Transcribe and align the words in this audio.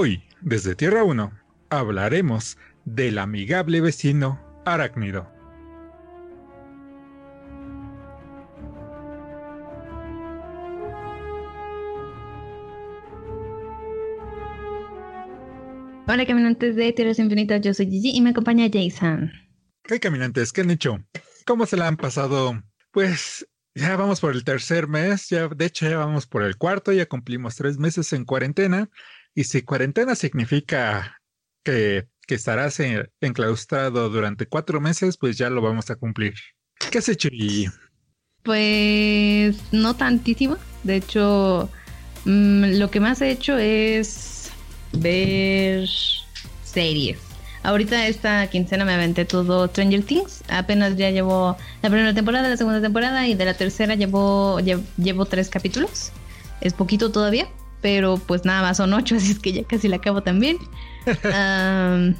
Hoy, 0.00 0.22
desde 0.40 0.76
Tierra 0.76 1.02
1, 1.02 1.32
hablaremos 1.70 2.56
del 2.84 3.18
amigable 3.18 3.80
vecino 3.80 4.40
arácnido. 4.64 5.28
Hola 16.06 16.24
caminantes 16.24 16.76
de 16.76 16.92
Tierras 16.92 17.18
Infinitas, 17.18 17.60
yo 17.62 17.74
soy 17.74 17.86
Gigi 17.86 18.16
y 18.16 18.20
me 18.20 18.30
acompaña 18.30 18.70
Jason. 18.72 19.32
¿Qué 19.82 19.98
caminantes? 19.98 20.52
¿Qué 20.52 20.60
han 20.60 20.70
hecho? 20.70 21.04
¿Cómo 21.44 21.66
se 21.66 21.76
la 21.76 21.88
han 21.88 21.96
pasado? 21.96 22.62
Pues 22.92 23.48
ya 23.74 23.96
vamos 23.96 24.20
por 24.20 24.32
el 24.32 24.44
tercer 24.44 24.86
mes, 24.86 25.28
ya 25.28 25.48
de 25.48 25.64
hecho 25.64 25.90
ya 25.90 25.98
vamos 25.98 26.28
por 26.28 26.44
el 26.44 26.56
cuarto, 26.56 26.92
ya 26.92 27.06
cumplimos 27.06 27.56
tres 27.56 27.78
meses 27.78 28.12
en 28.12 28.24
cuarentena. 28.24 28.88
Y 29.38 29.44
si 29.44 29.62
cuarentena 29.62 30.16
significa 30.16 31.20
que, 31.62 32.08
que 32.26 32.34
estarás 32.34 32.80
enclaustrado 33.20 34.08
durante 34.08 34.46
cuatro 34.46 34.80
meses, 34.80 35.16
pues 35.16 35.38
ya 35.38 35.48
lo 35.48 35.62
vamos 35.62 35.90
a 35.90 35.94
cumplir. 35.94 36.34
¿Qué 36.90 36.98
has 36.98 37.08
hecho, 37.08 37.28
Gigi? 37.28 37.68
Pues 38.42 39.56
no 39.70 39.94
tantísimo. 39.94 40.56
De 40.82 40.96
hecho, 40.96 41.70
mm, 42.24 42.80
lo 42.80 42.90
que 42.90 42.98
más 42.98 43.22
he 43.22 43.30
hecho 43.30 43.56
es 43.58 44.50
ver 44.92 45.88
series. 46.64 47.20
Ahorita 47.62 48.08
esta 48.08 48.50
quincena 48.50 48.84
me 48.84 48.94
aventé 48.94 49.24
todo 49.24 49.68
Stranger 49.68 50.02
Things. 50.02 50.42
Apenas 50.48 50.96
ya 50.96 51.10
llevo 51.10 51.56
la 51.82 51.90
primera 51.90 52.12
temporada, 52.12 52.48
la 52.48 52.56
segunda 52.56 52.80
temporada 52.80 53.28
y 53.28 53.36
de 53.36 53.44
la 53.44 53.54
tercera 53.54 53.94
llevo, 53.94 54.58
llevo, 54.58 55.26
tres 55.26 55.48
capítulos. 55.48 56.10
Es 56.60 56.72
poquito 56.72 57.12
todavía, 57.12 57.46
pero 57.80 58.18
pues 58.18 58.44
nada 58.44 58.62
más 58.62 58.76
son 58.76 58.92
ocho, 58.92 59.16
así 59.16 59.32
es 59.32 59.38
que 59.38 59.52
ya 59.52 59.64
casi 59.64 59.88
la 59.88 59.96
acabo 59.96 60.22
también. 60.22 60.58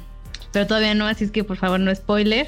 pero 0.51 0.67
todavía 0.67 0.93
no, 0.95 1.05
así 1.05 1.25
es 1.25 1.31
que 1.31 1.43
por 1.43 1.57
favor 1.57 1.79
no 1.79 1.93
spoiler. 1.93 2.47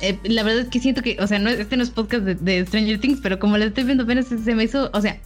Eh, 0.00 0.18
la 0.24 0.42
verdad 0.42 0.62
es 0.62 0.68
que 0.68 0.80
siento 0.80 1.02
que, 1.02 1.18
o 1.20 1.26
sea, 1.26 1.38
no, 1.38 1.50
este 1.50 1.76
no 1.76 1.82
es 1.82 1.90
podcast 1.90 2.24
de, 2.24 2.34
de 2.34 2.64
Stranger 2.66 2.98
Things, 2.98 3.20
pero 3.22 3.38
como 3.38 3.58
la 3.58 3.66
estoy 3.66 3.84
viendo 3.84 4.04
apenas 4.04 4.26
se 4.26 4.54
me 4.54 4.64
hizo, 4.64 4.90
o 4.94 5.00
sea, 5.00 5.20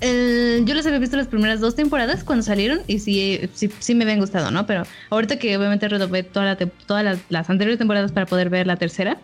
yo 0.00 0.74
les 0.74 0.86
había 0.86 0.98
visto 0.98 1.16
las 1.16 1.26
primeras 1.26 1.60
dos 1.60 1.74
temporadas 1.74 2.22
cuando 2.22 2.44
salieron 2.44 2.80
y 2.86 3.00
sí, 3.00 3.40
sí, 3.52 3.94
me 3.94 4.04
habían 4.04 4.20
gustado, 4.20 4.50
¿no? 4.50 4.64
Pero 4.66 4.84
ahorita 5.10 5.38
que 5.38 5.56
obviamente 5.56 5.88
toda 5.88 6.56
todas 6.86 7.18
las, 7.28 7.50
anteriores 7.50 7.78
temporadas 7.78 8.12
para 8.12 8.26
poder 8.26 8.48
ver 8.48 8.66
la 8.66 8.76
tercera, 8.76 9.18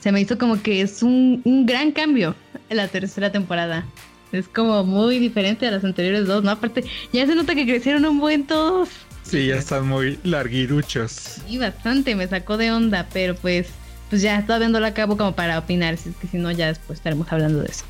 se 0.00 0.12
me 0.12 0.20
hizo 0.20 0.36
como 0.36 0.62
que 0.62 0.82
es 0.82 1.02
un, 1.02 1.42
gran 1.66 1.92
cambio 1.92 2.34
en 2.68 2.76
la 2.76 2.88
tercera 2.88 3.32
temporada. 3.32 3.86
Es 4.32 4.48
como 4.48 4.84
muy 4.84 5.18
diferente 5.18 5.66
a 5.66 5.70
las 5.70 5.84
anteriores 5.84 6.26
dos, 6.26 6.42
¿no? 6.42 6.50
Aparte, 6.50 6.84
ya 7.12 7.26
se 7.26 7.34
nota 7.34 7.54
que 7.54 7.64
crecieron 7.64 8.04
un 8.04 8.18
buen 8.18 8.46
todos. 8.46 8.88
Sí, 9.22 9.46
ya 9.46 9.56
están 9.56 9.86
muy 9.88 10.18
larguiruchos. 10.24 11.40
Sí, 11.46 11.58
bastante, 11.58 12.14
me 12.14 12.28
sacó 12.28 12.56
de 12.56 12.70
onda, 12.70 13.08
pero 13.12 13.34
pues, 13.34 13.68
pues 14.10 14.22
ya 14.22 14.44
todavía 14.44 14.68
no 14.68 14.78
la 14.80 14.88
acabo 14.88 15.16
como 15.16 15.34
para 15.34 15.58
opinar, 15.58 15.96
si 15.96 16.10
es 16.10 16.16
que 16.16 16.28
si 16.28 16.38
no 16.38 16.50
ya 16.50 16.68
después 16.68 16.98
estaremos 16.98 17.30
hablando 17.32 17.60
de 17.60 17.68
eso. 17.68 17.84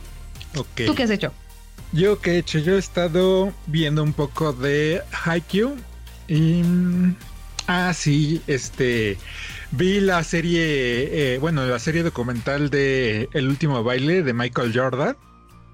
Ok. 0.57 0.87
¿Tú 0.87 0.95
qué 0.95 1.03
has 1.03 1.11
hecho? 1.11 1.33
Yo 1.92 2.20
que 2.20 2.33
he 2.33 2.39
hecho, 2.39 2.59
yo 2.59 2.77
he 2.77 2.79
estado 2.79 3.53
viendo 3.67 4.03
un 4.03 4.12
poco 4.12 4.53
de 4.53 5.03
Haikyuu 5.25 5.77
y... 6.29 6.62
Ah, 7.67 7.92
sí, 7.95 8.41
este... 8.47 9.19
Vi 9.73 10.01
la 10.01 10.23
serie, 10.23 11.34
eh, 11.34 11.39
bueno, 11.39 11.67
la 11.67 11.79
serie 11.79 12.03
documental 12.03 12.70
de 12.70 13.29
El 13.33 13.48
último 13.48 13.83
baile 13.83 14.23
de 14.23 14.33
Michael 14.33 14.73
Jordan. 14.75 15.17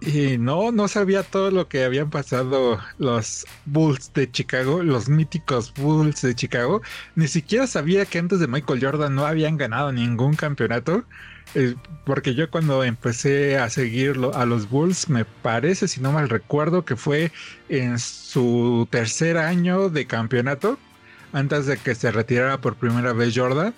Y 0.04 0.36
no, 0.36 0.72
no 0.72 0.88
sabía 0.88 1.22
todo 1.22 1.52
lo 1.52 1.68
que 1.68 1.84
habían 1.84 2.10
pasado 2.10 2.80
los 2.98 3.46
Bulls 3.66 4.12
de 4.14 4.28
Chicago, 4.28 4.82
los 4.82 5.08
míticos 5.08 5.72
Bulls 5.74 6.22
de 6.22 6.34
Chicago. 6.34 6.82
Ni 7.14 7.28
siquiera 7.28 7.68
sabía 7.68 8.04
que 8.04 8.18
antes 8.18 8.40
de 8.40 8.48
Michael 8.48 8.80
Jordan 8.82 9.14
no 9.14 9.24
habían 9.26 9.56
ganado 9.56 9.92
ningún 9.92 10.34
campeonato. 10.34 11.04
Eh, 11.54 11.76
porque 12.04 12.34
yo 12.34 12.50
cuando 12.50 12.82
empecé 12.82 13.58
a 13.58 13.70
seguirlo 13.70 14.34
a 14.34 14.44
los 14.44 14.68
Bulls, 14.68 15.08
me 15.08 15.24
parece, 15.24 15.86
si 15.86 16.00
no 16.00 16.10
mal 16.10 16.28
recuerdo, 16.28 16.84
que 16.84 16.96
fue 16.96 17.30
en 17.68 17.98
su 18.00 18.88
tercer 18.90 19.38
año 19.38 19.88
de 19.88 20.06
campeonato, 20.06 20.78
antes 21.32 21.66
de 21.66 21.76
que 21.78 21.94
se 21.94 22.10
retirara 22.10 22.60
por 22.60 22.74
primera 22.74 23.12
vez 23.12 23.34
Jordan, 23.36 23.72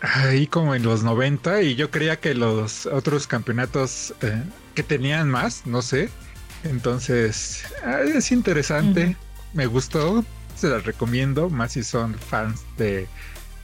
ahí 0.00 0.46
como 0.48 0.74
en 0.74 0.82
los 0.82 1.04
90, 1.04 1.62
y 1.62 1.76
yo 1.76 1.90
creía 1.90 2.16
que 2.18 2.34
los 2.34 2.86
otros 2.86 3.26
campeonatos 3.28 4.14
eh, 4.22 4.42
que 4.72 4.82
tenían 4.82 5.28
más, 5.28 5.66
no 5.66 5.82
sé. 5.82 6.08
Entonces, 6.64 7.64
ah, 7.84 8.00
es 8.00 8.30
interesante, 8.32 9.16
me 9.52 9.66
gustó, 9.66 10.24
se 10.56 10.68
las 10.68 10.84
recomiendo, 10.84 11.50
más 11.50 11.72
si 11.72 11.82
son 11.82 12.14
fans 12.14 12.62
de, 12.76 13.08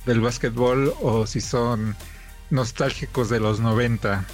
del 0.04 0.20
básquetbol 0.20 0.94
o 1.00 1.26
si 1.26 1.40
son 1.40 1.94
nostálgicos 2.50 3.28
de 3.28 3.40
los 3.40 3.60
90. 3.60 4.24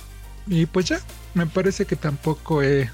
Y 0.47 0.67
pues 0.67 0.87
ya, 0.87 1.01
me 1.34 1.47
parece 1.47 1.84
que 1.84 1.97
tampoco 1.97 2.63
he 2.63 2.91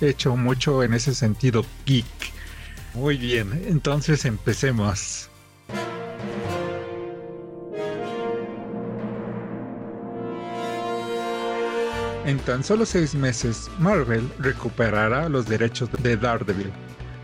hecho 0.00 0.36
mucho 0.36 0.82
en 0.82 0.94
ese 0.94 1.14
sentido 1.14 1.64
geek. 1.86 2.06
Muy 2.94 3.16
bien, 3.16 3.64
entonces 3.66 4.24
empecemos. 4.24 5.30
En 12.28 12.38
tan 12.40 12.62
solo 12.62 12.84
seis 12.84 13.14
meses, 13.14 13.70
Marvel 13.78 14.30
recuperará 14.38 15.30
los 15.30 15.46
derechos 15.46 15.88
de 16.02 16.14
Daredevil, 16.14 16.70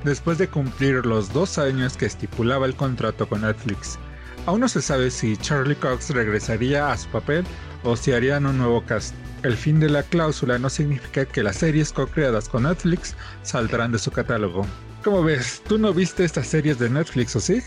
después 0.02 0.38
de 0.38 0.48
cumplir 0.48 1.04
los 1.04 1.30
dos 1.30 1.58
años 1.58 1.98
que 1.98 2.06
estipulaba 2.06 2.64
el 2.64 2.74
contrato 2.74 3.28
con 3.28 3.42
Netflix 3.42 3.98
Aún 4.46 4.60
no 4.60 4.68
se 4.68 4.80
sabe 4.80 5.10
si 5.10 5.36
Charlie 5.36 5.76
Cox 5.76 6.08
regresaría 6.08 6.90
a 6.90 6.96
su 6.96 7.06
papel 7.10 7.44
o 7.82 7.96
si 7.96 8.12
harían 8.12 8.46
un 8.46 8.56
nuevo 8.56 8.82
cast. 8.82 9.14
El 9.42 9.58
fin 9.58 9.78
de 9.78 9.90
la 9.90 10.02
cláusula 10.02 10.58
no 10.58 10.70
significa 10.70 11.26
que 11.26 11.42
las 11.42 11.56
series 11.56 11.92
co-creadas 11.92 12.48
con 12.48 12.62
Netflix 12.62 13.14
saldrán 13.42 13.92
de 13.92 13.98
su 13.98 14.10
catálogo. 14.10 14.66
¿Cómo 15.02 15.22
ves? 15.22 15.62
¿Tú 15.68 15.76
no 15.76 15.92
viste 15.92 16.24
estas 16.24 16.46
series 16.46 16.78
de 16.78 16.88
Netflix 16.88 17.36
o 17.36 17.40
sí? 17.40 17.60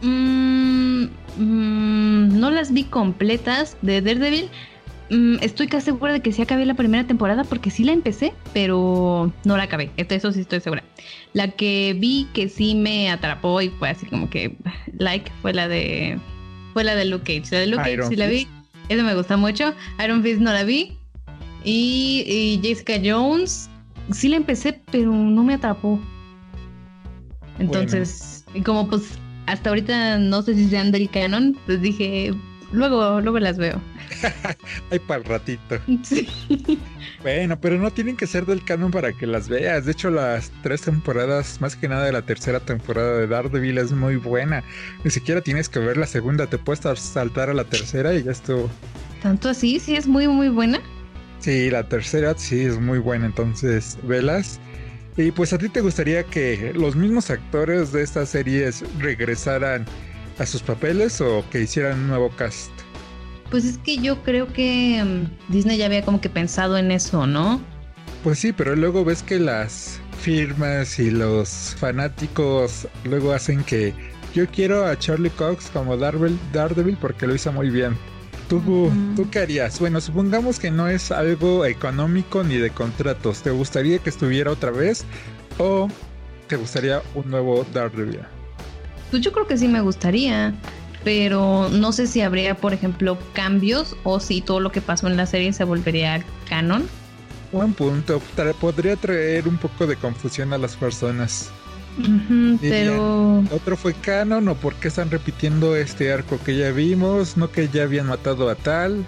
Mm, 0.00 1.04
mm, 1.36 2.40
no 2.40 2.50
las 2.50 2.72
vi 2.72 2.84
completas 2.84 3.76
de 3.82 4.00
Daredevil. 4.00 4.50
Mm, 5.08 5.36
estoy 5.40 5.68
casi 5.68 5.86
segura 5.86 6.12
de 6.12 6.20
que 6.20 6.32
sí 6.32 6.42
acabé 6.42 6.66
la 6.66 6.74
primera 6.74 7.06
temporada 7.06 7.44
porque 7.44 7.70
sí 7.70 7.84
la 7.84 7.92
empecé, 7.92 8.34
pero 8.52 9.32
no 9.44 9.56
la 9.56 9.64
acabé. 9.64 9.90
Eso 9.96 10.32
sí 10.32 10.40
estoy 10.40 10.60
segura. 10.60 10.82
La 11.32 11.48
que 11.48 11.96
vi 11.98 12.26
que 12.34 12.48
sí 12.48 12.74
me 12.74 13.10
atrapó 13.10 13.60
y 13.60 13.68
fue 13.68 13.90
así 13.90 14.06
como 14.06 14.28
que 14.28 14.56
like 14.98 15.30
fue 15.42 15.52
la 15.52 15.68
de 15.68 16.18
fue 16.72 16.84
la 16.84 16.94
de 16.94 17.04
Luke 17.04 17.24
Cage. 17.24 17.52
La 17.52 17.60
de 17.60 17.66
Luke 17.68 17.82
Cage 17.82 18.08
sí 18.08 18.16
la 18.16 18.26
vi. 18.26 18.48
Esa 18.88 19.02
me 19.02 19.14
gusta 19.14 19.36
mucho. 19.36 19.74
Iron 20.02 20.22
Fist 20.22 20.40
no 20.40 20.52
la 20.52 20.64
vi. 20.64 20.96
Y, 21.64 22.60
Jessica 22.62 22.94
Jones 23.04 23.68
sí 24.12 24.28
la 24.28 24.36
empecé, 24.36 24.80
pero 24.92 25.10
no 25.12 25.42
me 25.42 25.54
atrapó. 25.54 26.00
Entonces, 27.58 28.44
como 28.64 28.88
pues 28.88 29.18
hasta 29.46 29.70
ahorita 29.70 30.18
no 30.18 30.42
sé 30.42 30.54
si 30.54 30.68
sean 30.68 30.92
del 30.92 31.10
canon, 31.10 31.56
pues 31.66 31.80
dije, 31.80 32.32
luego, 32.76 33.20
luego 33.20 33.38
las 33.38 33.58
veo. 33.58 33.80
Ay, 34.90 34.98
para 35.00 35.20
el 35.20 35.24
ratito. 35.24 35.78
Sí. 36.02 36.28
Bueno, 37.22 37.58
pero 37.60 37.78
no 37.78 37.90
tienen 37.90 38.16
que 38.16 38.26
ser 38.26 38.46
del 38.46 38.64
canon 38.64 38.90
para 38.90 39.12
que 39.12 39.26
las 39.26 39.48
veas. 39.48 39.84
De 39.84 39.92
hecho, 39.92 40.10
las 40.10 40.52
tres 40.62 40.82
temporadas, 40.82 41.60
más 41.60 41.74
que 41.74 41.88
nada 41.88 42.04
de 42.04 42.12
la 42.12 42.22
tercera 42.22 42.60
temporada 42.60 43.18
de 43.18 43.26
Daredevil, 43.26 43.78
es 43.78 43.92
muy 43.92 44.16
buena. 44.16 44.62
Ni 45.02 45.10
siquiera 45.10 45.40
tienes 45.40 45.68
que 45.68 45.78
ver 45.80 45.96
la 45.96 46.06
segunda, 46.06 46.46
te 46.46 46.58
puedes 46.58 46.80
saltar 47.00 47.50
a 47.50 47.54
la 47.54 47.64
tercera 47.64 48.14
y 48.14 48.22
ya 48.22 48.32
estuvo. 48.32 48.70
¿Tanto 49.22 49.48
así? 49.48 49.80
¿Sí 49.80 49.96
es 49.96 50.06
muy, 50.06 50.28
muy 50.28 50.48
buena? 50.48 50.80
Sí, 51.40 51.70
la 51.70 51.88
tercera 51.88 52.34
sí 52.36 52.60
es 52.62 52.78
muy 52.78 52.98
buena, 52.98 53.26
entonces 53.26 53.98
velas. 54.04 54.60
Y 55.16 55.30
pues 55.30 55.52
a 55.52 55.58
ti 55.58 55.68
te 55.68 55.80
gustaría 55.80 56.24
que 56.24 56.72
los 56.74 56.94
mismos 56.94 57.30
actores 57.30 57.90
de 57.92 58.02
estas 58.02 58.28
series 58.28 58.84
regresaran 58.98 59.86
a 60.38 60.46
sus 60.46 60.62
papeles 60.62 61.20
o 61.20 61.44
que 61.50 61.62
hicieran 61.62 62.00
un 62.00 62.08
nuevo 62.08 62.30
cast? 62.30 62.70
Pues 63.50 63.64
es 63.64 63.78
que 63.78 63.98
yo 63.98 64.22
creo 64.22 64.52
que 64.52 65.02
mm, 65.02 65.52
Disney 65.52 65.78
ya 65.78 65.86
había 65.86 66.04
como 66.04 66.20
que 66.20 66.28
pensado 66.28 66.76
en 66.76 66.90
eso, 66.90 67.26
¿no? 67.26 67.60
Pues 68.22 68.40
sí, 68.40 68.52
pero 68.52 68.74
luego 68.74 69.04
ves 69.04 69.22
que 69.22 69.38
las 69.38 70.00
firmas 70.20 70.98
y 70.98 71.10
los 71.10 71.76
fanáticos 71.78 72.88
luego 73.04 73.32
hacen 73.32 73.62
que 73.62 73.94
yo 74.34 74.46
quiero 74.48 74.84
a 74.84 74.98
Charlie 74.98 75.30
Cox 75.30 75.70
como 75.72 75.96
Daredevil, 75.96 76.98
porque 77.00 77.26
lo 77.26 77.34
hizo 77.34 77.52
muy 77.52 77.70
bien. 77.70 77.96
¿Tú, 78.48 78.60
¿Tú 79.16 79.28
qué 79.30 79.40
harías? 79.40 79.80
Bueno, 79.80 80.00
supongamos 80.00 80.58
que 80.58 80.70
no 80.70 80.88
es 80.88 81.10
algo 81.10 81.64
económico 81.64 82.44
ni 82.44 82.56
de 82.56 82.70
contratos. 82.70 83.42
¿Te 83.42 83.50
gustaría 83.50 83.98
que 83.98 84.10
estuviera 84.10 84.50
otra 84.50 84.70
vez 84.70 85.04
o 85.58 85.88
te 86.48 86.56
gustaría 86.56 87.02
un 87.14 87.30
nuevo 87.30 87.64
Daredevil? 87.72 88.20
Pues 89.10 89.22
yo 89.22 89.32
creo 89.32 89.46
que 89.46 89.56
sí 89.56 89.68
me 89.68 89.80
gustaría 89.80 90.54
pero 91.06 91.68
no 91.68 91.92
sé 91.92 92.08
si 92.08 92.20
habría, 92.20 92.56
por 92.56 92.74
ejemplo, 92.74 93.16
cambios 93.32 93.94
o 94.02 94.18
si 94.18 94.40
todo 94.40 94.58
lo 94.58 94.72
que 94.72 94.80
pasó 94.80 95.06
en 95.06 95.16
la 95.16 95.24
serie 95.26 95.52
se 95.52 95.62
volvería 95.62 96.24
canon. 96.48 96.84
Buen 97.52 97.74
punto, 97.74 98.20
podría 98.60 98.96
traer 98.96 99.46
un 99.46 99.56
poco 99.56 99.86
de 99.86 99.94
confusión 99.94 100.52
a 100.52 100.58
las 100.58 100.74
personas. 100.74 101.52
pero 102.60 103.44
otro 103.52 103.76
fue 103.76 103.94
canon 103.94 104.48
o 104.48 104.56
por 104.56 104.74
qué 104.74 104.88
están 104.88 105.08
repitiendo 105.08 105.76
este 105.76 106.12
arco 106.12 106.40
que 106.44 106.56
ya 106.56 106.72
vimos, 106.72 107.36
no 107.36 107.52
que 107.52 107.68
ya 107.68 107.84
habían 107.84 108.08
matado 108.08 108.50
a 108.50 108.56
tal. 108.56 109.06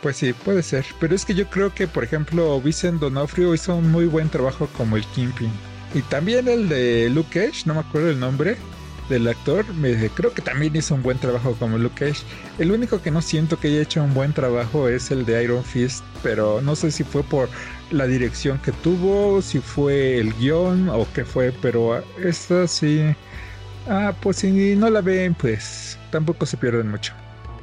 Pues 0.00 0.16
sí, 0.16 0.32
puede 0.32 0.62
ser. 0.62 0.86
Pero 1.00 1.14
es 1.14 1.26
que 1.26 1.34
yo 1.34 1.50
creo 1.50 1.74
que, 1.74 1.86
por 1.86 2.02
ejemplo, 2.02 2.58
Vincent 2.62 2.98
Donofrio 2.98 3.52
hizo 3.52 3.76
un 3.76 3.90
muy 3.90 4.06
buen 4.06 4.30
trabajo 4.30 4.70
como 4.74 4.96
el 4.96 5.04
Kingpin. 5.08 5.52
Y 5.92 6.00
también 6.00 6.48
el 6.48 6.70
de 6.70 7.10
Luke 7.10 7.28
Cage, 7.28 7.64
no 7.66 7.74
me 7.74 7.80
acuerdo 7.80 8.08
el 8.08 8.18
nombre 8.18 8.56
del 9.10 9.28
actor, 9.28 9.66
me, 9.74 10.08
creo 10.08 10.32
que 10.32 10.40
también 10.40 10.74
hizo 10.74 10.94
un 10.94 11.02
buen 11.02 11.18
trabajo 11.18 11.54
como 11.58 11.76
Luke 11.76 12.06
Cage. 12.06 12.22
El 12.58 12.72
único 12.72 13.02
que 13.02 13.10
no 13.10 13.20
siento 13.20 13.58
que 13.58 13.68
haya 13.68 13.82
hecho 13.82 14.02
un 14.02 14.14
buen 14.14 14.32
trabajo 14.32 14.88
es 14.88 15.10
el 15.10 15.26
de 15.26 15.44
Iron 15.44 15.64
Fist, 15.64 16.02
pero 16.22 16.62
no 16.62 16.74
sé 16.76 16.90
si 16.90 17.04
fue 17.04 17.22
por 17.22 17.50
la 17.90 18.06
dirección 18.06 18.58
que 18.58 18.72
tuvo, 18.72 19.42
si 19.42 19.58
fue 19.58 20.18
el 20.18 20.32
guion 20.34 20.88
o 20.88 21.06
qué 21.12 21.24
fue, 21.24 21.52
pero 21.60 22.02
esta 22.22 22.66
sí. 22.66 23.02
Ah, 23.88 24.14
pues 24.20 24.38
si 24.38 24.76
no 24.76 24.88
la 24.88 25.00
ven, 25.00 25.34
pues 25.34 25.98
tampoco 26.10 26.46
se 26.46 26.56
pierden 26.56 26.90
mucho. 26.90 27.12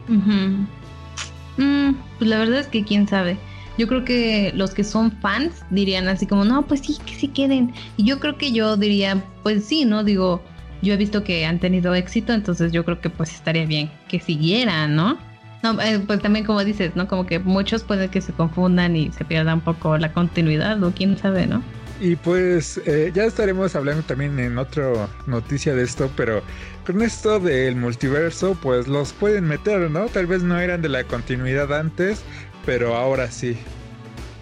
Mm, 0.07 1.93
pues 2.17 2.29
la 2.29 2.37
verdad 2.37 2.59
es 2.59 2.67
que 2.67 2.83
quién 2.83 3.07
sabe. 3.07 3.37
Yo 3.77 3.87
creo 3.87 4.03
que 4.03 4.51
los 4.55 4.71
que 4.71 4.83
son 4.83 5.11
fans 5.21 5.63
dirían 5.69 6.07
así 6.07 6.25
como, 6.25 6.43
no, 6.43 6.65
pues 6.65 6.81
sí, 6.81 6.97
que 7.05 7.13
sí 7.13 7.27
queden. 7.27 7.73
Y 7.95 8.05
yo 8.05 8.19
creo 8.19 8.37
que 8.37 8.51
yo 8.51 8.75
diría, 8.75 9.23
pues 9.43 9.65
sí, 9.65 9.85
¿no? 9.85 10.03
Digo, 10.03 10.41
yo 10.81 10.93
he 10.93 10.97
visto 10.97 11.23
que 11.23 11.45
han 11.45 11.59
tenido 11.59 11.93
éxito, 11.95 12.33
entonces 12.33 12.71
yo 12.71 12.85
creo 12.85 12.99
que 12.99 13.09
pues 13.09 13.33
estaría 13.33 13.65
bien 13.65 13.89
que 14.07 14.19
siguieran, 14.19 14.95
¿no? 14.95 15.17
No, 15.63 15.81
eh, 15.81 15.99
pues 16.05 16.21
también 16.21 16.45
como 16.45 16.63
dices, 16.63 16.95
¿no? 16.95 17.07
Como 17.07 17.25
que 17.25 17.39
muchos 17.39 17.83
pueden 17.83 18.09
que 18.09 18.21
se 18.21 18.31
confundan 18.31 18.95
y 18.95 19.11
se 19.11 19.25
pierdan 19.25 19.55
un 19.55 19.61
poco 19.61 19.97
la 19.97 20.13
continuidad, 20.13 20.81
o 20.83 20.91
quién 20.91 21.17
sabe, 21.17 21.47
¿no? 21.47 21.63
Y 21.99 22.15
pues 22.15 22.79
eh, 22.85 23.11
ya 23.13 23.25
estaremos 23.25 23.75
hablando 23.75 24.03
también 24.03 24.37
en 24.39 24.57
otra 24.59 25.09
noticia 25.25 25.73
de 25.73 25.83
esto, 25.83 26.11
pero 26.15 26.43
con 26.85 27.01
esto 27.01 27.39
del 27.39 27.75
multiverso, 27.75 28.55
pues 28.61 28.87
los 28.87 29.13
pueden 29.13 29.45
meter, 29.45 29.89
¿no? 29.89 30.05
Tal 30.05 30.27
vez 30.27 30.43
no 30.43 30.59
eran 30.59 30.83
de 30.83 30.89
la 30.89 31.03
continuidad 31.05 31.73
antes, 31.73 32.21
pero 32.65 32.95
ahora 32.95 33.31
sí. 33.31 33.57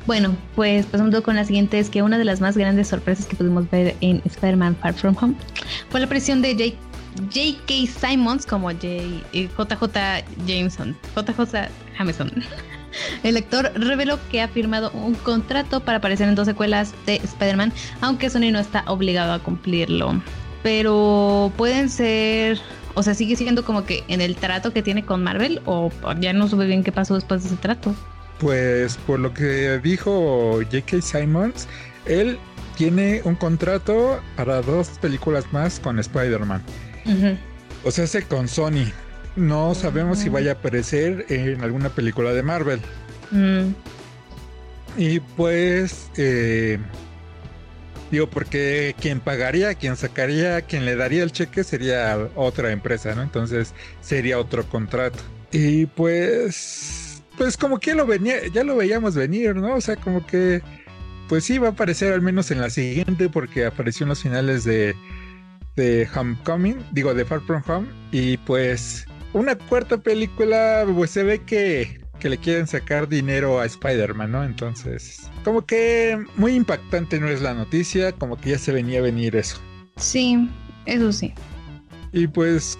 Bueno, 0.05 0.35
pues 0.55 0.85
pasando 0.85 1.23
con 1.23 1.35
la 1.35 1.45
siguiente, 1.45 1.79
es 1.79 1.89
que 1.89 2.03
una 2.03 2.19
de 2.19 2.25
las 2.25 2.39
más 2.39 2.55
grandes 2.55 2.89
sorpresas 2.89 3.25
que 3.25 3.35
pudimos 3.35 3.69
ver 3.71 3.95
en 4.01 4.21
Spider-Man 4.23 4.75
Far 4.75 4.93
From 4.93 5.15
Home 5.19 5.35
fue 5.89 5.99
la 5.99 6.05
aparición 6.05 6.43
de 6.43 6.53
J.K. 6.53 8.07
Simons 8.07 8.45
como 8.45 8.69
J, 8.69 8.87
JJ 9.33 9.83
eh, 9.95 10.23
Jameson, 10.45 10.95
JJ 11.15 11.69
Jameson. 11.97 12.31
El 13.23 13.35
actor 13.35 13.71
reveló 13.75 14.19
que 14.31 14.41
ha 14.41 14.47
firmado 14.47 14.91
un 14.91 15.15
contrato 15.15 15.81
para 15.81 15.97
aparecer 15.97 16.29
en 16.29 16.35
dos 16.35 16.45
secuelas 16.45 16.93
de 17.05 17.15
Spider-Man, 17.15 17.73
aunque 18.01 18.29
Sony 18.29 18.51
no 18.51 18.59
está 18.59 18.83
obligado 18.87 19.33
a 19.33 19.39
cumplirlo. 19.39 20.21
Pero 20.61 21.51
pueden 21.57 21.89
ser, 21.89 22.59
o 22.93 23.03
sea, 23.03 23.15
sigue 23.15 23.35
siendo 23.35 23.65
como 23.65 23.85
que 23.85 24.03
en 24.07 24.21
el 24.21 24.35
trato 24.35 24.71
que 24.71 24.81
tiene 24.81 25.03
con 25.03 25.23
Marvel, 25.23 25.61
o 25.65 25.91
ya 26.19 26.31
no 26.33 26.47
sube 26.47 26.67
bien 26.67 26.83
qué 26.83 26.91
pasó 26.91 27.15
después 27.15 27.41
de 27.41 27.49
ese 27.49 27.57
trato. 27.57 27.95
Pues 28.39 28.97
por 28.97 29.19
lo 29.19 29.33
que 29.33 29.79
dijo 29.79 30.59
J.K. 30.63 31.01
Simons, 31.01 31.67
él 32.05 32.37
tiene 32.75 33.21
un 33.23 33.35
contrato 33.35 34.19
para 34.35 34.61
dos 34.61 34.89
películas 35.01 35.45
más 35.51 35.79
con 35.79 35.99
Spider-Man. 35.99 36.61
O 37.83 37.91
sea, 37.91 38.07
se 38.07 38.23
con 38.23 38.47
Sony. 38.47 38.91
No 39.35 39.75
sabemos 39.75 40.19
si 40.19 40.29
vaya 40.29 40.51
a 40.51 40.53
aparecer 40.55 41.25
en 41.29 41.61
alguna 41.61 41.89
película 41.89 42.33
de 42.33 42.43
Marvel. 42.43 42.79
Mm. 43.31 43.73
Y 44.97 45.19
pues, 45.19 46.09
eh, 46.17 46.79
digo, 48.11 48.29
porque 48.29 48.95
quien 48.99 49.19
pagaría, 49.19 49.75
quien 49.75 49.97
sacaría, 49.97 50.61
quien 50.61 50.85
le 50.85 50.95
daría 50.95 51.23
el 51.23 51.31
cheque 51.31 51.63
sería 51.63 52.29
otra 52.35 52.71
empresa, 52.71 53.13
¿no? 53.13 53.23
Entonces 53.23 53.73
sería 54.01 54.39
otro 54.39 54.63
contrato. 54.67 55.19
Y 55.51 55.85
pues 55.85 57.04
pues 57.37 57.57
como 57.57 57.79
que 57.79 57.95
lo 57.95 58.05
venía, 58.05 58.47
ya 58.47 58.63
lo 58.63 58.75
veíamos 58.75 59.15
venir, 59.15 59.55
¿no? 59.55 59.75
O 59.75 59.81
sea, 59.81 59.95
como 59.95 60.25
que, 60.25 60.61
pues 61.27 61.43
sí, 61.43 61.57
va 61.57 61.69
a 61.69 61.71
aparecer 61.71 62.13
al 62.13 62.21
menos 62.21 62.51
en 62.51 62.61
la 62.61 62.69
siguiente, 62.69 63.29
porque 63.29 63.65
apareció 63.65 64.03
en 64.03 64.09
los 64.09 64.21
finales 64.21 64.63
de, 64.63 64.95
de 65.75 66.07
Homecoming, 66.13 66.77
digo, 66.91 67.13
de 67.13 67.25
Far 67.25 67.41
From 67.41 67.63
Home, 67.67 67.87
y 68.11 68.37
pues 68.37 69.05
una 69.33 69.55
cuarta 69.55 69.97
película, 69.97 70.85
pues 70.95 71.11
se 71.11 71.23
ve 71.23 71.41
que, 71.41 71.99
que 72.19 72.29
le 72.29 72.37
quieren 72.37 72.67
sacar 72.67 73.07
dinero 73.07 73.59
a 73.59 73.65
Spider-Man, 73.65 74.31
¿no? 74.31 74.43
Entonces, 74.43 75.29
como 75.43 75.65
que 75.65 76.17
muy 76.37 76.53
impactante 76.53 77.19
no 77.19 77.27
es 77.27 77.41
la 77.41 77.53
noticia, 77.53 78.13
como 78.13 78.37
que 78.37 78.51
ya 78.51 78.57
se 78.57 78.71
venía 78.71 78.99
a 78.99 79.03
venir 79.03 79.35
eso. 79.35 79.57
Sí, 79.97 80.49
eso 80.85 81.11
sí. 81.11 81.33
Y 82.13 82.27
pues 82.27 82.77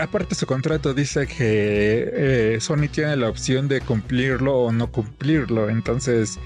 aparte 0.00 0.34
su 0.34 0.46
contrato 0.46 0.94
dice 0.94 1.26
que 1.26 2.10
eh, 2.12 2.58
Sony 2.60 2.88
tiene 2.90 3.16
la 3.16 3.28
opción 3.28 3.68
de 3.68 3.80
cumplirlo 3.80 4.58
o 4.58 4.72
no 4.72 4.90
cumplirlo. 4.90 5.68
Entonces, 5.68 6.38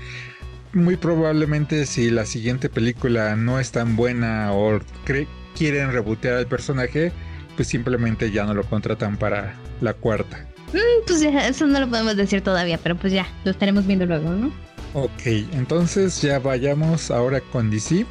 muy 0.73 0.97
probablemente 0.97 1.87
si 1.87 2.11
la 2.11 2.27
siguiente 2.27 2.69
película 2.69 3.37
no 3.37 3.61
es 3.61 3.73
tan 3.73 3.97
buena 3.97 4.53
o 4.53 4.81
quieren 5.57 5.93
rebotear 5.93 6.37
al 6.37 6.47
personaje, 6.47 7.13
pues 7.57 7.69
simplemente 7.69 8.31
ya 8.31 8.45
no 8.45 8.55
lo 8.55 8.65
contratan 8.65 9.17
para 9.17 9.55
la 9.81 9.95
cuarta. 9.95 10.47
Mm, 10.73 11.07
pues 11.07 11.21
ya, 11.21 11.47
eso 11.47 11.67
no 11.67 11.79
lo 11.79 11.89
podemos 11.89 12.17
decir 12.17 12.43
todavía, 12.43 12.79
pero 12.83 12.97
pues 12.97 13.13
ya, 13.13 13.27
lo 13.45 13.53
estaremos 13.53 13.87
viendo 13.87 14.07
luego, 14.07 14.31
¿no? 14.31 14.53
Ok, 14.95 15.27
entonces 15.53 16.21
ya 16.23 16.39
vayamos 16.39 17.11
ahora 17.11 17.41
con 17.41 17.71
DC, 17.71 18.07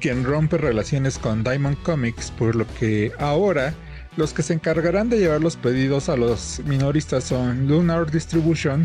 quien 0.00 0.24
rompe 0.24 0.58
relaciones 0.58 1.18
con 1.18 1.42
Diamond 1.42 1.80
Comics, 1.82 2.30
por 2.30 2.54
lo 2.54 2.66
que 2.78 3.12
ahora 3.18 3.74
los 4.18 4.34
que 4.34 4.42
se 4.42 4.52
encargarán 4.52 5.08
de 5.08 5.20
llevar 5.20 5.40
los 5.40 5.56
pedidos 5.56 6.08
a 6.08 6.16
los 6.16 6.60
minoristas 6.66 7.22
son 7.22 7.68
Lunar 7.68 8.10
Distribution, 8.10 8.84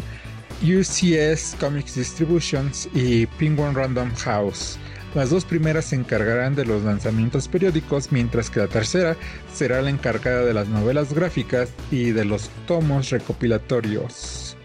UCS 0.62 1.56
Comics 1.60 1.96
Distributions 1.96 2.88
y 2.94 3.26
Penguin 3.26 3.74
Random 3.74 4.14
House. 4.18 4.78
Las 5.16 5.32
dos 5.32 5.44
primeras 5.44 5.86
se 5.86 5.96
encargarán 5.96 6.54
de 6.54 6.66
los 6.66 6.84
lanzamientos 6.84 7.48
periódicos, 7.48 8.12
mientras 8.12 8.52
que 8.52 8.60
la 8.60 8.68
tercera 8.68 9.18
será 9.52 9.82
la 9.82 9.90
encargada 9.90 10.46
de 10.46 10.54
las 10.54 10.68
novelas 10.68 11.12
gráficas 11.14 11.70
y 11.90 12.12
de 12.12 12.26
los 12.26 12.52
tomos 12.68 13.10
recopilatorios. 13.10 14.56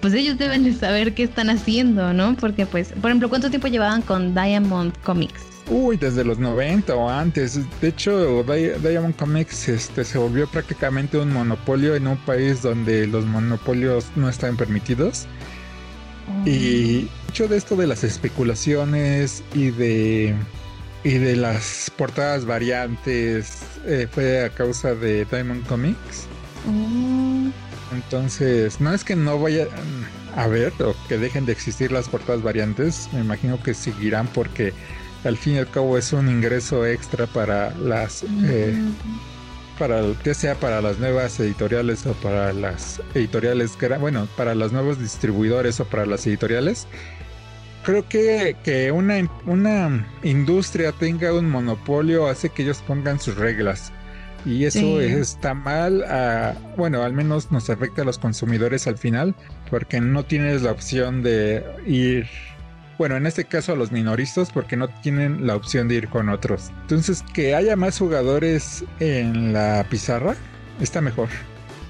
Pues 0.00 0.14
ellos 0.14 0.38
deben 0.38 0.62
de 0.62 0.74
saber 0.74 1.14
qué 1.14 1.24
están 1.24 1.50
haciendo, 1.50 2.12
¿no? 2.12 2.36
Porque 2.36 2.66
pues, 2.66 2.92
por 2.92 3.10
ejemplo, 3.10 3.28
¿cuánto 3.28 3.50
tiempo 3.50 3.66
llevaban 3.66 4.02
con 4.02 4.32
Diamond 4.32 4.96
Comics? 5.02 5.57
Uy, 5.70 5.96
desde 5.96 6.24
los 6.24 6.38
90 6.38 6.94
o 6.94 7.08
antes. 7.08 7.58
De 7.80 7.88
hecho, 7.88 8.42
Diamond 8.42 9.16
Comics 9.16 9.68
este, 9.68 10.04
se 10.04 10.18
volvió 10.18 10.46
prácticamente 10.48 11.18
un 11.18 11.32
monopolio 11.32 11.94
en 11.94 12.06
un 12.06 12.16
país 12.16 12.62
donde 12.62 13.06
los 13.06 13.26
monopolios 13.26 14.06
no 14.16 14.28
están 14.28 14.56
permitidos. 14.56 15.26
Y 16.44 17.08
mucho 17.26 17.48
de 17.48 17.56
esto 17.56 17.76
de 17.76 17.86
las 17.86 18.04
especulaciones 18.04 19.42
y 19.54 19.70
de 19.70 20.34
y 21.04 21.12
de 21.18 21.36
las 21.36 21.90
portadas 21.96 22.44
variantes 22.44 23.62
eh, 23.86 24.08
fue 24.10 24.44
a 24.44 24.50
causa 24.50 24.94
de 24.94 25.24
Diamond 25.24 25.66
Comics. 25.66 26.26
Oh. 26.66 27.50
Entonces, 27.94 28.80
no 28.80 28.92
es 28.92 29.04
que 29.04 29.16
no 29.16 29.38
vayan 29.38 29.68
a 30.36 30.46
ver 30.46 30.72
o 30.82 30.94
que 31.08 31.18
dejen 31.18 31.46
de 31.46 31.52
existir 31.52 31.90
las 31.92 32.08
portadas 32.08 32.42
variantes, 32.42 33.08
me 33.12 33.20
imagino 33.20 33.62
que 33.62 33.74
seguirán 33.74 34.26
porque 34.28 34.72
al 35.24 35.36
fin 35.36 35.54
y 35.54 35.58
al 35.58 35.70
cabo 35.70 35.98
es 35.98 36.12
un 36.12 36.28
ingreso 36.28 36.86
extra 36.86 37.26
para 37.26 37.74
las 37.76 38.24
eh, 38.44 38.74
para 39.78 40.02
que 40.22 40.34
sea 40.34 40.54
para 40.54 40.80
las 40.80 40.98
nuevas 40.98 41.38
editoriales 41.40 42.06
o 42.06 42.12
para 42.14 42.52
las 42.52 43.00
editoriales 43.14 43.76
bueno 44.00 44.28
para 44.36 44.54
los 44.54 44.72
nuevos 44.72 44.98
distribuidores 44.98 45.80
o 45.80 45.84
para 45.84 46.06
las 46.06 46.26
editoriales. 46.26 46.86
Creo 47.84 48.06
que, 48.06 48.54
que 48.64 48.92
una, 48.92 49.16
una 49.46 50.06
industria 50.22 50.92
tenga 50.92 51.32
un 51.32 51.48
monopolio 51.48 52.26
hace 52.26 52.50
que 52.50 52.62
ellos 52.62 52.82
pongan 52.86 53.18
sus 53.18 53.36
reglas. 53.36 53.92
Y 54.44 54.64
eso 54.66 55.00
está 55.00 55.54
mal 55.54 56.04
bueno 56.76 57.02
al 57.02 57.12
menos 57.12 57.50
nos 57.50 57.70
afecta 57.70 58.02
a 58.02 58.04
los 58.04 58.18
consumidores 58.18 58.86
al 58.86 58.96
final 58.96 59.34
porque 59.68 60.00
no 60.00 60.24
tienes 60.24 60.62
la 60.62 60.70
opción 60.70 61.22
de 61.22 61.64
ir 61.86 62.26
bueno, 62.98 63.16
en 63.16 63.26
este 63.26 63.44
caso 63.44 63.72
a 63.72 63.76
los 63.76 63.92
minoristas 63.92 64.50
porque 64.50 64.76
no 64.76 64.88
tienen 64.88 65.46
la 65.46 65.54
opción 65.54 65.88
de 65.88 65.94
ir 65.94 66.08
con 66.08 66.28
otros. 66.28 66.70
Entonces, 66.82 67.24
que 67.32 67.54
haya 67.54 67.76
más 67.76 67.98
jugadores 67.98 68.84
en 69.00 69.52
la 69.52 69.86
pizarra 69.88 70.34
está 70.80 71.00
mejor. 71.00 71.28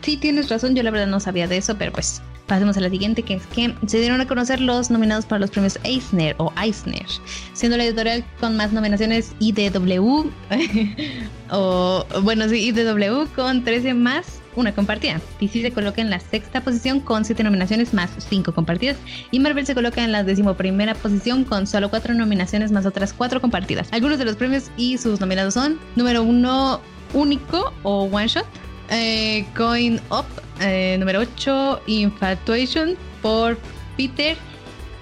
Sí, 0.02 0.16
tienes 0.16 0.48
razón, 0.48 0.74
yo 0.76 0.82
la 0.82 0.90
verdad 0.90 1.06
no 1.06 1.18
sabía 1.18 1.48
de 1.48 1.56
eso, 1.56 1.76
pero 1.76 1.92
pues 1.92 2.22
pasemos 2.46 2.76
a 2.76 2.80
la 2.80 2.90
siguiente, 2.90 3.22
que 3.22 3.34
es 3.34 3.46
que 3.46 3.74
se 3.86 3.98
dieron 3.98 4.20
a 4.20 4.26
conocer 4.26 4.60
los 4.60 4.90
nominados 4.90 5.26
para 5.26 5.40
los 5.40 5.50
premios 5.50 5.78
Eisner 5.84 6.34
o 6.38 6.52
Eisner, 6.60 7.06
siendo 7.52 7.76
la 7.76 7.84
editorial 7.84 8.24
con 8.40 8.56
más 8.56 8.72
nominaciones 8.72 9.34
IDW, 9.38 10.30
o 11.50 12.06
bueno, 12.22 12.48
sí, 12.48 12.68
IDW 12.68 13.26
con 13.34 13.64
13 13.64 13.94
más 13.94 14.40
una 14.60 14.74
compartida. 14.74 15.20
DC 15.40 15.62
se 15.62 15.72
coloca 15.72 16.00
en 16.00 16.10
la 16.10 16.20
sexta 16.20 16.62
posición 16.62 17.00
con 17.00 17.24
siete 17.24 17.42
nominaciones 17.42 17.94
más 17.94 18.10
cinco 18.18 18.52
compartidas. 18.52 18.96
Y 19.30 19.40
Marvel 19.40 19.66
se 19.66 19.74
coloca 19.74 20.02
en 20.02 20.12
la 20.12 20.24
decimoprimera 20.24 20.94
posición 20.94 21.44
con 21.44 21.66
solo 21.66 21.90
cuatro 21.90 22.14
nominaciones 22.14 22.72
más 22.72 22.86
otras 22.86 23.12
cuatro 23.12 23.40
compartidas. 23.40 23.88
Algunos 23.92 24.18
de 24.18 24.24
los 24.24 24.36
premios 24.36 24.70
y 24.76 24.98
sus 24.98 25.20
nominados 25.20 25.54
son: 25.54 25.78
número 25.96 26.22
uno, 26.22 26.80
único 27.14 27.72
o 27.82 28.04
one 28.04 28.28
shot. 28.28 28.46
Eh, 28.90 29.44
Coin 29.54 30.00
Up, 30.10 30.24
eh, 30.60 30.96
número 30.98 31.20
8, 31.20 31.82
Infatuation 31.86 32.96
por 33.20 33.58
Peter 33.98 34.36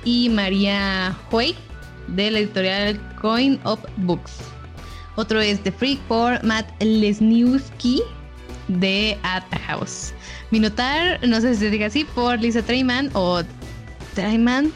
y 0.04 0.28
María 0.28 1.16
Hoy 1.30 1.54
de 2.08 2.30
la 2.30 2.38
editorial 2.40 2.98
Coin 3.20 3.60
Up 3.64 3.78
Books. 3.98 4.38
Otro 5.16 5.40
es 5.40 5.62
The 5.62 5.72
Freak 5.72 6.00
por 6.02 6.42
Matt 6.44 6.68
Lesniewski 6.80 8.02
de 8.68 9.18
At 9.22 9.44
the 9.50 9.58
House. 9.58 10.12
Minotar, 10.50 11.18
no 11.26 11.40
sé 11.40 11.54
si 11.54 11.60
se 11.60 11.70
diga 11.70 11.86
así, 11.86 12.04
por 12.04 12.40
Lisa 12.40 12.62
Treyman 12.62 13.10
o 13.14 13.42
Treyman 14.14 14.72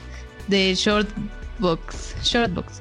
de 0.49 0.75
Short 0.75 1.09
Books. 1.59 2.15
Short 2.23 2.53
Books. 2.53 2.81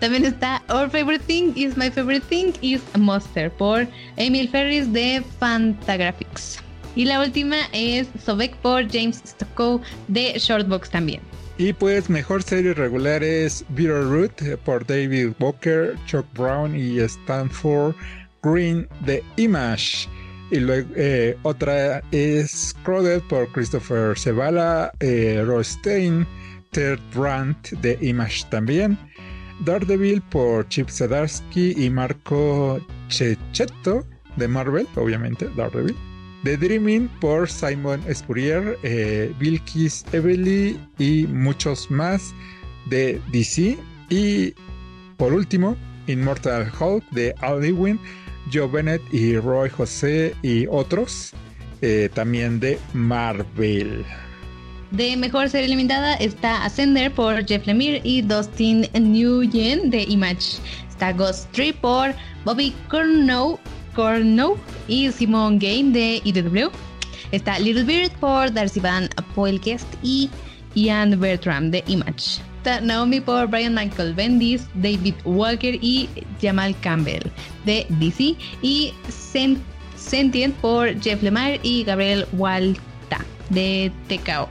También 0.00 0.24
está 0.24 0.62
Our 0.70 0.88
Favorite 0.88 1.24
Thing 1.26 1.52
is 1.56 1.76
My 1.76 1.90
Favorite 1.90 2.24
Thing 2.28 2.52
is 2.62 2.80
a 2.94 2.98
Monster 2.98 3.50
por 3.50 3.86
Emil 4.16 4.48
Ferris 4.48 4.90
de 4.92 5.22
Fantagraphics. 5.38 6.58
Y 6.96 7.04
la 7.04 7.20
última 7.20 7.56
es 7.72 8.08
Sobek 8.24 8.56
por 8.56 8.90
James 8.90 9.22
Stockow 9.24 9.80
de 10.08 10.32
Shortbox 10.38 10.90
también. 10.90 11.20
Y 11.58 11.74
pues 11.74 12.08
mejor 12.08 12.42
serie 12.42 12.72
regular 12.72 13.22
es 13.22 13.64
Root 13.76 14.40
por 14.64 14.86
David 14.86 15.32
Walker, 15.38 15.94
Chuck 16.06 16.26
Brown 16.32 16.74
y 16.74 16.98
Stanford 17.00 17.94
Green 18.42 18.88
de 19.04 19.22
Image. 19.36 20.08
Y 20.50 20.60
luego 20.60 20.88
eh, 20.96 21.36
otra 21.42 22.02
es 22.10 22.74
Crowded 22.82 23.22
por 23.28 23.50
Christopher 23.52 24.18
Zavala, 24.18 24.92
eh, 25.00 25.42
Rostein, 25.46 26.26
Ted 26.72 26.98
Brandt 27.14 27.70
de 27.80 27.98
Image 28.00 28.44
también. 28.50 28.98
Daredevil 29.64 30.22
por 30.22 30.66
Chip 30.68 30.88
Zdarsky 30.88 31.74
y 31.76 31.90
Marco 31.90 32.80
Checchetto 33.08 34.06
de 34.36 34.48
Marvel, 34.48 34.88
obviamente, 34.96 35.48
Daredevil. 35.56 35.96
The 36.44 36.56
Dreaming 36.56 37.08
por 37.20 37.50
Simon 37.50 38.02
Spurrier, 38.12 38.78
eh, 38.82 39.32
Vilkis 39.38 40.04
Evely 40.12 40.80
y 40.98 41.26
muchos 41.26 41.90
más 41.90 42.34
de 42.88 43.20
DC. 43.30 43.78
Y 44.08 44.54
por 45.18 45.34
último, 45.34 45.76
Immortal 46.06 46.72
Hulk 46.80 47.04
de 47.10 47.34
Al 47.40 47.60
Joe 48.52 48.68
Bennett 48.68 49.02
y 49.12 49.36
Roy 49.36 49.68
José 49.68 50.34
y 50.42 50.66
otros, 50.66 51.32
eh, 51.82 52.08
también 52.12 52.60
de 52.60 52.78
Marvel. 52.92 54.04
De 54.90 55.16
mejor 55.16 55.48
serie 55.48 55.68
limitada 55.68 56.14
está 56.14 56.64
Ascender 56.64 57.12
por 57.12 57.46
Jeff 57.46 57.66
Lemire 57.66 58.00
y 58.02 58.22
Dustin 58.22 58.88
Nguyen 58.92 59.90
de 59.90 60.02
Image. 60.02 60.58
Está 60.88 61.12
Ghost 61.12 61.50
Tree 61.52 61.72
por 61.72 62.12
Bobby 62.44 62.74
Cornow, 62.88 63.58
y 64.88 65.10
Simon 65.12 65.58
Game 65.58 65.92
de 65.92 66.20
IDW. 66.24 66.70
Está 67.32 67.58
Little 67.58 67.84
Beard 67.84 68.10
por 68.18 68.52
Darcy 68.52 68.80
Van 68.80 69.08
Poelkest 69.34 69.86
y 70.02 70.28
Ian 70.74 71.18
Bertram 71.20 71.70
de 71.70 71.84
Image. 71.86 72.49
Naomi 72.82 73.20
por 73.20 73.46
Brian 73.48 73.74
Michael 73.74 74.14
Bendis, 74.14 74.66
David 74.74 75.14
Walker 75.24 75.78
y 75.80 76.08
Jamal 76.40 76.74
Campbell 76.80 77.22
de 77.64 77.86
DC. 77.88 78.36
Y 78.62 78.94
Sentient 79.96 80.54
por 80.56 80.98
Jeff 81.00 81.22
Lemire 81.22 81.60
y 81.62 81.84
Gabriel 81.84 82.26
Walta 82.32 83.24
de 83.50 83.92
TKO. 84.08 84.48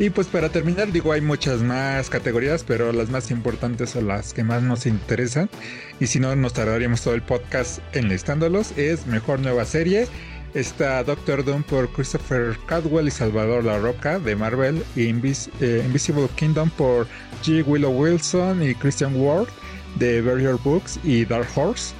Y 0.00 0.10
pues 0.10 0.28
para 0.28 0.48
terminar, 0.48 0.92
digo, 0.92 1.12
hay 1.12 1.20
muchas 1.20 1.60
más 1.60 2.08
categorías, 2.08 2.62
pero 2.62 2.92
las 2.92 3.10
más 3.10 3.32
importantes 3.32 3.90
son 3.90 4.06
las 4.06 4.32
que 4.32 4.44
más 4.44 4.62
nos 4.62 4.86
interesan. 4.86 5.50
Y 5.98 6.06
si 6.06 6.20
no, 6.20 6.36
nos 6.36 6.52
tardaríamos 6.52 7.02
todo 7.02 7.14
el 7.14 7.22
podcast 7.22 7.80
enlistándolos. 7.94 8.76
Es 8.76 9.06
Mejor 9.06 9.40
Nueva 9.40 9.64
Serie. 9.64 10.06
Está 10.54 11.04
Doctor 11.04 11.44
Doom 11.44 11.62
por 11.62 11.88
Christopher 11.92 12.56
Cadwell 12.66 13.08
y 13.08 13.10
Salvador 13.10 13.64
La 13.64 13.78
Roca 13.78 14.18
de 14.18 14.34
Marvel. 14.34 14.82
Y 14.96 15.08
eh, 15.08 15.82
Invisible 15.84 16.28
Kingdom 16.36 16.70
por 16.70 17.06
G. 17.42 17.64
Willow 17.66 17.90
Wilson 17.90 18.62
y 18.62 18.74
Christian 18.74 19.14
Ward 19.16 19.48
de 19.96 20.22
Barrier 20.22 20.56
Books 20.64 20.98
y 21.04 21.24
Dark 21.24 21.48
Horse. 21.54 21.94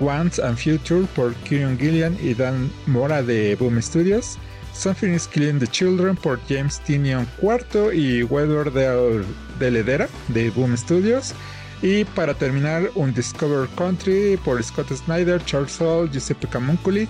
Once 0.00 0.42
and 0.42 0.56
Future 0.56 1.06
por 1.14 1.34
Kieran 1.44 1.78
Gillian 1.78 2.16
y 2.20 2.34
Dan 2.34 2.70
Mora 2.86 3.22
de 3.22 3.54
Boom 3.56 3.80
Studios. 3.80 4.38
Something 4.72 5.12
is 5.12 5.26
Killing 5.28 5.60
the 5.60 5.68
Children 5.68 6.16
por 6.16 6.40
James 6.48 6.80
Tinion 6.80 7.28
IV 7.40 7.94
y 7.94 8.24
Weather 8.24 8.72
de, 8.72 9.24
de 9.60 9.70
Ledera 9.70 10.08
de 10.28 10.50
Boom 10.50 10.76
Studios. 10.76 11.32
Y 11.84 12.06
para 12.06 12.32
terminar, 12.32 12.90
un 12.94 13.12
Discover 13.12 13.68
Country 13.76 14.38
por 14.42 14.62
Scott 14.64 14.90
Snyder, 14.90 15.44
Charles 15.44 15.72
Soule, 15.72 16.10
Giuseppe 16.10 16.48
Camunculi 16.48 17.06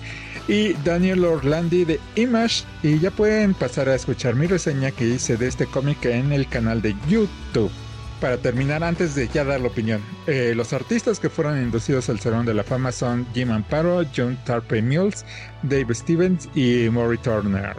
y 0.49 0.73
Daniel 0.83 1.23
Orlandi 1.23 1.85
de 1.85 1.97
Image. 2.15 2.65
Y 2.83 2.99
ya 2.99 3.09
pueden 3.09 3.53
pasar 3.53 3.87
a 3.87 3.95
escuchar 3.95 4.35
mi 4.35 4.47
reseña 4.47 4.91
que 4.91 5.05
hice 5.05 5.37
de 5.37 5.47
este 5.47 5.65
cómic 5.65 6.03
en 6.03 6.33
el 6.33 6.45
canal 6.49 6.81
de 6.81 6.93
YouTube 7.07 7.71
para 8.19 8.37
terminar, 8.37 8.83
antes 8.83 9.15
de 9.15 9.29
ya 9.29 9.45
dar 9.45 9.61
la 9.61 9.67
opinión, 9.67 10.01
eh, 10.27 10.53
los 10.55 10.73
artistas 10.73 11.19
que 11.19 11.29
fueron 11.29 11.61
inducidos 11.61 12.09
al 12.09 12.19
Salón 12.19 12.45
de 12.45 12.53
la 12.53 12.63
Fama 12.63 12.91
son 12.91 13.25
Jim 13.33 13.51
Amparo, 13.51 14.03
John 14.15 14.37
Tarpe 14.45 14.81
Mills, 14.81 15.23
Dave 15.63 15.93
Stevens 15.93 16.49
y 16.53 16.89
Maury 16.89 17.17
Turner. 17.19 17.75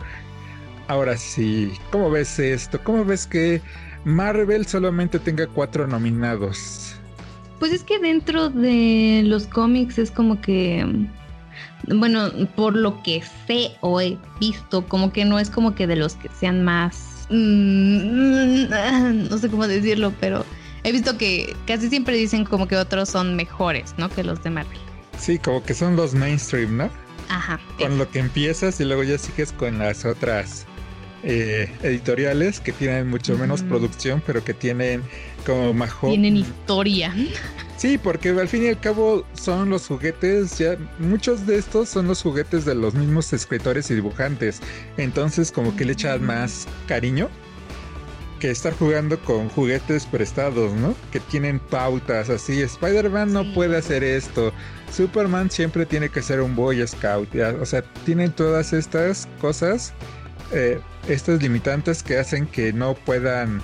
Ahora 0.88 1.16
sí, 1.18 1.72
¿cómo 1.90 2.10
ves 2.10 2.38
esto? 2.38 2.80
¿Cómo 2.84 3.04
ves 3.04 3.26
que 3.26 3.60
Marvel 4.06 4.66
solamente 4.66 5.18
tenga 5.18 5.46
cuatro 5.46 5.86
nominados? 5.86 6.94
Pues 7.58 7.72
es 7.72 7.82
que 7.82 7.98
dentro 7.98 8.48
de 8.48 9.22
los 9.24 9.46
cómics 9.46 9.98
es 9.98 10.10
como 10.10 10.40
que, 10.40 11.06
bueno, 11.86 12.30
por 12.54 12.74
lo 12.74 13.02
que 13.02 13.22
sé 13.46 13.72
o 13.82 14.00
he 14.00 14.16
visto, 14.40 14.86
como 14.86 15.12
que 15.12 15.26
no 15.26 15.38
es 15.38 15.50
como 15.50 15.74
que 15.74 15.86
de 15.86 15.96
los 15.96 16.14
que 16.14 16.30
sean 16.38 16.64
más 16.64 17.16
Mm, 17.28 18.68
no 19.28 19.38
sé 19.38 19.48
cómo 19.48 19.66
decirlo, 19.66 20.12
pero 20.20 20.44
he 20.84 20.92
visto 20.92 21.18
que 21.18 21.56
casi 21.66 21.88
siempre 21.88 22.16
dicen 22.16 22.44
como 22.44 22.68
que 22.68 22.76
otros 22.76 23.08
son 23.08 23.34
mejores, 23.34 23.94
¿no? 23.98 24.08
Que 24.08 24.22
los 24.22 24.42
de 24.42 24.50
Marvel. 24.50 24.78
Sí, 25.18 25.38
como 25.38 25.62
que 25.62 25.74
son 25.74 25.96
los 25.96 26.14
mainstream, 26.14 26.76
¿no? 26.76 26.90
Ajá. 27.28 27.58
Con 27.78 27.98
lo 27.98 28.08
que 28.10 28.20
empiezas 28.20 28.80
y 28.80 28.84
luego 28.84 29.02
ya 29.02 29.18
sigues 29.18 29.52
con 29.52 29.78
las 29.78 30.04
otras 30.04 30.66
eh, 31.22 31.70
editoriales 31.82 32.60
que 32.60 32.72
tienen 32.72 33.08
mucho 33.08 33.36
menos 33.36 33.62
producción, 33.62 34.22
pero 34.26 34.44
que 34.44 34.54
tienen 34.54 35.02
como 35.44 35.72
mejor. 35.72 36.10
Tienen 36.10 36.36
historia. 36.36 37.14
Sí, 37.76 37.98
porque 37.98 38.30
al 38.30 38.48
fin 38.48 38.64
y 38.64 38.68
al 38.68 38.80
cabo 38.80 39.26
son 39.34 39.68
los 39.68 39.86
juguetes, 39.86 40.58
ya 40.58 40.76
muchos 40.98 41.46
de 41.46 41.58
estos 41.58 41.88
son 41.90 42.08
los 42.08 42.22
juguetes 42.22 42.64
de 42.64 42.74
los 42.74 42.94
mismos 42.94 43.32
escritores 43.32 43.90
y 43.90 43.94
dibujantes. 43.94 44.60
Entonces 44.96 45.52
como 45.52 45.76
que 45.76 45.84
le 45.84 45.92
echan 45.92 46.24
más 46.24 46.66
cariño 46.88 47.28
que 48.38 48.50
estar 48.50 48.74
jugando 48.74 49.18
con 49.20 49.48
juguetes 49.48 50.06
prestados, 50.06 50.72
¿no? 50.74 50.94
Que 51.10 51.20
tienen 51.20 51.58
pautas 51.58 52.28
así. 52.28 52.60
Spider-Man 52.60 53.32
no 53.32 53.52
puede 53.54 53.76
hacer 53.76 54.04
esto. 54.04 54.52
Superman 54.92 55.50
siempre 55.50 55.86
tiene 55.86 56.08
que 56.08 56.22
ser 56.22 56.40
un 56.40 56.54
Boy 56.54 56.86
Scout. 56.86 57.28
O 57.60 57.66
sea, 57.66 57.82
tienen 58.04 58.32
todas 58.32 58.72
estas 58.72 59.28
cosas, 59.40 59.92
eh, 60.52 60.80
estas 61.08 61.42
limitantes 61.42 62.02
que 62.02 62.18
hacen 62.18 62.46
que 62.46 62.72
no 62.72 62.94
puedan 62.94 63.60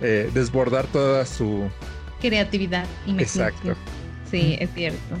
eh, 0.00 0.30
desbordar 0.34 0.86
toda 0.86 1.24
su 1.26 1.70
creatividad. 2.20 2.86
Exacto. 3.18 3.74
Sí, 4.30 4.56
es 4.60 4.70
cierto. 4.74 5.16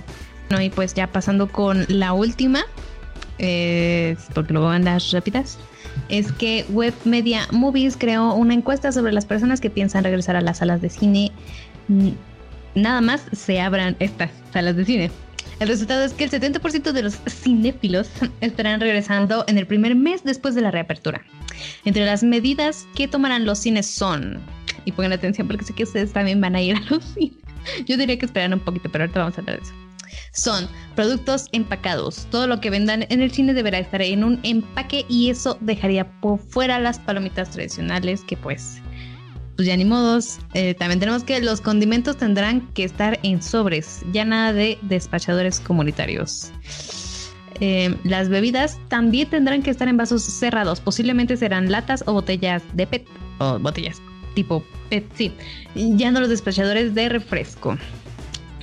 No, 0.50 0.60
y 0.60 0.70
pues 0.70 0.94
ya 0.94 1.06
pasando 1.06 1.48
con 1.48 1.84
la 1.88 2.12
última, 2.12 2.64
eh, 3.38 4.16
porque 4.34 4.52
luego 4.52 4.68
van 4.68 4.84
las 4.84 5.10
rápidas, 5.10 5.58
es 6.08 6.32
que 6.32 6.64
Web 6.70 6.94
Media 7.04 7.46
Movies 7.50 7.96
creó 7.96 8.34
una 8.34 8.54
encuesta 8.54 8.92
sobre 8.92 9.12
las 9.12 9.24
personas 9.24 9.60
que 9.60 9.70
piensan 9.70 10.04
regresar 10.04 10.36
a 10.36 10.40
las 10.40 10.58
salas 10.58 10.80
de 10.80 10.90
cine. 10.90 11.32
Nada 12.74 13.00
más 13.00 13.24
se 13.32 13.60
abran 13.60 13.96
estas 13.98 14.30
salas 14.52 14.76
de 14.76 14.84
cine. 14.84 15.10
El 15.60 15.68
resultado 15.68 16.04
es 16.04 16.12
que 16.12 16.24
el 16.24 16.30
70% 16.30 16.92
de 16.92 17.02
los 17.02 17.18
cinéfilos 17.28 18.08
estarán 18.40 18.80
regresando 18.80 19.44
en 19.46 19.58
el 19.58 19.66
primer 19.66 19.94
mes 19.94 20.24
después 20.24 20.54
de 20.54 20.60
la 20.60 20.70
reapertura. 20.70 21.22
Entre 21.84 22.04
las 22.04 22.22
medidas 22.22 22.86
que 22.94 23.08
tomarán 23.08 23.44
los 23.44 23.58
cines 23.58 23.86
son 23.86 24.40
y 24.84 24.92
pongan 24.92 25.12
atención 25.12 25.46
porque 25.46 25.64
sé 25.64 25.72
que 25.74 25.84
ustedes 25.84 26.12
también 26.12 26.40
van 26.40 26.56
a 26.56 26.62
ir 26.62 26.76
a 26.76 26.80
los 26.90 27.04
cines. 27.14 27.36
Yo 27.86 27.96
diría 27.96 28.18
que 28.18 28.26
esperan 28.26 28.54
un 28.54 28.60
poquito, 28.60 28.90
pero 28.90 29.04
ahorita 29.04 29.20
vamos 29.20 29.38
a 29.38 29.40
hablar 29.40 29.60
de 29.60 29.62
eso. 29.62 29.74
Son 30.32 30.68
productos 30.94 31.46
empacados. 31.52 32.26
Todo 32.30 32.46
lo 32.46 32.60
que 32.60 32.70
vendan 32.70 33.06
en 33.08 33.22
el 33.22 33.30
cine 33.30 33.54
deberá 33.54 33.78
estar 33.78 34.02
en 34.02 34.24
un 34.24 34.40
empaque 34.42 35.06
y 35.08 35.30
eso 35.30 35.56
dejaría 35.60 36.10
por 36.20 36.38
fuera 36.38 36.78
las 36.78 36.98
palomitas 36.98 37.50
tradicionales 37.50 38.22
que 38.22 38.36
pues 38.36 38.81
pues 39.56 39.68
ya 39.68 39.76
ni 39.76 39.84
modos. 39.84 40.38
Eh, 40.54 40.74
también 40.74 41.00
tenemos 41.00 41.24
que 41.24 41.40
los 41.40 41.60
condimentos 41.60 42.16
tendrán 42.16 42.60
que 42.74 42.84
estar 42.84 43.18
en 43.22 43.42
sobres, 43.42 44.02
ya 44.12 44.24
nada 44.24 44.52
de 44.52 44.78
despachadores 44.82 45.60
comunitarios. 45.60 46.52
Eh, 47.60 47.94
las 48.04 48.28
bebidas 48.28 48.78
también 48.88 49.28
tendrán 49.28 49.62
que 49.62 49.70
estar 49.70 49.88
en 49.88 49.96
vasos 49.96 50.22
cerrados, 50.22 50.80
posiblemente 50.80 51.36
serán 51.36 51.70
latas 51.70 52.02
o 52.06 52.12
botellas 52.12 52.62
de 52.74 52.86
PET 52.86 53.06
o 53.38 53.58
botellas 53.58 54.00
tipo 54.34 54.64
PET, 54.88 55.04
sí, 55.14 55.32
ya 55.74 56.10
no 56.10 56.20
los 56.20 56.28
despachadores 56.28 56.94
de 56.94 57.08
refresco. 57.08 57.76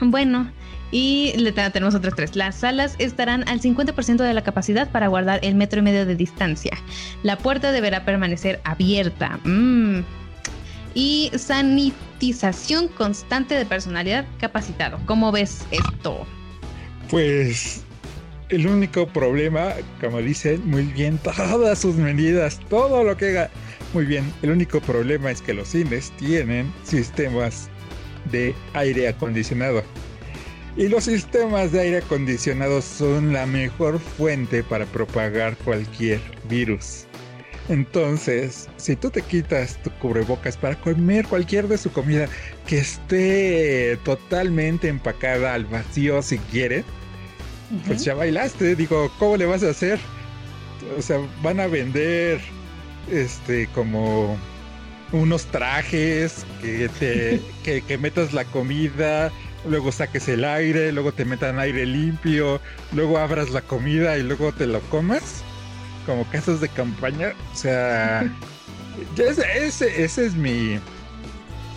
Bueno, 0.02 0.50
y 0.92 1.34
le 1.38 1.52
tenemos 1.52 1.96
otras 1.96 2.16
tres. 2.16 2.36
Las 2.36 2.56
salas 2.56 2.96
estarán 3.00 3.48
al 3.48 3.62
50% 3.62 4.18
de 4.18 4.34
la 4.34 4.44
capacidad 4.44 4.90
para 4.90 5.08
guardar 5.08 5.40
el 5.44 5.56
metro 5.56 5.80
y 5.80 5.84
medio 5.84 6.06
de 6.06 6.16
distancia. 6.16 6.78
La 7.24 7.38
puerta 7.38 7.72
deberá 7.72 8.06
permanecer 8.06 8.60
abierta. 8.64 9.40
Mm. 9.44 10.00
Y 10.94 11.32
sanitización 11.38 12.88
constante 12.90 13.56
de 13.56 13.66
personalidad 13.66 14.26
capacitado. 14.40 15.00
¿Cómo 15.06 15.32
ves 15.32 15.66
esto? 15.72 16.26
Pues 17.10 17.84
el 18.50 18.68
único 18.68 19.08
problema, 19.08 19.74
como 20.02 20.20
dicen 20.20 20.68
muy 20.68 20.84
bien, 20.84 21.18
todas 21.24 21.80
sus 21.80 21.96
medidas, 21.96 22.60
todo 22.70 23.04
lo 23.04 23.16
que 23.18 23.30
haga 23.30 23.50
muy 23.94 24.06
bien. 24.06 24.32
El 24.42 24.52
único 24.52 24.82
problema 24.82 25.32
es 25.32 25.42
que 25.42 25.54
los 25.54 25.70
cines 25.70 26.12
tienen 26.18 26.72
sistemas 26.84 27.70
de 28.32 28.54
aire 28.74 29.08
acondicionado. 29.08 29.84
Y 30.76 30.88
los 30.88 31.06
sistemas 31.06 31.72
de 31.72 31.82
aire 31.82 31.98
acondicionado 31.98 32.82
son 32.82 33.34
la 33.34 33.46
mejor 33.46 34.00
fuente 34.00 34.64
para 34.64 34.86
propagar 34.86 35.58
cualquier 35.58 36.22
virus. 36.48 37.09
Entonces, 37.70 38.68
si 38.78 38.96
tú 38.96 39.12
te 39.12 39.22
quitas 39.22 39.82
tu 39.84 39.92
cubrebocas 39.92 40.58
para 40.58 40.76
comer 40.76 41.28
cualquier 41.28 41.68
de 41.68 41.78
su 41.78 41.92
comida 41.92 42.28
que 42.68 42.80
esté 42.80 43.98
totalmente 44.04 44.88
empacada 44.88 45.54
al 45.54 45.66
vacío 45.66 46.24
si 46.24 46.40
quiere, 46.40 46.84
pues 47.86 48.04
ya 48.04 48.16
bailaste. 48.16 48.76
Digo, 48.76 49.12
¿cómo 49.20 49.38
le 49.38 49.46
vas 49.46 49.64
a 49.64 49.70
hacer? 49.70 50.00
O 50.98 51.02
sea, 51.02 51.20
van 51.44 51.60
a 51.60 51.68
vender 51.68 52.42
este 53.12 53.68
como 53.68 54.36
unos 55.12 55.46
trajes 55.46 56.46
que 56.62 56.90
te 57.00 57.40
que, 57.64 57.82
que 57.82 57.98
metas 58.00 58.34
la 58.34 58.46
comida 58.46 59.32
luego 59.66 59.92
saques 59.92 60.28
el 60.28 60.46
aire, 60.46 60.92
luego 60.92 61.12
te 61.12 61.26
metan 61.26 61.60
aire 61.60 61.86
limpio, 61.86 62.62
luego 62.94 63.18
abras 63.18 63.50
la 63.50 63.62
comida 63.62 64.18
y 64.18 64.24
luego 64.24 64.52
te 64.52 64.68
lo 64.68 64.80
comas, 64.82 65.44
como 66.10 66.26
casas 66.32 66.60
de 66.60 66.70
campaña. 66.70 67.34
O 67.54 67.56
sea, 67.56 68.24
ese, 69.18 70.04
ese, 70.04 70.26
es 70.26 70.34
mi, 70.34 70.80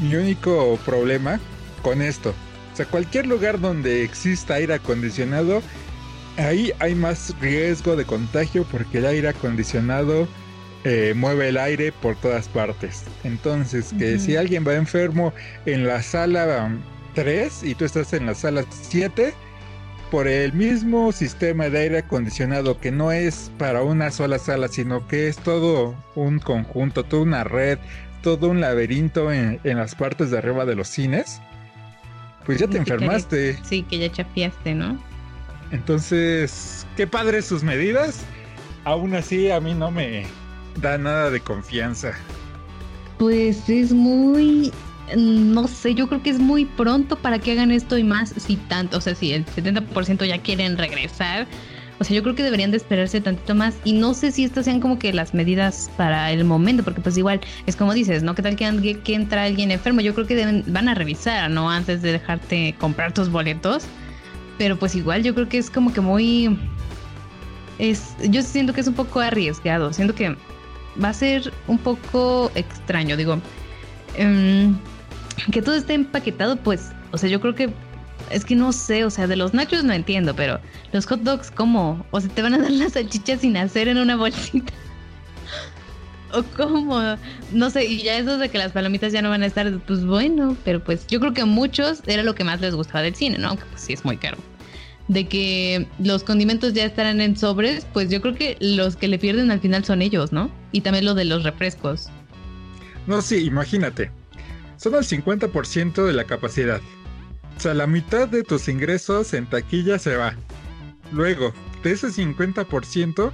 mi 0.00 0.14
único 0.14 0.78
problema 0.86 1.38
con 1.82 2.00
esto. 2.00 2.30
O 2.72 2.76
sea, 2.76 2.86
cualquier 2.86 3.26
lugar 3.26 3.60
donde 3.60 4.02
exista 4.02 4.54
aire 4.54 4.72
acondicionado, 4.72 5.62
ahí 6.38 6.72
hay 6.78 6.94
más 6.94 7.34
riesgo 7.42 7.94
de 7.94 8.06
contagio 8.06 8.64
porque 8.64 8.98
el 8.98 9.06
aire 9.06 9.28
acondicionado 9.28 10.26
eh, 10.84 11.12
mueve 11.14 11.50
el 11.50 11.58
aire 11.58 11.92
por 11.92 12.16
todas 12.16 12.48
partes. 12.48 13.04
Entonces, 13.24 13.92
que 13.98 14.18
si 14.18 14.36
alguien 14.36 14.66
va 14.66 14.74
enfermo 14.76 15.34
en 15.66 15.86
la 15.86 16.02
sala 16.02 16.74
3 17.14 17.64
y 17.64 17.74
tú 17.74 17.84
estás 17.84 18.14
en 18.14 18.24
la 18.24 18.34
sala 18.34 18.64
7 18.70 19.34
por 20.12 20.28
el 20.28 20.52
mismo 20.52 21.10
sistema 21.10 21.70
de 21.70 21.78
aire 21.78 21.98
acondicionado 22.00 22.78
que 22.78 22.92
no 22.92 23.12
es 23.12 23.50
para 23.56 23.82
una 23.82 24.10
sola 24.10 24.38
sala, 24.38 24.68
sino 24.68 25.08
que 25.08 25.26
es 25.26 25.38
todo 25.38 25.94
un 26.14 26.38
conjunto, 26.38 27.02
toda 27.02 27.22
una 27.22 27.44
red, 27.44 27.78
todo 28.22 28.50
un 28.50 28.60
laberinto 28.60 29.32
en, 29.32 29.58
las 29.64 29.94
partes 29.94 30.30
de 30.30 30.36
arriba 30.36 30.66
de 30.66 30.74
los 30.74 30.88
cines, 30.88 31.40
pues 32.44 32.58
ya 32.58 32.68
te 32.68 32.76
enfermaste. 32.76 33.58
Sí, 33.64 33.84
que 33.84 34.00
ya 34.00 34.12
chafiaste, 34.12 34.74
¿no? 34.74 35.02
Entonces, 35.70 36.86
qué 36.94 37.06
padre 37.06 37.40
sus 37.40 37.62
medidas. 37.62 38.22
Aún 38.84 39.14
así, 39.14 39.50
a 39.50 39.60
mí 39.60 39.72
no 39.72 39.90
me 39.90 40.26
da 40.82 40.98
nada 40.98 41.30
de 41.30 41.40
confianza. 41.40 42.12
Pues 43.18 43.66
es 43.70 43.92
muy 43.92 44.72
no 45.16 45.68
sé, 45.68 45.94
yo 45.94 46.08
creo 46.08 46.22
que 46.22 46.30
es 46.30 46.38
muy 46.38 46.64
pronto 46.64 47.16
para 47.16 47.38
que 47.38 47.52
hagan 47.52 47.70
esto 47.70 47.98
y 47.98 48.04
más 48.04 48.34
si 48.36 48.56
tanto, 48.56 48.98
o 48.98 49.00
sea, 49.00 49.14
si 49.14 49.32
el 49.32 49.44
70% 49.44 50.24
ya 50.24 50.38
quieren 50.38 50.78
regresar. 50.78 51.46
O 51.98 52.04
sea, 52.04 52.16
yo 52.16 52.22
creo 52.22 52.34
que 52.34 52.42
deberían 52.42 52.72
de 52.72 52.78
esperarse 52.78 53.20
tantito 53.20 53.54
más 53.54 53.76
y 53.84 53.92
no 53.92 54.12
sé 54.14 54.32
si 54.32 54.42
estas 54.42 54.64
sean 54.64 54.80
como 54.80 54.98
que 54.98 55.12
las 55.12 55.34
medidas 55.34 55.88
para 55.96 56.32
el 56.32 56.44
momento, 56.44 56.82
porque 56.82 57.00
pues 57.00 57.16
igual 57.16 57.40
es 57.66 57.76
como 57.76 57.94
dices, 57.94 58.24
¿no? 58.24 58.34
¿Qué 58.34 58.42
tal 58.42 58.56
que, 58.56 59.14
entra 59.14 59.44
alguien 59.44 59.70
enfermo? 59.70 60.00
Yo 60.00 60.12
creo 60.14 60.26
que 60.26 60.34
deben, 60.34 60.64
van 60.66 60.88
a 60.88 60.94
revisar, 60.94 61.48
¿no? 61.50 61.70
Antes 61.70 62.02
de 62.02 62.12
dejarte 62.12 62.74
comprar 62.80 63.12
tus 63.12 63.28
boletos. 63.28 63.84
Pero 64.58 64.78
pues 64.78 64.94
igual 64.94 65.22
yo 65.22 65.34
creo 65.34 65.48
que 65.48 65.58
es 65.58 65.70
como 65.70 65.92
que 65.92 66.00
muy... 66.00 66.58
Es, 67.78 68.16
yo 68.28 68.42
siento 68.42 68.72
que 68.72 68.80
es 68.80 68.88
un 68.88 68.94
poco 68.94 69.20
arriesgado, 69.20 69.92
siento 69.92 70.14
que 70.14 70.36
va 71.02 71.08
a 71.08 71.14
ser 71.14 71.52
un 71.68 71.78
poco 71.78 72.50
extraño, 72.54 73.16
digo. 73.16 73.40
Um, 74.18 74.76
que 75.52 75.62
todo 75.62 75.74
esté 75.74 75.94
empaquetado, 75.94 76.56
pues, 76.56 76.90
o 77.12 77.18
sea, 77.18 77.28
yo 77.28 77.40
creo 77.40 77.54
que 77.54 77.72
es 78.30 78.44
que 78.44 78.56
no 78.56 78.72
sé, 78.72 79.04
o 79.04 79.10
sea, 79.10 79.26
de 79.26 79.36
los 79.36 79.52
nachos 79.54 79.84
no 79.84 79.92
entiendo, 79.92 80.34
pero 80.34 80.60
los 80.92 81.06
hot 81.06 81.20
dogs, 81.20 81.50
¿cómo? 81.50 82.04
O 82.10 82.20
sea, 82.20 82.30
te 82.30 82.42
van 82.42 82.54
a 82.54 82.58
dar 82.58 82.70
las 82.70 82.92
salchichas 82.92 83.40
sin 83.40 83.56
hacer 83.56 83.88
en 83.88 83.98
una 83.98 84.16
bolsita. 84.16 84.72
o 86.32 86.42
cómo, 86.56 87.00
no 87.52 87.70
sé, 87.70 87.84
y 87.84 88.02
ya 88.02 88.16
eso 88.16 88.38
de 88.38 88.48
que 88.48 88.58
las 88.58 88.72
palomitas 88.72 89.12
ya 89.12 89.22
no 89.22 89.28
van 89.28 89.42
a 89.42 89.46
estar, 89.46 89.70
pues 89.80 90.04
bueno, 90.04 90.56
pero 90.64 90.82
pues 90.82 91.06
yo 91.06 91.20
creo 91.20 91.34
que 91.34 91.42
a 91.42 91.46
muchos 91.46 92.02
era 92.06 92.22
lo 92.22 92.34
que 92.34 92.44
más 92.44 92.60
les 92.60 92.74
gustaba 92.74 93.02
del 93.02 93.14
cine, 93.14 93.38
¿no? 93.38 93.48
Aunque 93.48 93.64
pues 93.66 93.82
sí 93.82 93.92
es 93.92 94.04
muy 94.04 94.16
caro. 94.16 94.38
De 95.08 95.26
que 95.26 95.88
los 95.98 96.22
condimentos 96.22 96.72
ya 96.72 96.84
estarán 96.84 97.20
en 97.20 97.36
sobres, 97.36 97.86
pues 97.92 98.08
yo 98.08 98.22
creo 98.22 98.34
que 98.34 98.56
los 98.60 98.96
que 98.96 99.08
le 99.08 99.18
pierden 99.18 99.50
al 99.50 99.60
final 99.60 99.84
son 99.84 100.00
ellos, 100.00 100.32
¿no? 100.32 100.50
Y 100.70 100.80
también 100.80 101.04
lo 101.04 101.14
de 101.14 101.24
los 101.24 101.42
refrescos. 101.42 102.08
No, 103.06 103.20
sí, 103.20 103.44
imagínate 103.44 104.10
son 104.76 104.94
el 104.94 105.04
50% 105.04 106.04
de 106.04 106.12
la 106.12 106.24
capacidad. 106.24 106.80
O 107.56 107.60
sea, 107.60 107.74
la 107.74 107.86
mitad 107.86 108.28
de 108.28 108.42
tus 108.42 108.68
ingresos 108.68 109.34
en 109.34 109.46
taquilla 109.46 109.98
se 109.98 110.16
va. 110.16 110.34
Luego, 111.12 111.52
de 111.82 111.92
ese 111.92 112.08
50%, 112.08 113.32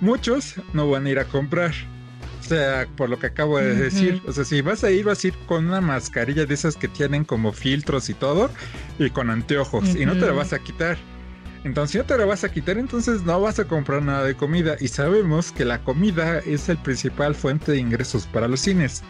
muchos 0.00 0.54
no 0.72 0.90
van 0.90 1.06
a 1.06 1.10
ir 1.10 1.18
a 1.18 1.24
comprar. 1.24 1.72
O 2.40 2.48
sea, 2.48 2.86
por 2.96 3.08
lo 3.08 3.18
que 3.18 3.26
acabo 3.26 3.58
de 3.58 3.74
decir. 3.74 4.22
O 4.26 4.32
sea, 4.32 4.44
si 4.44 4.60
vas 4.60 4.84
a 4.84 4.90
ir, 4.90 5.04
vas 5.04 5.24
a 5.24 5.28
ir 5.28 5.34
con 5.46 5.66
una 5.66 5.80
mascarilla 5.80 6.46
de 6.46 6.54
esas 6.54 6.76
que 6.76 6.86
tienen 6.86 7.24
como 7.24 7.52
filtros 7.52 8.08
y 8.08 8.14
todo, 8.14 8.50
y 8.98 9.10
con 9.10 9.30
anteojos, 9.30 9.96
y 9.96 10.06
no 10.06 10.12
te 10.12 10.26
la 10.26 10.32
vas 10.32 10.52
a 10.52 10.60
quitar. 10.60 10.96
Entonces, 11.64 11.92
si 11.92 11.98
no 11.98 12.04
te 12.04 12.16
la 12.16 12.24
vas 12.24 12.44
a 12.44 12.52
quitar, 12.52 12.78
entonces 12.78 13.24
no 13.24 13.40
vas 13.40 13.58
a 13.58 13.64
comprar 13.64 14.02
nada 14.02 14.22
de 14.22 14.36
comida. 14.36 14.76
Y 14.78 14.86
sabemos 14.88 15.50
que 15.50 15.64
la 15.64 15.82
comida 15.82 16.38
es 16.38 16.68
el 16.68 16.78
principal 16.78 17.34
fuente 17.34 17.72
de 17.72 17.78
ingresos 17.78 18.26
para 18.26 18.46
los 18.46 18.60
cines. 18.60 19.02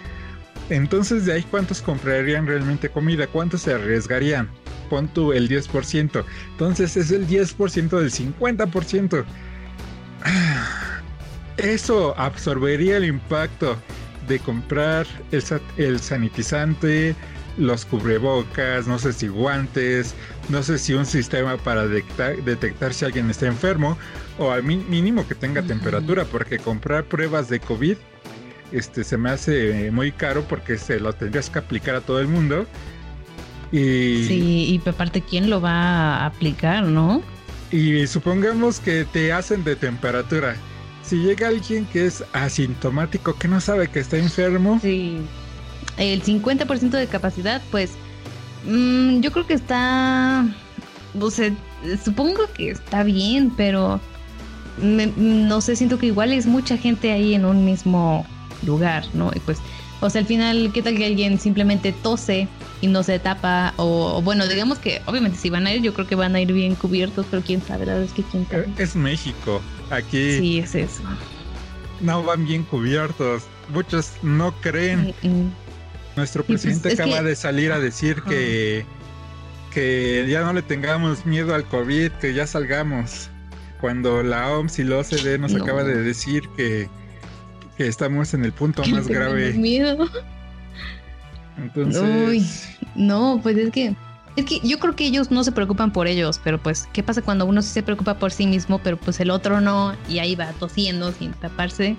Entonces, 0.69 1.27
de 1.27 1.35
ahí, 1.35 1.43
¿cuántos 1.43 1.81
comprarían 1.81 2.47
realmente 2.47 2.89
comida? 2.89 3.27
¿Cuántos 3.27 3.63
se 3.63 3.75
arriesgarían? 3.75 4.49
Pon 4.91 5.09
tú 5.09 5.33
el 5.33 5.49
10%. 5.49 6.25
Entonces, 6.53 6.97
es 6.97 7.11
el 7.11 7.27
10% 7.27 7.99
del 7.99 8.11
50%. 8.11 9.25
Eso 11.57 12.19
absorbería 12.19 12.97
el 12.99 13.05
impacto 13.05 13.77
de 14.29 14.39
comprar 14.41 15.07
el, 15.31 16.01
sanitizante, 16.01 17.15
los 17.57 17.85
cubrebocas, 17.87 18.87
no 18.87 18.99
sé 18.99 19.13
si 19.13 19.29
guantes, 19.29 20.15
no 20.49 20.63
sé 20.63 20.79
si 20.79 20.95
un 20.95 21.07
sistema 21.07 21.57
para 21.57 21.87
detectar, 21.87 22.93
si 22.93 23.05
alguien 23.05 23.31
está 23.31 23.47
enfermo 23.47 23.97
o 24.39 24.51
al 24.51 24.65
mínimo 24.65 25.27
que 25.27 25.35
tenga 25.35 25.63
temperatura, 25.63 26.25
porque 26.25 26.59
comprar 26.59 27.05
pruebas 27.05 27.49
de 27.49 27.61
COVID 27.61 27.97
este 28.73 29.05
se 29.05 29.17
me 29.17 29.31
hace 29.31 29.91
muy 29.91 30.13
caro 30.13 30.43
porque 30.49 30.79
se 30.79 31.01
lo 31.01 31.13
tendrías 31.13 31.51
que 31.51 31.59
aplicar 31.59 31.95
a 31.95 32.01
todo 32.01 32.21
el 32.21 32.29
mundo. 32.29 32.67
Y, 33.73 34.25
sí, 34.27 34.81
y 34.85 34.89
aparte, 34.89 35.23
¿quién 35.23 35.51
lo 35.51 35.61
va 35.61 36.17
a 36.19 36.27
aplicar, 36.27 36.85
no? 36.85 37.23
Y 37.71 38.07
supongamos 38.07 38.79
que 38.79 39.05
te 39.05 39.33
hacen 39.33 39.65
de 39.65 39.77
temperatura. 39.77 40.57
Si 41.03 41.17
llega 41.17 41.49
alguien 41.49 41.85
que 41.87 42.07
es 42.07 42.25
asintomático, 42.33 43.35
que 43.35 43.49
no 43.49 43.61
sabe 43.61 43.89
que 43.89 44.01
está 44.01 44.19
enfermo. 44.19 44.79
Sí. 44.83 45.19
El 45.97 46.23
50% 46.23 46.91
de 46.91 47.07
capacidad, 47.07 47.63
pues 47.71 47.93
mm, 48.67 49.21
yo 49.21 49.33
creo 49.33 49.47
que 49.47 49.55
está... 49.55 50.47
O 51.19 51.31
sea, 51.31 51.51
supongo 52.05 52.47
que 52.55 52.71
está 52.71 53.03
bien, 53.03 53.51
pero 53.57 54.01
no 54.79 55.61
sé, 55.61 55.77
siento 55.77 55.99
que 55.99 56.07
igual 56.07 56.33
es 56.33 56.47
mucha 56.47 56.77
gente 56.77 57.13
ahí 57.13 57.35
en 57.35 57.47
un 57.47 57.65
mismo 57.65 58.27
lugar, 58.65 59.05
¿no? 59.15 59.31
Y 59.35 59.41
pues, 59.41 59.59
o 60.01 60.11
sea, 60.11 60.21
al 60.21 60.27
final, 60.27 60.71
¿qué 60.75 60.83
tal 60.83 60.97
que 60.97 61.07
alguien 61.07 61.39
simplemente 61.39 61.93
tose 61.93 62.49
y 62.81 62.87
no 62.87 63.03
se 63.03 63.19
tapa? 63.19 63.73
O, 63.77 64.21
bueno, 64.23 64.47
digamos 64.47 64.79
que 64.79 65.01
obviamente 65.07 65.39
si 65.39 65.49
van 65.49 65.67
a 65.67 65.75
ir, 65.75 65.83
yo 65.83 65.95
creo 65.95 66.07
que 66.07 66.15
van 66.15 66.35
a 66.35 66.41
ir 66.41 66.53
bien 66.53 66.75
cubiertos, 66.75 67.27
pero 67.31 67.43
quién 67.43 67.63
sabe, 67.63 67.87
la 67.87 67.95
verdad 67.95 68.09
es 68.09 68.13
que 68.13 68.23
quién 68.25 68.47
sabe. 68.49 68.69
Es 68.79 68.95
México, 68.95 69.63
aquí. 69.91 70.39
Sí, 70.39 70.59
es 70.59 70.75
eso. 70.75 71.03
No 72.01 72.23
van 72.23 72.45
bien 72.45 72.63
cubiertos, 72.65 73.45
muchos 73.73 74.13
no 74.23 74.53
creen. 74.61 75.15
Mm, 75.23 75.29
mm. 75.29 75.53
Nuestro 76.17 76.45
pues, 76.45 76.63
presidente 76.63 76.93
acaba 76.93 77.23
de 77.23 77.35
salir 77.35 77.73
a 77.73 77.79
decir 77.79 78.23
que, 78.23 78.85
que 79.73 80.27
ya 80.29 80.43
no 80.43 80.53
le 80.53 80.63
tengamos 80.63 81.25
miedo 81.25 81.55
al 81.55 81.65
COVID, 81.65 82.11
que 82.13 82.35
ya 82.35 82.47
salgamos. 82.47 83.31
cuando 83.81 84.23
la 84.23 84.51
OMS 84.51 84.79
y 84.79 84.85
la 84.85 84.99
OCDE 84.99 85.39
nos 85.39 85.55
acaba 85.55 85.85
de 85.85 86.03
decir 86.03 86.49
que, 86.57 86.89
que 87.77 87.87
estamos 87.87 88.35
en 88.35 88.45
el 88.45 88.53
punto 88.53 88.85
más 88.87 89.07
grave. 89.07 89.53
miedo. 89.55 90.09
Entonces. 91.59 92.03
Uy, 92.03 92.47
no, 92.95 93.41
pues 93.43 93.57
es 93.57 93.71
que. 93.71 93.95
Es 94.37 94.45
que 94.45 94.61
yo 94.61 94.79
creo 94.79 94.95
que 94.95 95.07
ellos 95.07 95.31
no 95.31 95.45
se 95.45 95.53
preocupan 95.53 95.93
por 95.93 96.07
ellos, 96.07 96.39
pero 96.45 96.59
pues, 96.59 96.87
¿qué 96.93 97.03
pasa 97.03 97.23
cuando 97.23 97.47
uno 97.47 97.63
sí 97.63 97.71
se 97.71 97.83
preocupa 97.83 98.19
por 98.19 98.33
sí 98.33 98.47
mismo, 98.47 98.79
pero 98.81 98.99
pues 98.99 99.19
el 99.21 99.31
otro 99.31 99.63
no, 99.63 99.97
y 100.11 100.19
ahí 100.19 100.35
va 100.35 100.53
tosiendo 100.53 101.11
sin 101.13 101.33
taparse? 101.33 101.97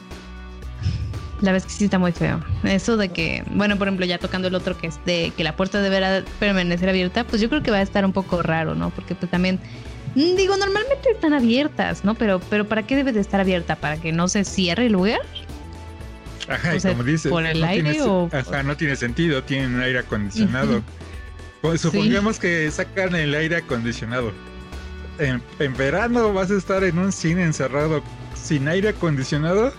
La 1.42 1.52
verdad 1.52 1.68
es 1.68 1.74
que 1.74 1.80
sí 1.80 1.86
está 1.86 1.98
muy 1.98 2.12
feo. 2.12 2.44
Eso 2.64 2.96
de 2.96 3.10
que, 3.10 3.44
bueno, 3.52 3.76
por 3.78 3.88
ejemplo, 3.88 4.06
ya 4.06 4.20
tocando 4.20 4.48
el 4.48 4.56
otro 4.56 4.78
que 4.78 4.88
es 4.88 5.00
de 5.06 5.32
que 5.36 5.44
la 5.44 5.56
puerta 5.56 5.82
deberá 5.82 6.24
permanecer 6.40 6.90
abierta, 6.90 7.24
pues 7.24 7.42
yo 7.42 7.50
creo 7.50 7.64
que 7.64 7.72
va 7.72 7.78
a 7.78 7.82
estar 7.82 8.06
un 8.06 8.14
poco 8.14 8.44
raro, 8.44 8.76
¿no? 8.76 8.92
Porque 8.92 9.16
pues 9.16 9.32
también, 9.32 9.60
mm, 10.14 10.36
digo, 10.36 10.58
normalmente 10.58 11.10
están 11.12 11.34
abiertas, 11.34 12.06
¿no? 12.06 12.14
Pero, 12.14 12.40
pero 12.52 12.68
¿para 12.68 12.84
qué 12.84 12.96
debe 12.96 13.14
de 13.14 13.20
estar 13.20 13.40
abierta? 13.40 13.78
¿Para 13.78 13.98
que 13.98 14.12
no 14.12 14.28
se 14.28 14.44
cierre 14.44 14.88
el 14.88 14.94
lugar? 14.94 15.22
Ajá, 16.48 16.74
y 16.74 16.78
O 16.78 16.80
sea, 16.80 16.92
como 16.92 17.04
dices, 17.04 17.30
¿por 17.32 17.46
el 17.46 17.60
no 17.60 17.68
aire 17.68 17.92
tiene, 17.92 18.02
o- 18.10 18.30
ajá, 18.32 18.64
no 18.64 18.78
tiene 18.78 18.96
sentido, 18.96 19.44
tienen 19.44 19.76
un 19.76 19.82
aire 19.82 20.00
acondicionado. 20.00 20.82
Pues 21.62 21.82
supongamos 21.82 22.40
que 22.40 22.70
sacan 22.72 23.16
el 23.16 23.34
aire 23.36 23.58
acondicionado. 23.58 24.32
En, 25.20 25.42
en 25.60 25.76
verano 25.76 26.32
vas 26.34 26.52
a 26.52 26.56
estar 26.58 26.84
en 26.84 27.00
un 27.00 27.12
cine 27.12 27.44
encerrado 27.44 28.04
sin 28.36 28.68
aire 28.68 28.90
acondicionado. 28.90 29.74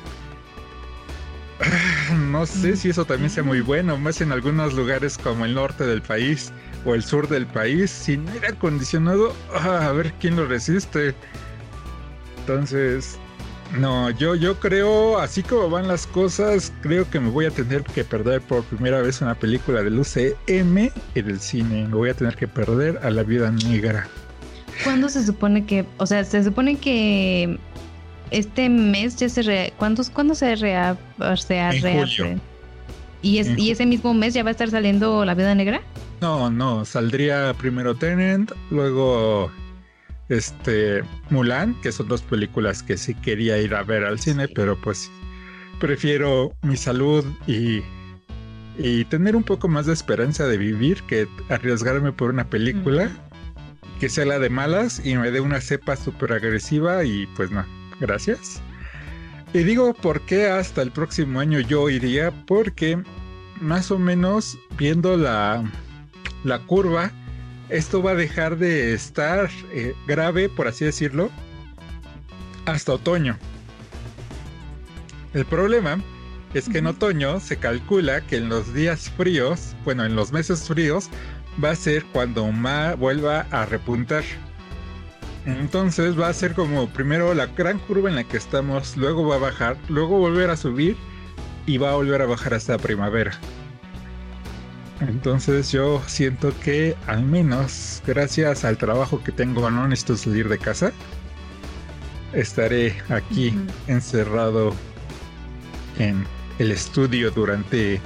No 2.30 2.46
sé 2.46 2.76
si 2.76 2.90
eso 2.90 3.04
también 3.04 3.30
sea 3.30 3.42
muy 3.42 3.60
bueno, 3.60 3.96
más 3.98 4.20
en 4.20 4.32
algunos 4.32 4.74
lugares 4.74 5.18
como 5.18 5.44
el 5.44 5.54
norte 5.54 5.84
del 5.84 6.02
país 6.02 6.52
o 6.84 6.94
el 6.94 7.02
sur 7.02 7.28
del 7.28 7.46
país, 7.46 7.90
sin 7.90 8.28
aire 8.28 8.48
acondicionado, 8.48 9.34
ah, 9.54 9.86
a 9.88 9.92
ver 9.92 10.12
quién 10.20 10.36
lo 10.36 10.46
resiste. 10.46 11.14
Entonces, 12.40 13.18
no, 13.76 14.10
yo, 14.10 14.34
yo 14.34 14.58
creo, 14.58 15.18
así 15.18 15.42
como 15.42 15.68
van 15.68 15.88
las 15.88 16.06
cosas, 16.06 16.72
creo 16.80 17.08
que 17.10 17.20
me 17.20 17.30
voy 17.30 17.46
a 17.46 17.50
tener 17.50 17.82
que 17.82 18.02
perder 18.04 18.40
por 18.40 18.64
primera 18.64 19.00
vez 19.02 19.20
una 19.20 19.34
película 19.34 19.82
del 19.82 19.98
UCM 19.98 20.78
en 20.78 20.92
el 21.14 21.40
cine. 21.40 21.86
Me 21.86 21.94
voy 21.94 22.10
a 22.10 22.14
tener 22.14 22.36
que 22.36 22.48
perder 22.48 22.98
a 23.02 23.10
la 23.10 23.22
vida 23.22 23.50
negra. 23.50 24.08
¿Cuándo 24.84 25.08
se 25.08 25.24
supone 25.24 25.66
que, 25.66 25.84
o 25.98 26.06
sea, 26.06 26.24
se 26.24 26.44
supone 26.44 26.76
que 26.76 27.58
este 28.30 28.68
mes 28.68 29.16
ya 29.16 29.28
se 29.28 29.42
re, 29.42 29.72
¿cuándo, 29.76 30.02
¿cuándo 30.12 30.34
se 30.34 30.54
rea, 30.56 30.96
se 31.36 31.72
julio. 31.80 32.40
¿Y, 33.20 33.38
es, 33.38 33.58
¿Y 33.58 33.70
ese 33.70 33.84
mismo 33.84 34.14
mes 34.14 34.34
ya 34.34 34.44
va 34.44 34.50
a 34.50 34.52
estar 34.52 34.70
saliendo 34.70 35.24
La 35.24 35.34
Viuda 35.34 35.54
Negra? 35.54 35.82
No, 36.20 36.50
no, 36.50 36.84
saldría 36.84 37.54
primero 37.58 37.96
Tenant, 37.96 38.52
luego 38.70 39.50
este 40.28 41.02
Mulan, 41.30 41.74
que 41.80 41.92
son 41.92 42.08
dos 42.08 42.22
películas 42.22 42.82
que 42.82 42.96
sí 42.96 43.14
quería 43.14 43.58
ir 43.58 43.74
a 43.74 43.82
ver 43.82 44.04
al 44.04 44.18
cine, 44.18 44.48
pero 44.48 44.76
pues 44.80 45.10
prefiero 45.80 46.52
mi 46.62 46.76
salud 46.76 47.24
y, 47.46 47.82
y 48.78 49.04
tener 49.06 49.36
un 49.36 49.44
poco 49.44 49.68
más 49.68 49.86
de 49.86 49.92
esperanza 49.92 50.46
de 50.46 50.58
vivir 50.58 51.02
que 51.04 51.28
arriesgarme 51.48 52.12
por 52.12 52.30
una 52.30 52.48
película 52.48 53.10
que 54.00 54.08
sea 54.08 54.24
la 54.24 54.38
de 54.38 54.50
malas 54.50 55.04
y 55.04 55.16
me 55.16 55.30
dé 55.30 55.40
una 55.40 55.60
cepa 55.60 55.96
súper 55.96 56.32
agresiva 56.32 57.04
y 57.04 57.26
pues 57.36 57.50
no, 57.50 57.64
gracias. 58.00 58.62
Y 59.52 59.60
digo 59.60 59.94
por 59.94 60.20
qué 60.22 60.46
hasta 60.46 60.82
el 60.82 60.92
próximo 60.92 61.40
año 61.40 61.58
yo 61.60 61.88
iría, 61.88 62.30
porque 62.46 63.02
más 63.60 63.90
o 63.90 63.98
menos 63.98 64.58
viendo 64.76 65.16
la, 65.16 65.64
la 66.44 66.58
curva, 66.60 67.10
esto 67.68 68.02
va 68.02 68.12
a 68.12 68.14
dejar 68.14 68.56
de 68.56 68.94
estar 68.94 69.50
eh, 69.72 69.94
grave, 70.06 70.48
por 70.48 70.68
así 70.68 70.84
decirlo, 70.84 71.30
hasta 72.66 72.92
otoño. 72.92 73.38
El 75.34 75.44
problema 75.44 76.02
es 76.54 76.68
que 76.68 76.78
en 76.78 76.86
otoño 76.86 77.40
se 77.40 77.58
calcula 77.58 78.22
que 78.22 78.36
en 78.36 78.48
los 78.48 78.72
días 78.72 79.10
fríos, 79.16 79.74
bueno, 79.84 80.04
en 80.04 80.16
los 80.16 80.32
meses 80.32 80.66
fríos, 80.66 81.10
va 81.62 81.70
a 81.70 81.76
ser 81.76 82.04
cuando 82.06 82.50
Ma 82.52 82.94
vuelva 82.94 83.46
a 83.50 83.66
repuntar. 83.66 84.24
Entonces 85.44 86.18
va 86.18 86.28
a 86.28 86.32
ser 86.32 86.54
como 86.54 86.88
primero 86.88 87.34
la 87.34 87.46
gran 87.46 87.78
curva 87.78 88.08
en 88.08 88.16
la 88.16 88.24
que 88.24 88.36
estamos, 88.36 88.96
luego 88.96 89.26
va 89.26 89.36
a 89.36 89.38
bajar, 89.38 89.76
luego 89.88 90.18
volver 90.18 90.50
a 90.50 90.56
subir 90.56 90.96
y 91.66 91.78
va 91.78 91.92
a 91.92 91.96
volver 91.96 92.22
a 92.22 92.26
bajar 92.26 92.54
hasta 92.54 92.78
primavera. 92.78 93.38
Entonces 95.00 95.70
yo 95.70 96.02
siento 96.06 96.52
que 96.60 96.96
al 97.06 97.22
menos 97.22 98.02
gracias 98.06 98.64
al 98.64 98.78
trabajo 98.78 99.22
que 99.22 99.32
tengo 99.32 99.70
no 99.70 99.86
necesito 99.86 100.16
salir 100.16 100.48
de 100.48 100.58
casa. 100.58 100.92
Estaré 102.32 102.96
aquí 103.08 103.54
encerrado 103.86 104.74
en 105.98 106.26
el 106.58 106.72
estudio 106.72 107.30
durante 107.30 108.00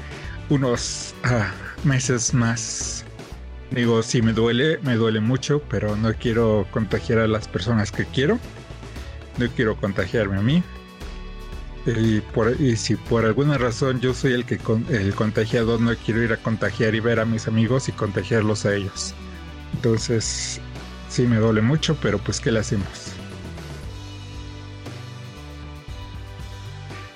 unos 0.50 1.14
ah, 1.24 1.50
meses 1.85 2.35
más. 2.35 3.05
Digo, 3.70 4.02
si 4.02 4.20
me 4.20 4.35
duele, 4.35 4.78
me 4.83 4.94
duele 4.96 5.20
mucho, 5.20 5.62
pero 5.70 5.96
no 5.96 6.12
quiero 6.12 6.66
contagiar 6.70 7.20
a 7.20 7.26
las 7.26 7.48
personas 7.48 7.90
que 7.90 8.05
quiero. 8.05 8.38
No 9.38 9.48
quiero 9.48 9.76
contagiarme 9.76 10.38
a 10.38 10.42
mí. 10.42 10.62
Y, 11.85 12.21
por- 12.21 12.61
y 12.61 12.77
si 12.77 12.95
por 12.97 13.25
alguna 13.25 13.59
razón 13.59 14.01
yo 14.01 14.14
soy 14.14 14.33
el 14.35 14.45
que 14.47 14.59
con- 14.59 14.87
el 14.88 15.14
contagiado, 15.14 15.79
no 15.79 15.95
quiero 15.97 16.23
ir 16.23 16.33
a 16.33 16.37
contagiar 16.37 16.95
y 16.95 17.01
ver 17.01 17.18
a 17.21 17.25
mis 17.25 17.49
amigos 17.49 17.88
y 17.88 17.92
contagiarlos 17.92 18.64
a 18.66 18.75
ellos. 18.77 19.14
Entonces, 19.75 20.61
sí 21.09 21.23
me 21.27 21.37
duele 21.38 21.61
mucho, 21.62 21.97
pero 22.01 22.18
pues 22.18 22.40
¿qué 22.40 22.53
le 22.53 22.61
hacemos? 22.61 22.87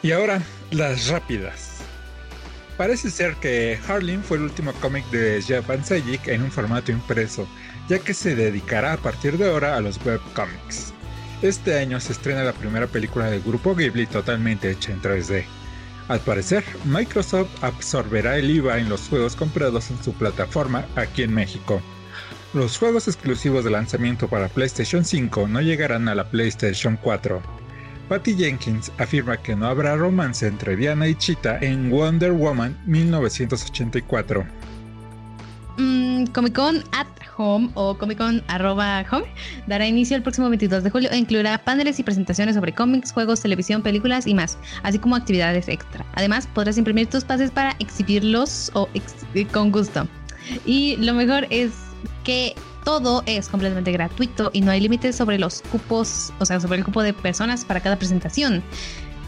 Y 0.02 0.12
ahora, 0.12 0.42
las 0.70 1.08
rápidas. 1.08 1.72
Parece 2.76 3.10
ser 3.10 3.36
que 3.36 3.78
Harlem 3.88 4.22
fue 4.22 4.36
el 4.36 4.44
último 4.44 4.72
cómic 4.74 5.08
de 5.10 5.40
Jeff 5.42 5.66
Van 5.66 5.82
en 5.90 6.42
un 6.42 6.52
formato 6.52 6.92
impreso, 6.92 7.48
ya 7.88 7.98
que 8.00 8.14
se 8.14 8.34
dedicará 8.36 8.92
a 8.94 8.96
partir 8.98 9.38
de 9.38 9.48
ahora 9.50 9.76
a 9.76 9.80
los 9.80 9.98
webcomics. 10.04 10.95
Este 11.42 11.78
año 11.78 12.00
se 12.00 12.12
estrena 12.12 12.44
la 12.44 12.52
primera 12.52 12.86
película 12.86 13.26
del 13.26 13.42
grupo 13.42 13.74
Ghibli 13.74 14.06
totalmente 14.06 14.70
hecha 14.70 14.92
en 14.92 15.02
3D. 15.02 15.44
Al 16.08 16.20
parecer, 16.20 16.64
Microsoft 16.84 17.50
absorberá 17.62 18.38
el 18.38 18.50
IVA 18.50 18.78
en 18.78 18.88
los 18.88 19.08
juegos 19.08 19.36
comprados 19.36 19.90
en 19.90 20.02
su 20.02 20.12
plataforma 20.12 20.86
aquí 20.94 21.22
en 21.22 21.34
México. 21.34 21.82
Los 22.54 22.78
juegos 22.78 23.06
exclusivos 23.06 23.64
de 23.64 23.70
lanzamiento 23.70 24.28
para 24.28 24.48
PlayStation 24.48 25.04
5 25.04 25.48
no 25.48 25.60
llegarán 25.60 26.08
a 26.08 26.14
la 26.14 26.30
PlayStation 26.30 26.96
4. 26.96 27.42
Patty 28.08 28.34
Jenkins 28.36 28.90
afirma 28.98 29.36
que 29.36 29.56
no 29.56 29.66
habrá 29.66 29.96
romance 29.96 30.46
entre 30.46 30.76
Diana 30.76 31.08
y 31.08 31.16
Cheetah 31.16 31.58
en 31.60 31.90
Wonder 31.90 32.32
Woman 32.32 32.78
1984. 32.86 34.46
Mm, 35.76 36.26
Comic 36.26 36.54
Con 36.54 36.84
at 36.92 37.08
Home 37.36 37.70
o 37.74 37.96
Comic 37.96 38.18
Con 38.18 38.42
arroba 38.48 39.04
home 39.10 39.26
dará 39.66 39.86
inicio 39.86 40.16
el 40.16 40.22
próximo 40.22 40.48
22 40.48 40.82
de 40.84 40.90
julio 40.90 41.10
e 41.10 41.16
incluirá 41.16 41.58
paneles 41.58 41.98
y 41.98 42.02
presentaciones 42.02 42.54
sobre 42.54 42.72
cómics, 42.74 43.12
juegos, 43.12 43.40
televisión, 43.40 43.82
películas 43.82 44.26
y 44.26 44.34
más, 44.34 44.58
así 44.82 44.98
como 44.98 45.16
actividades 45.16 45.68
extra. 45.68 46.04
Además, 46.14 46.48
podrás 46.54 46.78
imprimir 46.78 47.08
tus 47.08 47.24
pases 47.24 47.50
para 47.50 47.76
exhibirlos 47.78 48.70
o 48.74 48.88
ex- 48.94 49.26
con 49.52 49.70
gusto. 49.72 50.06
Y 50.64 50.96
lo 50.96 51.14
mejor 51.14 51.46
es 51.50 51.72
que 52.24 52.54
todo 52.84 53.24
es 53.26 53.48
completamente 53.48 53.90
gratuito 53.90 54.50
y 54.52 54.60
no 54.60 54.70
hay 54.70 54.80
límites 54.80 55.16
sobre 55.16 55.38
los 55.40 55.60
cupos, 55.72 56.32
o 56.38 56.46
sea, 56.46 56.60
sobre 56.60 56.78
el 56.78 56.84
cupo 56.84 57.02
de 57.02 57.12
personas 57.12 57.64
para 57.64 57.80
cada 57.80 57.96
presentación. 57.96 58.62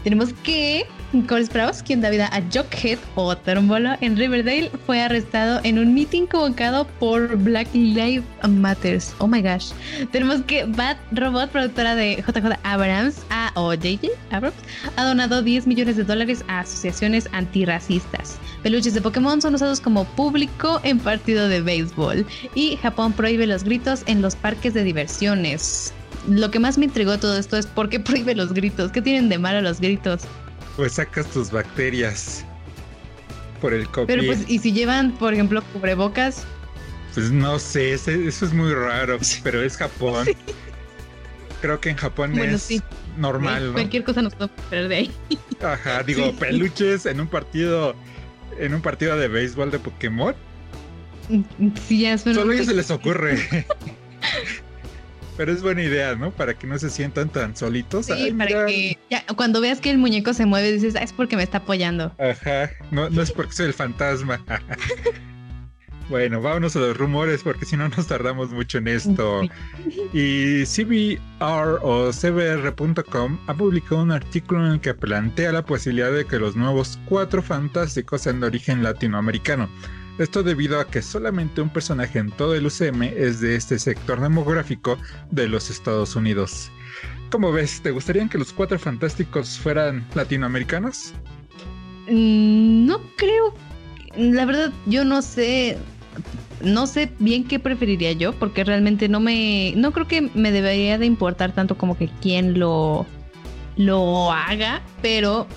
Tenemos 0.03 0.33
que 0.43 0.85
Cole 1.27 1.45
Sprouse, 1.45 1.81
quien 1.81 2.01
da 2.01 2.11
vida 2.11 2.29
a 2.31 2.41
Jockhead 2.53 2.99
o 3.15 3.35
Torombolo 3.35 3.95
en 4.01 4.15
Riverdale, 4.15 4.69
fue 4.85 5.01
arrestado 5.01 5.59
en 5.63 5.79
un 5.79 5.93
meeting 5.93 6.27
convocado 6.27 6.85
por 6.99 7.35
Black 7.37 7.67
Lives 7.73 8.23
Matters. 8.47 9.15
Oh 9.17 9.27
my 9.27 9.41
gosh. 9.41 9.71
Tenemos 10.11 10.41
que 10.43 10.65
Bad 10.65 10.97
Robot, 11.11 11.49
productora 11.49 11.95
de 11.95 12.17
JJ 12.17 12.59
Abrams, 12.61 13.23
a, 13.31 13.51
o 13.55 13.73
JJ 13.73 14.11
Abrams, 14.29 14.55
ha 14.97 15.03
donado 15.03 15.41
10 15.41 15.65
millones 15.65 15.97
de 15.97 16.03
dólares 16.03 16.43
a 16.47 16.59
asociaciones 16.59 17.27
antirracistas. 17.31 18.37
Peluches 18.61 18.93
de 18.93 19.01
Pokémon 19.01 19.41
son 19.41 19.55
usados 19.55 19.79
como 19.79 20.03
público 20.03 20.79
en 20.83 20.99
partido 20.99 21.47
de 21.47 21.61
béisbol. 21.61 22.25
Y 22.53 22.75
Japón 22.77 23.13
prohíbe 23.13 23.47
los 23.47 23.63
gritos 23.63 24.03
en 24.05 24.21
los 24.21 24.35
parques 24.35 24.75
de 24.75 24.83
diversiones. 24.83 25.93
Lo 26.27 26.51
que 26.51 26.59
más 26.59 26.77
me 26.77 26.85
intrigó 26.85 27.17
todo 27.17 27.37
esto 27.37 27.57
es 27.57 27.65
por 27.65 27.89
qué 27.89 27.99
prohíbe 27.99 28.35
los 28.35 28.53
gritos. 28.53 28.91
¿Qué 28.91 29.01
tienen 29.01 29.29
de 29.29 29.37
malo 29.39 29.61
los 29.61 29.79
gritos? 29.79 30.21
Pues 30.75 30.93
sacas 30.93 31.27
tus 31.27 31.51
bacterias 31.51 32.45
por 33.61 33.73
el 33.73 33.87
COVID. 33.89 34.07
Pero 34.07 34.23
pues, 34.25 34.45
y 34.49 34.59
si 34.59 34.71
llevan, 34.71 35.11
por 35.13 35.33
ejemplo, 35.33 35.61
cubrebocas, 35.73 36.43
Pues 37.13 37.31
no 37.31 37.59
sé, 37.59 37.93
eso 37.93 38.11
es 38.11 38.53
muy 38.53 38.73
raro, 38.73 39.17
pero 39.43 39.61
es 39.61 39.75
Japón. 39.77 40.27
Creo 41.61 41.81
que 41.81 41.89
en 41.89 41.97
Japón 41.97 42.31
Bueno, 42.37 42.55
es 42.55 42.61
sí. 42.61 42.81
normal, 43.17 43.67
¿no? 43.67 43.73
cualquier 43.73 44.05
cosa 44.05 44.21
nos 44.21 44.33
puede 44.35 44.49
esperar 44.57 44.87
de 44.87 44.95
ahí. 44.95 45.11
Ajá, 45.61 46.03
digo, 46.07 46.25
Sí. 46.27 46.35
peluches 46.39 47.05
en 47.05 47.19
un 47.19 47.27
partido 47.27 47.95
en 48.57 48.73
un 48.73 48.81
partido 48.81 49.17
de 49.17 49.27
béisbol 49.27 49.71
de 49.71 49.79
Pokémon. 49.79 50.35
Sí, 51.87 51.99
ya 52.01 52.17
Solo 52.17 52.51
a 52.51 52.53
ellos 52.53 52.65
se 52.67 52.73
les 52.73 52.89
ocurre. 52.91 53.37
pero 55.39 55.53
es 55.53 55.61
buena 55.61 55.81
idea, 55.81 56.15
¿no? 56.15 56.31
Para 56.31 56.53
que 56.53 56.67
no 56.67 56.77
se 56.77 56.89
sientan 56.89 57.29
tan 57.29 57.55
solitos. 57.55 58.07
Sí, 58.07 58.33
para 58.37 58.65
que 58.65 58.97
cuando 59.37 59.61
veas 59.61 59.79
que 59.79 59.89
el 59.89 59.97
muñeco 59.97 60.33
se 60.33 60.45
mueve, 60.45 60.69
dices, 60.69 60.97
ah, 60.97 60.99
es 60.99 61.13
porque 61.13 61.37
me 61.37 61.43
está 61.43 61.59
apoyando. 61.59 62.13
Ajá, 62.19 62.69
no, 62.91 63.09
no 63.09 63.21
es 63.21 63.31
porque 63.31 63.53
soy 63.53 63.67
el 63.67 63.73
fantasma. 63.73 64.43
Bueno, 66.09 66.41
vámonos 66.41 66.75
a 66.75 66.79
los 66.79 66.97
rumores 66.97 67.43
porque 67.43 67.67
si 67.67 67.77
no 67.77 67.87
nos 67.87 68.07
tardamos 68.07 68.49
mucho 68.49 68.79
en 68.79 68.87
esto. 68.87 69.43
Y 70.11 70.63
CBR 70.65 71.77
o 71.83 72.09
CBR.com 72.09 73.37
ha 73.45 73.53
publicado 73.53 74.01
un 74.01 74.11
artículo 74.11 74.65
en 74.65 74.71
el 74.71 74.81
que 74.81 74.95
plantea 74.95 75.51
la 75.51 75.63
posibilidad 75.63 76.11
de 76.11 76.25
que 76.25 76.39
los 76.39 76.55
nuevos 76.55 76.99
cuatro 77.05 77.43
fantásticos 77.43 78.21
sean 78.21 78.39
de 78.39 78.47
origen 78.47 78.81
latinoamericano. 78.81 79.69
Esto 80.19 80.43
debido 80.43 80.81
a 80.81 80.85
que 80.85 81.01
solamente 81.01 81.61
un 81.61 81.69
personaje 81.69 82.19
en 82.19 82.29
todo 82.29 82.53
el 82.53 82.65
UCM 82.65 83.03
es 83.03 83.39
de 83.39 83.55
este 83.55 83.79
sector 83.79 84.19
demográfico 84.19 84.97
de 85.31 85.47
los 85.47 85.69
Estados 85.69 86.15
Unidos. 86.15 86.69
¿Cómo 87.31 87.53
ves? 87.53 87.81
¿Te 87.81 87.91
gustaría 87.91 88.27
que 88.27 88.37
los 88.37 88.51
cuatro 88.51 88.77
fantásticos 88.77 89.57
fueran 89.57 90.05
latinoamericanos? 90.15 91.13
Mm, 92.09 92.85
no 92.85 92.99
creo. 93.15 93.53
La 94.17 94.45
verdad, 94.45 94.73
yo 94.87 95.05
no 95.05 95.21
sé 95.21 95.77
no 96.61 96.87
sé 96.87 97.11
bien 97.19 97.45
qué 97.45 97.57
preferiría 97.57 98.11
yo, 98.11 98.33
porque 98.33 98.65
realmente 98.65 99.07
no 99.07 99.21
me, 99.21 99.73
no 99.77 99.93
creo 99.93 100.07
que 100.07 100.29
me 100.33 100.51
debería 100.51 100.97
de 100.97 101.05
importar 101.05 101.53
tanto 101.53 101.77
como 101.77 101.97
que 101.97 102.09
quién 102.21 102.59
lo, 102.59 103.05
lo 103.77 104.33
haga, 104.33 104.81
pero 105.01 105.47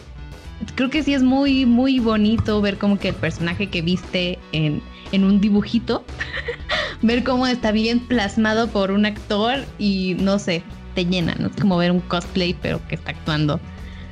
creo 0.74 0.90
que 0.90 1.02
sí 1.02 1.14
es 1.14 1.22
muy, 1.22 1.66
muy 1.66 1.98
bonito 1.98 2.60
ver 2.60 2.78
como 2.78 2.98
que 2.98 3.08
el 3.08 3.14
personaje 3.14 3.68
que 3.68 3.82
viste 3.82 4.38
en, 4.52 4.82
en 5.12 5.24
un 5.24 5.40
dibujito, 5.40 6.04
ver 7.02 7.24
cómo 7.24 7.46
está 7.46 7.72
bien 7.72 8.00
plasmado 8.00 8.68
por 8.68 8.90
un 8.90 9.06
actor 9.06 9.64
y 9.78 10.16
no 10.18 10.38
sé, 10.38 10.62
te 10.94 11.04
llena, 11.04 11.34
¿no? 11.38 11.48
Es 11.48 11.56
como 11.56 11.76
ver 11.76 11.90
un 11.90 12.00
cosplay 12.00 12.54
pero 12.54 12.80
que 12.88 12.94
está 12.94 13.12
actuando. 13.12 13.60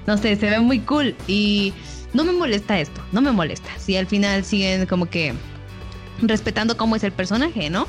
No 0.06 0.16
sé, 0.16 0.36
se 0.36 0.50
ve 0.50 0.60
muy 0.60 0.80
cool 0.80 1.14
y 1.26 1.72
no 2.14 2.24
me 2.24 2.32
molesta 2.32 2.80
esto, 2.80 3.00
no 3.12 3.20
me 3.20 3.32
molesta. 3.32 3.70
Si 3.78 3.96
al 3.96 4.06
final 4.06 4.44
siguen 4.44 4.86
como 4.86 5.06
que 5.06 5.34
respetando 6.22 6.76
cómo 6.76 6.96
es 6.96 7.04
el 7.04 7.12
personaje, 7.12 7.70
¿no? 7.70 7.86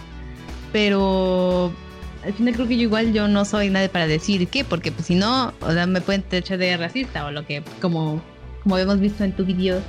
Pero 0.71 1.73
al 2.23 2.33
final 2.33 2.53
creo 2.53 2.67
que 2.67 2.77
yo 2.77 2.83
igual 2.83 3.13
yo 3.13 3.27
no 3.27 3.45
soy 3.45 3.69
nadie 3.69 3.89
para 3.89 4.07
decir 4.07 4.47
qué, 4.47 4.63
porque 4.63 4.91
pues 4.91 5.07
si 5.07 5.15
no, 5.15 5.53
o 5.61 5.71
sea, 5.71 5.87
me 5.87 6.01
pueden 6.01 6.23
echar 6.31 6.57
de 6.57 6.77
racista 6.77 7.25
o 7.25 7.31
lo 7.31 7.45
que, 7.45 7.63
como, 7.81 8.21
como 8.63 8.77
hemos 8.77 8.99
visto 8.99 9.23
en 9.23 9.33
tu 9.33 9.45
video 9.45 9.81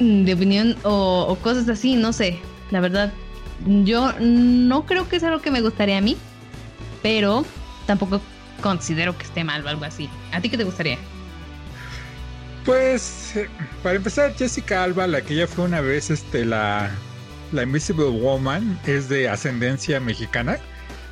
mm, 0.00 0.24
de 0.24 0.34
opinión 0.34 0.76
o, 0.82 1.36
cosas 1.42 1.68
así, 1.68 1.96
no 1.96 2.12
sé. 2.12 2.38
La 2.70 2.80
verdad, 2.80 3.12
yo 3.84 4.12
no 4.20 4.86
creo 4.86 5.08
que 5.08 5.16
es 5.16 5.24
algo 5.24 5.40
que 5.40 5.50
me 5.50 5.60
gustaría 5.60 5.98
a 5.98 6.00
mí, 6.00 6.16
pero 7.02 7.44
tampoco 7.86 8.20
considero 8.62 9.16
que 9.16 9.24
esté 9.24 9.44
mal 9.44 9.64
o 9.64 9.68
algo 9.68 9.84
así. 9.84 10.08
¿A 10.32 10.40
ti 10.40 10.48
qué 10.48 10.56
te 10.56 10.64
gustaría? 10.64 10.98
Pues, 12.64 13.36
eh, 13.36 13.48
para 13.82 13.96
empezar, 13.96 14.34
Jessica 14.34 14.82
Alba, 14.82 15.06
la 15.06 15.20
que 15.20 15.34
ya 15.34 15.46
fue 15.46 15.66
una 15.66 15.82
vez 15.82 16.10
este, 16.10 16.46
la 16.46 16.90
la 17.54 17.62
Invisible 17.62 18.06
Woman 18.06 18.78
es 18.86 19.08
de 19.08 19.28
ascendencia 19.28 20.00
mexicana. 20.00 20.58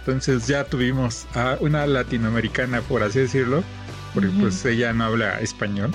Entonces 0.00 0.48
ya 0.48 0.64
tuvimos 0.64 1.26
a 1.34 1.56
una 1.60 1.86
latinoamericana, 1.86 2.80
por 2.82 3.02
así 3.02 3.20
decirlo, 3.20 3.62
porque 4.12 4.30
pues 4.40 4.64
ella 4.64 4.92
no 4.92 5.04
habla 5.04 5.40
español. 5.40 5.92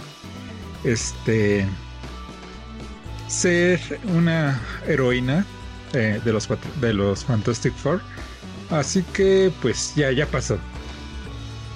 Este 0.83 1.65
ser 3.27 3.79
una 4.15 4.61
heroína 4.87 5.45
eh, 5.93 6.21
de 6.23 6.33
los 6.33 6.47
de 6.79 6.93
los 6.93 7.25
Fantastic 7.25 7.73
Four. 7.73 8.01
Así 8.69 9.03
que 9.13 9.51
pues 9.61 9.93
ya, 9.95 10.11
ya 10.11 10.25
pasó. 10.25 10.57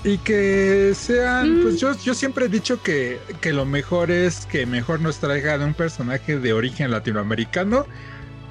Y 0.04 0.18
que 0.18 0.94
sean, 0.96 1.60
pues 1.62 1.80
yo, 1.80 1.96
yo 2.00 2.16
siempre 2.16 2.46
he 2.46 2.50
dicho 2.50 2.82
que, 2.82 3.20
que 3.40 3.54
lo 3.54 3.66
mejor 3.66 4.10
es 4.10 4.48
que 4.48 4.66
mejor 4.66 5.00
nos 5.00 5.20
traigan 5.20 5.62
un 5.62 5.76
personaje 5.76 6.40
de 6.40 6.54
origen 6.54 6.90
latinoamericano 6.90 7.86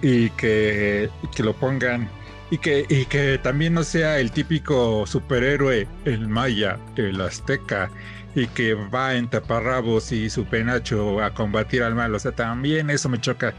y 0.01 0.31
que, 0.31 1.11
lo 1.39 1.55
pongan 1.55 2.09
y 2.53 2.59
que, 2.59 2.87
y 2.89 3.05
que 3.07 3.39
también 3.39 3.75
no 3.75 3.83
sea 3.83 4.21
el 4.21 4.31
típico 4.31 5.05
superhéroe, 5.09 5.89
el 6.05 6.29
maya, 6.29 6.79
el 6.95 7.21
azteca, 7.21 7.91
y 8.35 8.47
que 8.49 8.75
va 8.75 9.15
en 9.15 9.29
taparrabos 9.29 10.13
y 10.13 10.31
su 10.31 10.45
penacho 10.45 11.23
a 11.23 11.33
combatir 11.33 11.83
al 11.83 11.95
mal. 11.95 12.15
O 12.15 12.19
sea, 12.19 12.33
también 12.33 12.91
eso 12.91 13.09
me 13.09 13.21
choca. 13.21 13.55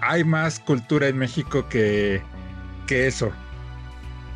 Hay 0.00 0.24
más 0.24 0.60
cultura 0.60 1.08
en 1.08 1.18
México 1.18 1.66
que, 1.68 2.22
que 2.86 3.06
eso. 3.06 3.32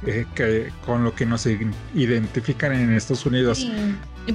Eh, 0.07 0.25
que 0.35 0.73
con 0.87 1.05
lo 1.05 1.15
que 1.15 1.27
nos 1.27 1.47
identifican 1.95 2.73
en 2.73 2.95
Estados 2.95 3.27
Unidos. 3.27 3.67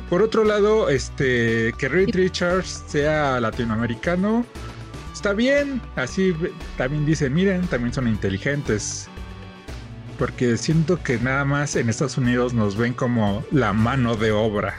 Por 0.10 0.22
otro 0.22 0.44
lado, 0.44 0.90
este 0.90 1.74
que 1.80 1.90
Reed 1.90 2.10
Richards 2.14 2.84
sea 2.88 3.40
latinoamericano, 3.40 4.46
está 5.12 5.34
bien. 5.34 5.82
Así 5.96 6.36
también 6.78 7.06
dicen, 7.06 7.34
miren, 7.34 7.66
también 7.68 7.94
son 7.94 8.08
inteligentes. 8.08 9.08
Porque 10.20 10.56
siento 10.58 11.02
que 11.02 11.18
nada 11.18 11.46
más 11.46 11.76
en 11.76 11.90
Estados 11.90 12.18
Unidos 12.18 12.54
nos 12.54 12.78
ven 12.78 12.94
como 12.94 13.44
la 13.52 13.74
mano 13.74 14.16
de 14.16 14.32
obra. 14.32 14.78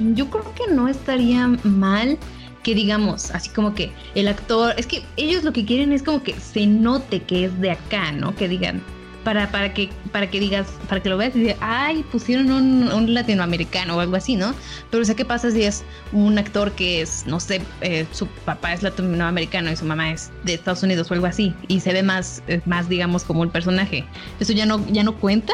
Yo 0.00 0.30
creo 0.30 0.54
que 0.54 0.72
no 0.72 0.88
estaría 0.88 1.48
mal 1.64 2.18
que 2.62 2.74
digamos, 2.74 3.30
así 3.30 3.50
como 3.50 3.74
que 3.74 3.92
el 4.14 4.28
actor, 4.28 4.74
es 4.76 4.86
que 4.86 5.02
ellos 5.16 5.44
lo 5.44 5.52
que 5.52 5.64
quieren 5.64 5.92
es 5.92 6.02
como 6.02 6.22
que 6.22 6.34
se 6.34 6.66
note 6.66 7.22
que 7.22 7.44
es 7.44 7.60
de 7.60 7.70
acá, 7.70 8.12
¿no? 8.12 8.34
Que 8.34 8.48
digan, 8.48 8.82
para, 9.24 9.50
para, 9.50 9.74
que, 9.74 9.90
para 10.12 10.30
que 10.30 10.40
digas, 10.40 10.66
para 10.88 11.02
que 11.02 11.08
lo 11.08 11.16
veas 11.16 11.36
y 11.36 11.40
digas, 11.40 11.56
ay, 11.60 12.02
pusieron 12.10 12.50
un, 12.50 13.14
latinoamericano 13.14 13.96
o 13.96 14.00
algo 14.00 14.16
así, 14.16 14.36
¿no? 14.36 14.54
Pero 14.90 15.02
o 15.02 15.04
sea, 15.06 15.14
¿qué 15.14 15.24
pasa 15.24 15.50
si 15.50 15.62
es 15.62 15.84
un 16.12 16.38
actor 16.38 16.72
que 16.72 17.02
es, 17.02 17.26
no 17.26 17.40
sé, 17.40 17.60
eh, 17.80 18.06
su 18.12 18.26
papá 18.26 18.72
es 18.72 18.82
latinoamericano 18.82 19.70
y 19.70 19.76
su 19.76 19.84
mamá 19.84 20.12
es 20.12 20.30
de 20.44 20.54
Estados 20.54 20.82
Unidos 20.82 21.10
o 21.10 21.14
algo 21.14 21.26
así 21.26 21.54
y 21.68 21.80
se 21.80 21.92
ve 21.92 22.02
más, 22.02 22.42
eh, 22.48 22.60
más 22.64 22.88
digamos, 22.88 23.24
como 23.24 23.42
un 23.42 23.50
personaje? 23.50 24.04
¿Eso 24.40 24.52
ya 24.52 24.66
no, 24.66 24.84
ya 24.88 25.02
no 25.04 25.14
cuenta? 25.14 25.52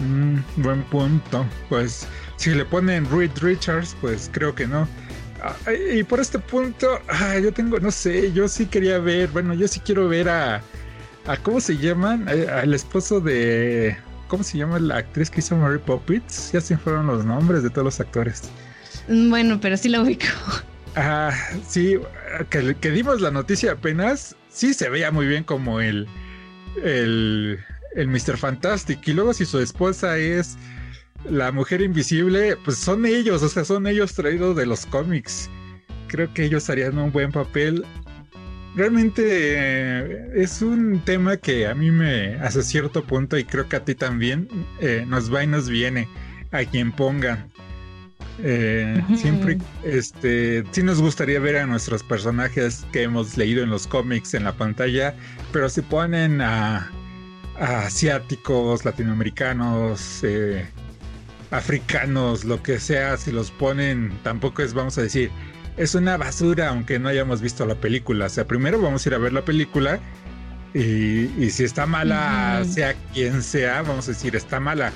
Mm, 0.00 0.38
buen 0.62 0.82
punto. 0.84 1.46
Pues 1.68 2.08
si 2.42 2.50
le 2.50 2.64
ponen 2.64 3.08
Reed 3.08 3.30
Richards, 3.40 3.96
pues 4.00 4.28
creo 4.32 4.52
que 4.52 4.66
no. 4.66 4.88
Ah, 5.40 5.54
y 5.94 6.02
por 6.02 6.18
este 6.18 6.40
punto, 6.40 6.88
ah, 7.08 7.38
yo 7.38 7.52
tengo, 7.52 7.78
no 7.78 7.92
sé, 7.92 8.32
yo 8.32 8.48
sí 8.48 8.66
quería 8.66 8.98
ver, 8.98 9.28
bueno, 9.28 9.54
yo 9.54 9.68
sí 9.68 9.78
quiero 9.78 10.08
ver 10.08 10.28
a 10.28 10.60
a 11.26 11.36
cómo 11.36 11.60
se 11.60 11.76
llaman, 11.76 12.28
al 12.28 12.74
esposo 12.74 13.20
de 13.20 13.96
¿cómo 14.26 14.42
se 14.42 14.58
llama 14.58 14.80
la 14.80 14.96
actriz 14.96 15.30
que 15.30 15.38
hizo 15.38 15.56
Mary 15.56 15.78
Poppins? 15.78 16.50
Ya 16.52 16.60
se 16.60 16.76
fueron 16.76 17.06
los 17.06 17.24
nombres 17.24 17.62
de 17.62 17.70
todos 17.70 17.84
los 17.84 18.00
actores. 18.00 18.50
Mm, 19.06 19.30
bueno, 19.30 19.60
pero 19.60 19.76
sí 19.76 19.88
lo 19.88 20.02
ubico. 20.02 20.26
Ah, 20.96 21.32
sí, 21.64 21.96
que, 22.50 22.74
que, 22.74 22.90
dimos 22.90 23.20
la 23.20 23.30
noticia 23.30 23.72
apenas, 23.72 24.34
sí 24.48 24.74
se 24.74 24.90
veía 24.90 25.12
muy 25.12 25.26
bien 25.26 25.44
como 25.44 25.80
el, 25.80 26.08
el, 26.82 27.58
el 27.94 28.08
Mr. 28.08 28.36
Fantastic. 28.36 29.06
Y 29.06 29.12
luego 29.12 29.32
si 29.32 29.46
su 29.46 29.60
esposa 29.60 30.18
es 30.18 30.56
la 31.24 31.52
mujer 31.52 31.82
invisible, 31.82 32.56
pues 32.64 32.78
son 32.78 33.06
ellos, 33.06 33.42
o 33.42 33.48
sea, 33.48 33.64
son 33.64 33.86
ellos 33.86 34.14
traídos 34.14 34.56
de 34.56 34.66
los 34.66 34.86
cómics. 34.86 35.48
Creo 36.08 36.32
que 36.34 36.44
ellos 36.44 36.68
harían 36.68 36.98
un 36.98 37.10
buen 37.12 37.32
papel 37.32 37.84
realmente 38.74 39.22
eh, 39.26 40.30
es 40.34 40.62
un 40.62 41.00
tema 41.04 41.36
que 41.36 41.66
a 41.66 41.74
mí 41.74 41.90
me 41.90 42.36
hace 42.36 42.62
cierto 42.62 43.04
punto 43.04 43.36
y 43.36 43.44
creo 43.44 43.68
que 43.68 43.76
a 43.76 43.84
ti 43.84 43.94
también 43.94 44.48
eh, 44.80 45.04
nos 45.06 45.32
va 45.32 45.44
y 45.44 45.46
nos 45.46 45.68
viene 45.68 46.08
a 46.52 46.64
quien 46.64 46.92
pongan. 46.92 47.50
Eh, 48.42 49.00
siempre, 49.14 49.58
este, 49.84 50.64
sí 50.70 50.82
nos 50.82 51.00
gustaría 51.00 51.38
ver 51.38 51.56
a 51.58 51.66
nuestros 51.66 52.02
personajes 52.02 52.86
que 52.92 53.02
hemos 53.02 53.36
leído 53.36 53.62
en 53.62 53.70
los 53.70 53.86
cómics 53.86 54.34
en 54.34 54.44
la 54.44 54.52
pantalla, 54.52 55.14
pero 55.52 55.68
si 55.68 55.82
ponen 55.82 56.40
a, 56.40 56.90
asiáticos, 57.58 58.84
latinoamericanos, 58.84 60.24
africanos, 61.52 62.44
lo 62.44 62.62
que 62.62 62.80
sea, 62.80 63.16
si 63.16 63.30
los 63.30 63.50
ponen, 63.50 64.12
tampoco 64.24 64.62
es, 64.62 64.74
vamos 64.74 64.98
a 64.98 65.02
decir, 65.02 65.30
es 65.76 65.94
una 65.94 66.16
basura 66.16 66.70
aunque 66.70 66.98
no 66.98 67.08
hayamos 67.08 67.40
visto 67.40 67.64
la 67.66 67.76
película. 67.76 68.26
O 68.26 68.28
sea, 68.28 68.46
primero 68.46 68.80
vamos 68.80 69.04
a 69.04 69.08
ir 69.10 69.14
a 69.14 69.18
ver 69.18 69.32
la 69.32 69.44
película 69.44 70.00
y, 70.74 71.50
si 71.50 71.64
está 71.64 71.86
mala, 71.86 72.64
sea 72.68 72.94
quien 73.12 73.42
sea, 73.42 73.82
vamos 73.82 74.08
a 74.08 74.12
decir, 74.12 74.34
está 74.34 74.58
mala. 74.58 74.92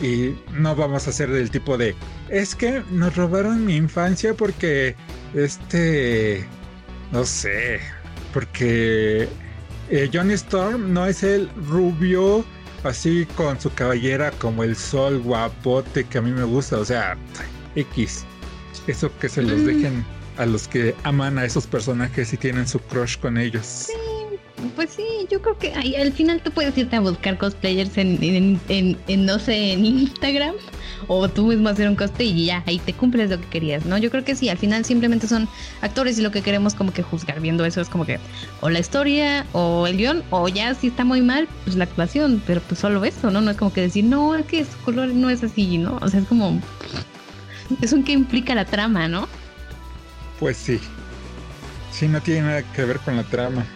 Y 0.00 0.36
no 0.52 0.76
vamos 0.76 1.08
a 1.08 1.12
ser 1.12 1.30
del 1.30 1.50
tipo 1.50 1.76
de, 1.76 1.96
es 2.28 2.54
que 2.54 2.82
nos 2.92 3.16
robaron 3.16 3.66
mi 3.66 3.74
infancia 3.74 4.34
porque, 4.34 4.94
este, 5.34 6.46
no 7.10 7.24
sé, 7.24 7.80
porque 8.32 9.28
eh, 9.90 10.08
Johnny 10.12 10.34
Storm 10.34 10.92
no 10.92 11.04
es 11.04 11.24
el 11.24 11.50
rubio 11.68 12.44
así 12.84 13.26
con 13.36 13.60
su 13.60 13.72
cabellera 13.72 14.30
como 14.32 14.64
el 14.64 14.76
sol 14.76 15.20
guapote 15.20 16.04
que 16.04 16.18
a 16.18 16.22
mí 16.22 16.30
me 16.30 16.44
gusta, 16.44 16.78
o 16.78 16.84
sea, 16.84 17.16
X. 17.74 18.24
Eso 18.86 19.10
que 19.18 19.28
se 19.28 19.42
los 19.42 19.58
mm. 19.60 19.64
dejen 19.66 20.04
a 20.38 20.46
los 20.46 20.68
que 20.68 20.94
aman 21.02 21.38
a 21.38 21.44
esos 21.44 21.66
personajes 21.66 22.32
y 22.32 22.36
tienen 22.36 22.66
su 22.66 22.78
crush 22.78 23.18
con 23.18 23.36
ellos. 23.36 23.66
Sí, 23.66 23.92
pues 24.76 24.90
sí, 24.90 25.06
yo 25.30 25.42
creo 25.42 25.58
que 25.58 25.72
al 25.74 26.12
final 26.12 26.40
tú 26.42 26.50
puedes 26.52 26.76
irte 26.78 26.96
a 26.96 27.00
buscar 27.00 27.36
cosplayers 27.36 27.98
en, 27.98 28.18
en, 28.22 28.96
en, 29.08 29.26
no 29.26 29.38
sé, 29.38 29.72
en 29.72 29.84
Instagram 29.84 30.54
o 31.06 31.28
tú 31.28 31.46
mismo 31.46 31.68
hacer 31.68 31.88
un 31.88 31.96
cosplay 31.96 32.28
y 32.28 32.46
ya, 32.46 32.62
ahí 32.66 32.78
te 32.78 32.92
cumples 32.92 33.30
lo 33.30 33.40
que 33.40 33.46
querías, 33.46 33.86
¿no? 33.86 33.98
Yo 33.98 34.10
creo 34.10 34.24
que 34.24 34.34
sí, 34.34 34.48
al 34.48 34.58
final 34.58 34.84
simplemente 34.84 35.26
son 35.26 35.48
actores 35.80 36.18
y 36.18 36.22
lo 36.22 36.30
que 36.30 36.42
queremos 36.42 36.74
como 36.74 36.92
que 36.92 37.02
juzgar 37.02 37.40
viendo 37.40 37.64
eso 37.64 37.80
es 37.80 37.88
como 37.88 38.04
que 38.04 38.18
o 38.60 38.70
la 38.70 38.78
historia 38.78 39.46
o 39.52 39.86
el 39.86 39.96
guion 39.96 40.22
o 40.30 40.48
ya 40.48 40.74
si 40.74 40.88
está 40.88 41.04
muy 41.04 41.22
mal, 41.22 41.48
pues 41.64 41.76
la 41.76 41.84
actuación, 41.84 42.42
pero 42.46 42.60
pues 42.60 42.80
solo 42.80 43.04
eso, 43.04 43.30
¿no? 43.30 43.40
No 43.40 43.50
es 43.50 43.56
como 43.56 43.72
que 43.72 43.82
decir, 43.82 44.04
no, 44.04 44.34
es 44.34 44.46
que 44.46 44.64
su 44.64 44.76
color 44.84 45.08
no 45.08 45.30
es 45.30 45.42
así, 45.44 45.78
¿no? 45.78 45.98
O 46.00 46.08
sea, 46.08 46.20
es 46.20 46.26
como... 46.26 46.60
Es 47.82 47.92
un 47.92 48.02
que 48.02 48.12
implica 48.12 48.54
la 48.54 48.64
trama, 48.64 49.08
¿no? 49.08 49.28
Pues 50.40 50.56
sí. 50.56 50.80
Sí, 51.92 52.08
no 52.08 52.20
tiene 52.22 52.42
nada 52.42 52.62
que 52.72 52.84
ver 52.84 52.98
con 53.00 53.16
la 53.16 53.24
trama. 53.24 53.66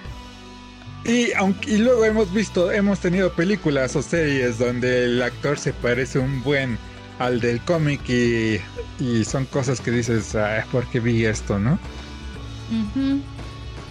Y, 1.04 1.32
aunque, 1.32 1.72
y 1.72 1.78
luego 1.78 2.04
hemos 2.04 2.32
visto, 2.32 2.70
hemos 2.70 3.00
tenido 3.00 3.32
películas 3.32 3.96
o 3.96 4.02
series 4.02 4.58
donde 4.58 5.04
el 5.04 5.22
actor 5.22 5.58
se 5.58 5.72
parece 5.72 6.20
un 6.20 6.42
buen 6.42 6.78
al 7.22 7.40
del 7.40 7.60
cómic 7.60 8.00
y, 8.08 8.60
son 9.24 9.46
cosas 9.46 9.80
que 9.80 9.90
dices, 9.90 10.34
ah, 10.34 10.64
¿por 10.70 10.86
qué 10.86 11.00
vi 11.00 11.24
esto, 11.24 11.58
no? 11.58 11.78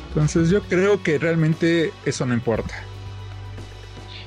Entonces 0.09 0.49
yo 0.49 0.61
creo 0.63 1.01
que 1.01 1.17
realmente 1.17 1.91
eso 2.05 2.25
no 2.25 2.33
importa. 2.33 2.73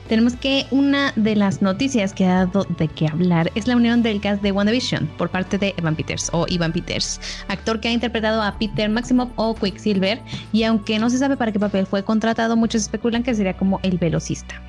Tenemos 0.09 0.37
que 0.37 0.67
una 0.71 1.13
de 1.17 1.35
las 1.35 1.63
noticias 1.63 2.13
que 2.13 2.27
ha 2.27 2.45
dado 2.45 2.67
de 2.79 2.89
qué 2.89 3.09
hablar 3.09 3.51
es 3.55 3.67
la 3.67 3.77
unión 3.77 4.03
del 4.03 4.21
cast 4.21 4.43
de 4.43 4.53
WandaVision 4.53 5.07
por 5.17 5.31
parte 5.31 5.57
de 5.57 5.75
Evan 5.79 5.97
Peters 5.97 6.29
o 6.33 6.45
Ivan 6.49 6.73
Peters, 6.73 7.21
actor 7.49 7.81
que 7.81 7.89
ha 7.89 7.93
interpretado 7.93 8.43
a 8.43 8.59
Peter 8.59 8.91
Maximoff 8.91 9.31
o 9.37 9.55
Quicksilver 9.55 10.21
y 10.53 10.65
aunque 10.65 10.99
no 10.99 11.09
se 11.09 11.19
sabe 11.19 11.39
para 11.39 11.53
qué 11.53 11.59
papel 11.59 11.87
fue 11.87 12.05
contratado, 12.05 12.55
muchos 12.55 12.83
especulan 12.83 13.23
que 13.23 13.35
sería 13.35 13.57
como 13.57 13.81
el 13.83 13.97
velocista. 13.97 14.61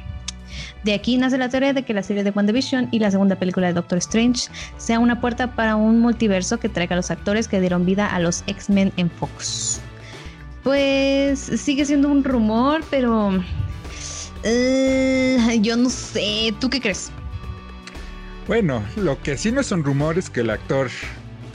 De 0.86 0.94
aquí 0.94 1.18
nace 1.18 1.40
la 1.40 1.50
teoría 1.50 1.74
de 1.74 1.82
que 1.82 1.96
la 1.96 2.04
serie 2.04 2.24
de 2.24 2.30
WandaVision 2.30 2.90
y 2.92 3.00
la 3.00 3.10
segunda 3.10 3.38
película 3.38 3.66
de 3.66 3.74
Doctor 3.74 3.98
Strange 3.98 4.52
sea 4.78 5.00
una 5.00 5.20
puerta 5.20 5.56
para 5.56 5.76
un 5.76 6.00
multiverso 6.00 6.60
que 6.60 6.70
traiga 6.70 6.94
a 6.94 6.98
los 6.98 7.10
actores 7.10 7.48
que 7.48 7.60
dieron 7.60 7.88
vida 7.88 8.06
a 8.06 8.20
los 8.20 8.44
X-Men 8.46 8.94
en 8.96 9.10
Fox. 9.10 9.82
Pues 10.62 11.40
sigue 11.40 11.86
siendo 11.86 12.08
un 12.08 12.24
rumor, 12.24 12.84
pero 12.92 13.30
uh, 13.30 13.42
yo 15.60 15.76
no 15.76 15.90
sé. 15.90 16.54
¿Tú 16.60 16.70
qué 16.70 16.80
crees? 16.80 17.10
Bueno, 18.48 18.84
lo 18.96 19.20
que 19.24 19.40
sí 19.40 19.52
no 19.52 19.64
son 19.64 19.84
rumores 19.84 20.30
que 20.30 20.42
el 20.42 20.52
actor 20.52 20.92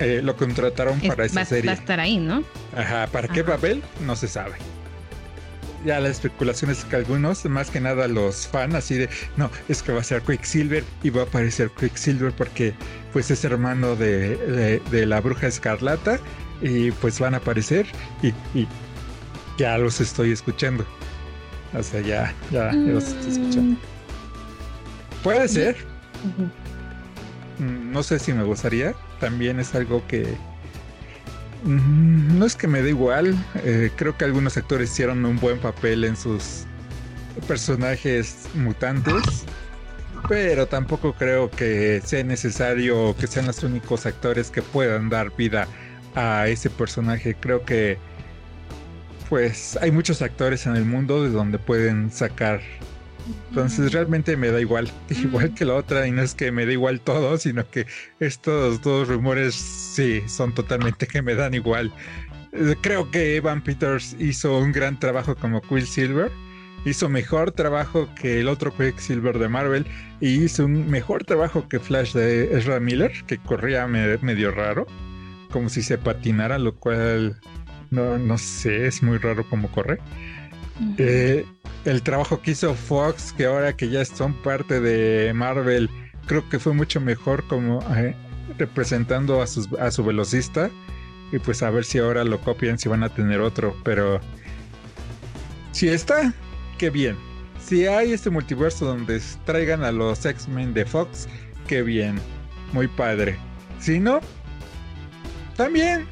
eh, 0.00 0.22
lo 0.24 0.34
contrataron 0.34 0.98
para 1.02 1.24
esa 1.24 1.44
serie. 1.44 1.70
Va 1.70 1.76
a 1.76 1.80
estar 1.80 2.00
ahí, 2.00 2.16
¿no? 2.16 2.42
Ajá, 2.76 3.06
¿para 3.06 3.28
qué 3.28 3.44
papel? 3.44 3.80
No 4.04 4.16
se 4.16 4.26
sabe 4.26 4.56
ya 5.84 6.00
la 6.00 6.08
especulación 6.08 6.70
es 6.70 6.84
que 6.84 6.96
algunos, 6.96 7.44
más 7.46 7.70
que 7.70 7.80
nada 7.80 8.08
los 8.08 8.46
fans, 8.46 8.74
así 8.74 8.96
de, 8.96 9.08
no, 9.36 9.50
es 9.68 9.82
que 9.82 9.92
va 9.92 10.00
a 10.00 10.04
ser 10.04 10.22
Quicksilver 10.22 10.84
y 11.02 11.10
va 11.10 11.22
a 11.22 11.24
aparecer 11.24 11.70
Quicksilver 11.70 12.32
porque 12.32 12.74
pues 13.12 13.30
es 13.30 13.44
hermano 13.44 13.96
de, 13.96 14.80
la 14.90 15.20
bruja 15.20 15.46
escarlata 15.46 16.18
y 16.60 16.90
pues 16.92 17.18
van 17.18 17.34
a 17.34 17.38
aparecer 17.38 17.86
y, 18.22 18.32
ya 19.58 19.76
los 19.76 20.00
estoy 20.00 20.32
escuchando. 20.32 20.86
O 21.78 21.82
sea, 21.82 22.00
ya, 22.00 22.34
ya, 22.50 22.72
los 22.72 23.08
estoy 23.08 23.32
escuchando. 23.32 23.78
Puede 25.22 25.46
ser. 25.48 25.76
Mm, 27.58 27.92
no 27.92 28.02
sé 28.02 28.18
si 28.18 28.32
me 28.32 28.42
gustaría. 28.42 28.94
También 29.20 29.60
es 29.60 29.74
algo 29.74 30.02
que, 30.08 30.26
Mm, 30.26 30.49
no 31.64 32.46
es 32.46 32.56
que 32.56 32.66
me 32.66 32.82
dé 32.82 32.90
igual, 32.90 33.34
eh, 33.56 33.90
creo 33.96 34.16
que 34.16 34.24
algunos 34.24 34.56
actores 34.56 34.90
hicieron 34.90 35.24
un 35.24 35.38
buen 35.38 35.58
papel 35.58 36.04
en 36.04 36.16
sus 36.16 36.64
personajes 37.46 38.46
mutantes, 38.54 39.44
pero 40.28 40.66
tampoco 40.66 41.12
creo 41.14 41.50
que 41.50 42.00
sea 42.04 42.22
necesario 42.24 43.16
que 43.16 43.26
sean 43.26 43.46
los 43.46 43.62
únicos 43.62 44.06
actores 44.06 44.50
que 44.50 44.62
puedan 44.62 45.08
dar 45.08 45.34
vida 45.36 45.66
a 46.14 46.48
ese 46.48 46.70
personaje. 46.70 47.36
Creo 47.38 47.64
que 47.64 47.98
pues 49.28 49.78
hay 49.80 49.92
muchos 49.92 50.22
actores 50.22 50.66
en 50.66 50.76
el 50.76 50.84
mundo 50.84 51.22
de 51.22 51.30
donde 51.30 51.58
pueden 51.58 52.10
sacar 52.10 52.60
entonces 53.50 53.92
realmente 53.92 54.36
me 54.36 54.50
da 54.50 54.60
igual, 54.60 54.90
igual 55.10 55.54
que 55.54 55.64
la 55.64 55.74
otra, 55.74 56.06
y 56.06 56.12
no 56.12 56.22
es 56.22 56.34
que 56.34 56.52
me 56.52 56.66
da 56.66 56.72
igual 56.72 57.00
todo, 57.00 57.36
sino 57.38 57.68
que 57.68 57.86
estos 58.20 58.82
dos 58.82 59.08
rumores 59.08 59.54
sí 59.54 60.22
son 60.26 60.54
totalmente 60.54 61.06
que 61.06 61.22
me 61.22 61.34
dan 61.34 61.54
igual. 61.54 61.92
Eh, 62.52 62.74
creo 62.80 63.10
que 63.10 63.36
Evan 63.36 63.62
Peters 63.62 64.16
hizo 64.18 64.58
un 64.58 64.72
gran 64.72 64.98
trabajo 64.98 65.34
como 65.36 65.60
Quicksilver, 65.60 66.30
hizo 66.84 67.08
mejor 67.08 67.52
trabajo 67.52 68.08
que 68.14 68.40
el 68.40 68.48
otro 68.48 68.74
Quicksilver 68.76 69.38
de 69.38 69.48
Marvel 69.48 69.86
y 70.20 70.44
hizo 70.44 70.64
un 70.64 70.90
mejor 70.90 71.24
trabajo 71.24 71.68
que 71.68 71.78
Flash 71.78 72.14
de 72.14 72.56
Ezra 72.56 72.80
Miller, 72.80 73.12
que 73.26 73.38
corría 73.38 73.86
medio 73.86 74.50
raro, 74.50 74.86
como 75.50 75.68
si 75.68 75.82
se 75.82 75.98
patinara, 75.98 76.58
lo 76.58 76.74
cual 76.76 77.40
no, 77.90 78.18
no 78.18 78.38
sé, 78.38 78.86
es 78.86 79.02
muy 79.02 79.18
raro 79.18 79.48
como 79.48 79.70
corre. 79.70 79.98
Eh, 80.96 81.44
el 81.84 82.02
trabajo 82.02 82.40
que 82.40 82.52
hizo 82.52 82.74
Fox, 82.74 83.32
que 83.32 83.46
ahora 83.46 83.74
que 83.74 83.88
ya 83.88 84.04
son 84.04 84.34
parte 84.42 84.80
de 84.80 85.32
Marvel, 85.32 85.88
creo 86.26 86.48
que 86.48 86.58
fue 86.58 86.72
mucho 86.72 87.00
mejor 87.00 87.46
como 87.46 87.80
eh, 87.96 88.14
representando 88.58 89.40
a, 89.40 89.44
a 89.44 89.90
su 89.90 90.04
velocista. 90.04 90.70
Y 91.32 91.38
pues 91.38 91.62
a 91.62 91.70
ver 91.70 91.84
si 91.84 91.98
ahora 91.98 92.24
lo 92.24 92.40
copian, 92.40 92.78
si 92.78 92.88
van 92.88 93.04
a 93.04 93.08
tener 93.08 93.40
otro. 93.40 93.76
Pero 93.84 94.20
si 95.72 95.88
está, 95.88 96.34
qué 96.78 96.90
bien. 96.90 97.16
Si 97.64 97.86
hay 97.86 98.12
este 98.12 98.30
multiverso 98.30 98.84
donde 98.86 99.20
traigan 99.44 99.84
a 99.84 99.92
los 99.92 100.24
X-Men 100.26 100.74
de 100.74 100.84
Fox, 100.84 101.28
qué 101.68 101.82
bien. 101.82 102.20
Muy 102.72 102.88
padre. 102.88 103.38
Si 103.78 104.00
no, 104.00 104.20
también 105.56 106.06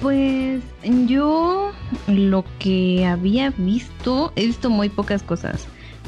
pues 0.00 0.62
yo 1.06 1.72
lo 2.06 2.44
que 2.58 3.04
había 3.06 3.50
visto, 3.56 4.32
he 4.36 4.46
visto 4.46 4.70
muy 4.70 4.88
pocas 4.88 5.22
cosas, 5.22 5.66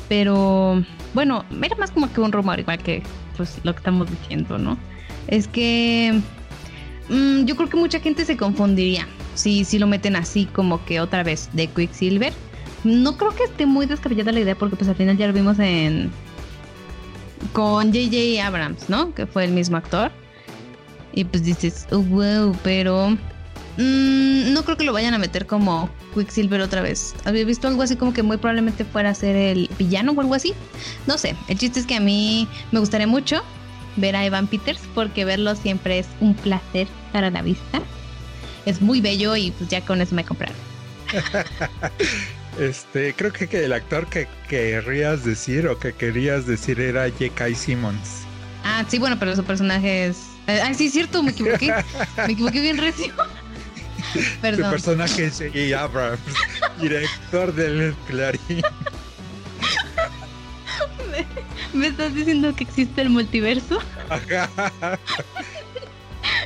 pero 0.09 0.85
bueno, 1.15 1.45
era 1.63 1.77
más 1.77 1.91
como 1.91 2.13
que 2.13 2.21
un 2.21 2.33
rumor, 2.33 2.61
igual 2.61 2.79
que 2.79 3.03
pues 3.37 3.59
lo 3.65 3.73
que 3.73 3.79
estamos 3.79 4.11
diciendo, 4.11 4.59
¿no? 4.59 4.79
Es 5.29 5.49
que 5.49 6.21
mm, 7.09 7.45
yo 7.45 7.57
creo 7.57 7.69
que 7.69 7.77
mucha 7.77 8.01
gente 8.01 8.25
se 8.25 8.37
confundiría 8.37 9.07
si, 9.35 9.65
si 9.65 9.79
lo 9.79 9.87
meten 9.87 10.17
así 10.17 10.47
como 10.47 10.85
que 10.85 11.01
otra 11.01 11.23
vez 11.23 11.49
de 11.53 11.67
Quicksilver. 11.67 12.33
No 12.85 13.17
creo 13.17 13.35
que 13.35 13.45
esté 13.45 13.65
muy 13.65 13.87
descabellada 13.87 14.33
la 14.33 14.41
idea 14.41 14.55
porque 14.57 14.77
pues 14.77 14.89
al 14.89 14.97
final 14.97 15.17
ya 15.17 15.29
lo 15.29 15.33
vimos 15.33 15.59
en 15.59 16.11
con 17.53 17.93
JJ 17.93 18.41
Abrams, 18.41 18.89
¿no? 18.89 19.15
Que 19.15 19.27
fue 19.27 19.45
el 19.45 19.53
mismo 19.53 19.77
actor. 19.77 20.11
Y 21.13 21.25
pues 21.25 21.45
dices, 21.45 21.87
oh, 21.91 21.99
wow, 21.99 22.57
pero 22.63 23.17
Mm, 23.79 24.53
no 24.53 24.65
creo 24.65 24.77
que 24.77 24.85
lo 24.85 24.93
vayan 24.93 25.15
a 25.15 25.19
meter 25.19 25.47
como 25.47 25.89
Quicksilver 26.15 26.61
otra 26.61 26.83
vez. 26.83 27.15
Había 27.25 27.45
visto 27.45 27.69
algo 27.69 27.83
así 27.83 27.97
como 27.97 28.13
que 28.13 28.23
muy 28.23 28.37
probablemente 28.37 28.85
fuera 28.85 29.11
a 29.11 29.15
ser 29.15 29.37
el 29.37 29.71
villano 29.79 30.13
o 30.13 30.21
algo 30.21 30.35
así. 30.35 30.55
No 31.07 31.19
sé. 31.19 31.35
El 31.49 31.59
chiste 31.59 31.81
es 31.81 31.87
que 31.87 31.97
a 31.97 32.01
mí 32.01 32.49
me 32.71 32.81
gustaría 32.81 33.07
mucho 33.07 33.43
ver 33.97 34.17
a 34.17 34.25
Evan 34.25 34.47
Peters 34.47 34.81
porque 34.95 35.25
verlo 35.25 35.55
siempre 35.55 35.99
es 35.99 36.07
un 36.21 36.35
placer 36.35 36.87
para 37.13 37.31
la 37.31 37.43
vista. 37.43 37.83
Es 38.67 38.81
muy 38.81 39.01
bello 39.01 39.37
y 39.37 39.51
pues 39.53 39.71
ya 39.71 39.81
con 39.81 40.01
eso 40.01 40.15
me 40.15 40.25
compraron. 40.25 40.57
este, 42.61 43.15
creo 43.15 43.33
que, 43.33 43.49
que, 43.49 43.65
el 43.65 43.73
actor 43.73 44.07
que 44.07 44.29
querrías 44.49 45.25
decir 45.25 45.67
o 45.67 45.79
que 45.79 45.93
querías 45.93 46.47
decir 46.47 46.81
era 46.81 47.09
J.K. 47.11 47.55
Simmons. 47.55 48.23
Ah, 48.65 48.85
sí, 48.87 48.99
bueno, 48.99 49.19
pero 49.19 49.35
su 49.35 49.45
personaje 49.45 50.07
es. 50.07 50.19
Ah, 50.47 50.73
sí, 50.75 50.87
es 50.87 50.93
cierto, 50.93 51.23
me 51.23 51.33
equivoqué. 51.33 51.75
me 52.17 52.33
equivoqué 52.33 52.61
bien 52.61 52.79
recio. 52.79 53.13
Su 54.57 54.63
personaje 54.63 55.27
es. 55.27 55.43
Abrams, 55.75 56.21
director 56.81 57.55
del 57.55 57.95
Clarín. 58.07 58.41
¿Me, 61.73 61.87
estás 61.87 62.15
diciendo 62.15 62.55
que 62.55 62.65
existe 62.65 63.03
el 63.03 63.11
multiverso? 63.11 63.79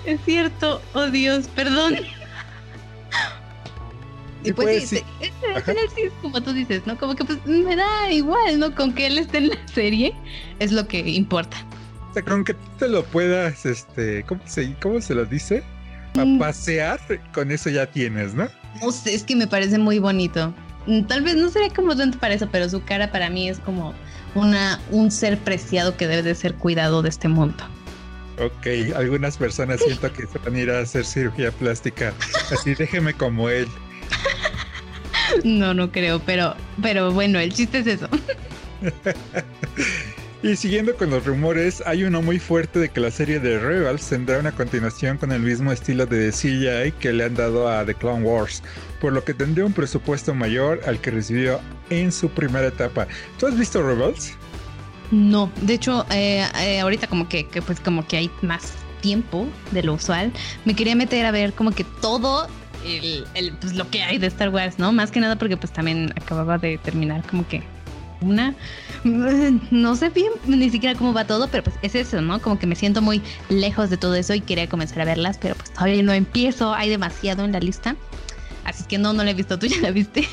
Es 0.05 0.21
cierto, 0.25 0.81
oh 0.95 1.07
Dios, 1.07 1.49
perdón. 1.49 1.97
Y 4.45 4.53
pues, 4.53 4.91
sí, 4.91 5.03
es 5.21 5.33
como 6.23 6.41
tú 6.41 6.53
dices, 6.53 6.87
¿no? 6.87 6.97
Como 6.97 7.17
que 7.17 7.25
pues 7.25 7.45
me 7.45 7.75
da 7.75 8.13
igual, 8.13 8.61
¿no? 8.61 8.73
Con 8.75 8.93
que 8.93 9.09
él 9.09 9.19
esté 9.19 9.39
en 9.39 9.49
la 9.49 9.69
serie 9.69 10.15
es 10.61 10.71
lo 10.71 10.87
que 10.87 11.01
importa. 11.01 11.57
O 12.11 12.15
sea, 12.15 12.23
con 12.23 12.45
que 12.45 12.55
tú 12.55 12.61
te 12.79 12.89
lo 12.89 13.05
puedas, 13.05 13.67
este, 13.67 14.23
¿cómo 14.25 14.41
se, 14.47 14.73
cómo 14.81 15.01
se 15.01 15.17
lo 15.17 15.25
dice? 15.25 15.65
A 16.19 16.25
mm. 16.25 16.39
pasear, 16.39 17.01
con 17.33 17.51
eso 17.51 17.71
ya 17.71 17.87
tienes, 17.87 18.35
¿no? 18.35 18.49
No 18.83 18.93
sé, 18.93 19.15
es 19.15 19.23
que 19.23 19.37
me 19.37 19.47
parece 19.47 19.79
muy 19.79 19.99
bonito. 19.99 20.53
Mm, 20.87 21.03
tal 21.05 21.23
vez 21.23 21.37
no 21.37 21.51
sería 21.51 21.71
como 21.71 21.97
tanto 21.97 22.19
para 22.19 22.35
eso, 22.35 22.49
pero 22.51 22.69
su 22.69 22.83
cara 22.85 23.11
para 23.11 23.31
mí 23.31 23.49
es 23.49 23.59
como 23.59 23.95
una, 24.35 24.81
un 24.91 25.11
ser 25.11 25.39
preciado 25.39 25.97
que 25.97 26.07
debe 26.07 26.23
de 26.23 26.35
ser 26.35 26.55
cuidado 26.55 27.03
de 27.03 27.09
este 27.09 27.29
mundo. 27.29 27.65
Ok, 28.39 28.95
algunas 28.95 29.39
personas 29.39 29.81
siento 29.81 30.13
que 30.13 30.27
se 30.27 30.39
van 30.39 30.55
a 30.55 30.61
ir 30.61 30.71
a 30.71 30.81
hacer 30.81 31.07
cirugía 31.07 31.51
plástica. 31.51 32.13
Así 32.53 32.75
déjeme 32.75 33.15
como 33.15 33.49
él. 33.49 33.67
No, 35.43 35.75
no 35.75 35.91
creo, 35.91 36.21
pero, 36.21 36.55
pero 36.81 37.11
bueno, 37.11 37.41
el 37.41 37.53
chiste 37.53 37.79
es 37.81 37.87
eso. 37.89 38.09
Y 40.47 40.55
siguiendo 40.55 40.95
con 40.95 41.11
los 41.11 41.27
rumores, 41.27 41.83
hay 41.87 42.05
uno 42.05 42.23
muy 42.23 42.39
fuerte 42.39 42.79
de 42.79 42.89
que 42.89 43.01
la 43.01 43.11
serie 43.11 43.41
de 43.41 43.59
Rebels 43.59 44.09
tendrá 44.09 44.39
una 44.39 44.53
continuación 44.53 45.19
con 45.19 45.33
el 45.33 45.41
mismo 45.41 45.73
estilo 45.73 46.07
de 46.07 46.31
CGI 46.31 46.93
que 47.01 47.13
le 47.13 47.25
han 47.25 47.35
dado 47.35 47.69
a 47.69 47.85
The 47.85 47.95
Clone 47.95 48.23
Wars, 48.23 48.63
por 49.01 49.13
lo 49.13 49.25
que 49.25 49.35
tendría 49.35 49.67
un 49.67 49.73
presupuesto 49.73 50.37
mayor 50.37 50.81
al 50.87 51.01
que 51.01 51.11
recibió 51.11 51.61
en 51.91 52.13
su 52.13 52.29
primera 52.29 52.69
etapa. 52.69 53.09
¿Tú 53.41 53.49
has 53.49 53.59
visto 53.59 53.83
Rebels? 53.83 54.35
No, 55.11 55.51
de 55.63 55.75
hecho, 55.75 56.07
eh, 56.13 56.47
eh, 56.61 56.79
ahorita 56.79 57.09
como 57.09 57.29
que, 57.29 57.49
pues 57.67 57.81
como 57.81 58.07
que 58.07 58.17
hay 58.17 58.31
más 58.43 58.73
tiempo 59.01 59.49
de 59.73 59.83
lo 59.83 59.95
usual, 59.95 60.33
me 60.65 60.77
quería 60.77 60.95
meter 60.95 61.27
a 61.27 61.33
ver 61.33 61.55
como 61.55 61.73
que 61.73 61.83
todo 61.83 62.47
el, 62.85 63.25
el, 63.35 63.53
pues 63.55 63.75
lo 63.75 63.91
que 63.91 64.05
hay 64.05 64.19
de 64.19 64.29
Star 64.29 64.51
Wars, 64.51 64.79
¿no? 64.79 64.93
Más 64.93 65.11
que 65.11 65.19
nada 65.19 65.35
porque 65.35 65.57
pues 65.57 65.73
también 65.73 66.13
acababa 66.15 66.57
de 66.57 66.79
terminar 66.79 67.27
como 67.27 67.49
que 67.49 67.65
una, 68.21 68.55
no 69.71 69.97
sé 69.97 70.11
bien 70.11 70.33
ni 70.47 70.71
siquiera 70.71 70.99
cómo 70.99 71.13
va 71.13 71.27
todo, 71.27 71.49
pero 71.49 71.65
pues 71.65 71.77
es 71.83 71.95
eso, 71.95 72.21
¿no? 72.21 72.41
Como 72.41 72.59
que 72.59 72.67
me 72.67 72.75
siento 72.75 73.03
muy 73.03 73.23
lejos 73.49 73.91
de 73.91 73.97
todo 73.97 74.15
eso 74.15 74.35
y 74.35 74.41
quería 74.41 74.69
comenzar 74.69 75.01
a 75.01 75.05
verlas, 75.05 75.39
pero 75.39 75.55
pues 75.55 75.73
todavía 75.73 76.03
no 76.03 76.13
empiezo, 76.13 76.75
hay 76.75 76.89
demasiado 76.89 77.45
en 77.45 77.53
la 77.53 77.61
lista. 77.61 77.97
Así 78.65 78.85
que 78.85 78.99
no, 78.99 79.13
no 79.13 79.23
la 79.23 79.31
he 79.31 79.35
visto, 79.35 79.59
¿tú 79.59 79.67
ya 79.67 79.81
la 79.81 79.91
viste? 79.91 80.29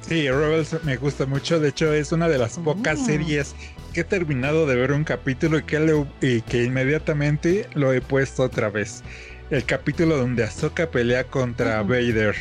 Sí, 0.00 0.28
Rebels 0.28 0.82
me 0.84 0.96
gusta 0.96 1.26
mucho, 1.26 1.60
de 1.60 1.68
hecho 1.68 1.92
es 1.92 2.12
una 2.12 2.28
de 2.28 2.38
las 2.38 2.58
pocas 2.58 2.98
oh. 3.02 3.04
series 3.04 3.54
que 3.92 4.00
he 4.00 4.04
terminado 4.04 4.66
de 4.66 4.74
ver 4.74 4.92
un 4.92 5.04
capítulo 5.04 5.58
y 5.58 5.62
que, 5.64 5.80
le, 5.80 6.06
y 6.20 6.40
que 6.40 6.64
inmediatamente 6.64 7.68
lo 7.74 7.92
he 7.92 8.00
puesto 8.00 8.42
otra 8.42 8.70
vez. 8.70 9.02
El 9.50 9.64
capítulo 9.64 10.16
donde 10.16 10.44
Ahsoka 10.44 10.90
pelea 10.90 11.24
contra 11.24 11.82
Vader. 11.82 12.36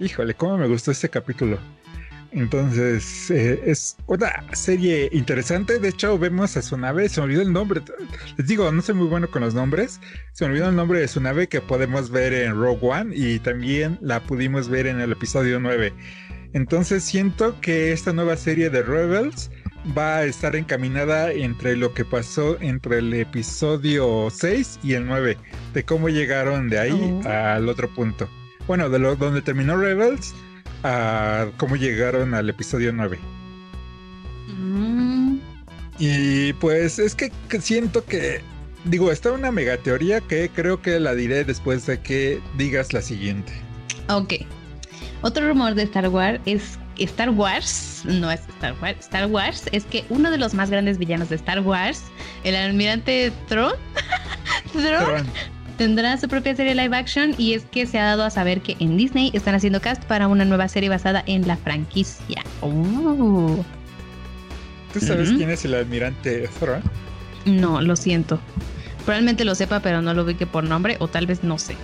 Híjole, 0.00 0.34
cómo 0.34 0.58
me 0.58 0.66
gustó 0.66 0.90
este 0.90 1.08
capítulo. 1.08 1.58
Entonces, 2.32 3.30
eh, 3.30 3.60
es 3.66 3.96
una 4.06 4.32
serie 4.52 5.10
interesante. 5.12 5.78
De 5.78 5.88
hecho, 5.88 6.18
vemos 6.18 6.56
a 6.56 6.62
su 6.62 6.76
nave. 6.78 7.08
Se 7.08 7.20
me 7.20 7.26
olvidó 7.26 7.42
el 7.42 7.52
nombre. 7.52 7.82
Les 8.38 8.46
digo, 8.46 8.72
no 8.72 8.80
soy 8.80 8.94
muy 8.94 9.06
bueno 9.06 9.30
con 9.30 9.42
los 9.42 9.54
nombres. 9.54 10.00
Se 10.32 10.44
me 10.44 10.52
olvidó 10.52 10.70
el 10.70 10.76
nombre 10.76 11.00
de 11.00 11.08
su 11.08 11.20
nave 11.20 11.48
que 11.48 11.60
podemos 11.60 12.10
ver 12.10 12.32
en 12.32 12.58
Rogue 12.58 12.80
One 12.80 13.14
y 13.14 13.38
también 13.38 13.98
la 14.00 14.22
pudimos 14.22 14.68
ver 14.68 14.86
en 14.86 15.00
el 15.00 15.12
episodio 15.12 15.60
9. 15.60 15.92
Entonces, 16.54 17.04
siento 17.04 17.60
que 17.60 17.92
esta 17.92 18.12
nueva 18.12 18.36
serie 18.36 18.70
de 18.70 18.82
Rebels 18.82 19.50
va 19.96 20.18
a 20.18 20.24
estar 20.24 20.56
encaminada 20.56 21.32
entre 21.32 21.76
lo 21.76 21.92
que 21.92 22.04
pasó 22.04 22.58
entre 22.60 22.98
el 22.98 23.12
episodio 23.14 24.28
6 24.30 24.80
y 24.82 24.94
el 24.94 25.06
9, 25.06 25.36
de 25.74 25.84
cómo 25.84 26.08
llegaron 26.08 26.68
de 26.68 26.78
ahí 26.78 27.20
oh. 27.24 27.28
al 27.28 27.68
otro 27.68 27.92
punto. 27.92 28.28
Bueno, 28.66 28.88
de 28.88 28.98
lo, 28.98 29.16
donde 29.16 29.42
terminó 29.42 29.76
Rebels 29.76 30.34
a 30.82 31.46
cómo 31.56 31.76
llegaron 31.76 32.34
al 32.34 32.48
episodio 32.48 32.92
9. 32.92 33.18
Mm. 34.48 35.38
Y 35.98 36.52
pues 36.54 36.98
es 36.98 37.14
que 37.14 37.30
siento 37.60 38.04
que, 38.04 38.40
digo, 38.84 39.12
está 39.12 39.32
una 39.32 39.52
mega 39.52 39.76
teoría 39.76 40.20
que 40.20 40.48
creo 40.48 40.80
que 40.82 40.98
la 40.98 41.14
diré 41.14 41.44
después 41.44 41.86
de 41.86 42.00
que 42.00 42.40
digas 42.56 42.92
la 42.92 43.02
siguiente. 43.02 43.52
Ok. 44.08 44.34
Otro 45.22 45.46
rumor 45.48 45.74
de 45.74 45.84
Star 45.84 46.08
Wars 46.08 46.40
es 46.46 46.78
Star 46.98 47.30
Wars, 47.30 48.02
no 48.04 48.30
es 48.30 48.40
Star 48.48 48.74
Wars, 48.80 48.98
Star 49.00 49.26
Wars 49.26 49.64
es 49.72 49.84
que 49.84 50.04
uno 50.08 50.30
de 50.30 50.38
los 50.38 50.54
más 50.54 50.70
grandes 50.70 50.98
villanos 50.98 51.28
de 51.28 51.36
Star 51.36 51.60
Wars, 51.60 52.02
el 52.44 52.54
almirante 52.54 53.32
Throne, 53.48 53.76
Throne 54.72 55.24
tendrá 55.76 56.16
su 56.16 56.28
propia 56.28 56.54
serie 56.54 56.74
live 56.74 56.96
action 56.96 57.34
y 57.38 57.54
es 57.54 57.64
que 57.64 57.86
se 57.86 57.98
ha 57.98 58.04
dado 58.04 58.24
a 58.24 58.30
saber 58.30 58.60
que 58.60 58.76
en 58.78 58.96
Disney 58.96 59.30
están 59.34 59.54
haciendo 59.54 59.80
cast 59.80 60.02
para 60.04 60.28
una 60.28 60.44
nueva 60.44 60.68
serie 60.68 60.88
basada 60.88 61.22
en 61.26 61.46
la 61.46 61.56
franquicia. 61.56 62.42
Oh. 62.60 63.64
¿Tú 64.92 65.00
sabes 65.00 65.30
quién 65.30 65.50
es 65.50 65.64
el 65.64 65.74
almirante 65.74 66.48
Thrawn? 66.60 66.82
No, 67.46 67.80
lo 67.80 67.96
siento. 67.96 68.40
Probablemente 69.04 69.44
lo 69.44 69.54
sepa, 69.54 69.80
pero 69.80 70.02
no 70.02 70.14
lo 70.14 70.22
ubique 70.22 70.46
por 70.46 70.64
nombre 70.64 70.96
o 71.00 71.08
tal 71.08 71.26
vez 71.26 71.42
no 71.42 71.58
sé. 71.58 71.76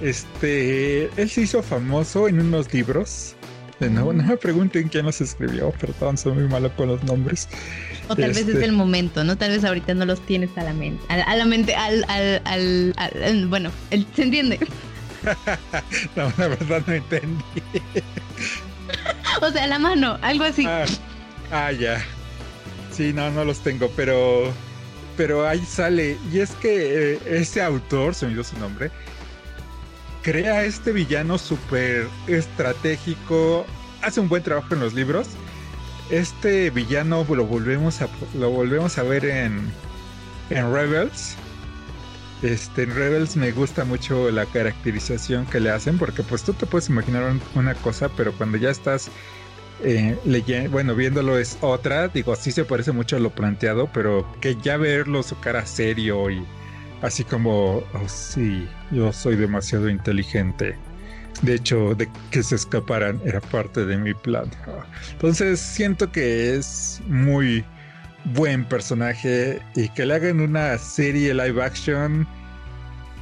Este, 0.00 1.10
él 1.20 1.30
se 1.30 1.42
hizo 1.42 1.62
famoso 1.62 2.28
en 2.28 2.40
unos 2.40 2.72
libros. 2.72 3.35
De 3.80 3.90
nuevo, 3.90 4.12
no 4.12 4.22
me 4.22 4.36
pregunten 4.38 4.88
quién 4.88 5.06
los 5.06 5.20
escribió, 5.20 5.70
perdón, 5.72 6.16
soy 6.16 6.32
muy 6.32 6.48
malo 6.48 6.74
con 6.76 6.88
los 6.88 7.02
nombres. 7.04 7.48
O 8.08 8.16
tal 8.16 8.28
vez 8.28 8.38
es 8.38 8.48
este. 8.48 8.64
el 8.64 8.72
momento, 8.72 9.24
¿no? 9.24 9.36
Tal 9.36 9.50
vez 9.50 9.64
ahorita 9.64 9.94
no 9.94 10.06
los 10.06 10.20
tienes 10.24 10.56
a 10.56 10.62
la 10.62 10.72
mente. 10.72 11.04
A, 11.08 11.36
la 11.36 11.44
mente, 11.44 11.74
al, 11.74 12.04
al, 12.08 12.94
al, 12.96 13.46
bueno, 13.48 13.70
¿se 14.14 14.22
entiende? 14.22 14.58
no, 16.16 16.32
la 16.38 16.48
verdad 16.48 16.82
no 16.86 16.92
entendí. 16.92 17.44
o 19.42 19.50
sea, 19.50 19.64
a 19.64 19.66
la 19.66 19.78
mano, 19.78 20.18
algo 20.22 20.44
así. 20.44 20.64
Ah, 20.66 20.84
ah, 21.50 21.72
ya. 21.72 22.02
Sí, 22.92 23.12
no, 23.12 23.30
no 23.30 23.44
los 23.44 23.58
tengo, 23.58 23.90
pero 23.96 24.52
pero 25.16 25.46
ahí 25.46 25.64
sale. 25.64 26.18
Y 26.32 26.40
es 26.40 26.50
que 26.52 27.14
eh, 27.14 27.20
ese 27.26 27.62
autor, 27.62 28.14
se 28.14 28.26
me 28.26 28.34
dio 28.34 28.44
su 28.44 28.58
nombre, 28.58 28.90
crea 30.26 30.64
este 30.64 30.90
villano 30.90 31.38
súper 31.38 32.08
estratégico, 32.26 33.64
hace 34.02 34.18
un 34.18 34.28
buen 34.28 34.42
trabajo 34.42 34.74
en 34.74 34.80
los 34.80 34.92
libros 34.92 35.28
este 36.10 36.70
villano 36.70 37.26
lo 37.28 37.46
volvemos 37.46 38.00
a, 38.00 38.08
lo 38.38 38.50
volvemos 38.50 38.98
a 38.98 39.02
ver 39.02 39.24
en, 39.24 39.72
en 40.50 40.72
Rebels. 40.72 41.36
Este, 42.42 42.82
en 42.84 42.94
Rebels 42.94 43.36
me 43.36 43.50
gusta 43.50 43.84
mucho 43.84 44.30
la 44.30 44.46
caracterización 44.46 45.46
que 45.46 45.58
le 45.58 45.70
hacen, 45.70 45.98
porque 45.98 46.22
pues 46.22 46.42
tú 46.44 46.52
te 46.52 46.66
puedes 46.66 46.88
imaginar 46.88 47.32
una 47.54 47.74
cosa, 47.74 48.08
pero 48.16 48.32
cuando 48.32 48.56
ya 48.58 48.70
estás 48.70 49.10
eh, 49.82 50.16
leyendo, 50.24 50.70
bueno, 50.70 50.94
viéndolo 50.94 51.38
es 51.38 51.58
otra, 51.60 52.08
digo, 52.08 52.36
sí 52.36 52.52
se 52.52 52.64
parece 52.64 52.92
mucho 52.92 53.16
a 53.16 53.20
lo 53.20 53.30
planteado, 53.30 53.90
pero 53.92 54.26
que 54.40 54.56
ya 54.56 54.76
verlo 54.76 55.22
su 55.22 55.38
cara 55.40 55.66
serio 55.66 56.30
y 56.30 56.44
así 57.02 57.24
como, 57.24 57.78
oh 57.78 58.08
sí, 58.08 58.68
yo 58.90 59.12
soy 59.12 59.36
demasiado 59.36 59.88
inteligente 59.88 60.76
de 61.42 61.54
hecho, 61.54 61.94
de 61.94 62.08
que 62.30 62.42
se 62.42 62.54
escaparan 62.54 63.20
era 63.24 63.40
parte 63.40 63.84
de 63.84 63.96
mi 63.96 64.14
plan. 64.14 64.50
Entonces 65.12 65.60
siento 65.60 66.10
que 66.10 66.54
es 66.54 67.00
muy 67.06 67.64
buen 68.34 68.64
personaje 68.64 69.60
y 69.74 69.88
que 69.90 70.06
le 70.06 70.14
hagan 70.14 70.40
una 70.40 70.78
serie 70.78 71.34
live 71.34 71.62
action 71.62 72.26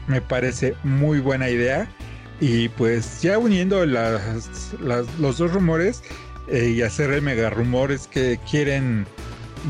me 0.06 0.20
parece 0.20 0.74
muy 0.84 1.20
buena 1.20 1.48
idea. 1.50 1.88
Y 2.40 2.68
pues 2.70 3.22
ya 3.22 3.38
uniendo 3.38 3.84
los 3.86 5.38
dos 5.38 5.52
rumores 5.52 6.02
eh, 6.48 6.74
y 6.76 6.82
hacer 6.82 7.10
el 7.10 7.22
mega 7.22 7.48
rumores 7.50 8.06
que 8.06 8.38
quieren 8.50 9.06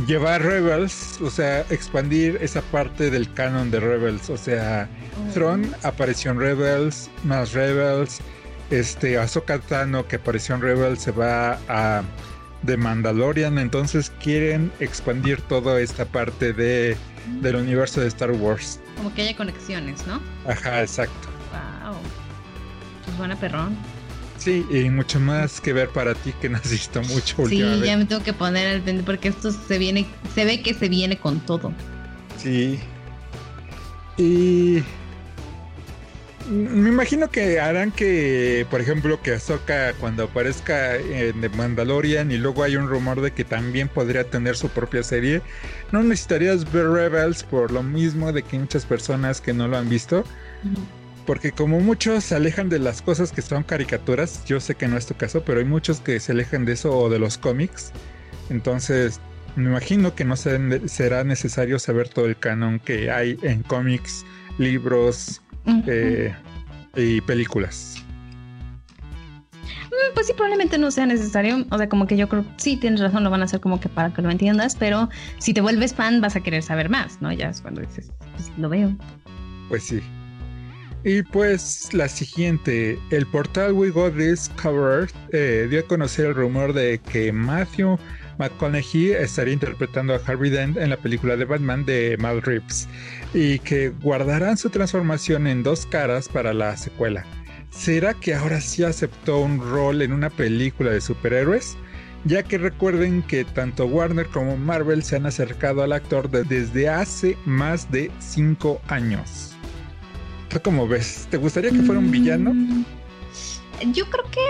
llevar 0.06 0.42
Rebels, 0.42 1.20
o 1.20 1.30
sea, 1.30 1.60
expandir 1.70 2.38
esa 2.40 2.62
parte 2.62 3.10
del 3.10 3.32
canon 3.32 3.70
de 3.70 3.80
Rebels, 3.80 4.30
o 4.30 4.36
sea, 4.36 4.88
Tron 5.32 5.70
apareció 5.82 6.32
en 6.32 6.40
Rebels, 6.40 7.10
más 7.24 7.52
Rebels, 7.52 8.20
este 8.70 9.18
Ahsoka 9.18 9.58
Tano 9.58 10.06
que 10.06 10.16
apareció 10.16 10.54
en 10.54 10.62
Rebels 10.62 11.00
se 11.00 11.12
va 11.12 11.58
a 11.68 12.02
The 12.66 12.76
Mandalorian, 12.76 13.58
entonces 13.58 14.10
quieren 14.22 14.72
expandir 14.80 15.40
toda 15.42 15.80
esta 15.80 16.04
parte 16.06 16.52
de 16.52 16.96
del 17.40 17.56
universo 17.56 18.00
de 18.00 18.08
Star 18.08 18.32
Wars. 18.32 18.80
Como 18.96 19.12
que 19.14 19.22
haya 19.22 19.36
conexiones, 19.36 20.06
¿no? 20.06 20.20
Ajá, 20.46 20.82
exacto. 20.82 21.28
Wow. 21.50 21.96
Pues 23.04 23.16
buena 23.16 23.36
perrón. 23.36 23.76
Sí, 24.44 24.66
y 24.68 24.90
mucho 24.90 25.18
más 25.20 25.58
que 25.58 25.72
ver 25.72 25.88
para 25.88 26.14
ti 26.14 26.34
que 26.38 26.48
visto 26.70 27.02
mucho. 27.04 27.48
Sí, 27.48 27.58
ya 27.82 27.96
me 27.96 28.04
tengo 28.04 28.22
que 28.22 28.34
poner 28.34 28.68
al 28.68 28.82
pendiente 28.82 29.04
porque 29.04 29.28
esto 29.28 29.50
se 29.50 29.78
viene, 29.78 30.04
se 30.34 30.44
ve 30.44 30.60
que 30.60 30.74
se 30.74 30.90
viene 30.90 31.16
con 31.16 31.40
todo. 31.40 31.72
Sí. 32.36 32.78
Y 34.18 34.82
me 36.46 36.90
imagino 36.90 37.30
que 37.30 37.58
harán 37.58 37.90
que, 37.90 38.66
por 38.70 38.82
ejemplo, 38.82 39.22
que 39.22 39.32
Ahsoka 39.32 39.94
cuando 39.94 40.24
aparezca 40.24 40.96
en 40.96 41.40
The 41.40 41.48
Mandalorian 41.48 42.30
y 42.30 42.36
luego 42.36 42.64
hay 42.64 42.76
un 42.76 42.86
rumor 42.86 43.22
de 43.22 43.30
que 43.30 43.44
también 43.44 43.88
podría 43.88 44.24
tener 44.24 44.56
su 44.56 44.68
propia 44.68 45.02
serie, 45.02 45.40
no 45.90 46.02
necesitarías 46.02 46.70
ver 46.70 46.90
Rebels 46.90 47.44
por 47.44 47.70
lo 47.70 47.82
mismo 47.82 48.30
de 48.30 48.42
que 48.42 48.58
muchas 48.58 48.84
personas 48.84 49.40
que 49.40 49.54
no 49.54 49.68
lo 49.68 49.78
han 49.78 49.88
visto. 49.88 50.22
Porque 51.26 51.52
como 51.52 51.80
muchos 51.80 52.24
se 52.24 52.34
alejan 52.34 52.68
de 52.68 52.78
las 52.78 53.00
cosas 53.00 53.32
que 53.32 53.40
son 53.40 53.62
caricaturas, 53.62 54.44
yo 54.44 54.60
sé 54.60 54.74
que 54.74 54.88
no 54.88 54.98
es 54.98 55.06
tu 55.06 55.14
caso, 55.14 55.42
pero 55.44 55.60
hay 55.60 55.64
muchos 55.64 56.00
que 56.00 56.20
se 56.20 56.32
alejan 56.32 56.64
de 56.64 56.72
eso 56.72 56.96
o 56.96 57.08
de 57.08 57.18
los 57.18 57.38
cómics. 57.38 57.92
Entonces, 58.50 59.20
me 59.56 59.70
imagino 59.70 60.14
que 60.14 60.24
no 60.24 60.36
será 60.36 61.24
necesario 61.24 61.78
saber 61.78 62.08
todo 62.08 62.26
el 62.26 62.36
canon 62.36 62.78
que 62.78 63.10
hay 63.10 63.38
en 63.42 63.62
cómics, 63.62 64.24
libros, 64.58 65.40
eh, 65.86 66.34
y 66.96 67.20
películas. 67.22 68.04
Mm, 69.62 70.14
pues 70.14 70.26
sí, 70.26 70.32
probablemente 70.34 70.76
no 70.76 70.90
sea 70.90 71.06
necesario. 71.06 71.64
O 71.70 71.78
sea, 71.78 71.88
como 71.88 72.06
que 72.06 72.16
yo 72.16 72.28
creo, 72.28 72.44
sí, 72.56 72.76
tienes 72.76 73.00
razón, 73.00 73.24
lo 73.24 73.30
van 73.30 73.42
a 73.42 73.44
hacer 73.44 73.60
como 73.60 73.80
que 73.80 73.88
para 73.88 74.12
que 74.12 74.22
lo 74.22 74.30
entiendas, 74.30 74.76
pero 74.76 75.08
si 75.38 75.54
te 75.54 75.60
vuelves 75.60 75.94
fan 75.94 76.20
vas 76.20 76.36
a 76.36 76.40
querer 76.40 76.62
saber 76.62 76.90
más, 76.90 77.22
¿no? 77.22 77.32
Ya 77.32 77.50
es 77.50 77.60
cuando 77.60 77.80
dices, 77.80 78.10
pues 78.32 78.50
lo 78.58 78.68
veo. 78.68 78.94
Pues 79.68 79.84
sí. 79.84 80.02
Y 81.04 81.22
pues 81.22 81.92
la 81.92 82.08
siguiente, 82.08 82.98
el 83.10 83.26
portal 83.26 83.72
We 83.72 83.90
Got 83.90 84.16
This 84.16 84.50
Covered 84.60 85.10
eh, 85.32 85.66
dio 85.68 85.80
a 85.80 85.82
conocer 85.82 86.26
el 86.26 86.34
rumor 86.34 86.72
de 86.72 86.98
que 86.98 87.30
Matthew 87.30 87.98
McConaughey 88.38 89.12
estaría 89.12 89.52
interpretando 89.52 90.14
a 90.14 90.20
Harvey 90.26 90.50
Dent 90.50 90.78
en 90.78 90.88
la 90.88 90.96
película 90.96 91.36
de 91.36 91.44
Batman 91.44 91.84
de 91.84 92.16
Mal 92.18 92.40
Reeves 92.40 92.88
y 93.34 93.58
que 93.58 93.90
guardarán 93.90 94.56
su 94.56 94.70
transformación 94.70 95.46
en 95.46 95.62
dos 95.62 95.84
caras 95.84 96.26
para 96.26 96.54
la 96.54 96.74
secuela. 96.78 97.26
¿Será 97.68 98.14
que 98.14 98.34
ahora 98.34 98.62
sí 98.62 98.82
aceptó 98.82 99.40
un 99.40 99.60
rol 99.60 100.00
en 100.00 100.10
una 100.10 100.30
película 100.30 100.90
de 100.90 101.02
superhéroes? 101.02 101.76
Ya 102.24 102.42
que 102.42 102.56
recuerden 102.56 103.22
que 103.24 103.44
tanto 103.44 103.84
Warner 103.84 104.26
como 104.28 104.56
Marvel 104.56 105.02
se 105.02 105.16
han 105.16 105.26
acercado 105.26 105.82
al 105.82 105.92
actor 105.92 106.30
desde 106.30 106.88
hace 106.88 107.36
más 107.44 107.90
de 107.90 108.10
5 108.20 108.80
años. 108.88 109.53
¿Cómo 110.62 110.86
ves? 110.86 111.26
¿Te 111.30 111.36
gustaría 111.36 111.70
que 111.70 111.82
fuera 111.82 111.98
un 111.98 112.10
villano? 112.10 112.54
Mm, 112.54 112.84
yo 113.92 114.08
creo 114.08 114.24
que 114.30 114.40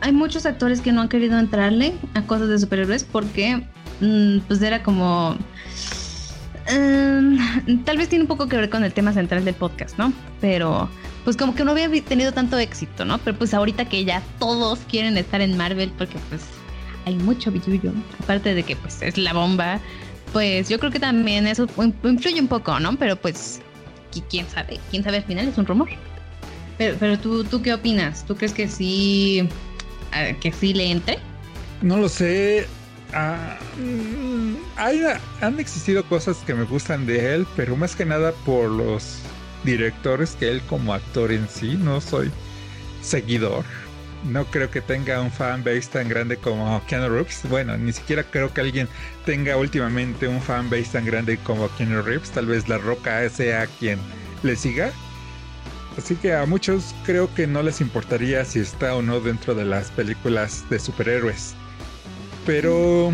hay 0.00 0.12
muchos 0.12 0.46
actores 0.46 0.80
que 0.80 0.92
no 0.92 1.00
han 1.00 1.08
querido 1.08 1.38
entrarle 1.38 1.94
a 2.14 2.22
cosas 2.22 2.48
de 2.48 2.58
superhéroes 2.58 3.04
porque 3.04 3.62
mm, 4.00 4.38
pues 4.46 4.60
era 4.62 4.82
como... 4.82 5.36
Em, 6.66 7.38
tal 7.84 7.98
vez 7.98 8.08
tiene 8.08 8.24
un 8.24 8.28
poco 8.28 8.48
que 8.48 8.56
ver 8.56 8.70
con 8.70 8.84
el 8.84 8.92
tema 8.92 9.12
central 9.12 9.44
del 9.44 9.54
podcast, 9.54 9.98
¿no? 9.98 10.12
Pero 10.40 10.88
pues 11.24 11.36
como 11.36 11.54
que 11.54 11.64
no 11.64 11.70
había 11.72 11.88
tenido 12.02 12.32
tanto 12.32 12.58
éxito, 12.58 13.04
¿no? 13.04 13.18
Pero 13.18 13.38
pues 13.38 13.54
ahorita 13.54 13.86
que 13.86 14.04
ya 14.04 14.22
todos 14.38 14.80
quieren 14.90 15.16
estar 15.16 15.40
en 15.40 15.56
Marvel 15.56 15.92
porque 15.96 16.18
pues 16.28 16.42
hay 17.06 17.16
mucho 17.16 17.50
billullo, 17.50 17.92
aparte 18.22 18.54
de 18.54 18.62
que 18.62 18.76
pues 18.76 19.02
es 19.02 19.18
la 19.18 19.32
bomba, 19.32 19.78
pues 20.32 20.68
yo 20.68 20.78
creo 20.78 20.90
que 20.90 21.00
también 21.00 21.46
eso 21.46 21.66
influye 22.02 22.40
un 22.40 22.48
poco, 22.48 22.80
¿no? 22.80 22.96
Pero 22.96 23.16
pues 23.16 23.60
quién 24.22 24.48
sabe, 24.48 24.78
quién 24.90 25.02
sabe 25.02 25.18
al 25.18 25.24
final, 25.24 25.48
es 25.48 25.58
un 25.58 25.66
rumor. 25.66 25.88
Pero, 26.78 26.96
pero 26.98 27.18
tú, 27.18 27.44
¿tú 27.44 27.62
qué 27.62 27.72
opinas? 27.72 28.24
¿Tú 28.26 28.36
crees 28.36 28.52
que 28.52 28.68
sí, 28.68 29.48
que 30.40 30.52
sí 30.52 30.74
le 30.74 30.90
entre? 30.90 31.18
No 31.82 31.98
lo 31.98 32.08
sé. 32.08 32.66
Ah, 33.12 33.58
mm, 33.78 34.54
hay, 34.76 35.00
han 35.40 35.60
existido 35.60 36.04
cosas 36.04 36.38
que 36.38 36.54
me 36.54 36.64
gustan 36.64 37.06
de 37.06 37.34
él, 37.34 37.46
pero 37.54 37.76
más 37.76 37.94
que 37.94 38.04
nada 38.04 38.32
por 38.44 38.70
los 38.70 39.18
directores 39.62 40.32
que 40.32 40.50
él 40.50 40.62
como 40.68 40.92
actor 40.94 41.30
en 41.30 41.48
sí. 41.48 41.78
No 41.80 42.00
soy 42.00 42.30
seguidor. 43.02 43.64
No 44.24 44.46
creo 44.46 44.70
que 44.70 44.80
tenga 44.80 45.20
un 45.20 45.30
fanbase 45.30 45.88
tan 45.92 46.08
grande 46.08 46.38
como 46.38 46.82
Keanu 46.86 47.10
Reeves. 47.10 47.42
Bueno, 47.48 47.76
ni 47.76 47.92
siquiera 47.92 48.24
creo 48.24 48.52
que 48.52 48.62
alguien 48.62 48.88
tenga 49.26 49.56
últimamente 49.58 50.26
un 50.26 50.40
fanbase 50.40 50.92
tan 50.92 51.04
grande 51.04 51.36
como 51.38 51.68
Keanu 51.76 52.00
Reeves. 52.02 52.30
Tal 52.30 52.46
vez 52.46 52.68
La 52.68 52.78
Roca 52.78 53.28
sea 53.28 53.66
quien 53.66 53.98
le 54.42 54.56
siga. 54.56 54.92
Así 55.98 56.16
que 56.16 56.34
a 56.34 56.46
muchos 56.46 56.94
creo 57.04 57.32
que 57.34 57.46
no 57.46 57.62
les 57.62 57.80
importaría 57.80 58.44
si 58.44 58.60
está 58.60 58.96
o 58.96 59.02
no 59.02 59.20
dentro 59.20 59.54
de 59.54 59.64
las 59.64 59.90
películas 59.90 60.64
de 60.70 60.78
superhéroes. 60.78 61.54
Pero 62.46 63.12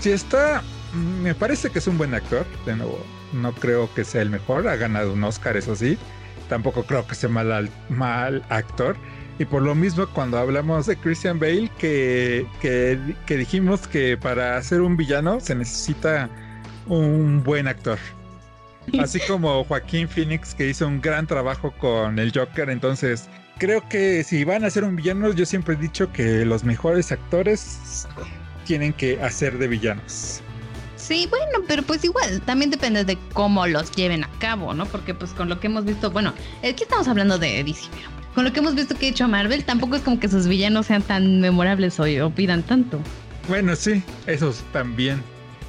si 0.00 0.10
está, 0.10 0.62
me 1.22 1.34
parece 1.34 1.70
que 1.70 1.78
es 1.78 1.86
un 1.86 1.98
buen 1.98 2.14
actor. 2.14 2.46
De 2.64 2.74
nuevo, 2.74 3.04
no 3.32 3.52
creo 3.52 3.92
que 3.94 4.04
sea 4.04 4.22
el 4.22 4.30
mejor. 4.30 4.66
Ha 4.66 4.76
ganado 4.76 5.12
un 5.12 5.22
Oscar, 5.24 5.56
eso 5.56 5.76
sí. 5.76 5.98
Tampoco 6.48 6.84
creo 6.84 7.06
que 7.06 7.14
sea 7.14 7.28
mal, 7.28 7.70
mal 7.88 8.44
actor. 8.48 8.96
Y 9.38 9.44
por 9.44 9.62
lo 9.62 9.74
mismo, 9.74 10.06
cuando 10.06 10.38
hablamos 10.38 10.86
de 10.86 10.96
Christian 10.96 11.40
Bale, 11.40 11.70
que, 11.78 12.46
que, 12.60 13.36
dijimos 13.36 13.88
que 13.88 14.16
para 14.16 14.62
ser 14.62 14.80
un 14.80 14.96
villano 14.96 15.40
se 15.40 15.54
necesita 15.56 16.30
un 16.86 17.42
buen 17.42 17.66
actor. 17.66 17.98
Así 19.00 19.18
como 19.26 19.64
Joaquín 19.64 20.08
Phoenix, 20.08 20.54
que 20.54 20.68
hizo 20.68 20.86
un 20.86 21.00
gran 21.00 21.26
trabajo 21.26 21.72
con 21.78 22.18
el 22.18 22.32
Joker. 22.32 22.70
Entonces, 22.70 23.28
creo 23.58 23.86
que 23.88 24.22
si 24.22 24.44
van 24.44 24.64
a 24.64 24.70
ser 24.70 24.84
un 24.84 24.94
villano, 24.94 25.32
yo 25.32 25.46
siempre 25.46 25.74
he 25.74 25.78
dicho 25.78 26.12
que 26.12 26.44
los 26.44 26.62
mejores 26.62 27.10
actores 27.10 28.06
tienen 28.66 28.92
que 28.92 29.20
hacer 29.20 29.58
de 29.58 29.66
villanos. 29.66 30.42
Sí, 30.96 31.26
bueno, 31.28 31.58
pero 31.68 31.82
pues 31.82 32.02
igual, 32.02 32.40
también 32.42 32.70
depende 32.70 33.04
de 33.04 33.18
cómo 33.34 33.66
los 33.66 33.90
lleven 33.92 34.24
a 34.24 34.30
cabo, 34.38 34.72
¿no? 34.72 34.86
Porque 34.86 35.12
pues 35.12 35.32
con 35.32 35.50
lo 35.50 35.60
que 35.60 35.66
hemos 35.66 35.84
visto, 35.84 36.10
bueno, 36.10 36.32
aquí 36.60 36.84
estamos 36.84 37.06
hablando 37.08 37.36
de 37.38 37.62
DC, 37.62 37.90
con 38.34 38.44
lo 38.44 38.52
que 38.52 38.60
hemos 38.60 38.74
visto 38.74 38.94
que 38.94 39.06
ha 39.06 39.08
hecho 39.10 39.28
Marvel, 39.28 39.64
tampoco 39.64 39.96
es 39.96 40.02
como 40.02 40.18
que 40.18 40.28
sus 40.28 40.46
villanos 40.48 40.86
sean 40.86 41.02
tan 41.02 41.40
memorables 41.40 42.00
hoy 42.00 42.20
o 42.20 42.30
pidan 42.30 42.62
tanto. 42.62 43.00
Bueno, 43.48 43.76
sí, 43.76 44.02
esos 44.26 44.64
también. 44.72 45.22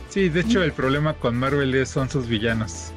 Sí, 0.10 0.30
de 0.30 0.42
hecho 0.42 0.64
el 0.64 0.72
problema 0.72 1.14
con 1.14 1.38
Marvel 1.38 1.76
es, 1.76 1.90
son 1.90 2.10
sus 2.10 2.28
villanos. 2.28 2.94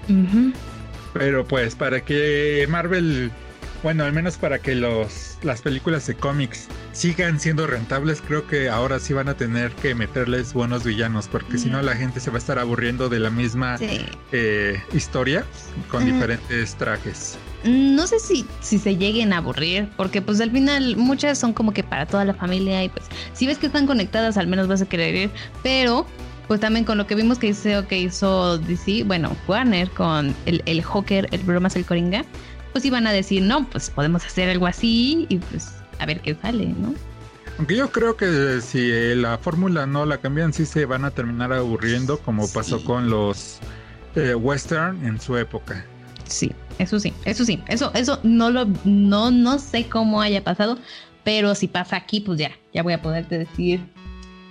Pero 1.13 1.45
pues 1.45 1.75
para 1.75 2.01
que 2.01 2.67
Marvel, 2.71 3.33
bueno, 3.83 4.05
al 4.05 4.13
menos 4.13 4.37
para 4.37 4.61
que 4.61 4.75
los 4.75 5.37
las 5.43 5.63
películas 5.63 6.07
de 6.07 6.15
cómics 6.15 6.67
sigan 6.93 7.41
siendo 7.41 7.67
rentables, 7.67 8.21
creo 8.21 8.47
que 8.47 8.69
ahora 8.69 8.99
sí 9.01 9.13
van 9.15 9.29
a 9.29 9.35
tener 9.35 9.73
que 9.73 9.95
meterles 9.95 10.53
buenos 10.53 10.85
villanos, 10.85 11.29
porque 11.29 11.59
si 11.59 11.69
no 11.69 11.83
la 11.83 11.95
gente 11.95 12.21
se 12.21 12.31
va 12.31 12.37
a 12.37 12.39
estar 12.39 12.59
aburriendo 12.59 13.09
de 13.09 13.19
la 13.21 13.31
misma 13.31 13.77
eh, 13.81 14.83
historia 14.93 15.45
con 15.91 16.05
diferentes 16.05 16.75
trajes. 16.77 17.37
No 17.65 18.07
sé 18.07 18.21
si, 18.21 18.47
si 18.61 18.79
se 18.79 18.97
lleguen 18.97 19.33
a 19.33 19.39
aburrir, 19.39 19.89
porque 19.97 20.23
pues 20.23 20.41
al 20.41 20.51
final 20.51 20.97
muchas 20.97 21.39
son 21.39 21.53
como 21.53 21.73
que 21.73 21.83
para 21.83 22.07
toda 22.07 22.25
la 22.25 22.35
familia 22.35 22.85
y 22.85 22.89
pues 22.89 23.07
si 23.33 23.47
ves 23.47 23.59
que 23.59 23.67
están 23.67 23.87
conectadas 23.87 24.37
al 24.37 24.47
menos 24.47 24.69
vas 24.69 24.81
a 24.81 24.87
querer 24.87 25.15
ir, 25.15 25.31
pero 25.63 26.07
pues 26.47 26.61
también 26.61 26.85
con 26.85 26.97
lo 26.99 27.07
que 27.07 27.15
vimos 27.15 27.39
que 27.39 27.49
hizo, 27.49 27.87
que 27.89 27.99
hizo 27.99 28.59
DC, 28.59 29.05
bueno, 29.05 29.37
Warner 29.47 29.91
con 29.91 30.35
el, 30.47 30.63
el 30.67 30.83
Joker, 30.83 31.29
el 31.33 31.43
bromas 31.43 31.77
el 31.77 31.85
Coringa, 31.85 32.25
pues 32.73 32.85
iban 32.85 33.07
a 33.07 33.13
decir, 33.13 33.43
no, 33.43 33.69
pues 33.69 33.91
podemos 33.91 34.25
hacer 34.25 34.49
algo 34.49 34.67
así 34.67 35.27
y 35.29 35.39
pues 35.39 35.73
a 35.99 36.07
ver 36.07 36.21
qué 36.21 36.37
sale, 36.41 36.67
¿no? 36.67 36.95
Aunque 37.59 37.77
yo 37.77 37.91
creo 37.91 38.17
que 38.17 38.61
si 38.61 39.15
la 39.17 39.37
fórmula 39.37 39.85
no 39.85 40.07
la 40.07 40.19
cambian, 40.19 40.53
sí 40.53 40.65
se 40.65 40.85
van 40.85 41.05
a 41.05 41.11
terminar 41.11 41.53
aburriendo, 41.53 42.19
como 42.19 42.49
pasó 42.53 42.85
con 42.85 43.11
los 43.11 43.59
eh, 44.15 44.35
western 44.37 45.05
en 45.05 45.21
su 45.21 45.37
época. 45.37 45.85
Sí, 46.29 46.53
eso 46.79 47.01
sí, 47.01 47.13
eso 47.25 47.45
sí, 47.45 47.61
eso, 47.69 47.93
eso 47.95 48.21
no 48.23 48.51
lo, 48.51 48.67
no, 48.85 49.31
no 49.31 49.59
sé 49.59 49.89
cómo 49.89 50.21
haya 50.21 50.43
pasado, 50.45 50.79
pero 51.25 51.55
si 51.55 51.69
pasa 51.69 51.97
aquí, 51.97 52.21
pues 52.21 52.39
ya, 52.39 52.53
ya 52.73 52.83
voy 52.83 52.93
a 52.93 53.03
poderte 53.03 53.39
decir. 53.39 53.81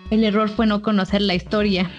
El 0.10 0.24
error 0.24 0.50
fue 0.50 0.68
no 0.68 0.82
conocer 0.82 1.22
la 1.22 1.36
historia. 1.36 1.90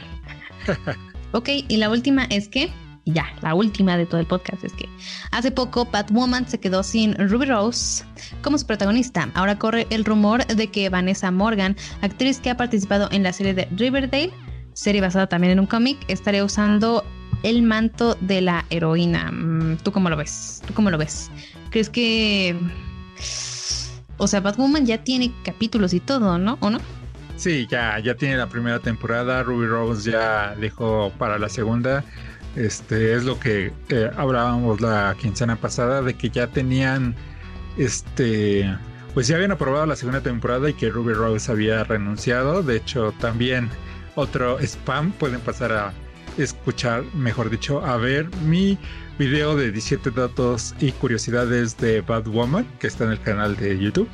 ok, 1.32 1.48
y 1.68 1.76
la 1.76 1.90
última 1.90 2.24
es 2.24 2.48
que 2.48 2.70
ya, 3.04 3.26
la 3.40 3.54
última 3.54 3.96
de 3.96 4.04
todo 4.04 4.20
el 4.20 4.26
podcast 4.26 4.64
es 4.64 4.72
que 4.74 4.88
hace 5.30 5.50
poco 5.50 5.86
Batwoman 5.86 6.46
se 6.46 6.60
quedó 6.60 6.82
sin 6.82 7.14
Ruby 7.14 7.46
Rose 7.46 8.04
como 8.42 8.58
su 8.58 8.66
protagonista. 8.66 9.30
Ahora 9.34 9.58
corre 9.58 9.86
el 9.90 10.04
rumor 10.04 10.46
de 10.46 10.66
que 10.68 10.90
Vanessa 10.90 11.30
Morgan, 11.30 11.74
actriz 12.02 12.38
que 12.38 12.50
ha 12.50 12.56
participado 12.56 13.08
en 13.10 13.22
la 13.22 13.32
serie 13.32 13.54
de 13.54 13.66
Riverdale, 13.72 14.32
serie 14.74 15.00
basada 15.00 15.26
también 15.26 15.54
en 15.54 15.60
un 15.60 15.66
cómic, 15.66 15.98
estaría 16.08 16.44
usando 16.44 17.02
el 17.42 17.62
manto 17.62 18.16
de 18.20 18.40
la 18.40 18.64
heroína. 18.70 19.30
Mm, 19.32 19.76
¿Tú 19.82 19.92
cómo 19.92 20.10
lo 20.10 20.16
ves? 20.16 20.62
¿Tú 20.66 20.74
cómo 20.74 20.90
lo 20.90 20.98
ves? 20.98 21.30
¿Crees 21.70 21.90
que... 21.90 22.56
O 24.16 24.26
sea, 24.26 24.40
Batwoman 24.40 24.84
ya 24.84 25.04
tiene 25.04 25.32
capítulos 25.44 25.94
y 25.94 26.00
todo, 26.00 26.38
¿no? 26.38 26.58
¿O 26.60 26.70
no? 26.70 26.78
Sí, 27.36 27.68
ya, 27.70 28.00
ya 28.00 28.16
tiene 28.16 28.36
la 28.36 28.48
primera 28.48 28.80
temporada. 28.80 29.44
Ruby 29.44 29.66
Rose 29.66 30.10
ya 30.10 30.56
dejó 30.56 31.12
para 31.18 31.38
la 31.38 31.48
segunda. 31.48 32.04
Este 32.56 33.14
es 33.14 33.24
lo 33.24 33.38
que 33.38 33.72
eh, 33.90 34.10
hablábamos 34.16 34.80
la 34.80 35.14
quincena 35.20 35.54
pasada 35.54 36.02
de 36.02 36.14
que 36.14 36.30
ya 36.30 36.48
tenían 36.48 37.14
este 37.76 38.68
pues 39.14 39.28
ya 39.28 39.36
habían 39.36 39.52
aprobado 39.52 39.86
la 39.86 39.96
segunda 39.96 40.20
temporada 40.20 40.68
y 40.68 40.74
que 40.74 40.90
Ruby 40.90 41.12
Rose 41.12 41.50
había 41.50 41.84
renunciado. 41.84 42.62
De 42.62 42.76
hecho, 42.76 43.12
también 43.20 43.70
otro 44.14 44.58
spam 44.60 45.12
pueden 45.12 45.40
pasar 45.40 45.72
a 45.72 45.92
escuchar, 46.38 47.04
mejor 47.14 47.50
dicho, 47.50 47.84
a 47.84 47.96
ver 47.96 48.28
mi 48.44 48.78
video 49.18 49.56
de 49.56 49.72
17 49.72 50.10
datos 50.10 50.74
y 50.80 50.92
curiosidades 50.92 51.76
de 51.76 52.00
Bad 52.00 52.26
Woman 52.26 52.66
que 52.78 52.86
está 52.86 53.04
en 53.04 53.10
el 53.10 53.20
canal 53.20 53.56
de 53.56 53.78
YouTube. 53.78 54.08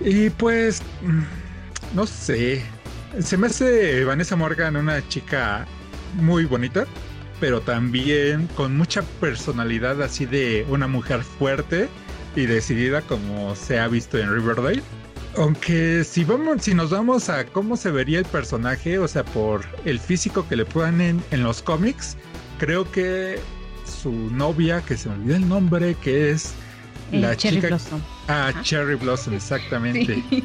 Y 0.00 0.30
pues 0.30 0.82
mm, 1.02 1.22
no 1.94 2.06
sé, 2.06 2.62
se 3.20 3.36
me 3.36 3.48
hace 3.48 4.04
Vanessa 4.04 4.36
Morgan 4.36 4.76
una 4.76 5.06
chica 5.08 5.66
muy 6.14 6.44
bonita 6.44 6.86
pero 7.40 7.60
también 7.60 8.48
con 8.56 8.76
mucha 8.76 9.02
personalidad 9.20 10.02
así 10.02 10.26
de 10.26 10.66
una 10.68 10.86
mujer 10.88 11.22
fuerte 11.22 11.88
y 12.36 12.46
decidida 12.46 13.02
como 13.02 13.54
se 13.54 13.78
ha 13.78 13.88
visto 13.88 14.18
en 14.18 14.32
Riverdale. 14.32 14.82
Aunque 15.36 16.04
si 16.04 16.24
vamos, 16.24 16.62
si 16.62 16.74
nos 16.74 16.90
vamos 16.90 17.28
a 17.28 17.44
cómo 17.46 17.76
se 17.76 17.90
vería 17.90 18.18
el 18.18 18.24
personaje, 18.24 18.98
o 18.98 19.06
sea, 19.06 19.24
por 19.24 19.64
el 19.84 20.00
físico 20.00 20.46
que 20.48 20.56
le 20.56 20.64
ponen 20.64 21.22
en 21.30 21.42
los 21.42 21.62
cómics, 21.62 22.16
creo 22.58 22.90
que 22.90 23.38
su 23.84 24.10
novia, 24.12 24.82
que 24.82 24.96
se 24.96 25.08
me 25.08 25.14
olvidó 25.16 25.36
el 25.36 25.48
nombre, 25.48 25.94
que 25.94 26.30
es 26.30 26.54
la 27.12 27.36
Cherry 27.36 27.60
Blossom. 27.60 28.00
Ah, 28.28 28.52
Cherry 28.62 28.94
Blossom, 28.96 29.34
exactamente. 29.34 30.22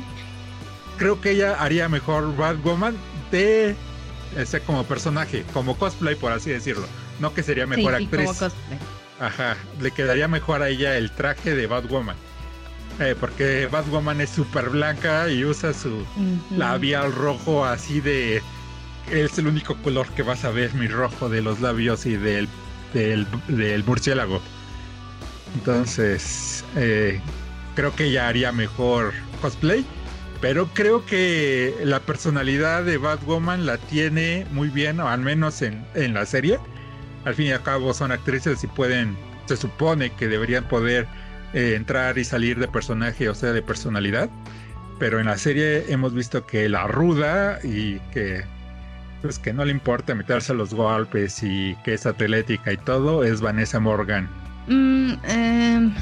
Creo 0.97 1.19
que 1.19 1.31
ella 1.31 1.55
haría 1.59 1.89
mejor 1.89 2.35
Batwoman 2.37 2.95
de 3.31 3.75
ese 4.37 4.61
como 4.61 4.83
personaje, 4.83 5.43
como 5.53 5.75
cosplay, 5.77 6.15
por 6.15 6.31
así 6.31 6.51
decirlo. 6.51 6.85
No 7.19 7.33
que 7.33 7.43
sería 7.43 7.67
mejor 7.67 7.95
actriz. 7.95 8.29
Ajá, 9.19 9.57
le 9.81 9.91
quedaría 9.91 10.27
mejor 10.27 10.61
a 10.61 10.69
ella 10.69 10.97
el 10.97 11.11
traje 11.11 11.55
de 11.55 11.67
Batwoman. 11.67 12.15
Eh, 12.99 13.15
porque 13.19 13.67
Batwoman 13.71 14.21
es 14.21 14.29
súper 14.29 14.69
blanca 14.69 15.29
y 15.29 15.43
usa 15.43 15.73
su 15.73 16.05
labial 16.51 17.11
rojo 17.13 17.65
así 17.65 17.99
de... 17.99 18.41
Es 19.11 19.37
el 19.37 19.47
único 19.47 19.75
color 19.77 20.07
que 20.09 20.21
vas 20.21 20.45
a 20.45 20.51
ver, 20.51 20.73
mi 20.75 20.87
rojo 20.87 21.27
de 21.27 21.41
los 21.41 21.59
labios 21.59 22.05
y 22.05 22.15
del, 22.15 22.47
del, 22.93 23.27
del 23.47 23.83
murciélago. 23.83 24.41
Entonces, 25.55 26.63
eh, 26.75 27.19
creo 27.75 27.95
que 27.95 28.05
ella 28.05 28.27
haría 28.27 28.51
mejor 28.51 29.13
cosplay. 29.41 29.85
Pero 30.39 30.67
creo 30.73 31.05
que 31.05 31.73
la 31.83 32.01
personalidad 32.01 32.83
de 32.83 32.97
Batwoman 32.97 33.65
la 33.65 33.77
tiene 33.77 34.45
muy 34.51 34.67
bien, 34.67 34.99
o 34.99 35.07
al 35.07 35.21
menos 35.21 35.61
en, 35.61 35.85
en 35.95 36.13
la 36.13 36.25
serie. 36.25 36.59
Al 37.23 37.33
fin 37.33 37.47
y 37.47 37.51
al 37.51 37.63
cabo 37.63 37.93
son 37.93 38.11
actrices 38.11 38.61
y 38.63 38.67
pueden, 38.67 39.17
se 39.45 39.55
supone 39.55 40.11
que 40.11 40.27
deberían 40.27 40.67
poder 40.67 41.07
eh, 41.53 41.75
entrar 41.75 42.17
y 42.17 42.23
salir 42.23 42.59
de 42.59 42.67
personaje, 42.67 43.29
o 43.29 43.35
sea, 43.35 43.51
de 43.51 43.61
personalidad. 43.61 44.29
Pero 44.99 45.19
en 45.19 45.25
la 45.25 45.37
serie 45.37 45.91
hemos 45.91 46.13
visto 46.13 46.45
que 46.45 46.69
la 46.69 46.87
ruda 46.87 47.59
y 47.63 47.99
que 48.11 48.43
pues 49.21 49.39
que 49.39 49.53
no 49.53 49.63
le 49.63 49.71
importa 49.71 50.13
meterse 50.13 50.51
a 50.51 50.55
los 50.55 50.73
golpes 50.73 51.41
y 51.43 51.75
que 51.85 51.93
es 51.93 52.05
atlética 52.05 52.73
y 52.73 52.77
todo 52.77 53.23
es 53.23 53.39
Vanessa 53.39 53.79
Morgan. 53.79 54.29
Mm, 54.67 55.13
em, 55.25 55.93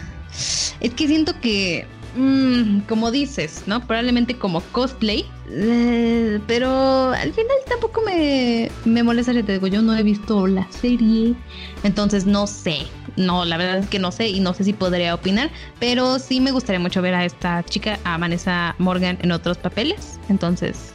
es 0.79 0.93
que 0.95 1.07
siento 1.07 1.39
que 1.39 1.85
Mm, 2.15 2.81
como 2.81 3.09
dices, 3.09 3.63
¿no? 3.67 3.85
Probablemente 3.85 4.37
como 4.37 4.61
cosplay. 4.71 5.25
Eh, 5.49 6.39
pero 6.47 7.11
al 7.11 7.33
final 7.33 7.57
tampoco 7.67 8.01
me, 8.01 8.69
me 8.85 9.03
molesta 9.03 9.33
que 9.33 9.43
te 9.43 9.53
digo, 9.53 9.67
yo 9.67 9.81
no 9.81 9.95
he 9.95 10.03
visto 10.03 10.47
la 10.47 10.69
serie. 10.71 11.35
Entonces 11.83 12.25
no 12.25 12.47
sé. 12.47 12.79
No, 13.15 13.45
la 13.45 13.57
verdad 13.57 13.79
es 13.79 13.87
que 13.87 13.99
no 13.99 14.11
sé 14.11 14.29
y 14.29 14.39
no 14.39 14.53
sé 14.53 14.63
si 14.63 14.73
podría 14.73 15.15
opinar. 15.15 15.49
Pero 15.79 16.19
sí 16.19 16.41
me 16.41 16.51
gustaría 16.51 16.79
mucho 16.79 17.01
ver 17.01 17.13
a 17.13 17.25
esta 17.25 17.63
chica, 17.63 17.99
a 18.03 18.17
Vanessa 18.17 18.75
Morgan, 18.77 19.17
en 19.21 19.31
otros 19.31 19.57
papeles. 19.57 20.19
Entonces, 20.29 20.93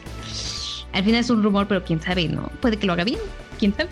al 0.93 1.03
final 1.03 1.21
es 1.21 1.29
un 1.29 1.43
rumor, 1.43 1.67
pero 1.67 1.83
quién 1.83 2.01
sabe, 2.01 2.27
¿no? 2.27 2.49
Puede 2.61 2.77
que 2.77 2.87
lo 2.87 2.93
haga 2.93 3.03
bien. 3.03 3.19
¿Quién 3.59 3.73
sabe? 3.75 3.89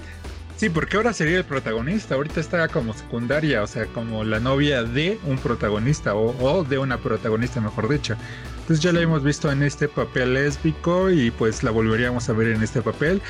Sí, 0.58 0.70
porque 0.70 0.96
ahora 0.96 1.12
sería 1.12 1.38
el 1.38 1.44
protagonista. 1.44 2.16
Ahorita 2.16 2.40
está 2.40 2.68
como 2.70 2.94
secundaria, 2.94 3.62
o 3.62 3.68
sea, 3.68 3.88
como 3.88 4.24
la 4.24 4.40
novia 4.40 4.84
de 4.84 5.20
un 5.26 5.38
protagonista 5.38 6.16
o, 6.16 6.64
de 6.64 6.78
una 6.78 6.98
protagonista, 6.98 7.60
mejor 7.60 7.90
dicho. 7.90 8.16
Entonces 8.62 8.80
ya 8.80 8.94
la 8.94 9.02
hemos 9.02 9.22
visto 9.22 9.52
en 9.52 9.64
este 9.64 9.90
papel 9.90 10.34
lésbico 10.34 11.12
y 11.12 11.30
pues 11.30 11.62
la 11.62 11.72
volveríamos 11.72 12.30
a 12.30 12.34
ver 12.34 12.48
en 12.48 12.64
este 12.64 12.82
papel. 12.82 13.22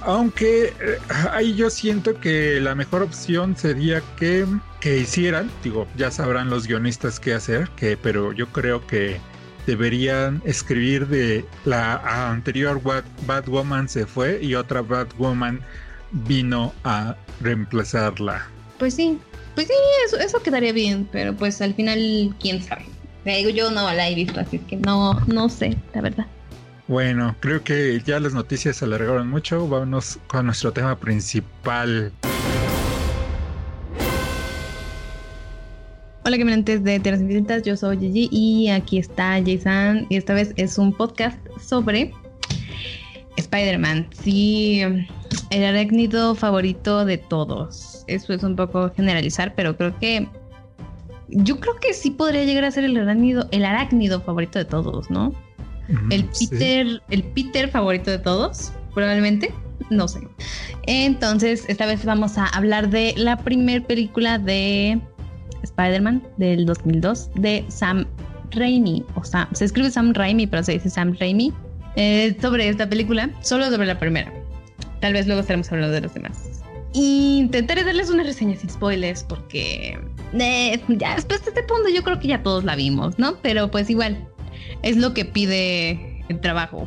Aunque 0.00 0.74
eh, 0.80 0.98
ahí 1.30 1.54
yo 1.54 1.70
siento 1.70 2.18
que 2.18 2.60
la 2.60 2.74
mejor 2.74 3.02
opción 3.02 3.56
sería 3.56 4.02
que, 4.16 4.44
que 4.80 4.98
hicieran, 4.98 5.50
digo, 5.62 5.86
ya 5.96 6.10
sabrán 6.10 6.50
los 6.50 6.66
guionistas 6.66 7.20
qué 7.20 7.34
hacer, 7.34 7.70
que, 7.76 7.96
pero 7.96 8.32
yo 8.32 8.48
creo 8.48 8.84
que 8.86 9.20
deberían 9.66 10.42
escribir 10.44 11.06
de 11.06 11.44
la 11.64 12.30
anterior 12.30 12.80
Batwoman 13.26 13.88
se 13.88 14.06
fue 14.06 14.40
y 14.42 14.56
otra 14.56 14.82
Batwoman 14.82 15.60
vino 16.12 16.72
a 16.84 17.16
reemplazarla. 17.40 18.46
Pues 18.78 18.94
sí, 18.94 19.18
pues 19.54 19.66
sí, 19.66 19.74
eso, 20.06 20.18
eso 20.18 20.42
quedaría 20.42 20.72
bien, 20.72 21.08
pero 21.10 21.34
pues 21.34 21.60
al 21.60 21.74
final, 21.74 22.34
quién 22.40 22.62
sabe. 22.62 22.84
Digo, 23.24 23.50
yo 23.50 23.70
no 23.70 23.92
la 23.92 24.08
he 24.08 24.14
visto, 24.14 24.40
así 24.40 24.58
que 24.58 24.76
no, 24.76 25.14
no 25.26 25.48
sé, 25.48 25.76
la 25.94 26.00
verdad. 26.00 26.26
Bueno, 26.88 27.36
creo 27.40 27.62
que 27.62 28.02
ya 28.04 28.18
las 28.18 28.34
noticias 28.34 28.76
se 28.76 28.84
alargaron 28.84 29.28
mucho. 29.28 29.66
Vámonos 29.68 30.18
con 30.26 30.46
nuestro 30.46 30.72
tema 30.72 30.98
principal. 30.98 32.12
Hola 36.24 36.38
caminantes 36.38 36.84
de 36.84 37.00
Tierras 37.00 37.20
Infinitas, 37.20 37.64
yo 37.64 37.76
soy 37.76 37.98
Gigi 37.98 38.28
y 38.30 38.68
aquí 38.68 38.98
está 38.98 39.40
Jason 39.44 40.06
y 40.08 40.16
esta 40.16 40.34
vez 40.34 40.52
es 40.56 40.78
un 40.78 40.92
podcast 40.92 41.36
sobre 41.60 42.12
Spider-Man. 43.36 44.08
Sí, 44.22 44.82
el 45.50 45.64
arácnido 45.64 46.34
favorito 46.34 47.04
de 47.04 47.18
todos. 47.18 48.04
Eso 48.06 48.32
es 48.32 48.42
un 48.42 48.56
poco 48.56 48.90
generalizar, 48.94 49.54
pero 49.54 49.76
creo 49.76 49.98
que. 49.98 50.28
Yo 51.28 51.58
creo 51.60 51.76
que 51.76 51.94
sí 51.94 52.10
podría 52.10 52.44
llegar 52.44 52.64
a 52.64 52.70
ser 52.70 52.84
el 52.84 52.96
arácnido, 52.96 53.48
el 53.52 53.64
arácnido 53.64 54.20
favorito 54.20 54.58
de 54.58 54.66
todos, 54.66 55.10
¿no? 55.10 55.32
el 56.10 56.24
Peter, 56.24 57.02
el 57.10 57.22
Peter 57.22 57.68
favorito 57.68 58.10
de 58.10 58.18
todos, 58.18 58.72
probablemente. 58.94 59.52
No 59.90 60.08
sé. 60.08 60.20
Entonces, 60.86 61.64
esta 61.68 61.86
vez 61.86 62.04
vamos 62.04 62.38
a 62.38 62.46
hablar 62.46 62.90
de 62.90 63.14
la 63.16 63.36
primera 63.36 63.84
película 63.84 64.38
de 64.38 65.00
Spider-Man 65.62 66.22
del 66.36 66.66
2002 66.66 67.30
de 67.34 67.64
Sam 67.68 68.06
Raimi. 68.52 69.04
O 69.14 69.24
sea, 69.24 69.48
se 69.52 69.64
escribe 69.64 69.90
Sam 69.90 70.12
Raimi, 70.14 70.46
pero 70.46 70.62
se 70.62 70.72
dice 70.72 70.90
Sam 70.90 71.14
Raimi. 71.18 71.52
Eh, 71.96 72.36
sobre 72.40 72.68
esta 72.68 72.88
película, 72.88 73.30
solo 73.42 73.70
sobre 73.70 73.86
la 73.86 73.98
primera. 73.98 74.32
Tal 75.00 75.12
vez 75.12 75.26
luego 75.26 75.40
estaremos 75.40 75.70
hablando 75.70 75.92
de 75.92 76.00
los 76.00 76.14
demás. 76.14 76.62
Intentaré 76.94 77.84
darles 77.84 78.10
una 78.10 78.22
reseña 78.22 78.56
sin 78.56 78.70
spoilers 78.70 79.24
porque 79.24 79.98
eh, 80.38 80.80
ya 80.88 81.16
después 81.16 81.42
de 81.44 81.50
este 81.50 81.62
punto 81.62 81.88
yo 81.88 82.02
creo 82.02 82.18
que 82.18 82.28
ya 82.28 82.42
todos 82.42 82.64
la 82.64 82.76
vimos, 82.76 83.18
¿no? 83.18 83.36
Pero 83.42 83.70
pues 83.70 83.88
igual, 83.90 84.28
es 84.82 84.96
lo 84.96 85.14
que 85.14 85.24
pide 85.24 86.22
el 86.28 86.40
trabajo. 86.40 86.86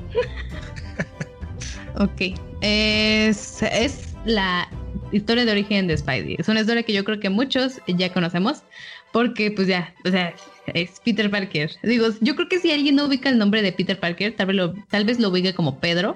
ok, 2.00 2.38
es, 2.62 3.64
es 3.64 4.16
la 4.26 4.70
historia 5.12 5.46
de 5.46 5.52
origen 5.52 5.88
de 5.88 5.98
Spidey. 5.98 6.36
Es 6.38 6.48
una 6.48 6.62
historia 6.62 6.84
que 6.84 6.94
yo 6.94 7.04
creo 7.04 7.20
que 7.20 7.30
muchos 7.30 7.82
ya 7.88 8.12
conocemos 8.12 8.64
porque 9.12 9.52
pues 9.52 9.68
ya, 9.68 9.94
o 10.06 10.10
sea, 10.10 10.34
es 10.74 11.00
Peter 11.04 11.30
Parker. 11.30 11.72
Digo, 11.84 12.08
yo 12.22 12.36
creo 12.36 12.50
que 12.50 12.60
si 12.60 12.72
alguien 12.72 12.96
no 12.96 13.06
ubica 13.06 13.30
el 13.30 13.38
nombre 13.38 13.62
de 13.62 13.72
Peter 13.72 14.00
Parker, 14.00 14.36
tal 14.36 14.48
vez 14.48 14.56
lo, 14.56 14.74
tal 14.90 15.06
vez 15.06 15.20
lo 15.20 15.30
ubique 15.30 15.54
como 15.54 15.80
Pedro 15.80 16.16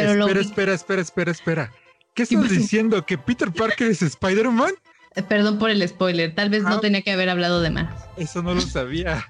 espera, 0.00 0.40
espera, 0.40 0.72
espera, 0.74 1.02
espera, 1.02 1.30
espera. 1.30 1.72
¿Qué 2.14 2.22
estás 2.24 2.50
diciendo? 2.50 3.04
¿Que 3.04 3.16
Peter 3.18 3.50
Parker 3.52 3.88
es 3.88 4.02
Spider-Man? 4.02 4.72
Eh, 5.16 5.22
perdón 5.22 5.58
por 5.58 5.70
el 5.70 5.86
spoiler, 5.88 6.34
tal 6.34 6.50
vez 6.50 6.62
no 6.62 6.76
ah. 6.76 6.80
tenía 6.80 7.02
que 7.02 7.12
haber 7.12 7.28
hablado 7.28 7.60
de 7.60 7.70
más. 7.70 7.92
Eso 8.16 8.42
no 8.42 8.54
lo 8.54 8.60
sabía. 8.60 9.24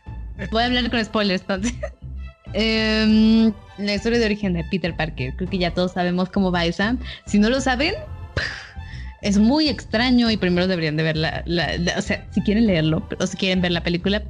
Voy 0.51 0.63
a 0.63 0.67
hablar 0.67 0.91
con 0.91 1.05
spoilers 1.05 1.43
entonces. 1.43 1.75
Em, 2.53 3.53
la 3.79 3.95
historia 3.95 4.19
de 4.19 4.25
origen 4.25 4.55
de 4.55 4.65
Peter 4.73 4.97
Parker, 4.97 5.37
creo 5.37 5.49
que 5.49 5.59
ya 5.59 5.73
todos 5.73 5.93
sabemos 5.93 6.31
cómo 6.31 6.51
va 6.51 6.65
esa. 6.65 6.97
Si 7.25 7.39
no 7.39 7.49
lo 7.49 7.61
saben, 7.61 7.95
es 9.23 9.39
muy 9.39 9.69
extraño 9.69 10.31
y 10.31 10.37
primero 10.37 10.67
deberían 10.67 10.97
de 10.97 11.03
verla, 11.03 11.45
o 11.97 12.03
sea, 12.03 12.27
si 12.31 12.41
quieren 12.43 12.67
leerlo 12.67 13.07
o 13.19 13.27
si 13.27 13.37
quieren 13.37 13.61
ver 13.61 13.73
la 13.73 13.83
película, 13.83 14.23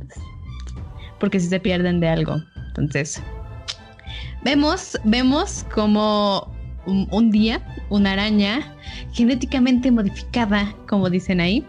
porque 1.19 1.41
si 1.41 1.49
se 1.49 1.61
pierden 1.61 2.01
de 2.01 2.09
algo. 2.09 2.43
Entonces, 2.69 3.23
Vemos, 4.43 4.99
vemos 5.05 5.67
como 5.75 6.51
un, 6.87 7.31
día 7.31 7.61
una 7.91 8.13
araña 8.13 8.75
genéticamente 9.13 9.91
modificada, 9.91 10.75
como 10.89 11.11
dicen 11.11 11.41
ahí, 11.41 11.65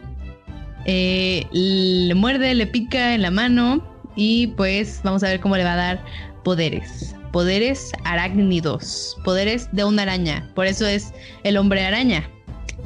eh, 0.86 1.46
le 1.52 2.16
muerde, 2.16 2.56
le 2.56 2.66
pica 2.66 3.14
en 3.14 3.24
la 3.24 3.32
mano 3.32 3.84
y 4.16 4.48
pues 4.48 5.02
vamos 5.04 5.22
a 5.24 5.28
ver 5.28 5.42
cómo 5.42 5.58
le 5.58 5.66
va 5.66 5.74
a 5.74 5.78
dar 5.78 6.04
poderes. 6.46 7.14
Poderes 7.34 7.92
arácnidos, 8.06 9.18
poderes 9.26 9.70
de 9.74 9.84
una 9.84 10.04
araña. 10.04 10.50
Por 10.56 10.66
eso 10.66 10.88
es 10.88 11.14
el 11.44 11.58
hombre 11.58 11.86
araña, 11.86 12.30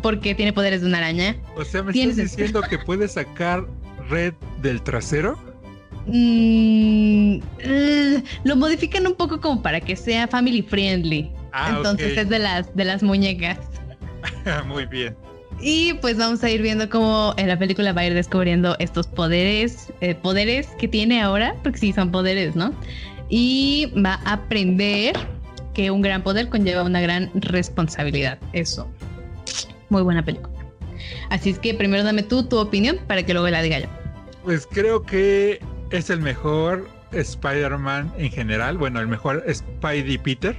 porque 0.02 0.36
tiene 0.36 0.54
poderes 0.54 0.82
de 0.82 0.88
una 0.88 1.00
araña. 1.00 1.36
O 1.56 1.64
sea, 1.64 1.84
¿me 1.84 1.92
estás 1.92 2.16
diciendo 2.16 2.62
que 2.70 2.78
puede 2.78 3.08
sacar 3.08 3.66
red 4.10 4.34
del 4.62 4.82
trasero? 4.82 5.38
Mm, 6.08 7.40
eh, 7.60 8.24
lo 8.44 8.56
modifican 8.56 9.08
un 9.08 9.16
poco 9.16 9.42
como 9.42 9.62
para 9.62 9.80
que 9.82 9.96
sea 9.96 10.28
family 10.28 10.62
friendly. 10.62 11.32
Ah, 11.52 11.74
Entonces 11.78 12.18
es 12.18 12.30
de 12.30 12.40
las, 12.40 12.76
de 12.76 12.86
las 12.86 13.02
muñecas. 13.02 13.58
Muy 14.68 14.86
bien. 14.86 15.16
Y 15.62 15.94
pues 15.96 16.18
vamos 16.18 16.44
a 16.44 16.50
ir 16.50 16.62
viendo 16.62 16.90
cómo 16.90 17.34
en 17.38 17.48
la 17.48 17.58
película 17.58 17.94
va 17.94 18.02
a 18.02 18.08
ir 18.08 18.14
descubriendo 18.14 18.76
estos 18.80 19.08
poderes, 19.08 19.94
eh, 20.02 20.14
poderes 20.14 20.68
que 20.78 20.88
tiene 20.88 21.22
ahora, 21.22 21.56
porque 21.64 21.80
sí 21.80 21.94
son 21.94 22.12
poderes, 22.12 22.56
¿no? 22.56 22.74
Y 23.30 23.92
va 23.96 24.20
a 24.26 24.34
aprender 24.34 25.16
que 25.74 25.92
un 25.92 26.02
gran 26.02 26.24
poder 26.24 26.50
conlleva 26.50 26.84
una 26.84 27.02
gran 27.02 27.32
responsabilidad. 27.36 28.38
Eso. 28.54 28.88
Muy 29.90 30.02
buena 30.02 30.24
película. 30.24 30.54
Así 31.30 31.50
es 31.52 31.60
que 31.60 31.74
primero 31.74 32.04
dame 32.04 32.24
tú 32.24 32.44
tu 32.48 32.58
opinión 32.58 32.98
para 33.08 33.24
que 33.24 33.34
luego 33.34 33.50
la 33.50 33.62
diga 33.62 33.80
yo. 33.80 33.88
Pues 34.44 34.68
creo 34.72 35.04
que 35.04 35.60
es 35.92 36.10
el 36.10 36.22
mejor 36.22 36.88
Spider-Man 37.12 38.12
en 38.18 38.32
general. 38.32 38.78
Bueno, 38.78 39.00
el 39.00 39.08
mejor 39.08 39.44
Spidey 39.52 40.18
Peter 40.18 40.56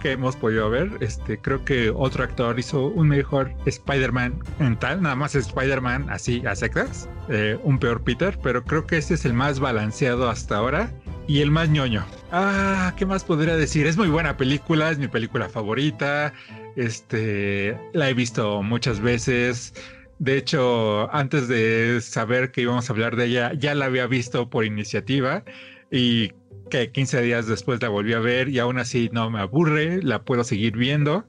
que 0.00 0.12
hemos 0.12 0.34
podido 0.34 0.68
ver. 0.68 0.90
Este, 1.00 1.38
creo 1.38 1.64
que 1.64 1.90
otro 1.90 2.24
actor 2.24 2.58
hizo 2.58 2.86
un 2.86 3.08
mejor 3.08 3.52
Spider-Man 3.66 4.42
en 4.58 4.76
tal, 4.78 5.02
nada 5.02 5.14
más 5.14 5.34
Spider-Man 5.34 6.08
así 6.10 6.42
a 6.46 6.56
secas, 6.56 7.08
eh, 7.28 7.58
un 7.62 7.78
peor 7.78 8.02
Peter, 8.02 8.36
pero 8.42 8.64
creo 8.64 8.86
que 8.86 8.96
este 8.96 9.14
es 9.14 9.24
el 9.24 9.34
más 9.34 9.60
balanceado 9.60 10.28
hasta 10.28 10.56
ahora 10.56 10.90
y 11.28 11.40
el 11.40 11.50
más 11.50 11.68
ñoño. 11.68 12.04
Ah, 12.32 12.94
¿qué 12.96 13.06
más 13.06 13.22
podría 13.22 13.56
decir? 13.56 13.86
Es 13.86 13.96
muy 13.96 14.08
buena 14.08 14.36
película, 14.36 14.90
es 14.90 14.98
mi 14.98 15.06
película 15.06 15.48
favorita. 15.48 16.32
Este, 16.76 17.76
la 17.92 18.08
he 18.08 18.14
visto 18.14 18.62
muchas 18.62 19.00
veces 19.00 19.74
De 20.20 20.36
hecho, 20.36 21.12
antes 21.14 21.48
de 21.48 21.98
saber 22.02 22.52
que 22.52 22.60
íbamos 22.60 22.90
a 22.90 22.92
hablar 22.92 23.16
de 23.16 23.24
ella, 23.26 23.52
ya 23.54 23.74
la 23.74 23.86
había 23.86 24.06
visto 24.06 24.50
por 24.50 24.66
iniciativa 24.66 25.44
y 25.90 26.32
que 26.70 26.90
15 26.92 27.22
días 27.22 27.46
después 27.46 27.80
la 27.80 27.88
volví 27.88 28.12
a 28.12 28.18
ver 28.18 28.50
y 28.50 28.58
aún 28.58 28.78
así 28.78 29.08
no 29.12 29.30
me 29.30 29.40
aburre, 29.40 30.02
la 30.02 30.22
puedo 30.22 30.44
seguir 30.44 30.76
viendo. 30.76 31.24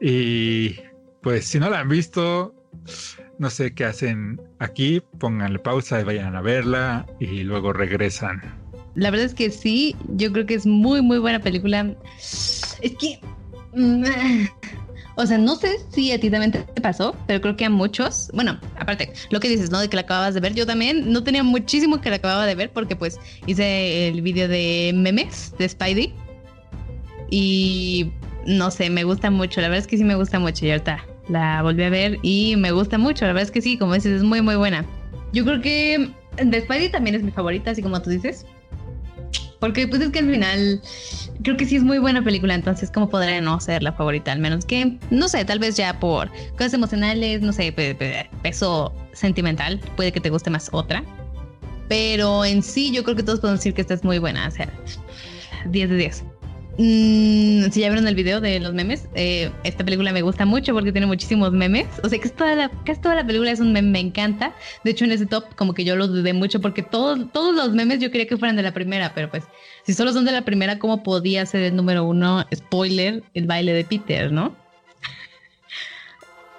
Y 0.00 0.76
pues 1.22 1.44
si 1.44 1.60
no 1.60 1.68
la 1.68 1.80
han 1.80 1.90
visto, 1.90 2.54
no 3.38 3.50
sé 3.50 3.74
qué 3.74 3.84
hacen 3.84 4.40
aquí, 4.58 5.02
pónganle 5.18 5.58
pausa 5.58 6.00
y 6.00 6.04
vayan 6.04 6.34
a 6.34 6.40
verla 6.40 7.06
y 7.20 7.42
luego 7.44 7.74
regresan. 7.74 8.40
La 8.94 9.10
verdad 9.10 9.26
es 9.26 9.34
que 9.34 9.50
sí, 9.50 9.94
yo 10.08 10.32
creo 10.32 10.46
que 10.46 10.54
es 10.54 10.66
muy, 10.66 11.02
muy 11.02 11.18
buena 11.18 11.38
película. 11.38 11.94
Es 12.18 12.96
que... 12.98 13.20
O 15.14 15.26
sea, 15.26 15.36
no 15.36 15.56
sé 15.56 15.78
si 15.90 16.10
a 16.10 16.18
ti 16.18 16.30
también 16.30 16.52
te 16.52 16.80
pasó, 16.80 17.14
pero 17.26 17.40
creo 17.40 17.56
que 17.56 17.66
a 17.66 17.70
muchos, 17.70 18.30
bueno, 18.32 18.58
aparte, 18.78 19.12
lo 19.30 19.40
que 19.40 19.48
dices, 19.48 19.70
¿no? 19.70 19.78
De 19.78 19.88
que 19.88 19.96
la 19.96 20.02
acababas 20.02 20.32
de 20.32 20.40
ver, 20.40 20.54
yo 20.54 20.64
también 20.64 21.12
no 21.12 21.22
tenía 21.22 21.42
muchísimo 21.42 22.00
que 22.00 22.08
la 22.08 22.16
acababa 22.16 22.46
de 22.46 22.54
ver 22.54 22.70
porque 22.70 22.96
pues 22.96 23.20
hice 23.46 24.08
el 24.08 24.22
vídeo 24.22 24.48
de 24.48 24.92
memes 24.94 25.54
de 25.58 25.68
Spidey 25.68 26.14
y 27.30 28.10
no 28.46 28.70
sé, 28.70 28.88
me 28.88 29.04
gusta 29.04 29.30
mucho, 29.30 29.60
la 29.60 29.68
verdad 29.68 29.80
es 29.80 29.86
que 29.86 29.98
sí 29.98 30.04
me 30.04 30.14
gusta 30.14 30.38
mucho 30.38 30.64
y 30.64 30.70
ahorita 30.70 31.04
la 31.28 31.62
volví 31.62 31.82
a 31.82 31.90
ver 31.90 32.18
y 32.22 32.56
me 32.56 32.72
gusta 32.72 32.96
mucho, 32.96 33.26
la 33.26 33.32
verdad 33.32 33.44
es 33.44 33.50
que 33.50 33.60
sí, 33.60 33.76
como 33.76 33.94
dices, 33.94 34.12
es 34.12 34.22
muy, 34.22 34.40
muy 34.40 34.56
buena. 34.56 34.84
Yo 35.32 35.44
creo 35.44 35.60
que 35.60 36.10
de 36.36 36.60
Spidey 36.60 36.90
también 36.90 37.16
es 37.16 37.22
mi 37.22 37.30
favorita, 37.30 37.70
así 37.70 37.82
como 37.82 38.00
tú 38.00 38.10
dices. 38.10 38.46
Porque 39.62 39.86
pues 39.86 40.02
es 40.02 40.10
que 40.10 40.18
al 40.18 40.28
final 40.28 40.82
creo 41.44 41.56
que 41.56 41.66
sí 41.66 41.76
es 41.76 41.84
muy 41.84 41.98
buena 41.98 42.20
película, 42.24 42.52
entonces 42.52 42.90
cómo 42.90 43.08
podría 43.08 43.40
no 43.40 43.60
ser 43.60 43.84
la 43.84 43.92
favorita, 43.92 44.32
al 44.32 44.40
menos 44.40 44.64
que, 44.64 44.98
no 45.10 45.28
sé, 45.28 45.44
tal 45.44 45.60
vez 45.60 45.76
ya 45.76 46.00
por 46.00 46.32
cosas 46.54 46.74
emocionales, 46.74 47.42
no 47.42 47.52
sé, 47.52 47.72
peso 48.42 48.92
sentimental, 49.12 49.78
puede 49.94 50.10
que 50.10 50.20
te 50.20 50.30
guste 50.30 50.50
más 50.50 50.68
otra. 50.72 51.04
Pero 51.88 52.44
en 52.44 52.60
sí 52.64 52.90
yo 52.90 53.04
creo 53.04 53.14
que 53.14 53.22
todos 53.22 53.38
podemos 53.38 53.60
decir 53.60 53.72
que 53.72 53.82
esta 53.82 53.94
es 53.94 54.02
muy 54.02 54.18
buena, 54.18 54.48
o 54.48 54.50
sea, 54.50 54.68
10 55.66 55.90
de 55.90 55.96
10. 55.96 56.24
Mm, 56.78 57.70
si 57.70 57.80
ya 57.80 57.88
vieron 57.88 58.08
el 58.08 58.14
video 58.14 58.40
de 58.40 58.58
los 58.58 58.72
memes, 58.72 59.06
eh, 59.14 59.50
esta 59.62 59.84
película 59.84 60.10
me 60.12 60.22
gusta 60.22 60.46
mucho 60.46 60.72
porque 60.72 60.92
tiene 60.92 61.06
muchísimos 61.06 61.52
memes. 61.52 61.86
O 62.02 62.08
sea, 62.08 62.18
que 62.18 62.28
toda 62.30 62.54
la, 62.54 62.70
casi 62.84 63.00
toda 63.00 63.14
la 63.14 63.26
película 63.26 63.50
es 63.50 63.60
un 63.60 63.72
meme, 63.72 63.90
me 63.90 64.00
encanta. 64.00 64.54
De 64.84 64.92
hecho, 64.92 65.04
en 65.04 65.12
ese 65.12 65.26
top, 65.26 65.54
como 65.54 65.74
que 65.74 65.84
yo 65.84 65.96
lo 65.96 66.08
dudé 66.08 66.32
mucho 66.32 66.60
porque 66.60 66.82
todos, 66.82 67.30
todos 67.32 67.54
los 67.54 67.72
memes 67.72 68.00
yo 68.00 68.10
quería 68.10 68.26
que 68.26 68.36
fueran 68.36 68.56
de 68.56 68.62
la 68.62 68.72
primera, 68.72 69.12
pero 69.14 69.30
pues, 69.30 69.44
si 69.84 69.92
solo 69.92 70.12
son 70.12 70.24
de 70.24 70.32
la 70.32 70.42
primera, 70.42 70.78
¿cómo 70.78 71.02
podía 71.02 71.44
ser 71.44 71.62
el 71.62 71.76
número 71.76 72.04
uno? 72.04 72.46
Spoiler, 72.54 73.22
el 73.34 73.46
baile 73.46 73.72
de 73.74 73.84
Peter, 73.84 74.32
¿no? 74.32 74.61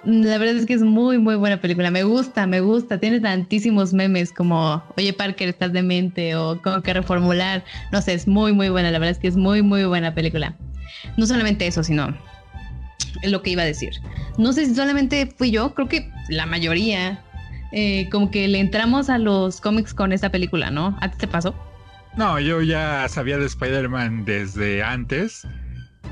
La 0.06 0.36
verdad 0.36 0.56
es 0.56 0.66
que 0.66 0.74
es 0.74 0.82
muy, 0.82 1.18
muy 1.18 1.36
buena 1.36 1.60
película. 1.60 1.90
Me 1.90 2.02
gusta, 2.02 2.46
me 2.46 2.60
gusta. 2.60 2.98
Tiene 2.98 3.20
tantísimos 3.20 3.94
memes 3.94 4.32
como, 4.32 4.82
oye, 4.96 5.12
Parker, 5.14 5.48
estás 5.48 5.72
demente 5.72 6.36
o 6.36 6.60
como 6.60 6.82
que 6.82 6.92
reformular. 6.92 7.64
No 7.90 8.02
sé, 8.02 8.12
es 8.12 8.28
muy, 8.28 8.52
muy 8.52 8.68
buena. 8.68 8.90
La 8.90 8.98
verdad 8.98 9.12
es 9.12 9.18
que 9.18 9.28
es 9.28 9.36
muy, 9.36 9.62
muy 9.62 9.84
buena 9.84 10.14
película. 10.14 10.56
No 11.16 11.26
solamente 11.26 11.66
eso, 11.66 11.82
sino 11.82 12.14
lo 13.22 13.42
que 13.42 13.50
iba 13.50 13.62
a 13.62 13.66
decir. 13.66 13.94
No 14.36 14.52
sé 14.52 14.66
si 14.66 14.74
solamente 14.74 15.32
fui 15.38 15.50
yo, 15.50 15.74
creo 15.74 15.88
que 15.88 16.10
la 16.28 16.46
mayoría, 16.46 17.22
eh, 17.72 18.08
como 18.10 18.30
que 18.30 18.48
le 18.48 18.58
entramos 18.58 19.08
a 19.08 19.18
los 19.18 19.60
cómics 19.60 19.94
con 19.94 20.12
esta 20.12 20.30
película, 20.30 20.70
¿no? 20.70 20.96
¿A 21.00 21.10
ti 21.10 21.18
te 21.18 21.28
pasó? 21.28 21.54
No, 22.16 22.38
yo 22.38 22.62
ya 22.62 23.08
sabía 23.08 23.38
de 23.38 23.46
Spider-Man 23.46 24.24
desde 24.24 24.82
antes. 24.82 25.46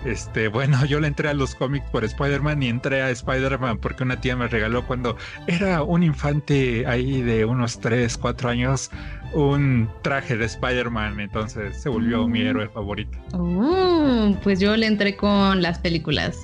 Este, 0.05 0.49
bueno, 0.49 0.85
yo 0.87 1.01
le 1.01 1.09
entré 1.09 1.29
a 1.29 1.35
los 1.35 1.55
cómics 1.55 1.89
por 1.91 2.05
Spider-Man 2.05 2.63
y 2.63 2.69
entré 2.69 3.03
a 3.03 3.11
Spider-Man 3.11 3.79
porque 3.79 4.03
una 4.03 4.21
tía 4.21 4.37
me 4.37 4.49
regaló 4.49 4.87
cuando 4.87 5.17
era 5.47 5.83
un 5.83 6.03
infante 6.03 6.87
ahí 6.87 7.23
de 7.23 7.45
unos 7.45 7.79
3, 7.81 8.19
4 8.19 8.51
años 8.51 8.91
un 9.33 9.89
traje 10.03 10.37
de 10.37 10.45
Spider-Man, 10.45 11.21
entonces 11.21 11.77
se 11.77 11.89
volvió 11.89 12.27
mi 12.29 12.41
mm. 12.41 12.47
héroe 12.47 12.69
favorito. 12.69 13.19
Oh, 13.33 14.37
pues 14.43 14.61
yo 14.61 14.77
le 14.77 14.87
entré 14.87 15.17
con 15.17 15.63
las 15.63 15.79
películas. 15.79 16.39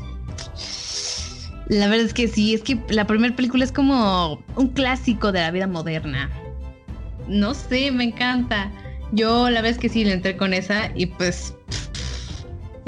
La 1.69 1.87
verdad 1.89 2.07
es 2.07 2.15
que 2.15 2.29
sí, 2.29 2.55
es 2.55 2.63
que 2.63 2.81
la 2.89 3.07
primera 3.07 3.35
película 3.37 3.63
es 3.65 3.73
como 3.73 4.43
un 4.57 4.69
clásico 4.69 5.33
de 5.33 5.41
la 5.41 5.51
vida 5.51 5.67
moderna. 5.67 6.31
No 7.29 7.53
sé, 7.53 7.91
me 7.91 8.05
encanta. 8.05 8.71
Yo 9.13 9.51
la 9.51 9.61
verdad 9.61 9.73
es 9.73 9.79
que 9.79 9.89
sí 9.91 10.05
le 10.05 10.15
entré 10.15 10.37
con 10.37 10.55
esa 10.55 10.91
y 10.95 11.07
pues 11.07 11.55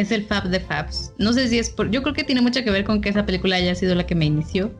es 0.00 0.10
el 0.10 0.24
Fab 0.24 0.48
de 0.48 0.60
Fabs. 0.60 1.12
No 1.18 1.32
sé 1.32 1.48
si 1.48 1.58
es 1.58 1.70
por. 1.70 1.90
Yo 1.90 2.02
creo 2.02 2.14
que 2.14 2.24
tiene 2.24 2.40
mucho 2.40 2.62
que 2.64 2.70
ver 2.70 2.84
con 2.84 3.00
que 3.00 3.08
esa 3.08 3.26
película 3.26 3.56
haya 3.56 3.74
sido 3.74 3.94
la 3.94 4.06
que 4.06 4.14
me 4.14 4.24
inició. 4.24 4.70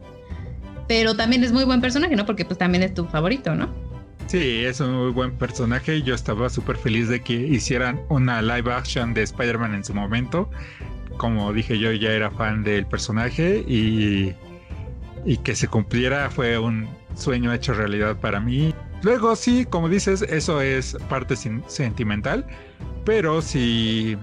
Pero 0.89 1.14
también 1.14 1.45
es 1.45 1.53
muy 1.53 1.64
buen 1.64 1.81
personaje, 1.81 2.16
¿no? 2.16 2.27
Porque 2.27 2.45
pues 2.45 2.59
también 2.59 2.83
es 2.83 2.95
tu 2.95 3.05
favorito, 3.07 3.55
¿no? 3.55 3.68
Sí, 4.27 4.64
es 4.64 4.81
un 4.81 4.93
muy 4.93 5.12
buen 5.12 5.33
personaje. 5.33 6.03
Yo 6.03 6.14
estaba 6.14 6.49
súper 6.51 6.77
feliz 6.77 7.09
de 7.09 7.21
que 7.21 7.35
hicieran 7.35 8.01
una 8.09 8.43
live 8.43 8.73
action 8.73 9.14
de 9.14 9.23
Spider-Man 9.23 9.75
en 9.75 9.85
su 9.85 9.95
momento. 9.95 10.51
Como 11.16 11.53
dije 11.53 11.79
yo, 11.79 11.93
ya 11.93 12.11
era 12.11 12.31
fan 12.31 12.64
del 12.64 12.87
personaje 12.87 13.64
y, 13.66 14.33
y 15.25 15.37
que 15.39 15.55
se 15.55 15.68
cumpliera 15.68 16.31
fue 16.31 16.59
un 16.59 16.89
sueño 17.14 17.53
hecho 17.53 17.75
realidad 17.75 18.16
para 18.16 18.41
mí. 18.41 18.75
Luego 19.03 19.35
sí, 19.37 19.64
como 19.64 19.89
dices, 19.89 20.23
eso 20.23 20.61
es 20.61 20.97
parte 21.09 21.35
sentimental, 21.37 22.47
pero 23.05 23.41
si 23.43 24.16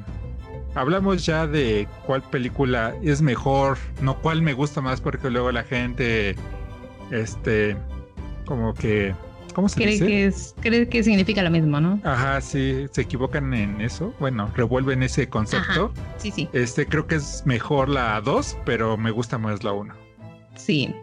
hablamos 0.78 1.26
ya 1.26 1.48
de 1.48 1.88
cuál 2.06 2.22
película 2.22 2.96
es 3.02 3.22
mejor, 3.22 3.78
no 4.02 4.20
cuál 4.22 4.42
me 4.42 4.54
gusta 4.54 4.80
más, 4.80 5.02
porque 5.02 5.30
luego 5.30 5.52
la 5.52 5.64
gente, 5.64 6.36
este, 7.12 7.76
como 8.46 8.74
que, 8.74 9.14
¿cómo 9.54 9.68
se 9.70 9.76
cree 9.76 9.94
dice? 9.94 10.06
Que 10.06 10.26
es, 10.28 10.56
cree 10.62 10.88
que 10.88 11.04
significa 11.04 11.42
lo 11.42 11.50
mismo, 11.50 11.82
¿no? 11.82 12.00
Ajá, 12.04 12.40
sí, 12.42 12.86
se 12.92 13.02
equivocan 13.02 13.54
en 13.54 13.82
eso. 13.82 14.14
Bueno, 14.20 14.52
revuelven 14.56 15.02
ese 15.02 15.28
concepto. 15.28 15.92
Sí, 16.18 16.32
sí. 16.32 16.48
Este, 16.54 16.86
creo 16.86 17.08
que 17.08 17.16
es 17.16 17.44
mejor 17.46 17.90
la 17.90 18.22
2, 18.22 18.58
pero 18.64 18.98
me 18.98 19.10
gusta 19.10 19.38
más 19.38 19.64
la 19.64 19.74
1. 19.74 19.94
Sí. 20.56 20.94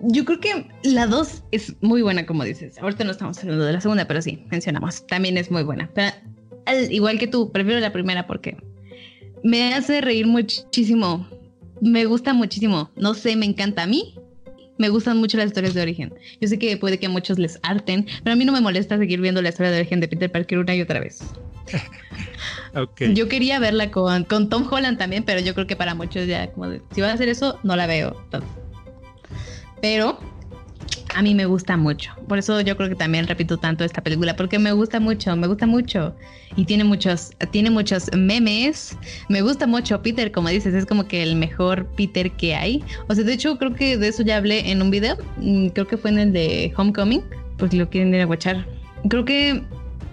Yo 0.00 0.24
creo 0.24 0.40
que 0.40 0.68
la 0.82 1.06
2 1.06 1.44
es 1.52 1.74
muy 1.82 2.02
buena, 2.02 2.26
como 2.26 2.44
dices. 2.44 2.78
Ahorita 2.78 3.04
no 3.04 3.10
estamos 3.10 3.38
hablando 3.38 3.64
de 3.64 3.72
la 3.72 3.80
segunda, 3.80 4.06
pero 4.06 4.20
sí, 4.22 4.46
mencionamos. 4.50 5.06
También 5.06 5.36
es 5.38 5.50
muy 5.50 5.62
buena. 5.62 5.90
Pero 5.94 6.12
igual 6.90 7.18
que 7.18 7.26
tú, 7.26 7.50
prefiero 7.52 7.80
la 7.80 7.92
primera 7.92 8.26
porque 8.26 8.56
me 9.42 9.74
hace 9.74 10.00
reír 10.00 10.26
muchísimo. 10.26 11.28
Me 11.80 12.04
gusta 12.04 12.32
muchísimo. 12.32 12.90
No 12.96 13.14
sé, 13.14 13.36
me 13.36 13.46
encanta 13.46 13.82
a 13.82 13.86
mí. 13.86 14.14
Me 14.78 14.88
gustan 14.88 15.16
mucho 15.18 15.38
las 15.38 15.46
historias 15.46 15.74
de 15.74 15.82
origen. 15.82 16.14
Yo 16.40 16.48
sé 16.48 16.58
que 16.58 16.76
puede 16.76 16.98
que 16.98 17.06
a 17.06 17.08
muchos 17.08 17.38
les 17.38 17.58
harten, 17.62 18.06
pero 18.22 18.34
a 18.34 18.36
mí 18.36 18.44
no 18.44 18.52
me 18.52 18.60
molesta 18.60 18.98
seguir 18.98 19.20
viendo 19.20 19.40
la 19.40 19.48
historia 19.48 19.70
de 19.70 19.78
origen 19.78 20.00
de 20.00 20.08
Peter 20.08 20.30
Parker 20.30 20.58
una 20.58 20.74
y 20.74 20.82
otra 20.82 21.00
vez. 21.00 21.22
Yo 23.14 23.28
quería 23.28 23.58
verla 23.58 23.90
con, 23.90 24.24
con, 24.24 24.48
Tom 24.48 24.68
Holland 24.70 24.98
también, 24.98 25.24
pero 25.24 25.40
yo 25.40 25.54
creo 25.54 25.66
que 25.66 25.76
para 25.76 25.94
muchos 25.94 26.26
ya, 26.26 26.52
como 26.52 26.68
de, 26.68 26.82
si 26.94 27.00
va 27.00 27.08
a 27.08 27.14
hacer 27.14 27.28
eso, 27.28 27.58
no 27.62 27.74
la 27.74 27.86
veo. 27.86 28.14
Pero 29.80 30.20
a 31.16 31.22
mí 31.22 31.34
me 31.34 31.46
gusta 31.46 31.78
mucho. 31.78 32.12
Por 32.28 32.36
eso 32.36 32.60
yo 32.60 32.76
creo 32.76 32.90
que 32.90 32.94
también 32.94 33.26
repito 33.26 33.56
tanto 33.56 33.84
esta 33.84 34.02
película, 34.02 34.36
porque 34.36 34.58
me 34.58 34.72
gusta 34.72 35.00
mucho, 35.00 35.34
me 35.34 35.46
gusta 35.46 35.66
mucho. 35.66 36.14
Y 36.56 36.66
tiene 36.66 36.84
muchos, 36.84 37.32
tiene 37.52 37.70
muchos 37.70 38.10
memes. 38.14 38.98
Me 39.30 39.40
gusta 39.40 39.66
mucho 39.66 40.02
Peter, 40.02 40.30
como 40.30 40.50
dices, 40.50 40.74
es 40.74 40.84
como 40.84 41.08
que 41.08 41.22
el 41.22 41.34
mejor 41.36 41.86
Peter 41.96 42.30
que 42.32 42.54
hay. 42.54 42.84
O 43.08 43.14
sea, 43.14 43.24
de 43.24 43.32
hecho, 43.32 43.56
creo 43.56 43.72
que 43.72 43.96
de 43.96 44.08
eso 44.08 44.22
ya 44.24 44.36
hablé 44.36 44.70
en 44.70 44.82
un 44.82 44.90
video. 44.90 45.16
Mm, 45.38 45.68
creo 45.68 45.86
que 45.86 45.96
fue 45.96 46.10
en 46.10 46.18
el 46.18 46.32
de 46.34 46.70
Homecoming, 46.76 47.22
por 47.56 47.70
si 47.70 47.78
lo 47.78 47.88
quieren 47.88 48.14
ir 48.14 48.20
a 48.20 48.26
watchar. 48.26 48.66
Creo 49.08 49.24
que 49.24 49.62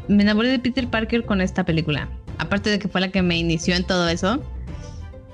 me 0.07 0.23
enamoré 0.23 0.47
de 0.47 0.59
Peter 0.59 0.87
Parker 0.87 1.25
con 1.25 1.41
esta 1.41 1.65
película. 1.65 2.07
Aparte 2.37 2.69
de 2.69 2.79
que 2.79 2.87
fue 2.87 3.01
la 3.01 3.09
que 3.09 3.21
me 3.21 3.37
inició 3.37 3.75
en 3.75 3.83
todo 3.83 4.07
eso 4.07 4.41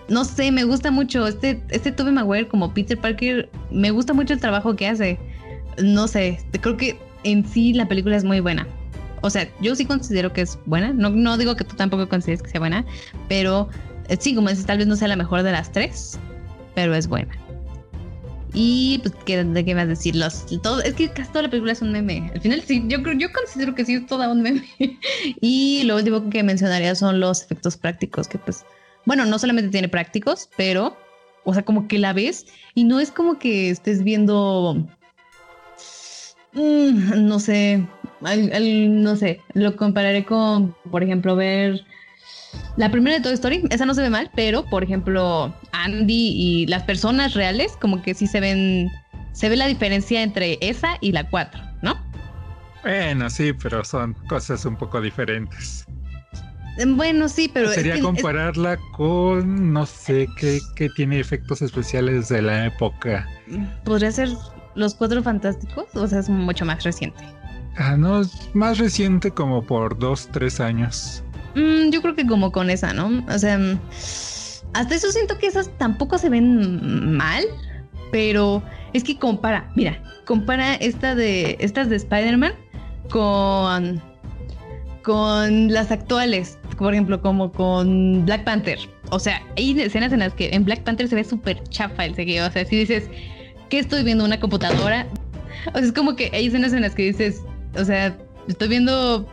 no 0.09 0.25
sé, 0.25 0.51
me 0.51 0.63
gusta 0.63 0.91
mucho. 0.91 1.27
Este, 1.27 1.61
este 1.69 1.91
Tobey 1.91 2.11
Maguire 2.11 2.47
como 2.47 2.73
Peter 2.73 2.97
Parker, 2.97 3.49
me 3.71 3.91
gusta 3.91 4.13
mucho 4.13 4.33
el 4.33 4.39
trabajo 4.39 4.75
que 4.75 4.87
hace 4.87 5.19
no 5.81 6.07
sé, 6.07 6.39
creo 6.61 6.77
que 6.77 6.99
en 7.23 7.45
sí 7.45 7.73
la 7.73 7.87
película 7.87 8.17
es 8.17 8.23
muy 8.23 8.39
buena. 8.39 8.67
O 9.21 9.29
sea, 9.29 9.49
yo 9.61 9.75
sí 9.75 9.85
considero 9.85 10.31
que 10.31 10.41
es 10.41 10.57
buena. 10.65 10.93
No, 10.93 11.09
no 11.09 11.37
digo 11.37 11.55
que 11.55 11.63
tú 11.63 11.75
tampoco 11.75 12.07
consideres 12.07 12.41
que 12.41 12.49
sea 12.49 12.59
buena, 12.59 12.85
pero 13.27 13.69
eh, 14.07 14.17
sí, 14.19 14.33
como 14.33 14.49
dices, 14.49 14.65
tal 14.65 14.77
vez 14.77 14.87
no 14.87 14.95
sea 14.95 15.07
la 15.07 15.15
mejor 15.15 15.43
de 15.43 15.51
las 15.51 15.71
tres, 15.71 16.17
pero 16.75 16.95
es 16.95 17.07
buena. 17.07 17.37
Y 18.53 18.99
pues, 19.03 19.13
¿qué, 19.25 19.43
¿de 19.43 19.65
qué 19.65 19.73
vas 19.75 19.83
a 19.83 19.87
decir? 19.87 20.15
Los, 20.15 20.45
todo, 20.63 20.81
es 20.81 20.95
que 20.95 21.09
casi 21.09 21.29
toda 21.29 21.43
la 21.43 21.49
película 21.49 21.73
es 21.73 21.81
un 21.81 21.91
meme. 21.91 22.31
Al 22.33 22.41
final 22.41 22.61
sí, 22.61 22.83
yo, 22.87 22.99
yo 23.13 23.31
considero 23.31 23.75
que 23.75 23.85
sí 23.85 23.95
es 23.95 24.07
toda 24.07 24.31
un 24.31 24.41
meme. 24.41 24.67
y 25.41 25.83
lo 25.83 25.97
último 25.97 26.29
que 26.29 26.41
mencionaría 26.41 26.95
son 26.95 27.19
los 27.19 27.43
efectos 27.43 27.77
prácticos, 27.77 28.27
que 28.27 28.39
pues, 28.39 28.65
bueno, 29.05 29.25
no 29.25 29.37
solamente 29.37 29.69
tiene 29.69 29.89
prácticos, 29.89 30.49
pero, 30.57 30.97
o 31.43 31.53
sea, 31.53 31.63
como 31.63 31.87
que 31.87 31.99
la 31.99 32.13
ves 32.13 32.47
y 32.73 32.85
no 32.85 32.99
es 32.99 33.11
como 33.11 33.37
que 33.37 33.69
estés 33.69 34.03
viendo 34.03 34.87
Mm, 36.53 37.27
no 37.27 37.39
sé, 37.39 37.85
no 38.21 39.15
sé, 39.15 39.41
lo 39.53 39.75
compararé 39.75 40.25
con, 40.25 40.75
por 40.89 41.03
ejemplo, 41.03 41.35
ver 41.35 41.85
la 42.77 42.89
primera 42.89 43.17
de 43.17 43.21
Toy 43.21 43.33
Story, 43.33 43.63
esa 43.69 43.85
no 43.85 43.93
se 43.93 44.01
ve 44.01 44.09
mal, 44.09 44.31
pero 44.35 44.65
por 44.65 44.83
ejemplo, 44.83 45.53
Andy 45.71 46.33
y 46.35 46.67
las 46.67 46.83
personas 46.83 47.33
reales, 47.33 47.73
como 47.79 48.01
que 48.01 48.13
sí 48.13 48.25
se 48.25 48.39
ven, 48.39 48.89
se 49.33 49.49
ve 49.49 49.55
la 49.55 49.67
diferencia 49.67 50.23
entre 50.23 50.57
esa 50.61 50.97
y 51.01 51.11
la 51.11 51.29
4, 51.29 51.61
¿no? 51.81 51.99
Bueno, 52.83 53.29
sí, 53.29 53.53
pero 53.53 53.83
son 53.83 54.13
cosas 54.27 54.65
un 54.65 54.75
poco 54.75 55.01
diferentes. 55.01 55.85
Bueno, 56.87 57.27
sí, 57.27 57.51
pero... 57.53 57.69
Sería 57.71 57.99
compararla 57.99 58.77
con, 58.95 59.73
no 59.73 59.85
sé, 59.85 60.27
qué, 60.37 60.59
qué 60.77 60.87
tiene 60.95 61.19
efectos 61.19 61.61
especiales 61.61 62.29
de 62.29 62.41
la 62.41 62.67
época. 62.67 63.27
Podría 63.83 64.11
ser 64.13 64.29
Los 64.75 64.95
Cuatro 64.95 65.21
Fantásticos, 65.23 65.95
o 65.95 66.07
sea, 66.07 66.19
es 66.19 66.29
mucho 66.29 66.65
más 66.65 66.83
reciente. 66.83 67.23
Ah, 67.77 67.95
no, 67.97 68.21
es 68.21 68.49
más 68.53 68.77
reciente 68.77 69.31
como 69.31 69.63
por 69.63 69.97
dos, 69.97 70.27
tres 70.31 70.59
años. 70.59 71.23
Mm, 71.55 71.89
yo 71.91 72.01
creo 72.01 72.15
que 72.15 72.27
como 72.27 72.51
con 72.51 72.69
esa, 72.69 72.93
¿no? 72.93 73.23
O 73.33 73.39
sea, 73.39 73.59
hasta 74.73 74.95
eso 74.95 75.11
siento 75.11 75.37
que 75.37 75.47
esas 75.47 75.69
tampoco 75.77 76.17
se 76.17 76.29
ven 76.29 77.15
mal, 77.15 77.43
pero 78.11 78.61
es 78.93 79.03
que 79.03 79.17
compara, 79.17 79.71
mira, 79.75 80.01
compara 80.25 80.75
esta 80.75 81.15
de 81.15 81.57
estas 81.59 81.89
de 81.89 81.95
Spider-Man 81.95 82.53
con 83.09 84.01
con 85.03 85.73
las 85.73 85.91
actuales, 85.91 86.59
por 86.77 86.93
ejemplo, 86.93 87.21
como 87.21 87.51
con 87.51 88.25
Black 88.25 88.43
Panther. 88.43 88.77
O 89.09 89.17
sea, 89.17 89.41
hay 89.57 89.79
escenas 89.79 90.11
en 90.13 90.19
las 90.19 90.33
que 90.33 90.49
en 90.53 90.65
Black 90.65 90.83
Panther 90.83 91.07
se 91.07 91.15
ve 91.15 91.23
súper 91.23 91.63
chafa 91.69 92.05
el 92.05 92.13
seguido. 92.13 92.47
O 92.47 92.51
sea, 92.51 92.65
si 92.65 92.75
dices, 92.75 93.09
¿qué 93.69 93.79
estoy 93.79 94.03
viendo? 94.03 94.25
¿Una 94.25 94.39
computadora? 94.39 95.07
O 95.73 95.77
sea, 95.77 95.87
es 95.87 95.93
como 95.93 96.15
que 96.15 96.29
hay 96.33 96.47
escenas 96.47 96.73
en 96.73 96.81
las 96.81 96.95
que 96.95 97.03
dices, 97.03 97.41
o 97.75 97.85
sea, 97.85 98.17
estoy 98.47 98.67
viendo 98.67 99.27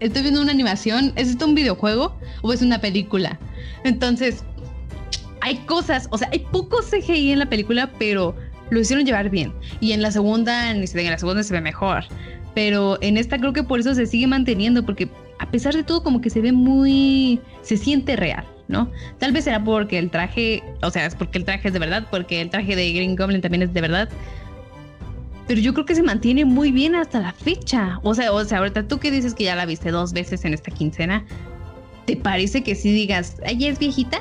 estoy 0.00 0.22
viendo 0.22 0.42
una 0.42 0.52
animación, 0.52 1.12
¿es 1.16 1.28
esto 1.28 1.46
un 1.46 1.54
videojuego 1.54 2.16
o 2.42 2.52
es 2.52 2.62
una 2.62 2.80
película? 2.80 3.38
Entonces, 3.84 4.44
hay 5.40 5.56
cosas, 5.58 6.08
o 6.10 6.18
sea, 6.18 6.28
hay 6.32 6.40
poco 6.50 6.78
CGI 6.82 7.32
en 7.32 7.38
la 7.38 7.48
película, 7.48 7.90
pero 7.98 8.34
lo 8.70 8.80
hicieron 8.80 9.06
llevar 9.06 9.30
bien. 9.30 9.52
Y 9.80 9.92
en 9.92 10.02
la 10.02 10.10
segunda, 10.10 10.70
en 10.70 10.80
la 10.80 11.18
segunda 11.18 11.42
se 11.42 11.54
ve 11.54 11.60
mejor. 11.60 12.04
Pero 12.54 12.98
en 13.00 13.16
esta 13.16 13.38
creo 13.38 13.52
que 13.52 13.62
por 13.62 13.80
eso 13.80 13.94
se 13.94 14.06
sigue 14.06 14.26
manteniendo, 14.26 14.84
porque 14.84 15.08
a 15.38 15.50
pesar 15.50 15.74
de 15.74 15.82
todo 15.82 16.02
como 16.02 16.20
que 16.20 16.30
se 16.30 16.40
ve 16.40 16.52
muy, 16.52 17.40
se 17.62 17.76
siente 17.76 18.16
real, 18.16 18.44
¿no? 18.68 18.90
Tal 19.18 19.32
vez 19.32 19.44
será 19.44 19.62
porque 19.62 19.98
el 19.98 20.10
traje, 20.10 20.62
o 20.82 20.90
sea, 20.90 21.06
es 21.06 21.14
porque 21.14 21.38
el 21.38 21.44
traje 21.44 21.68
es 21.68 21.74
de 21.74 21.80
verdad, 21.80 22.06
porque 22.10 22.40
el 22.40 22.50
traje 22.50 22.76
de 22.76 22.92
Green 22.92 23.16
Goblin 23.16 23.40
también 23.40 23.62
es 23.62 23.72
de 23.72 23.80
verdad, 23.80 24.08
pero 25.46 25.60
yo 25.60 25.72
creo 25.74 25.86
que 25.86 25.94
se 25.94 26.02
mantiene 26.02 26.44
muy 26.44 26.72
bien 26.72 26.94
hasta 26.94 27.20
la 27.20 27.32
fecha. 27.32 28.00
O 28.02 28.14
sea, 28.14 28.32
o 28.32 28.44
sea, 28.44 28.58
ahorita 28.58 28.88
tú 28.88 28.98
que 28.98 29.10
dices 29.10 29.34
que 29.34 29.44
ya 29.44 29.54
la 29.54 29.66
viste 29.66 29.90
dos 29.90 30.12
veces 30.12 30.44
en 30.44 30.54
esta 30.54 30.72
quincena, 30.72 31.24
¿te 32.04 32.16
parece 32.16 32.62
que 32.62 32.74
sí 32.74 32.92
digas, 32.92 33.36
ella 33.44 33.68
es 33.68 33.78
viejita? 33.78 34.20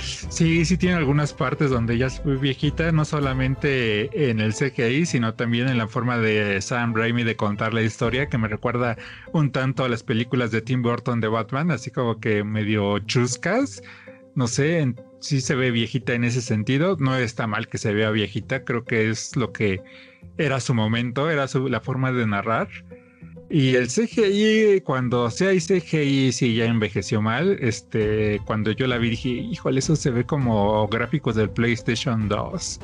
Sí, 0.00 0.64
sí 0.64 0.76
tiene 0.76 0.96
algunas 0.96 1.32
partes 1.32 1.70
donde 1.70 1.94
ella 1.94 2.06
es 2.06 2.24
muy 2.24 2.36
viejita, 2.36 2.92
no 2.92 3.04
solamente 3.04 4.30
en 4.30 4.40
el 4.40 4.54
CGI, 4.54 5.06
sino 5.06 5.34
también 5.34 5.68
en 5.68 5.78
la 5.78 5.88
forma 5.88 6.18
de 6.18 6.60
Sam 6.60 6.94
Raimi 6.94 7.24
de 7.24 7.36
contar 7.36 7.74
la 7.74 7.82
historia, 7.82 8.28
que 8.28 8.38
me 8.38 8.48
recuerda 8.48 8.96
un 9.32 9.50
tanto 9.50 9.84
a 9.84 9.88
las 9.88 10.02
películas 10.02 10.50
de 10.50 10.62
Tim 10.62 10.82
Burton 10.82 11.20
de 11.20 11.28
Batman, 11.28 11.70
así 11.70 11.90
como 11.90 12.20
que 12.20 12.44
medio 12.44 12.98
chuscas. 13.00 13.82
No 14.34 14.46
sé, 14.46 14.94
sí 15.20 15.40
se 15.40 15.54
ve 15.54 15.70
viejita 15.70 16.14
en 16.14 16.24
ese 16.24 16.42
sentido. 16.42 16.96
No 17.00 17.16
está 17.16 17.46
mal 17.46 17.68
que 17.68 17.78
se 17.78 17.92
vea 17.92 18.10
viejita, 18.10 18.64
creo 18.64 18.84
que 18.84 19.10
es 19.10 19.34
lo 19.36 19.52
que 19.52 19.82
era 20.36 20.60
su 20.60 20.74
momento, 20.74 21.28
era 21.30 21.48
su, 21.48 21.68
la 21.68 21.80
forma 21.80 22.12
de 22.12 22.26
narrar. 22.26 22.68
Y 23.50 23.76
el 23.76 23.88
CGI, 23.88 24.82
cuando 24.82 25.30
sea 25.30 25.50
hay 25.50 25.60
CGI, 25.60 26.32
sí 26.32 26.54
ya 26.54 26.66
envejeció 26.66 27.22
mal. 27.22 27.58
Este, 27.60 28.40
cuando 28.44 28.72
yo 28.72 28.86
la 28.86 28.98
vi 28.98 29.10
dije, 29.10 29.28
híjole, 29.30 29.78
eso 29.78 29.96
se 29.96 30.10
ve 30.10 30.24
como 30.24 30.86
gráficos 30.88 31.34
del 31.36 31.48
PlayStation 31.48 32.28
2. 32.28 32.80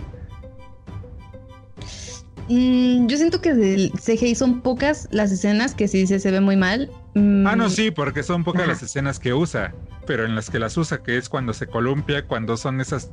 Mm, 2.48 3.06
yo 3.06 3.16
siento 3.16 3.40
que 3.40 3.54
del 3.54 3.90
CGI 3.92 4.34
son 4.34 4.60
pocas 4.60 5.08
las 5.10 5.32
escenas 5.32 5.74
que 5.74 5.88
sí 5.88 6.06
se, 6.06 6.30
ve 6.30 6.40
muy 6.40 6.56
mal. 6.56 6.90
Mm. 7.14 7.46
Ah, 7.46 7.56
no, 7.56 7.70
sí, 7.70 7.90
porque 7.90 8.22
son 8.22 8.44
pocas 8.44 8.66
las 8.66 8.82
escenas 8.82 9.18
que 9.18 9.32
usa, 9.32 9.74
pero 10.06 10.24
en 10.24 10.34
las 10.34 10.50
que 10.50 10.58
las 10.58 10.76
usa, 10.76 11.02
que 11.02 11.16
es 11.16 11.28
cuando 11.28 11.54
se 11.54 11.66
columpia, 11.66 12.26
cuando 12.26 12.56
son 12.56 12.80
esas 12.80 13.10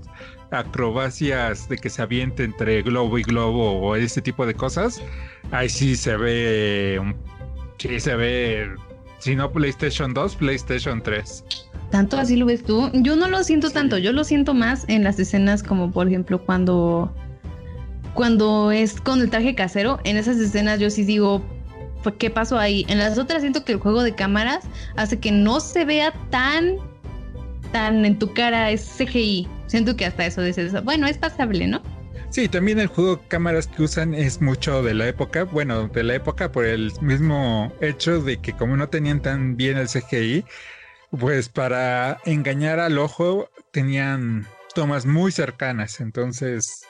acrobacias 0.51 1.69
de 1.69 1.77
que 1.77 1.89
se 1.89 2.01
aviente 2.01 2.43
entre 2.43 2.81
globo 2.81 3.17
y 3.19 3.23
globo 3.23 3.79
o 3.79 3.95
ese 3.95 4.21
tipo 4.21 4.45
de 4.45 4.53
cosas, 4.53 5.01
ahí 5.51 5.69
sí 5.69 5.95
se 5.95 6.17
ve, 6.17 7.01
sí 7.81 7.99
se 7.99 8.15
ve, 8.15 8.69
si 9.19 9.35
no 9.35 9.51
PlayStation 9.51 10.13
2, 10.13 10.35
PlayStation 10.35 11.01
3. 11.01 11.43
¿Tanto 11.89 12.17
así 12.17 12.35
lo 12.35 12.45
ves 12.45 12.63
tú? 12.63 12.89
Yo 12.93 13.15
no 13.15 13.27
lo 13.27 13.43
siento 13.43 13.71
tanto, 13.71 13.97
yo 13.97 14.13
lo 14.13 14.23
siento 14.23 14.53
más 14.53 14.85
en 14.87 15.03
las 15.03 15.19
escenas 15.19 15.61
como 15.63 15.91
por 15.91 16.07
ejemplo 16.07 16.39
cuando 16.39 17.13
cuando 18.13 18.71
es 18.71 19.01
con 19.01 19.21
el 19.21 19.29
traje 19.29 19.55
casero, 19.55 19.99
en 20.03 20.17
esas 20.17 20.37
escenas 20.37 20.79
yo 20.79 20.89
sí 20.89 21.03
digo, 21.03 21.41
pues, 22.03 22.15
¿qué 22.19 22.29
pasó 22.29 22.57
ahí? 22.59 22.85
En 22.87 22.99
las 22.99 23.17
otras 23.17 23.41
siento 23.41 23.63
que 23.63 23.73
el 23.73 23.79
juego 23.79 24.03
de 24.03 24.13
cámaras 24.13 24.65
hace 24.95 25.19
que 25.19 25.31
no 25.31 25.59
se 25.59 25.85
vea 25.85 26.13
tan, 26.29 26.75
tan 27.71 28.05
en 28.05 28.19
tu 28.19 28.33
cara, 28.33 28.69
es 28.69 28.85
CGI. 28.97 29.47
Siento 29.67 29.95
que 29.95 30.05
hasta 30.05 30.25
eso 30.25 30.41
dices, 30.41 30.73
bueno, 30.83 31.07
es 31.07 31.17
pasable, 31.17 31.67
¿no? 31.67 31.81
Sí, 32.31 32.47
también 32.47 32.79
el 32.79 32.87
juego 32.87 33.17
de 33.17 33.27
cámaras 33.27 33.67
que 33.67 33.83
usan 33.83 34.13
es 34.13 34.41
mucho 34.41 34.81
de 34.81 34.93
la 34.93 35.07
época, 35.07 35.43
bueno, 35.43 35.87
de 35.89 36.03
la 36.03 36.15
época 36.15 36.51
por 36.51 36.65
el 36.65 36.91
mismo 37.01 37.73
hecho 37.81 38.21
de 38.21 38.37
que 38.37 38.53
como 38.53 38.77
no 38.77 38.89
tenían 38.89 39.21
tan 39.21 39.57
bien 39.57 39.77
el 39.77 39.87
CGI, 39.87 40.45
pues 41.19 41.49
para 41.49 42.19
engañar 42.25 42.79
al 42.79 42.97
ojo 42.97 43.49
tenían 43.71 44.47
tomas 44.73 45.05
muy 45.05 45.31
cercanas, 45.31 45.99
entonces 45.99 46.87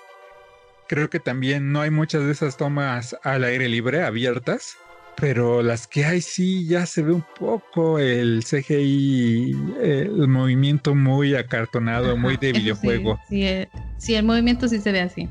Creo 0.91 1.09
que 1.09 1.21
también 1.21 1.71
no 1.71 1.79
hay 1.79 1.89
muchas 1.89 2.25
de 2.25 2.33
esas 2.33 2.57
tomas 2.57 3.15
al 3.23 3.45
aire 3.45 3.69
libre, 3.69 4.03
abiertas, 4.03 4.75
pero 5.21 5.61
las 5.61 5.85
que 5.85 6.03
hay 6.03 6.19
sí 6.19 6.65
ya 6.65 6.87
se 6.87 7.03
ve 7.03 7.13
un 7.13 7.23
poco 7.39 7.99
el 7.99 8.43
CGI, 8.43 9.55
el 9.79 10.27
movimiento 10.27 10.95
muy 10.95 11.35
acartonado, 11.35 12.17
muy 12.17 12.37
de 12.37 12.51
videojuego. 12.51 13.19
Eh, 13.29 13.67
sí, 13.99 14.15
el 14.15 14.25
movimiento 14.25 14.67
sí 14.67 14.79
se 14.79 14.91
ve 14.91 15.01
así. 15.01 15.29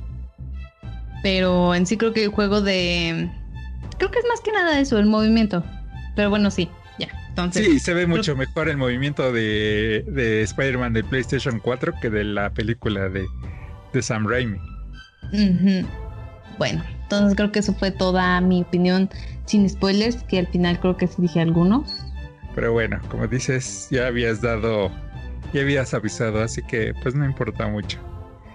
Pero 1.25 1.75
en 1.75 1.87
sí 1.87 1.97
creo 1.97 2.13
que 2.13 2.23
el 2.23 2.31
juego 2.31 2.63
de... 2.63 3.29
Creo 3.99 4.13
que 4.13 4.21
es 4.21 4.25
más 4.29 4.41
que 4.41 4.53
nada 4.53 4.79
eso, 4.79 4.97
el 4.97 5.07
movimiento. 5.07 5.65
Pero 6.15 6.31
bueno, 6.31 6.53
sí, 6.53 6.69
ya. 7.01 7.09
Entonces, 7.29 7.67
sí, 7.67 7.81
se 7.81 7.93
ve 7.93 8.07
mucho 8.07 8.37
mejor 8.37 8.69
el 8.69 8.77
movimiento 8.77 9.33
de, 9.33 10.05
de 10.07 10.43
Spider-Man 10.43 10.93
de 10.93 11.03
PlayStation 11.03 11.59
4 11.59 11.95
que 12.01 12.11
de 12.11 12.23
la 12.23 12.51
película 12.51 13.09
de, 13.09 13.27
de 13.93 14.03
Sam 14.03 14.29
Raimi. 14.29 14.59
Bueno, 16.59 16.85
entonces 17.11 17.37
creo 17.37 17.51
que 17.51 17.59
eso 17.59 17.75
fue 17.75 17.91
toda 17.91 18.41
mi 18.41 18.63
opinión 18.63 19.11
sin 19.47 19.69
spoilers, 19.69 20.23
que 20.23 20.39
al 20.39 20.47
final 20.47 20.79
creo 20.79 20.97
que 20.97 21.09
sí 21.09 21.17
dije 21.19 21.41
algunos. 21.41 22.05
Pero 22.55 22.73
bueno, 22.73 23.01
como 23.09 23.27
dices, 23.27 23.89
ya 23.91 24.07
habías 24.07 24.41
dado, 24.41 24.93
ya 25.53 25.63
habías 25.63 25.93
avisado, 25.93 26.41
así 26.41 26.63
que 26.63 26.95
pues 27.03 27.17
no 27.17 27.25
importa 27.25 27.67
mucho. 27.67 27.99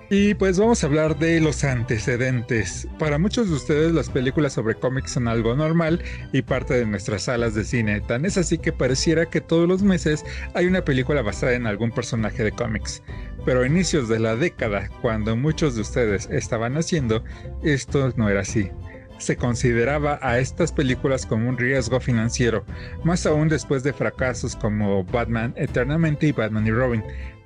Y 0.09 0.35
pues 0.35 0.57
vamos 0.57 0.83
a 0.83 0.87
hablar 0.87 1.17
de 1.17 1.41
los 1.41 1.65
antecedentes. 1.65 2.87
Para 2.97 3.17
muchos 3.17 3.49
de 3.49 3.55
ustedes 3.55 3.91
las 3.91 4.09
películas 4.09 4.53
sobre 4.53 4.75
cómics 4.75 5.11
son 5.11 5.27
algo 5.27 5.55
normal 5.55 6.01
y 6.31 6.43
parte 6.43 6.75
de 6.75 6.85
nuestras 6.85 7.23
salas 7.23 7.55
de 7.55 7.65
cine. 7.65 7.99
Tan 8.01 8.23
es 8.23 8.37
así 8.37 8.57
que 8.57 8.71
pareciera 8.71 9.25
que 9.25 9.41
todos 9.41 9.67
los 9.67 9.81
meses 9.81 10.23
hay 10.53 10.67
una 10.67 10.85
película 10.85 11.23
basada 11.23 11.53
en 11.53 11.65
algún 11.67 11.91
personaje 11.91 12.43
de 12.43 12.51
cómics. 12.51 13.01
Pero 13.45 13.61
a 13.61 13.67
inicios 13.67 14.09
de 14.09 14.19
la 14.19 14.35
década, 14.35 14.89
cuando 15.01 15.35
muchos 15.35 15.75
de 15.75 15.81
ustedes 15.81 16.27
estaban 16.31 16.77
haciendo, 16.77 17.23
esto 17.63 18.11
no 18.17 18.29
era 18.29 18.41
así 18.41 18.71
se 19.17 19.37
consideraba 19.37 20.19
a 20.21 20.39
estas 20.39 20.71
películas 20.71 21.25
como 21.25 21.47
un 21.47 21.57
riesgo 21.57 21.99
financiero, 21.99 22.65
más 23.03 23.25
aún 23.25 23.47
después 23.47 23.83
de 23.83 23.93
fracasos 23.93 24.55
como 24.55 25.03
Batman 25.05 25.53
Eternamente 25.55 26.27
y 26.27 26.31
Batman 26.31 26.67
y 26.67 26.71
Robin. 26.71 27.03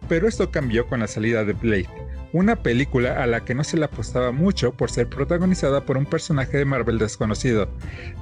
Pero 0.07 0.27
esto 0.27 0.49
cambió 0.49 0.87
con 0.87 1.01
la 1.01 1.07
salida 1.07 1.43
de 1.43 1.53
Blade 1.53 1.87
una 2.31 2.55
película 2.57 3.21
a 3.21 3.27
la 3.27 3.43
que 3.43 3.55
no 3.55 3.63
se 3.63 3.77
le 3.77 3.85
apostaba 3.85 4.31
mucho 4.31 4.71
por 4.71 4.91
ser 4.91 5.07
protagonizada 5.07 5.85
por 5.85 5.97
un 5.97 6.05
personaje 6.05 6.57
de 6.57 6.65
Marvel 6.65 6.99
desconocido. 6.99 7.69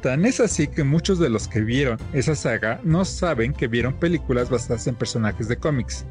Tan 0.02 0.26
es 0.26 0.40
así 0.40 0.68
que 0.68 0.84
muchos 0.84 1.20
de 1.20 1.30
los 1.30 1.48
que 1.48 1.62
vieron 1.62 1.98
esa 2.14 2.36
saga 2.36 2.80
no 2.84 3.06
saben 3.06 3.54
que 3.54 3.68
vieron 3.68 3.94
películas 3.94 4.50
basadas 4.50 4.88
en 4.88 4.96
personajes 4.96 5.48
de 5.48 5.58
cómics. 5.58 6.06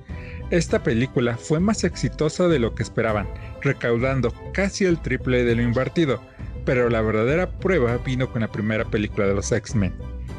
Esta 0.50 0.82
película 0.82 1.36
fue 1.36 1.60
más 1.60 1.84
exitosa 1.84 2.48
de 2.48 2.58
lo 2.58 2.74
que 2.74 2.82
esperaban, 2.82 3.28
recaudando 3.62 4.32
casi 4.52 4.84
el 4.84 5.00
triple 5.00 5.44
de 5.44 5.56
lo 5.56 5.62
invertido, 5.62 6.22
pero 6.64 6.88
la 6.88 7.00
verdadera 7.00 7.50
prueba 7.50 7.98
vino 7.98 8.30
con 8.30 8.42
la 8.42 8.52
primera 8.52 8.84
película 8.84 9.26
de 9.26 9.34
los 9.34 9.50
X-Men 9.52 9.94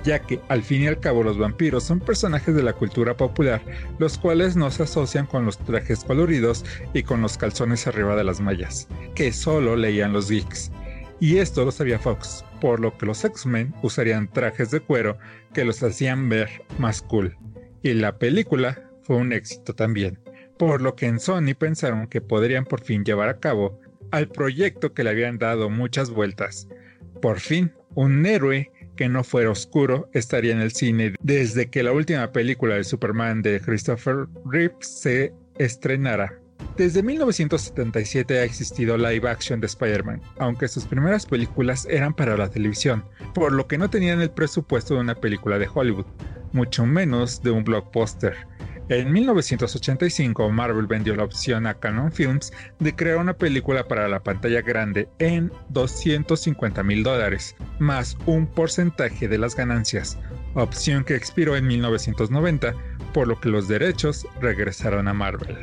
ya 0.07 0.19
que 0.19 0.39
al 0.47 0.63
fin 0.63 0.83
y 0.83 0.87
al 0.87 1.01
cabo 1.01 1.21
los 1.21 1.37
vampiros 1.37 1.83
son 1.83 1.99
personajes 1.99 2.55
de 2.55 2.63
la 2.63 2.71
cultura 2.71 3.17
popular, 3.17 3.61
los 3.99 4.17
cuales 4.17 4.55
no 4.55 4.71
se 4.71 4.83
asocian 4.83 5.25
con 5.25 5.45
los 5.45 5.57
trajes 5.57 6.05
coloridos 6.05 6.63
y 6.93 7.03
con 7.03 7.21
los 7.21 7.37
calzones 7.37 7.87
arriba 7.87 8.15
de 8.15 8.23
las 8.23 8.39
mallas, 8.39 8.87
que 9.15 9.33
solo 9.33 9.75
leían 9.75 10.13
los 10.13 10.29
geeks. 10.29 10.71
Y 11.19 11.37
esto 11.39 11.65
lo 11.65 11.71
sabía 11.71 11.99
Fox, 11.99 12.45
por 12.61 12.79
lo 12.79 12.97
que 12.97 13.05
los 13.05 13.25
X-Men 13.25 13.73
usarían 13.81 14.31
trajes 14.31 14.71
de 14.71 14.79
cuero 14.79 15.17
que 15.53 15.65
los 15.65 15.83
hacían 15.83 16.29
ver 16.29 16.63
más 16.77 17.01
cool. 17.01 17.35
Y 17.83 17.93
la 17.93 18.17
película 18.17 18.86
fue 19.07 19.15
un 19.15 19.31
éxito 19.31 19.73
también, 19.73 20.19
por 20.59 20.81
lo 20.81 20.95
que 20.95 21.05
en 21.05 21.21
Sony 21.21 21.55
pensaron 21.57 22.07
que 22.07 22.19
podrían 22.19 22.65
por 22.65 22.81
fin 22.81 23.05
llevar 23.05 23.29
a 23.29 23.39
cabo 23.39 23.79
al 24.11 24.27
proyecto 24.27 24.93
que 24.93 25.05
le 25.05 25.11
habían 25.11 25.37
dado 25.37 25.69
muchas 25.69 26.09
vueltas. 26.09 26.67
Por 27.21 27.39
fin, 27.39 27.71
un 27.95 28.25
héroe 28.25 28.69
que 28.97 29.07
no 29.07 29.23
fuera 29.23 29.49
oscuro 29.49 30.09
estaría 30.13 30.51
en 30.51 30.59
el 30.59 30.71
cine 30.71 31.13
desde 31.21 31.69
que 31.69 31.83
la 31.83 31.93
última 31.93 32.33
película 32.33 32.75
de 32.75 32.83
Superman 32.83 33.41
de 33.41 33.61
Christopher 33.61 34.27
Reeve 34.45 34.75
se 34.81 35.33
estrenara. 35.57 36.37
Desde 36.75 37.01
1977 37.01 38.39
ha 38.39 38.43
existido 38.43 38.97
live 38.97 39.29
action 39.29 39.61
de 39.61 39.67
Spider-Man, 39.67 40.21
aunque 40.37 40.67
sus 40.67 40.85
primeras 40.85 41.25
películas 41.25 41.87
eran 41.89 42.13
para 42.13 42.35
la 42.35 42.49
televisión, 42.49 43.05
por 43.33 43.53
lo 43.53 43.67
que 43.67 43.77
no 43.77 43.89
tenían 43.89 44.19
el 44.19 44.31
presupuesto 44.31 44.95
de 44.95 44.99
una 44.99 45.15
película 45.15 45.57
de 45.59 45.69
Hollywood, 45.73 46.07
mucho 46.51 46.85
menos 46.85 47.41
de 47.41 47.51
un 47.51 47.63
blockbuster. 47.63 48.35
En 48.89 49.11
1985, 49.11 50.49
Marvel 50.49 50.87
vendió 50.87 51.13
la 51.13 51.25
opción 51.25 51.67
a 51.67 51.73
Canon 51.73 52.09
Films 52.09 52.53
de 52.79 52.95
crear 52.95 53.17
una 53.17 53.33
película 53.33 53.85
para 53.85 54.07
la 54.07 54.23
pantalla 54.23 54.61
grande 54.61 55.09
en 55.19 55.51
250 55.69 56.83
mil 56.83 57.03
dólares, 57.03 57.53
más 57.79 58.17
un 58.25 58.47
porcentaje 58.47 59.27
de 59.27 59.37
las 59.37 59.57
ganancias, 59.57 60.17
opción 60.53 61.03
que 61.03 61.15
expiró 61.15 61.57
en 61.57 61.67
1990, 61.67 62.73
por 63.13 63.27
lo 63.27 63.37
que 63.41 63.49
los 63.49 63.67
derechos 63.67 64.25
regresaron 64.39 65.09
a 65.09 65.13
Marvel. 65.13 65.57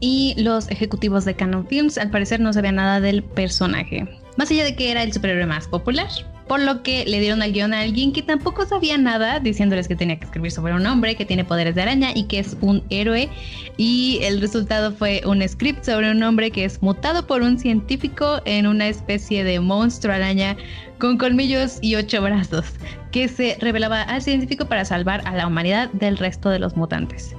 Y 0.00 0.34
los 0.36 0.70
ejecutivos 0.70 1.24
de 1.24 1.34
Canon 1.34 1.66
Films 1.66 1.96
al 1.96 2.10
parecer 2.10 2.40
no 2.40 2.52
sabían 2.52 2.74
nada 2.74 3.00
del 3.00 3.24
personaje, 3.24 4.06
más 4.36 4.50
allá 4.50 4.64
de 4.64 4.76
que 4.76 4.90
era 4.90 5.02
el 5.02 5.14
superhéroe 5.14 5.46
más 5.46 5.66
popular 5.66 6.08
por 6.48 6.60
lo 6.60 6.82
que 6.82 7.04
le 7.04 7.20
dieron 7.20 7.42
al 7.42 7.52
guion 7.52 7.74
a 7.74 7.80
alguien 7.80 8.12
que 8.12 8.22
tampoco 8.22 8.66
sabía 8.66 8.96
nada, 8.96 9.38
diciéndoles 9.38 9.86
que 9.86 9.94
tenía 9.94 10.18
que 10.18 10.24
escribir 10.24 10.50
sobre 10.50 10.74
un 10.74 10.86
hombre 10.86 11.14
que 11.14 11.24
tiene 11.24 11.44
poderes 11.44 11.74
de 11.74 11.82
araña 11.82 12.10
y 12.14 12.24
que 12.24 12.38
es 12.38 12.56
un 12.60 12.82
héroe. 12.90 13.28
Y 13.76 14.18
el 14.22 14.40
resultado 14.40 14.92
fue 14.92 15.20
un 15.24 15.46
script 15.46 15.84
sobre 15.84 16.10
un 16.10 16.22
hombre 16.22 16.50
que 16.50 16.64
es 16.64 16.82
mutado 16.82 17.26
por 17.26 17.42
un 17.42 17.58
científico 17.58 18.40
en 18.46 18.66
una 18.66 18.88
especie 18.88 19.44
de 19.44 19.60
monstruo 19.60 20.14
araña 20.14 20.56
con 20.98 21.18
colmillos 21.18 21.78
y 21.80 21.94
ocho 21.94 22.22
brazos, 22.22 22.64
que 23.12 23.28
se 23.28 23.56
revelaba 23.60 24.02
al 24.02 24.22
científico 24.22 24.66
para 24.66 24.84
salvar 24.84 25.22
a 25.26 25.36
la 25.36 25.46
humanidad 25.46 25.90
del 25.92 26.16
resto 26.16 26.50
de 26.50 26.58
los 26.58 26.76
mutantes. 26.76 27.36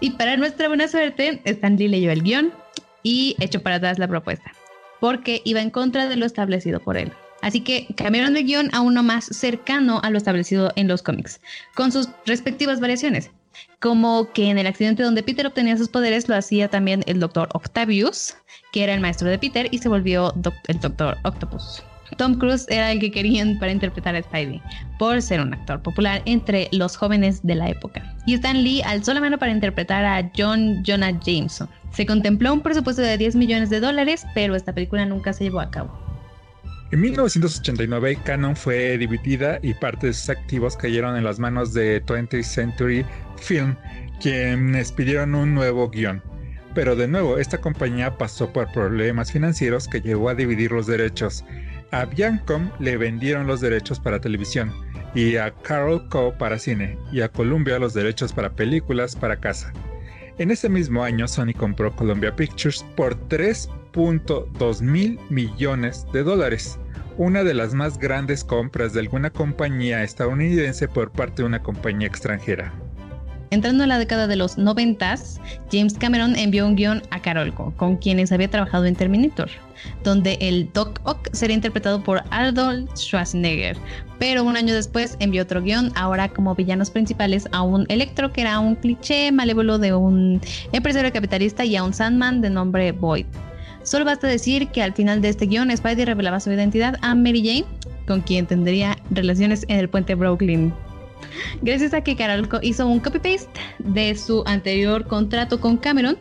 Y 0.00 0.10
para 0.12 0.36
nuestra 0.36 0.68
buena 0.68 0.88
suerte, 0.88 1.42
Stan 1.44 1.76
Lee 1.76 1.88
leyó 1.88 2.10
el 2.10 2.22
guion 2.22 2.52
y 3.02 3.36
echó 3.40 3.60
para 3.62 3.76
atrás 3.76 3.98
la 3.98 4.08
propuesta, 4.08 4.52
porque 5.00 5.42
iba 5.44 5.60
en 5.60 5.70
contra 5.70 6.08
de 6.08 6.16
lo 6.16 6.24
establecido 6.24 6.80
por 6.80 6.96
él. 6.96 7.12
Así 7.42 7.60
que 7.60 7.86
cambiaron 7.96 8.36
el 8.36 8.44
guion 8.44 8.70
a 8.72 8.80
uno 8.80 9.02
más 9.02 9.26
cercano 9.26 10.00
a 10.02 10.10
lo 10.10 10.16
establecido 10.16 10.72
en 10.76 10.88
los 10.88 11.02
cómics, 11.02 11.40
con 11.74 11.92
sus 11.92 12.08
respectivas 12.24 12.80
variaciones. 12.80 13.30
Como 13.80 14.32
que 14.32 14.48
en 14.48 14.58
el 14.58 14.66
accidente 14.66 15.02
donde 15.02 15.22
Peter 15.22 15.46
obtenía 15.46 15.76
sus 15.76 15.88
poderes 15.88 16.28
lo 16.28 16.36
hacía 16.36 16.68
también 16.68 17.02
el 17.06 17.20
Doctor 17.20 17.48
Octavius, 17.52 18.36
que 18.72 18.84
era 18.84 18.94
el 18.94 19.00
maestro 19.00 19.28
de 19.28 19.38
Peter 19.38 19.68
y 19.70 19.78
se 19.78 19.88
volvió 19.88 20.32
el 20.68 20.80
Doctor 20.80 21.18
Octopus. 21.24 21.82
Tom 22.16 22.38
Cruise 22.38 22.66
era 22.68 22.92
el 22.92 23.00
que 23.00 23.10
querían 23.10 23.58
para 23.58 23.72
interpretar 23.72 24.14
a 24.14 24.22
Spidey, 24.22 24.60
por 24.98 25.20
ser 25.22 25.40
un 25.40 25.54
actor 25.54 25.82
popular 25.82 26.22
entre 26.26 26.68
los 26.72 26.96
jóvenes 26.96 27.40
de 27.42 27.54
la 27.54 27.70
época. 27.70 28.02
Y 28.26 28.34
Stan 28.34 28.62
Lee 28.62 28.82
alzó 28.82 29.14
la 29.14 29.20
mano 29.20 29.38
para 29.38 29.52
interpretar 29.52 30.04
a 30.04 30.30
John 30.36 30.82
Jonah 30.86 31.18
Jameson. 31.20 31.68
Se 31.90 32.06
contempló 32.06 32.52
un 32.52 32.60
presupuesto 32.60 33.02
de 33.02 33.18
10 33.18 33.36
millones 33.36 33.70
de 33.70 33.80
dólares, 33.80 34.26
pero 34.34 34.54
esta 34.54 34.72
película 34.72 35.04
nunca 35.06 35.32
se 35.32 35.44
llevó 35.44 35.60
a 35.60 35.70
cabo. 35.70 36.01
En 36.92 37.00
1989, 37.00 38.18
Canon 38.22 38.54
fue 38.54 38.98
dividida 38.98 39.58
y 39.62 39.72
parte 39.72 40.08
de 40.08 40.12
sus 40.12 40.28
activos 40.28 40.76
cayeron 40.76 41.16
en 41.16 41.24
las 41.24 41.38
manos 41.38 41.72
de 41.72 42.04
20th 42.04 42.42
Century 42.42 43.06
Film, 43.40 43.76
quienes 44.20 44.92
pidieron 44.92 45.34
un 45.34 45.54
nuevo 45.54 45.88
guion. 45.88 46.22
Pero 46.74 46.94
de 46.94 47.08
nuevo, 47.08 47.38
esta 47.38 47.62
compañía 47.62 48.18
pasó 48.18 48.52
por 48.52 48.70
problemas 48.72 49.32
financieros 49.32 49.88
que 49.88 50.02
llevó 50.02 50.28
a 50.28 50.34
dividir 50.34 50.70
los 50.70 50.86
derechos. 50.86 51.46
A 51.92 52.04
Viacom 52.04 52.70
le 52.78 52.98
vendieron 52.98 53.46
los 53.46 53.62
derechos 53.62 53.98
para 53.98 54.20
televisión 54.20 54.70
y 55.14 55.36
a 55.36 55.50
Carol 55.62 56.10
Co 56.10 56.34
para 56.36 56.58
cine 56.58 56.98
y 57.10 57.22
a 57.22 57.30
Columbia 57.30 57.78
los 57.78 57.94
derechos 57.94 58.34
para 58.34 58.52
películas 58.52 59.16
para 59.16 59.40
casa. 59.40 59.72
En 60.36 60.50
ese 60.50 60.68
mismo 60.68 61.02
año, 61.02 61.26
Sony 61.26 61.54
compró 61.56 61.96
Columbia 61.96 62.36
Pictures 62.36 62.84
por 62.96 63.18
3.2 63.28 64.82
mil 64.82 65.18
millones 65.30 66.04
de 66.12 66.22
dólares 66.22 66.78
una 67.18 67.44
de 67.44 67.54
las 67.54 67.74
más 67.74 67.98
grandes 67.98 68.44
compras 68.44 68.92
de 68.92 69.00
alguna 69.00 69.30
compañía 69.30 70.02
estadounidense 70.02 70.88
por 70.88 71.10
parte 71.10 71.42
de 71.42 71.46
una 71.46 71.62
compañía 71.62 72.08
extranjera. 72.08 72.72
Entrando 73.52 73.82
en 73.82 73.90
la 73.90 73.98
década 73.98 74.26
de 74.26 74.36
los 74.36 74.56
90, 74.56 75.14
James 75.70 75.92
Cameron 75.98 76.36
envió 76.36 76.66
un 76.66 76.74
guion 76.74 77.02
a 77.10 77.20
Carolco, 77.20 77.74
con 77.76 77.98
quienes 77.98 78.32
había 78.32 78.48
trabajado 78.48 78.86
en 78.86 78.96
Terminator, 78.96 79.50
donde 80.04 80.38
el 80.40 80.72
Doc 80.72 81.00
Ock 81.04 81.28
sería 81.32 81.56
interpretado 81.56 82.02
por 82.02 82.22
Arnold 82.30 82.88
Schwarzenegger. 82.96 83.76
Pero 84.18 84.42
un 84.42 84.56
año 84.56 84.72
después 84.72 85.18
envió 85.20 85.42
otro 85.42 85.60
guion, 85.60 85.92
ahora 85.96 86.30
como 86.30 86.54
villanos 86.54 86.90
principales, 86.90 87.46
a 87.52 87.60
un 87.60 87.84
Electro, 87.90 88.32
que 88.32 88.40
era 88.40 88.58
un 88.58 88.74
cliché 88.74 89.30
malévolo 89.32 89.78
de 89.78 89.92
un 89.92 90.40
empresario 90.72 91.12
capitalista, 91.12 91.62
y 91.62 91.76
a 91.76 91.84
un 91.84 91.92
Sandman 91.92 92.40
de 92.40 92.48
nombre 92.48 92.92
Boyd. 92.92 93.26
Solo 93.82 94.04
basta 94.04 94.26
decir 94.26 94.68
que 94.68 94.82
al 94.82 94.92
final 94.92 95.20
de 95.20 95.28
este 95.28 95.46
guion, 95.46 95.76
Spidey 95.76 96.04
revelaba 96.04 96.40
su 96.40 96.50
identidad 96.50 96.96
a 97.02 97.14
Mary 97.14 97.42
Jane, 97.44 97.64
con 98.06 98.20
quien 98.20 98.46
tendría 98.46 98.96
relaciones 99.10 99.64
en 99.68 99.78
el 99.78 99.88
puente 99.88 100.14
Brooklyn. 100.14 100.72
Gracias 101.62 101.94
a 101.94 102.02
que 102.02 102.16
Carol 102.16 102.48
hizo 102.62 102.86
un 102.86 103.00
copy-paste 103.00 103.60
de 103.78 104.14
su 104.16 104.42
anterior 104.46 105.06
contrato 105.06 105.60
con 105.60 105.76
Cameron, 105.76 106.16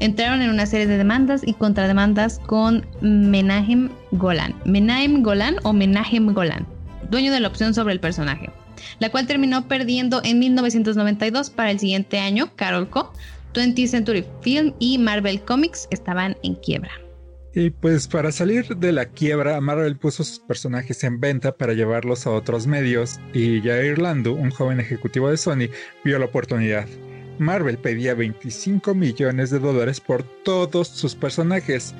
entraron 0.00 0.42
en 0.42 0.50
una 0.50 0.66
serie 0.66 0.86
de 0.86 0.98
demandas 0.98 1.42
y 1.46 1.54
contrademandas 1.54 2.38
con 2.40 2.86
Menahem 3.00 3.90
Golan. 4.12 4.54
Menahem 4.64 5.22
Golan 5.22 5.56
o 5.62 5.72
Menahem 5.72 6.32
Golan, 6.32 6.66
dueño 7.10 7.32
de 7.32 7.40
la 7.40 7.48
opción 7.48 7.72
sobre 7.72 7.94
el 7.94 8.00
personaje, 8.00 8.50
la 8.98 9.10
cual 9.10 9.26
terminó 9.26 9.66
perdiendo 9.68 10.20
en 10.24 10.38
1992 10.38 11.50
para 11.50 11.70
el 11.70 11.78
siguiente 11.78 12.18
año. 12.18 12.50
Carol 12.56 12.88
Co 12.88 13.12
20th 13.52 13.86
Century 13.88 14.24
Film 14.40 14.74
y 14.78 14.98
Marvel 14.98 15.40
Comics 15.42 15.88
estaban 15.90 16.36
en 16.42 16.54
quiebra. 16.56 16.90
Y 17.54 17.68
pues 17.68 18.08
para 18.08 18.32
salir 18.32 18.66
de 18.76 18.92
la 18.92 19.06
quiebra, 19.06 19.60
Marvel 19.60 19.98
puso 19.98 20.24
sus 20.24 20.38
personajes 20.38 21.04
en 21.04 21.20
venta 21.20 21.54
para 21.54 21.74
llevarlos 21.74 22.26
a 22.26 22.30
otros 22.30 22.66
medios 22.66 23.20
y 23.34 23.60
Jair 23.60 23.98
Lando, 23.98 24.32
un 24.32 24.50
joven 24.50 24.80
ejecutivo 24.80 25.28
de 25.28 25.36
Sony, 25.36 25.68
vio 26.02 26.18
la 26.18 26.24
oportunidad. 26.24 26.88
Marvel 27.38 27.76
pedía 27.76 28.14
25 28.14 28.94
millones 28.94 29.50
de 29.50 29.58
dólares 29.58 30.00
por 30.00 30.22
todos 30.44 30.88
sus 30.88 31.14
personajes, 31.14 31.94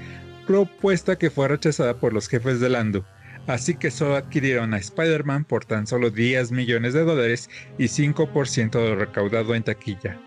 propuesta 0.46 1.16
que 1.16 1.30
fue 1.30 1.48
rechazada 1.48 1.98
por 1.98 2.14
los 2.14 2.28
jefes 2.28 2.61
de 2.61 2.70
Lando. 2.70 3.05
Así 3.46 3.74
que 3.74 3.90
solo 3.90 4.16
adquirieron 4.16 4.72
a 4.72 4.78
Spider-Man 4.78 5.44
por 5.44 5.64
tan 5.66 5.86
solo 5.86 6.11
10 6.11 6.53
millones 6.53 6.94
de 6.94 7.05
dólares 7.05 7.50
y 7.76 7.84
5% 7.84 8.70
de 8.70 8.88
lo 8.88 8.96
recaudado 8.96 9.55
en 9.55 9.64
taquilla. 9.64 10.18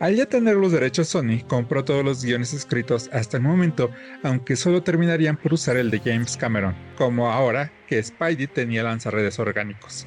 Al 0.00 0.16
ya 0.16 0.24
tener 0.24 0.56
los 0.56 0.72
derechos 0.72 1.08
Sony, 1.08 1.44
compró 1.46 1.84
todos 1.84 2.02
los 2.02 2.24
guiones 2.24 2.54
escritos 2.54 3.10
hasta 3.12 3.36
el 3.36 3.42
momento, 3.42 3.90
aunque 4.22 4.56
solo 4.56 4.82
terminarían 4.82 5.36
por 5.36 5.52
usar 5.52 5.76
el 5.76 5.90
de 5.90 6.00
James 6.00 6.38
Cameron, 6.38 6.74
como 6.96 7.30
ahora 7.30 7.70
que 7.86 8.02
Spidey 8.02 8.46
tenía 8.46 8.82
lanzarredes 8.82 9.38
orgánicos. 9.38 10.06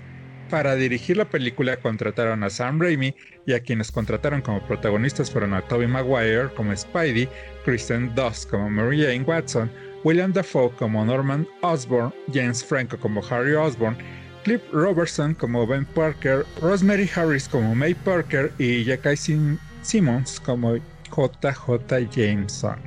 Para 0.50 0.74
dirigir 0.74 1.18
la 1.18 1.30
película 1.30 1.78
contrataron 1.78 2.44
a 2.44 2.50
Sam 2.50 2.82
Raimi 2.82 3.14
y 3.46 3.54
a 3.54 3.60
quienes 3.60 3.92
contrataron 3.92 4.42
como 4.42 4.66
protagonistas 4.66 5.30
fueron 5.30 5.54
a 5.54 5.62
Tobey 5.62 5.88
Maguire 5.88 6.50
como 6.56 6.76
Spidey, 6.76 7.30
Kristen 7.64 8.16
Dunst 8.16 8.50
como 8.50 8.72
Mary 8.72 9.00
Jane 9.00 9.22
Watson, 9.22 9.72
William 10.04 10.34
Dafoe 10.34 10.72
como 10.72 11.06
Norman 11.06 11.48
Osborn, 11.62 12.12
James 12.34 12.66
Franco 12.66 12.98
como 12.98 13.22
Harry 13.30 13.54
Osborn, 13.54 13.96
Cliff 14.44 14.64
Robertson 14.72 15.36
como 15.36 15.68
Ben 15.68 15.86
Parker, 15.86 16.48
Rosemary 16.62 17.08
Harris 17.16 17.48
como 17.48 17.76
May 17.76 17.94
Parker 17.94 18.52
y 18.58 18.84
Jackie 18.86 19.16
Simmons 19.84 20.40
como 20.40 20.76
JJ 20.76 22.10
Jameson. 22.16 22.80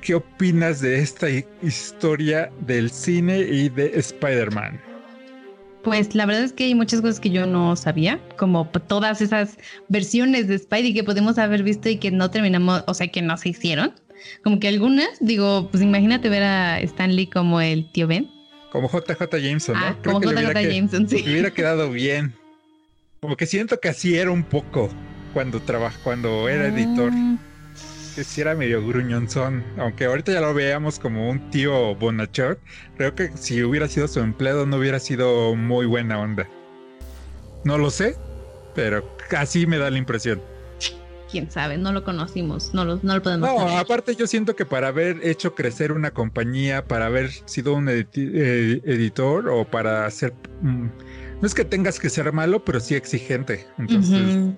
¿Qué 0.00 0.14
opinas 0.14 0.80
de 0.80 1.00
esta 1.00 1.28
historia 1.62 2.50
del 2.66 2.90
cine 2.90 3.40
y 3.40 3.68
de 3.68 3.92
Spider-Man? 3.98 4.80
Pues 5.84 6.14
la 6.14 6.26
verdad 6.26 6.44
es 6.44 6.52
que 6.52 6.64
hay 6.64 6.74
muchas 6.74 7.00
cosas 7.00 7.20
que 7.20 7.30
yo 7.30 7.46
no 7.46 7.76
sabía, 7.76 8.20
como 8.36 8.68
todas 8.68 9.20
esas 9.20 9.58
versiones 9.88 10.48
de 10.48 10.58
Spidey 10.58 10.94
que 10.94 11.04
podemos 11.04 11.38
haber 11.38 11.62
visto 11.62 11.88
y 11.88 11.96
que 11.96 12.10
no 12.10 12.30
terminamos, 12.30 12.84
o 12.86 12.94
sea, 12.94 13.08
que 13.08 13.20
no 13.20 13.36
se 13.36 13.50
hicieron. 13.50 13.92
Como 14.44 14.60
que 14.60 14.68
algunas, 14.68 15.08
digo, 15.20 15.68
pues 15.70 15.82
imagínate 15.82 16.28
ver 16.28 16.44
a 16.44 16.80
Stan 16.80 17.14
Lee 17.14 17.26
como 17.26 17.60
el 17.60 17.90
tío 17.92 18.06
Ben. 18.06 18.30
Como 18.70 18.88
JJ 18.88 19.28
Jameson, 19.40 19.74
¿no? 19.74 19.84
Ah, 19.84 19.96
como 20.02 20.20
JJ 20.20 20.52
Jameson, 20.54 21.08
sí. 21.08 21.22
hubiera 21.24 21.50
quedado 21.50 21.90
bien. 21.90 22.32
Como 23.20 23.36
que 23.36 23.46
siento 23.46 23.78
que 23.78 23.88
así 23.88 24.16
era 24.16 24.30
un 24.30 24.44
poco 24.44 24.88
cuando 25.32 25.60
trabajó, 25.60 25.98
cuando 26.02 26.48
era 26.48 26.68
editor. 26.68 27.10
Ah. 27.12 27.38
Que 28.14 28.24
sí 28.24 28.42
era 28.42 28.54
medio 28.54 28.86
gruñonzón, 28.86 29.64
aunque 29.78 30.04
ahorita 30.04 30.32
ya 30.32 30.42
lo 30.42 30.52
veamos 30.52 30.98
como 30.98 31.30
un 31.30 31.50
tío 31.50 31.94
bonachón, 31.94 32.58
creo 32.98 33.14
que 33.14 33.30
si 33.38 33.62
hubiera 33.62 33.88
sido 33.88 34.06
su 34.06 34.20
empleado 34.20 34.66
no 34.66 34.76
hubiera 34.76 34.98
sido 34.98 35.56
muy 35.56 35.86
buena 35.86 36.18
onda. 36.18 36.46
No 37.64 37.78
lo 37.78 37.90
sé, 37.90 38.16
pero 38.74 39.16
casi 39.30 39.66
me 39.66 39.78
da 39.78 39.90
la 39.90 39.96
impresión. 39.96 40.42
quién 41.30 41.50
sabe, 41.50 41.78
no 41.78 41.92
lo 41.92 42.04
conocimos, 42.04 42.74
no 42.74 42.84
lo, 42.84 43.00
no 43.02 43.14
lo 43.14 43.22
podemos 43.22 43.48
No, 43.48 43.78
aparte 43.78 44.14
yo 44.14 44.26
siento 44.26 44.54
que 44.54 44.66
para 44.66 44.88
haber 44.88 45.26
hecho 45.26 45.54
crecer 45.54 45.90
una 45.90 46.10
compañía, 46.10 46.84
para 46.84 47.06
haber 47.06 47.30
sido 47.46 47.72
un 47.72 47.88
eh, 47.88 48.06
editor 48.12 49.48
o 49.48 49.64
para 49.64 50.04
hacer... 50.04 50.34
Mm, 50.60 50.88
no 51.40 51.46
es 51.46 51.54
que 51.54 51.64
tengas 51.64 51.98
que 51.98 52.10
ser 52.10 52.30
malo, 52.32 52.62
pero 52.64 52.78
sí 52.78 52.94
exigente. 52.94 53.66
Entonces, 53.78 54.54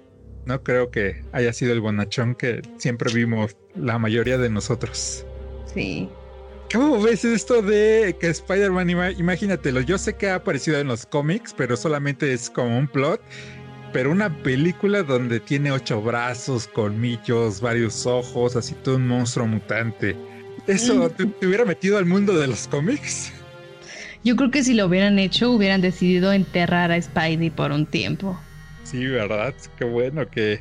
no 0.46 0.62
creo 0.62 0.90
que 0.90 1.22
haya 1.32 1.52
sido 1.52 1.72
el 1.72 1.80
bonachón 1.80 2.34
que 2.34 2.62
siempre 2.78 3.12
vimos 3.12 3.56
la 3.74 3.98
mayoría 3.98 4.38
de 4.38 4.50
nosotros. 4.50 5.24
Sí. 5.72 6.08
¿Cómo 6.72 7.00
ves 7.00 7.24
esto 7.24 7.62
de 7.62 8.16
que 8.18 8.28
Spider-Man, 8.28 8.90
imagínatelo, 9.18 9.80
yo 9.80 9.96
sé 9.96 10.14
que 10.14 10.28
ha 10.28 10.36
aparecido 10.36 10.78
en 10.78 10.88
los 10.88 11.06
cómics, 11.06 11.54
pero 11.56 11.76
solamente 11.76 12.32
es 12.32 12.50
como 12.50 12.76
un 12.78 12.88
plot, 12.88 13.20
pero 13.92 14.10
una 14.10 14.42
película 14.42 15.02
donde 15.02 15.38
tiene 15.38 15.70
ocho 15.70 16.02
brazos, 16.02 16.66
colmillos, 16.66 17.60
varios 17.60 18.06
ojos, 18.06 18.56
así 18.56 18.74
todo 18.82 18.96
un 18.96 19.06
monstruo 19.06 19.46
mutante. 19.46 20.16
¿Eso 20.66 21.10
te, 21.10 21.24
hubiera 21.46 21.64
metido 21.64 21.98
al 21.98 22.06
mundo 22.06 22.36
de 22.36 22.48
los 22.48 22.66
cómics? 22.66 23.32
Yo 24.24 24.34
creo 24.36 24.50
que 24.50 24.64
si 24.64 24.74
lo 24.74 24.86
hubieran 24.86 25.18
hecho, 25.18 25.50
hubieran 25.50 25.80
decidido 25.82 26.32
enterrar 26.32 26.90
a 26.90 27.00
Spidey 27.00 27.50
por 27.50 27.70
un 27.70 27.86
tiempo. 27.86 28.40
Sí, 28.94 29.06
¿verdad? 29.06 29.52
Qué 29.76 29.84
bueno 29.84 30.30
que, 30.30 30.60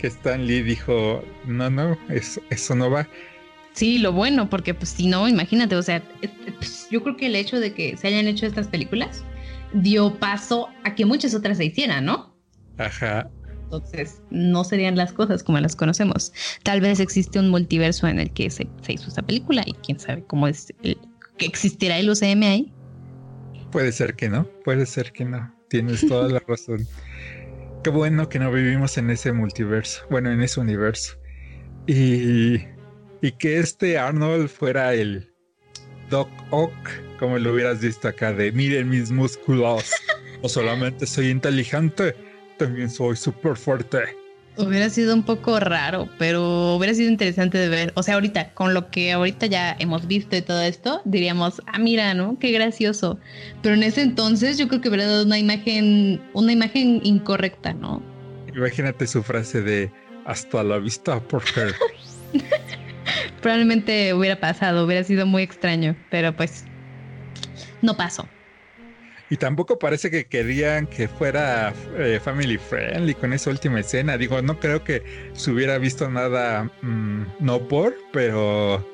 que 0.00 0.08
Stan 0.08 0.44
Lee 0.44 0.62
dijo, 0.62 1.22
no, 1.46 1.70
no, 1.70 1.96
eso, 2.08 2.40
eso 2.50 2.74
no 2.74 2.90
va. 2.90 3.06
Sí, 3.72 3.98
lo 3.98 4.10
bueno, 4.10 4.50
porque 4.50 4.74
pues 4.74 4.88
si 4.88 5.06
no, 5.06 5.28
imagínate, 5.28 5.76
o 5.76 5.82
sea, 5.82 6.02
pues, 6.56 6.88
yo 6.90 7.04
creo 7.04 7.16
que 7.16 7.26
el 7.26 7.36
hecho 7.36 7.60
de 7.60 7.74
que 7.74 7.96
se 7.96 8.08
hayan 8.08 8.26
hecho 8.26 8.46
estas 8.46 8.66
películas 8.66 9.22
dio 9.72 10.12
paso 10.18 10.70
a 10.82 10.96
que 10.96 11.06
muchas 11.06 11.36
otras 11.36 11.58
se 11.58 11.66
hicieran, 11.66 12.06
¿no? 12.06 12.34
Ajá. 12.78 13.30
Entonces, 13.62 14.22
no 14.30 14.64
serían 14.64 14.96
las 14.96 15.12
cosas 15.12 15.44
como 15.44 15.60
las 15.60 15.76
conocemos. 15.76 16.32
Tal 16.64 16.80
vez 16.80 16.98
existe 16.98 17.38
un 17.38 17.48
multiverso 17.48 18.08
en 18.08 18.18
el 18.18 18.32
que 18.32 18.50
se, 18.50 18.66
hizo 18.88 19.06
esta 19.06 19.22
película 19.22 19.62
y 19.64 19.74
quién 19.74 20.00
sabe 20.00 20.24
cómo 20.26 20.48
es 20.48 20.74
que 20.82 21.46
existirá 21.46 21.96
el 21.96 22.10
UCM 22.10 22.42
ahí. 22.42 22.72
Puede 23.70 23.92
ser 23.92 24.16
que 24.16 24.28
no, 24.28 24.48
puede 24.64 24.84
ser 24.84 25.12
que 25.12 25.24
no. 25.24 25.54
Tienes 25.68 26.04
toda 26.08 26.28
la 26.28 26.40
razón. 26.40 26.84
Qué 27.82 27.90
bueno 27.90 28.28
que 28.28 28.38
no 28.38 28.50
vivimos 28.52 28.98
en 28.98 29.10
ese 29.10 29.32
multiverso, 29.32 30.04
bueno, 30.10 30.30
en 30.30 30.42
ese 30.42 30.60
universo. 30.60 31.16
Y 31.86 32.58
y 33.20 33.32
que 33.32 33.58
este 33.58 33.98
Arnold 33.98 34.48
fuera 34.48 34.94
el 34.94 35.32
Doc 36.10 36.28
Ock, 36.50 36.72
como 37.18 37.38
lo 37.38 37.52
hubieras 37.52 37.80
visto 37.80 38.08
acá, 38.08 38.32
de 38.32 38.52
miren 38.52 38.88
mis 38.88 39.10
músculos, 39.10 39.90
no 40.42 40.48
solamente 40.48 41.06
soy 41.06 41.30
inteligente, 41.30 42.14
también 42.58 42.90
soy 42.90 43.16
súper 43.16 43.56
fuerte. 43.56 44.16
Hubiera 44.58 44.90
sido 44.90 45.14
un 45.14 45.22
poco 45.22 45.60
raro, 45.60 46.08
pero 46.18 46.74
hubiera 46.74 46.92
sido 46.92 47.08
interesante 47.08 47.58
de 47.58 47.68
ver. 47.68 47.92
O 47.94 48.02
sea, 48.02 48.14
ahorita, 48.14 48.54
con 48.54 48.74
lo 48.74 48.90
que 48.90 49.12
ahorita 49.12 49.46
ya 49.46 49.76
hemos 49.78 50.08
visto 50.08 50.36
y 50.36 50.42
todo 50.42 50.60
esto, 50.62 51.00
diríamos, 51.04 51.62
ah, 51.66 51.78
mira, 51.78 52.12
¿no? 52.14 52.38
Qué 52.40 52.50
gracioso. 52.50 53.20
Pero 53.62 53.76
en 53.76 53.84
ese 53.84 54.02
entonces 54.02 54.58
yo 54.58 54.66
creo 54.66 54.80
que 54.80 54.88
hubiera 54.88 55.06
dado 55.06 55.24
una 55.24 55.38
imagen, 55.38 56.20
una 56.34 56.52
imagen 56.52 57.00
incorrecta, 57.04 57.72
¿no? 57.72 58.02
Imagínate 58.52 59.06
su 59.06 59.22
frase 59.22 59.62
de 59.62 59.92
hasta 60.24 60.64
la 60.64 60.78
vista, 60.78 61.20
porque 61.20 61.68
probablemente 63.40 64.12
hubiera 64.12 64.40
pasado, 64.40 64.84
hubiera 64.84 65.04
sido 65.04 65.24
muy 65.24 65.42
extraño, 65.42 65.96
pero 66.10 66.36
pues 66.36 66.64
no 67.80 67.96
pasó. 67.96 68.28
Y 69.30 69.36
tampoco 69.36 69.78
parece 69.78 70.10
que 70.10 70.24
querían 70.24 70.86
que 70.86 71.06
fuera 71.06 71.74
eh, 71.98 72.18
family 72.22 72.56
friendly 72.56 73.14
con 73.14 73.32
esa 73.32 73.50
última 73.50 73.80
escena. 73.80 74.16
Digo, 74.16 74.40
no 74.40 74.58
creo 74.58 74.82
que 74.84 75.02
se 75.34 75.50
hubiera 75.50 75.76
visto 75.78 76.08
nada 76.08 76.70
mm, 76.82 77.24
no 77.40 77.68
por, 77.68 77.94
pero, 78.12 78.86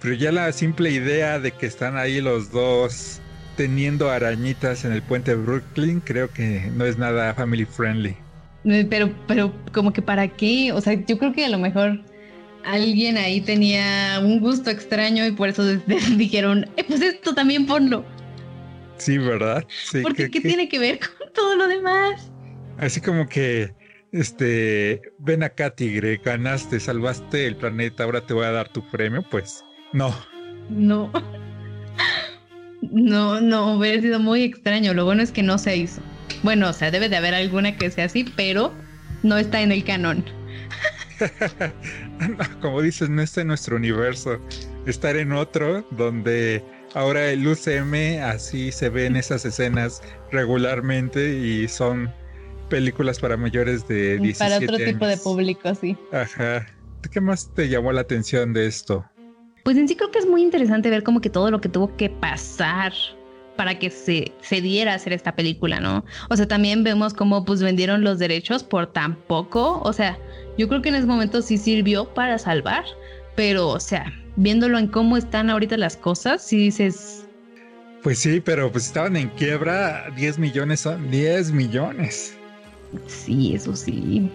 pero 0.00 0.14
ya 0.14 0.32
la 0.32 0.50
simple 0.52 0.90
idea 0.90 1.38
de 1.38 1.52
que 1.52 1.66
están 1.66 1.96
ahí 1.96 2.20
los 2.20 2.50
dos 2.50 3.20
teniendo 3.56 4.10
arañitas 4.10 4.84
en 4.84 4.92
el 4.92 5.02
puente 5.02 5.34
Brooklyn, 5.34 6.00
creo 6.00 6.30
que 6.30 6.70
no 6.74 6.84
es 6.84 6.98
nada 6.98 7.32
family 7.34 7.64
friendly. 7.64 8.16
Eh, 8.64 8.86
pero, 8.90 9.10
pero 9.26 9.52
como 9.72 9.92
que 9.92 10.02
para 10.02 10.28
qué, 10.28 10.72
o 10.72 10.80
sea, 10.80 10.94
yo 10.94 11.18
creo 11.18 11.32
que 11.32 11.44
a 11.44 11.48
lo 11.48 11.58
mejor 11.58 12.00
alguien 12.64 13.16
ahí 13.16 13.40
tenía 13.40 14.20
un 14.20 14.40
gusto 14.40 14.70
extraño 14.70 15.24
y 15.26 15.32
por 15.32 15.48
eso 15.48 15.64
dijeron, 16.16 16.68
eh, 16.76 16.84
pues 16.86 17.00
esto 17.00 17.34
también 17.34 17.66
ponlo. 17.66 18.04
Sí, 18.98 19.18
¿verdad? 19.18 19.64
Sí, 19.68 20.00
Porque 20.02 20.30
¿qué, 20.30 20.40
tiene 20.40 20.68
que 20.68 20.78
ver 20.78 20.98
con 20.98 21.32
todo 21.32 21.56
lo 21.56 21.68
demás? 21.68 22.30
Así 22.78 23.00
como 23.00 23.28
que, 23.28 23.74
este, 24.12 25.00
ven 25.18 25.42
acá, 25.42 25.70
tigre, 25.70 26.20
ganaste, 26.24 26.80
salvaste 26.80 27.46
el 27.46 27.56
planeta, 27.56 28.04
ahora 28.04 28.26
te 28.26 28.34
voy 28.34 28.46
a 28.46 28.52
dar 28.52 28.68
tu 28.68 28.88
premio, 28.90 29.22
pues 29.30 29.64
no. 29.92 30.14
No. 30.68 31.10
No, 32.82 33.40
no, 33.40 33.76
hubiera 33.76 34.00
sido 34.00 34.20
muy 34.20 34.42
extraño. 34.42 34.94
Lo 34.94 35.04
bueno 35.04 35.22
es 35.22 35.32
que 35.32 35.42
no 35.42 35.58
se 35.58 35.76
hizo. 35.76 36.00
Bueno, 36.42 36.68
o 36.68 36.72
sea, 36.72 36.90
debe 36.90 37.08
de 37.08 37.16
haber 37.16 37.34
alguna 37.34 37.76
que 37.76 37.90
sea 37.90 38.04
así, 38.04 38.24
pero 38.36 38.72
no 39.22 39.38
está 39.38 39.62
en 39.62 39.72
el 39.72 39.84
canon. 39.84 40.24
como 42.60 42.82
dices, 42.82 43.08
no 43.08 43.22
está 43.22 43.40
en 43.40 43.48
nuestro 43.48 43.76
universo. 43.76 44.38
Estar 44.86 45.16
en 45.16 45.32
otro 45.32 45.86
donde 45.90 46.62
ahora 46.96 47.30
el 47.30 47.46
UCM 47.46 48.22
así 48.24 48.72
se 48.72 48.88
ve 48.88 49.04
en 49.04 49.16
esas 49.16 49.44
escenas 49.44 50.02
regularmente 50.32 51.38
y 51.38 51.68
son 51.68 52.10
películas 52.70 53.20
para 53.20 53.36
mayores 53.36 53.86
de 53.86 54.18
17 54.18 54.38
Para 54.38 54.56
otro 54.56 54.84
tipo 54.84 55.06
de 55.06 55.16
público, 55.18 55.74
sí. 55.74 55.96
Ajá. 56.10 56.66
¿Qué 57.12 57.20
más 57.20 57.52
te 57.54 57.68
llamó 57.68 57.92
la 57.92 58.00
atención 58.00 58.52
de 58.52 58.66
esto? 58.66 59.04
Pues 59.62 59.76
en 59.76 59.86
sí 59.86 59.94
creo 59.94 60.10
que 60.10 60.18
es 60.18 60.26
muy 60.26 60.42
interesante 60.42 60.88
ver 60.88 61.02
como 61.02 61.20
que 61.20 61.28
todo 61.28 61.50
lo 61.50 61.60
que 61.60 61.68
tuvo 61.68 61.94
que 61.96 62.08
pasar 62.08 62.92
para 63.56 63.78
que 63.78 63.90
se, 63.90 64.32
se 64.40 64.60
diera 64.60 64.92
a 64.92 64.96
hacer 64.96 65.12
esta 65.12 65.36
película, 65.36 65.80
¿no? 65.80 66.04
O 66.30 66.36
sea, 66.36 66.48
también 66.48 66.82
vemos 66.82 67.12
cómo 67.12 67.44
pues 67.44 67.62
vendieron 67.62 68.04
los 68.04 68.18
derechos 68.18 68.64
por 68.64 68.92
tan 68.92 69.16
poco, 69.16 69.80
o 69.82 69.92
sea, 69.92 70.18
yo 70.56 70.68
creo 70.68 70.82
que 70.82 70.88
en 70.88 70.96
ese 70.96 71.06
momento 71.06 71.42
sí 71.42 71.58
sirvió 71.58 72.12
para 72.14 72.38
salvar, 72.38 72.84
pero 73.34 73.68
o 73.68 73.80
sea, 73.80 74.12
viéndolo 74.36 74.78
en 74.78 74.88
cómo 74.88 75.16
están 75.16 75.50
ahorita 75.50 75.76
las 75.76 75.96
cosas, 75.96 76.42
si 76.46 76.56
dices... 76.56 77.26
Pues 78.02 78.20
sí, 78.20 78.40
pero 78.40 78.70
pues 78.70 78.86
estaban 78.86 79.16
en 79.16 79.28
quiebra, 79.30 80.10
10 80.16 80.38
millones 80.38 80.80
son 80.80 81.10
10 81.10 81.50
millones. 81.52 82.36
Sí, 83.06 83.54
eso 83.54 83.74
sí. 83.74 84.30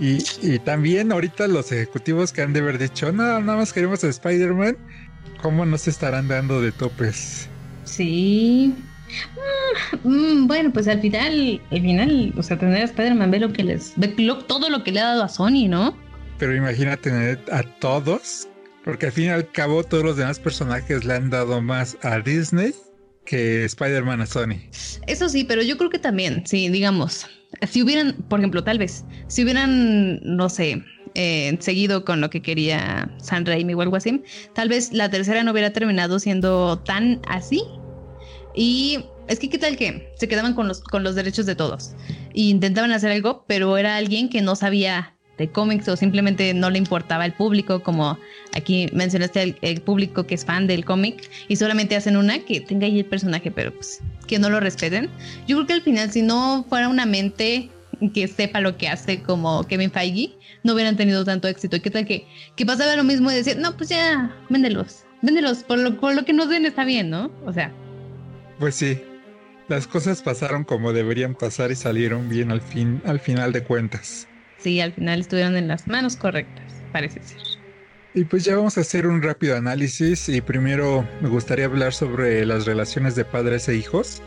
Y, 0.00 0.18
y, 0.42 0.58
también 0.58 1.12
ahorita 1.12 1.46
los 1.46 1.70
ejecutivos 1.70 2.32
que 2.32 2.42
han 2.42 2.52
de 2.52 2.60
haber 2.60 2.78
dicho, 2.78 3.12
no, 3.12 3.40
nada 3.40 3.58
más 3.58 3.72
queremos 3.72 4.02
a 4.02 4.08
Spider-Man, 4.08 4.76
¿cómo 5.40 5.64
no 5.66 5.78
se 5.78 5.90
estarán 5.90 6.26
dando 6.28 6.60
de 6.60 6.72
topes? 6.72 7.48
Sí. 7.84 8.74
Mm, 10.02 10.08
mm, 10.08 10.46
bueno, 10.46 10.72
pues 10.72 10.88
al 10.88 11.00
final, 11.00 11.60
al 11.70 11.80
final, 11.80 12.34
o 12.36 12.42
sea, 12.42 12.58
tener 12.58 12.82
a 12.82 12.84
Spider-Man 12.84 13.30
ve 13.30 13.38
lo 13.40 13.52
que 13.52 13.64
les, 13.64 13.92
ve 13.96 14.08
todo 14.48 14.68
lo 14.68 14.82
que 14.82 14.92
le 14.92 15.00
ha 15.00 15.08
dado 15.08 15.24
a 15.24 15.28
Sony, 15.28 15.68
¿no? 15.68 15.96
Pero 16.38 16.56
imagina 16.56 16.96
tener 16.96 17.38
a 17.52 17.62
todos, 17.62 18.48
porque 18.84 19.06
al 19.06 19.12
fin 19.12 19.24
y 19.24 19.28
al 19.28 19.50
cabo 19.50 19.82
todos 19.82 20.04
los 20.04 20.16
demás 20.16 20.38
personajes 20.38 21.04
le 21.04 21.14
han 21.14 21.30
dado 21.30 21.60
más 21.62 21.96
a 22.02 22.20
Disney 22.20 22.74
que 23.24 23.64
Spider-Man 23.64 24.20
a 24.20 24.26
Sony. 24.26 24.60
Eso 25.06 25.28
sí, 25.28 25.44
pero 25.44 25.62
yo 25.62 25.78
creo 25.78 25.88
que 25.88 25.98
también, 25.98 26.42
sí, 26.46 26.68
digamos, 26.68 27.26
si 27.66 27.82
hubieran, 27.82 28.14
por 28.28 28.40
ejemplo, 28.40 28.62
tal 28.62 28.78
vez, 28.78 29.04
si 29.28 29.42
hubieran, 29.42 30.20
no 30.22 30.50
sé, 30.50 30.84
eh, 31.14 31.56
seguido 31.60 32.04
con 32.04 32.20
lo 32.20 32.28
que 32.28 32.42
quería 32.42 33.10
San 33.22 33.46
Raimi 33.46 33.72
o 33.72 33.80
algo 33.80 33.96
así, 33.96 34.22
tal 34.52 34.68
vez 34.68 34.92
la 34.92 35.10
tercera 35.10 35.42
no 35.42 35.52
hubiera 35.52 35.72
terminado 35.72 36.18
siendo 36.18 36.78
tan 36.80 37.22
así, 37.26 37.62
y 38.54 39.06
es 39.26 39.38
que 39.38 39.48
qué 39.48 39.58
tal 39.58 39.76
que 39.76 40.12
se 40.16 40.28
quedaban 40.28 40.54
con 40.54 40.68
los, 40.68 40.80
con 40.82 41.02
los 41.02 41.14
derechos 41.14 41.46
de 41.46 41.56
todos. 41.56 41.94
E 42.34 42.42
intentaban 42.42 42.92
hacer 42.92 43.10
algo, 43.10 43.44
pero 43.48 43.78
era 43.78 43.96
alguien 43.96 44.28
que 44.28 44.42
no 44.42 44.54
sabía 44.54 45.16
de 45.38 45.48
cómics 45.48 45.88
o 45.88 45.96
simplemente 45.96 46.54
no 46.54 46.70
le 46.70 46.78
importaba 46.78 47.24
el 47.24 47.32
público, 47.32 47.82
como 47.82 48.18
aquí 48.54 48.88
mencionaste 48.92 49.56
el, 49.60 49.80
público 49.80 50.26
que 50.26 50.34
es 50.34 50.44
fan 50.44 50.66
del 50.66 50.84
cómic 50.84 51.28
y 51.48 51.56
solamente 51.56 51.96
hacen 51.96 52.16
una 52.16 52.38
que 52.38 52.60
tenga 52.60 52.86
ahí 52.86 53.00
el 53.00 53.06
personaje, 53.06 53.50
pero 53.50 53.74
pues 53.74 54.00
que 54.26 54.38
no 54.38 54.50
lo 54.50 54.60
respeten. 54.60 55.10
Yo 55.46 55.56
creo 55.56 55.66
que 55.66 55.72
al 55.74 55.82
final, 55.82 56.10
si 56.10 56.22
no 56.22 56.64
fuera 56.68 56.88
una 56.88 57.06
mente 57.06 57.70
que 58.12 58.28
sepa 58.28 58.60
lo 58.60 58.76
que 58.76 58.88
hace 58.88 59.22
como 59.22 59.64
Kevin 59.64 59.90
Feige, 59.90 60.34
no 60.62 60.74
hubieran 60.74 60.96
tenido 60.96 61.24
tanto 61.24 61.48
éxito. 61.48 61.76
¿Y 61.76 61.80
qué 61.80 61.90
tal 61.90 62.06
que, 62.06 62.26
que 62.56 62.66
pasaba 62.66 62.96
lo 62.96 63.04
mismo 63.04 63.30
y 63.30 63.34
decir, 63.34 63.56
no, 63.58 63.76
pues 63.76 63.90
ya, 63.90 64.34
véndelos, 64.48 65.04
véndelos, 65.22 65.62
por 65.62 65.78
lo, 65.78 65.98
por 66.00 66.14
lo 66.14 66.24
que 66.24 66.32
nos 66.32 66.48
den 66.48 66.66
está 66.66 66.84
bien, 66.84 67.10
¿no? 67.10 67.30
O 67.44 67.52
sea, 67.52 67.72
pues 68.58 68.76
sí, 68.76 69.00
las 69.68 69.86
cosas 69.86 70.22
pasaron 70.22 70.64
como 70.64 70.92
deberían 70.92 71.34
pasar 71.34 71.70
y 71.70 71.76
salieron 71.76 72.28
bien 72.28 72.50
al 72.50 72.60
fin, 72.60 73.02
al 73.04 73.20
final 73.20 73.52
de 73.52 73.64
cuentas. 73.64 74.28
Sí, 74.64 74.80
al 74.80 74.94
final 74.94 75.20
estuvieron 75.20 75.56
en 75.56 75.68
las 75.68 75.86
manos 75.86 76.16
correctas, 76.16 76.64
parece 76.90 77.22
ser. 77.22 77.36
Y 78.14 78.24
pues 78.24 78.44
ya 78.44 78.56
vamos 78.56 78.78
a 78.78 78.80
hacer 78.80 79.06
un 79.06 79.20
rápido 79.20 79.58
análisis 79.58 80.26
y 80.30 80.40
primero 80.40 81.06
me 81.20 81.28
gustaría 81.28 81.66
hablar 81.66 81.92
sobre 81.92 82.46
las 82.46 82.64
relaciones 82.64 83.14
de 83.14 83.26
padres 83.26 83.68
e 83.68 83.76
hijos. 83.76 84.22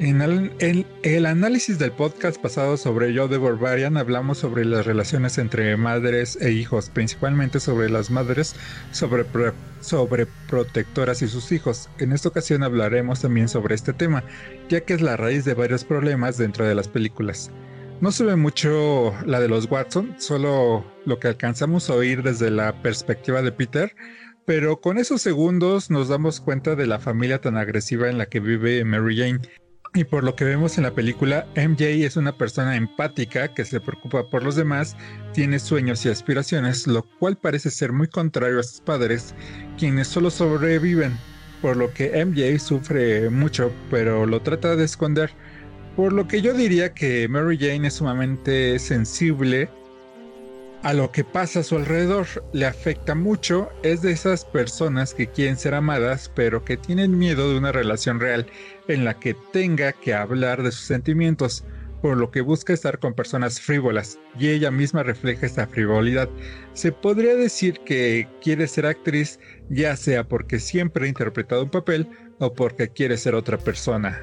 En 0.00 0.20
el, 0.20 1.24
análisis 1.24 1.78
del 1.78 1.92
podcast 1.92 2.38
pasado 2.42 2.76
sobre 2.76 3.14
Yo 3.14 3.26
de 3.26 3.38
Barbarian 3.38 3.96
hablamos 3.96 4.36
sobre 4.36 4.66
las 4.66 4.84
relaciones 4.84 5.38
entre 5.38 5.74
madres 5.78 6.36
e 6.42 6.52
hijos, 6.52 6.90
principalmente 6.90 7.58
sobre 7.58 7.88
las 7.88 8.10
madres 8.10 8.56
sobre, 8.90 9.24
sobre 9.80 10.26
protectoras 10.50 11.22
y 11.22 11.28
sus 11.28 11.52
hijos. 11.52 11.88
En 11.98 12.12
esta 12.12 12.28
ocasión 12.28 12.64
hablaremos 12.64 13.22
también 13.22 13.48
sobre 13.48 13.76
este 13.76 13.94
tema, 13.94 14.24
ya 14.68 14.82
que 14.82 14.92
es 14.92 15.00
la 15.00 15.16
raíz 15.16 15.46
de 15.46 15.54
varios 15.54 15.84
problemas 15.84 16.36
dentro 16.36 16.66
de 16.66 16.74
las 16.74 16.88
películas. 16.88 17.50
No 18.00 18.12
se 18.12 18.24
ve 18.24 18.36
mucho 18.36 19.14
la 19.24 19.40
de 19.40 19.48
los 19.48 19.70
Watson, 19.70 20.14
solo 20.18 20.84
lo 21.06 21.18
que 21.18 21.28
alcanzamos 21.28 21.88
a 21.88 21.94
oír 21.94 22.22
desde 22.22 22.50
la 22.50 22.82
perspectiva 22.82 23.40
de 23.40 23.52
Peter, 23.52 23.94
pero 24.44 24.80
con 24.80 24.98
esos 24.98 25.22
segundos 25.22 25.90
nos 25.90 26.08
damos 26.08 26.40
cuenta 26.40 26.74
de 26.74 26.86
la 26.86 26.98
familia 26.98 27.40
tan 27.40 27.56
agresiva 27.56 28.10
en 28.10 28.18
la 28.18 28.26
que 28.26 28.40
vive 28.40 28.84
Mary 28.84 29.16
Jane 29.16 29.40
y 29.96 30.02
por 30.02 30.24
lo 30.24 30.34
que 30.34 30.44
vemos 30.44 30.76
en 30.76 30.82
la 30.82 30.92
película, 30.92 31.46
MJ 31.54 32.04
es 32.04 32.16
una 32.16 32.36
persona 32.36 32.74
empática 32.74 33.54
que 33.54 33.64
se 33.64 33.78
preocupa 33.78 34.28
por 34.28 34.42
los 34.42 34.56
demás, 34.56 34.96
tiene 35.32 35.60
sueños 35.60 36.04
y 36.04 36.08
aspiraciones, 36.08 36.88
lo 36.88 37.04
cual 37.20 37.36
parece 37.36 37.70
ser 37.70 37.92
muy 37.92 38.08
contrario 38.08 38.58
a 38.58 38.64
sus 38.64 38.80
padres, 38.80 39.36
quienes 39.78 40.08
solo 40.08 40.30
sobreviven, 40.30 41.16
por 41.62 41.76
lo 41.76 41.94
que 41.94 42.24
MJ 42.24 42.58
sufre 42.58 43.30
mucho, 43.30 43.70
pero 43.88 44.26
lo 44.26 44.42
trata 44.42 44.74
de 44.74 44.84
esconder. 44.84 45.30
Por 45.96 46.12
lo 46.12 46.26
que 46.26 46.42
yo 46.42 46.54
diría 46.54 46.92
que 46.92 47.28
Mary 47.28 47.56
Jane 47.56 47.86
es 47.86 47.94
sumamente 47.94 48.78
sensible 48.80 49.68
a 50.84 50.92
lo 50.92 51.10
que 51.12 51.24
pasa 51.24 51.60
a 51.60 51.62
su 51.62 51.76
alrededor, 51.76 52.26
le 52.52 52.66
afecta 52.66 53.14
mucho, 53.14 53.70
es 53.82 54.02
de 54.02 54.12
esas 54.12 54.44
personas 54.44 55.14
que 55.14 55.28
quieren 55.28 55.56
ser 55.56 55.72
amadas, 55.72 56.30
pero 56.34 56.62
que 56.62 56.76
tienen 56.76 57.16
miedo 57.16 57.50
de 57.50 57.56
una 57.56 57.72
relación 57.72 58.20
real 58.20 58.44
en 58.86 59.06
la 59.06 59.18
que 59.18 59.34
tenga 59.52 59.92
que 59.92 60.12
hablar 60.12 60.62
de 60.62 60.72
sus 60.72 60.84
sentimientos, 60.84 61.64
por 62.02 62.18
lo 62.18 62.30
que 62.30 62.42
busca 62.42 62.74
estar 62.74 62.98
con 62.98 63.14
personas 63.14 63.62
frívolas, 63.62 64.18
y 64.38 64.48
ella 64.48 64.70
misma 64.70 65.04
refleja 65.04 65.46
esta 65.46 65.66
frivolidad. 65.66 66.28
Se 66.74 66.92
podría 66.92 67.34
decir 67.34 67.80
que 67.86 68.28
quiere 68.42 68.66
ser 68.66 68.84
actriz, 68.84 69.40
ya 69.70 69.96
sea 69.96 70.24
porque 70.24 70.58
siempre 70.58 71.06
ha 71.06 71.08
interpretado 71.08 71.62
un 71.62 71.70
papel 71.70 72.08
o 72.40 72.52
porque 72.52 72.90
quiere 72.90 73.16
ser 73.16 73.34
otra 73.34 73.56
persona. 73.56 74.20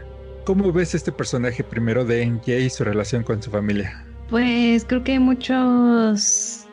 ¿Cómo 0.51 0.73
ves 0.73 0.93
este 0.95 1.13
personaje 1.13 1.63
primero 1.63 2.03
de 2.03 2.25
NJ 2.25 2.59
y 2.59 2.69
su 2.69 2.83
relación 2.83 3.23
con 3.23 3.41
su 3.41 3.49
familia? 3.49 4.03
Pues 4.29 4.83
creo 4.83 5.01
que 5.01 5.17
muchos... 5.17 6.65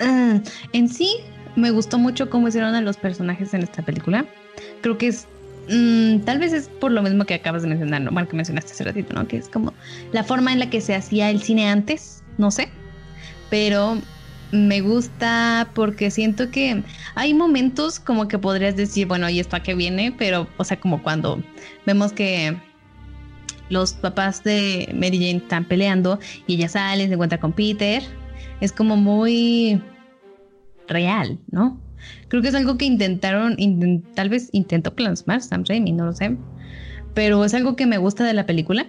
Ah, 0.00 0.40
en 0.72 0.88
sí, 0.88 1.16
me 1.54 1.70
gustó 1.70 1.98
mucho 1.98 2.30
cómo 2.30 2.48
hicieron 2.48 2.74
a 2.74 2.80
los 2.80 2.96
personajes 2.96 3.52
en 3.52 3.60
esta 3.62 3.82
película. 3.82 4.24
Creo 4.80 4.96
que 4.96 5.08
es... 5.08 5.26
Mm, 5.68 6.20
tal 6.20 6.38
vez 6.38 6.54
es 6.54 6.68
por 6.68 6.92
lo 6.92 7.02
mismo 7.02 7.26
que 7.26 7.34
acabas 7.34 7.60
de 7.60 7.68
mencionar, 7.68 8.00
¿no? 8.00 8.10
Bueno, 8.10 8.26
que 8.26 8.36
mencionaste 8.36 8.72
hace 8.72 8.84
ratito, 8.84 9.12
¿no? 9.12 9.28
Que 9.28 9.36
es 9.36 9.50
como 9.50 9.74
la 10.12 10.24
forma 10.24 10.54
en 10.54 10.58
la 10.58 10.70
que 10.70 10.80
se 10.80 10.94
hacía 10.94 11.28
el 11.28 11.42
cine 11.42 11.68
antes, 11.68 12.22
no 12.38 12.50
sé. 12.50 12.70
Pero 13.50 13.98
me 14.50 14.80
gusta 14.80 15.68
porque 15.74 16.10
siento 16.10 16.50
que 16.50 16.82
hay 17.16 17.34
momentos 17.34 18.00
como 18.00 18.28
que 18.28 18.38
podrías 18.38 18.76
decir, 18.76 19.06
bueno, 19.06 19.28
¿y 19.28 19.40
esto 19.40 19.56
a 19.56 19.60
qué 19.60 19.74
viene? 19.74 20.10
Pero, 20.16 20.48
o 20.56 20.64
sea, 20.64 20.80
como 20.80 21.02
cuando 21.02 21.44
vemos 21.84 22.14
que 22.14 22.56
los 23.70 23.94
papás 23.94 24.44
de 24.44 24.90
Mary 24.94 25.18
Jane 25.18 25.36
están 25.38 25.64
peleando 25.64 26.18
y 26.46 26.56
ella 26.56 26.68
sale, 26.68 27.06
se 27.06 27.14
encuentra 27.14 27.40
con 27.40 27.52
Peter. 27.52 28.02
Es 28.60 28.72
como 28.72 28.96
muy 28.96 29.80
real, 30.88 31.38
¿no? 31.50 31.80
Creo 32.28 32.42
que 32.42 32.48
es 32.48 32.54
algo 32.54 32.76
que 32.76 32.84
intentaron, 32.84 33.56
tal 34.14 34.28
vez 34.28 34.48
intentó 34.52 34.94
plasmar 34.94 35.40
Sam 35.40 35.64
Raimi, 35.66 35.92
no 35.92 36.06
lo 36.06 36.12
sé. 36.12 36.36
Pero 37.14 37.44
es 37.44 37.54
algo 37.54 37.76
que 37.76 37.86
me 37.86 37.98
gusta 37.98 38.24
de 38.24 38.34
la 38.34 38.46
película. 38.46 38.86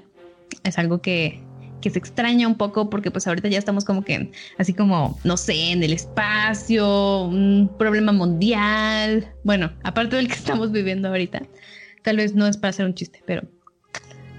Es 0.64 0.78
algo 0.78 1.02
que, 1.02 1.41
que 1.82 1.90
se 1.90 1.99
extraña 1.99 2.48
un 2.48 2.56
poco 2.56 2.90
porque 2.90 3.12
pues 3.12 3.28
ahorita 3.28 3.48
ya 3.49 3.60
estamos 3.60 3.86
como 3.86 4.03
que 4.03 4.32
así 4.58 4.74
como, 4.74 5.20
no 5.24 5.38
sé, 5.38 5.72
en 5.72 5.84
el 5.84 5.94
espacio, 5.94 7.24
un 7.24 7.72
problema 7.78 8.12
mundial. 8.12 9.32
Bueno, 9.44 9.72
aparte 9.84 10.16
del 10.16 10.28
que 10.28 10.34
estamos 10.36 10.72
viviendo 10.72 11.08
ahorita. 11.08 11.41
Tal 12.03 12.18
vez 12.18 12.34
no 12.34 12.48
es 12.48 12.58
para 12.58 12.70
hacer 12.70 12.86
un 12.86 12.95
chiste, 12.95 13.22
pero 13.26 13.44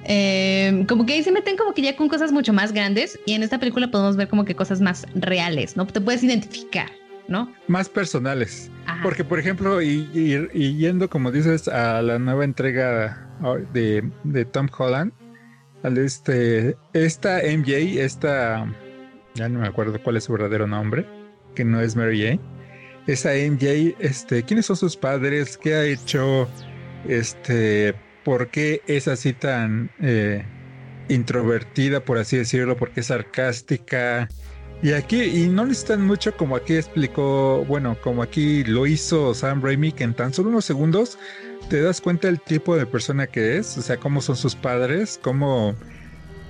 eh, 0.04 0.84
como 0.88 1.06
que 1.06 1.14
ahí 1.14 1.22
se 1.22 1.32
meten 1.32 1.56
como 1.56 1.74
que 1.74 1.82
ya 1.82 1.96
con 1.96 2.08
cosas 2.08 2.32
mucho 2.32 2.52
más 2.52 2.72
grandes 2.72 3.18
y 3.26 3.34
en 3.34 3.42
esta 3.42 3.58
película 3.58 3.90
podemos 3.90 4.16
ver 4.16 4.28
como 4.28 4.44
que 4.44 4.54
cosas 4.54 4.80
más 4.80 5.06
reales, 5.14 5.76
¿no? 5.76 5.86
Te 5.86 6.00
puedes 6.00 6.22
identificar, 6.22 6.90
¿no? 7.28 7.52
Más 7.68 7.88
personales. 7.88 8.70
Porque, 9.02 9.24
por 9.24 9.38
ejemplo, 9.38 9.80
y, 9.80 10.08
yendo, 10.52 11.08
como 11.08 11.30
dices, 11.30 11.68
a 11.68 12.02
la 12.02 12.18
nueva 12.18 12.44
entrega 12.44 13.28
de, 13.72 14.10
de 14.24 14.44
Tom 14.44 14.68
Holland, 14.76 15.12
al 15.82 15.98
este, 15.98 16.76
esta 16.92 17.38
MJ, 17.38 18.00
esta, 18.02 18.66
ya 19.34 19.48
no 19.48 19.60
me 19.60 19.68
acuerdo 19.68 20.00
cuál 20.02 20.16
es 20.16 20.24
su 20.24 20.32
verdadero 20.32 20.66
nombre, 20.66 21.06
que 21.54 21.64
no 21.64 21.80
es 21.80 21.96
Mary 21.96 22.22
Jane. 22.22 22.40
Esa 23.06 23.30
MJ, 23.30 23.96
este, 23.98 24.44
¿quiénes 24.44 24.66
son 24.66 24.76
sus 24.76 24.96
padres? 24.96 25.58
¿Qué 25.58 25.74
ha 25.74 25.84
hecho? 25.84 26.48
Este, 27.08 27.94
por 28.24 28.48
qué 28.48 28.82
es 28.86 29.08
así 29.08 29.32
tan 29.32 29.90
eh, 30.00 30.44
introvertida, 31.08 32.04
por 32.04 32.18
así 32.18 32.36
decirlo, 32.36 32.76
por 32.76 32.90
qué 32.90 33.00
es 33.00 33.06
sarcástica. 33.06 34.28
Y 34.82 34.92
aquí, 34.92 35.22
y 35.22 35.48
no 35.48 35.64
necesitan 35.64 36.04
mucho 36.04 36.36
como 36.36 36.56
aquí 36.56 36.74
explicó, 36.74 37.64
bueno, 37.66 37.96
como 38.02 38.22
aquí 38.22 38.64
lo 38.64 38.86
hizo 38.86 39.32
Sam 39.32 39.62
Raimi, 39.62 39.92
que 39.92 40.02
en 40.02 40.14
tan 40.14 40.34
solo 40.34 40.48
unos 40.48 40.64
segundos 40.64 41.18
te 41.68 41.80
das 41.80 42.00
cuenta 42.00 42.26
del 42.26 42.40
tipo 42.40 42.76
de 42.76 42.86
persona 42.86 43.28
que 43.28 43.58
es, 43.58 43.78
o 43.78 43.82
sea, 43.82 43.96
cómo 43.96 44.20
son 44.20 44.36
sus 44.36 44.56
padres, 44.56 45.20
cómo... 45.22 45.74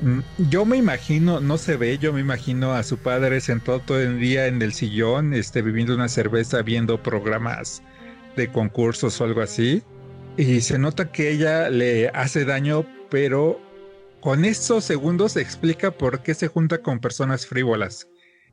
Mm, 0.00 0.20
yo 0.50 0.64
me 0.64 0.78
imagino, 0.78 1.40
no 1.40 1.58
se 1.58 1.76
ve, 1.76 1.98
yo 1.98 2.12
me 2.12 2.20
imagino 2.20 2.72
a 2.72 2.82
su 2.82 2.96
padre 2.96 3.40
sentado 3.40 3.80
todo 3.80 4.00
el 4.00 4.18
día 4.18 4.46
en 4.46 4.62
el 4.62 4.72
sillón, 4.72 5.34
este, 5.34 5.60
bebiendo 5.60 5.94
una 5.94 6.08
cerveza, 6.08 6.62
viendo 6.62 7.02
programas 7.02 7.82
de 8.36 8.48
concursos 8.48 9.20
o 9.20 9.24
algo 9.24 9.42
así. 9.42 9.82
Y 10.36 10.60
se 10.62 10.78
nota 10.78 11.12
que 11.12 11.30
ella 11.30 11.68
le 11.68 12.09
hace 12.09 12.44
daño, 12.44 12.86
pero 13.10 13.60
con 14.20 14.44
estos 14.44 14.84
segundos 14.84 15.32
se 15.32 15.42
explica 15.42 15.90
por 15.90 16.22
qué 16.22 16.34
se 16.34 16.48
junta 16.48 16.78
con 16.78 17.00
personas 17.00 17.46
frívolas. 17.46 18.09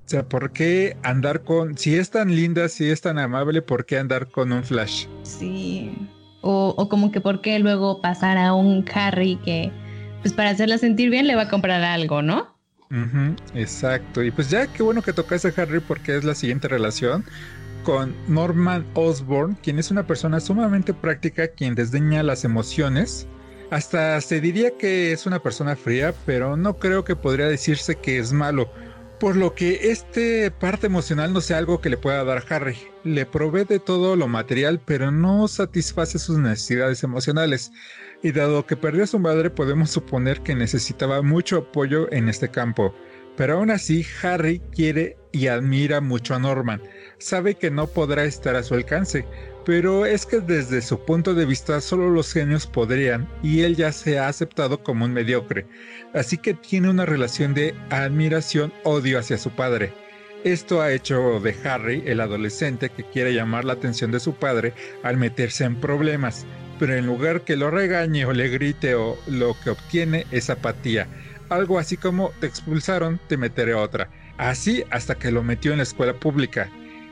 O 0.06 0.10
sea, 0.10 0.28
¿por 0.28 0.52
qué 0.52 0.98
andar 1.04 1.44
con... 1.44 1.78
Si 1.78 1.96
es 1.96 2.10
tan 2.10 2.36
linda, 2.36 2.68
si 2.68 2.90
es 2.90 3.02
tan 3.02 3.20
amable, 3.20 3.62
¿por 3.62 3.86
qué 3.86 3.98
andar 4.00 4.30
con 4.30 4.52
un 4.52 4.64
flash? 4.64 5.06
Sí. 5.24 5.96
O, 6.42 6.90
como 6.90 7.12
que 7.12 7.22
por 7.22 7.42
qué 7.42 7.60
luego 7.60 8.02
pasar 8.02 8.38
a 8.38 8.54
un 8.54 8.84
Harry 8.94 9.38
que, 9.46 9.72
pues 10.22 10.34
para 10.34 10.50
hacerla 10.50 10.78
sentir 10.78 11.10
bien, 11.10 11.28
le 11.28 11.36
va 11.36 11.44
a 11.44 11.50
comprar 11.50 11.84
algo, 11.84 12.22
¿no? 12.22 12.58
exacto. 13.54 14.24
Y 14.24 14.32
pues 14.32 14.50
ya 14.50 14.66
qué 14.66 14.82
bueno 14.82 15.04
que 15.04 15.14
tocaste 15.14 15.50
a 15.50 15.62
Harry 15.62 15.80
porque 15.80 16.18
es 16.18 16.24
la 16.24 16.34
siguiente 16.34 16.68
relación 16.68 17.24
con 17.90 18.16
Norman 18.28 18.86
Osborn, 18.94 19.56
quien 19.64 19.80
es 19.80 19.90
una 19.90 20.06
persona 20.06 20.40
sumamente 20.40 20.94
práctica, 20.94 21.48
quien 21.48 21.74
desdeña 21.74 22.22
las 22.22 22.46
emociones. 22.46 23.26
Hasta 23.72 24.22
se 24.22 24.40
diría 24.40 24.78
que 24.78 25.12
es 25.12 25.26
una 25.26 25.40
persona 25.40 25.76
fría, 25.76 26.14
pero 26.24 26.56
no 26.56 26.78
creo 26.78 27.04
que 27.04 27.16
podría 27.16 27.48
decirse 27.48 27.96
que 27.96 28.20
es 28.20 28.32
malo. 28.32 28.70
Por 29.20 29.36
lo 29.36 29.56
que 29.56 29.90
este 29.90 30.52
parte 30.52 30.86
emocional 30.86 31.34
no 31.34 31.42
sea 31.42 31.58
algo 31.58 31.82
que 31.82 31.90
le 31.90 31.98
pueda 31.98 32.24
dar 32.24 32.44
Harry. 32.50 32.78
Le 33.04 33.26
provee 33.26 33.64
de 33.64 33.80
todo 33.80 34.16
lo 34.16 34.28
material, 34.28 34.80
pero 34.86 35.10
no 35.10 35.48
satisface 35.48 36.20
sus 36.20 36.38
necesidades 36.38 37.02
emocionales. 37.04 37.72
Y 38.22 38.34
dado 38.34 38.68
que 38.68 38.78
perdió 38.78 39.06
a 39.06 39.08
su 39.08 39.18
madre, 39.18 39.50
podemos 39.50 39.90
suponer 39.90 40.42
que 40.42 40.54
necesitaba 40.54 41.24
mucho 41.24 41.58
apoyo 41.58 42.08
en 42.14 42.30
este 42.30 42.50
campo. 42.50 42.94
Pero 43.40 43.54
aún 43.54 43.72
así, 43.72 44.06
Harry 44.22 44.62
quiere 44.76 45.16
y 45.32 45.48
admira 45.48 46.02
mucho 46.02 46.36
a 46.36 46.40
Norman. 46.40 46.82
Sabe 47.20 47.56
que 47.56 47.72
no 47.72 47.88
podrá 47.88 48.26
estar 48.26 48.58
a 48.58 48.64
su 48.64 48.74
alcance, 48.74 49.26
pero 49.66 50.06
es 50.06 50.26
que 50.26 50.42
desde 50.42 50.82
su 50.82 51.06
punto 51.06 51.34
de 51.34 51.46
vista 51.46 51.80
solo 51.80 52.10
los 52.10 52.34
genios 52.34 52.68
podrían 52.68 53.30
y 53.42 53.62
él 53.62 53.78
ya 53.78 53.94
se 53.94 54.20
ha 54.20 54.28
aceptado 54.28 54.84
como 54.84 55.06
un 55.06 55.14
mediocre, 55.14 55.66
así 56.14 56.38
que 56.38 56.54
tiene 56.54 56.90
una 56.90 57.06
relación 57.06 57.54
de 57.54 57.74
admiración-odio 57.90 59.18
hacia 59.18 59.38
su 59.38 59.52
padre. 59.52 59.94
Esto 60.44 60.82
ha 60.82 60.92
hecho 60.92 61.40
de 61.40 61.56
Harry 61.64 62.04
el 62.08 62.20
adolescente 62.20 62.90
que 62.90 63.06
quiere 63.06 63.34
llamar 63.34 63.64
la 63.64 63.72
atención 63.72 64.12
de 64.12 64.20
su 64.20 64.34
padre 64.34 64.74
al 65.02 65.16
meterse 65.16 65.64
en 65.64 65.80
problemas, 65.80 66.46
pero 66.78 66.94
en 66.94 67.06
lugar 67.06 67.46
que 67.46 67.56
lo 67.56 67.72
regañe 67.72 68.26
o 68.26 68.34
le 68.34 68.50
grite 68.50 68.96
o 68.96 69.18
lo 69.28 69.56
que 69.64 69.70
obtiene 69.70 70.26
es 70.32 70.50
apatía, 70.50 71.08
algo 71.50 71.80
así 71.80 71.98
como 71.98 72.32
te 72.40 72.48
expulsaron, 72.48 73.20
te 73.28 73.38
meteré 73.38 73.74
otra, 73.74 74.10
así 74.38 74.84
hasta 74.92 75.16
que 75.16 75.32
lo 75.32 75.44
metió 75.44 75.72
en 75.72 75.78
la 75.78 75.84
escuela 75.84 76.14
pública. 76.14 76.70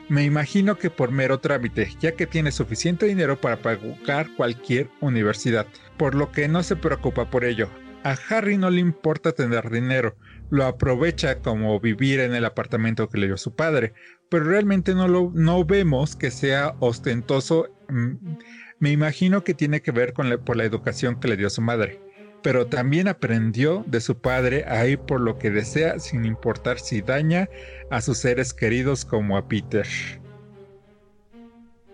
Me 0.08 0.24
imagino 0.24 0.78
que 0.78 0.88
por 0.88 1.10
mero 1.10 1.38
trámite, 1.40 1.90
ya 2.00 2.12
que 2.12 2.26
tiene 2.26 2.50
suficiente 2.50 3.06
dinero 3.06 3.38
para 3.40 3.60
pagar 3.60 4.34
cualquier 4.36 4.88
universidad, 5.00 5.66
por 5.98 6.14
lo 6.14 6.32
que 6.32 6.48
no 6.48 6.62
se 6.62 6.76
preocupa 6.76 7.30
por 7.30 7.44
ello. 7.44 7.68
A 8.04 8.16
Harry 8.30 8.56
no 8.56 8.70
le 8.70 8.80
importa 8.80 9.32
tener 9.32 9.70
dinero, 9.70 10.16
lo 10.50 10.64
aprovecha 10.64 11.40
como 11.40 11.78
vivir 11.78 12.20
en 12.20 12.34
el 12.34 12.46
apartamento 12.46 13.08
que 13.08 13.18
le 13.18 13.26
dio 13.26 13.36
su 13.36 13.54
padre, 13.54 13.92
pero 14.30 14.44
realmente 14.44 14.94
no 14.94 15.08
lo 15.08 15.30
no 15.34 15.64
vemos 15.64 16.16
que 16.16 16.30
sea 16.30 16.74
ostentoso. 16.80 17.68
Mm, 17.88 18.36
me 18.78 18.92
imagino 18.92 19.44
que 19.44 19.52
tiene 19.52 19.82
que 19.82 19.90
ver 19.90 20.12
con 20.14 20.30
por 20.44 20.56
la 20.56 20.64
educación 20.64 21.20
que 21.20 21.28
le 21.28 21.36
dio 21.36 21.50
su 21.50 21.60
madre. 21.60 22.00
Pero 22.42 22.66
también 22.66 23.08
aprendió 23.08 23.84
de 23.86 24.00
su 24.00 24.18
padre 24.18 24.64
a 24.66 24.86
ir 24.86 24.98
por 24.98 25.20
lo 25.20 25.38
que 25.38 25.50
desea 25.50 25.98
sin 25.98 26.24
importar 26.24 26.78
si 26.78 27.00
daña 27.02 27.48
a 27.90 28.00
sus 28.00 28.18
seres 28.18 28.52
queridos 28.52 29.04
como 29.04 29.36
a 29.36 29.48
Peter. 29.48 29.86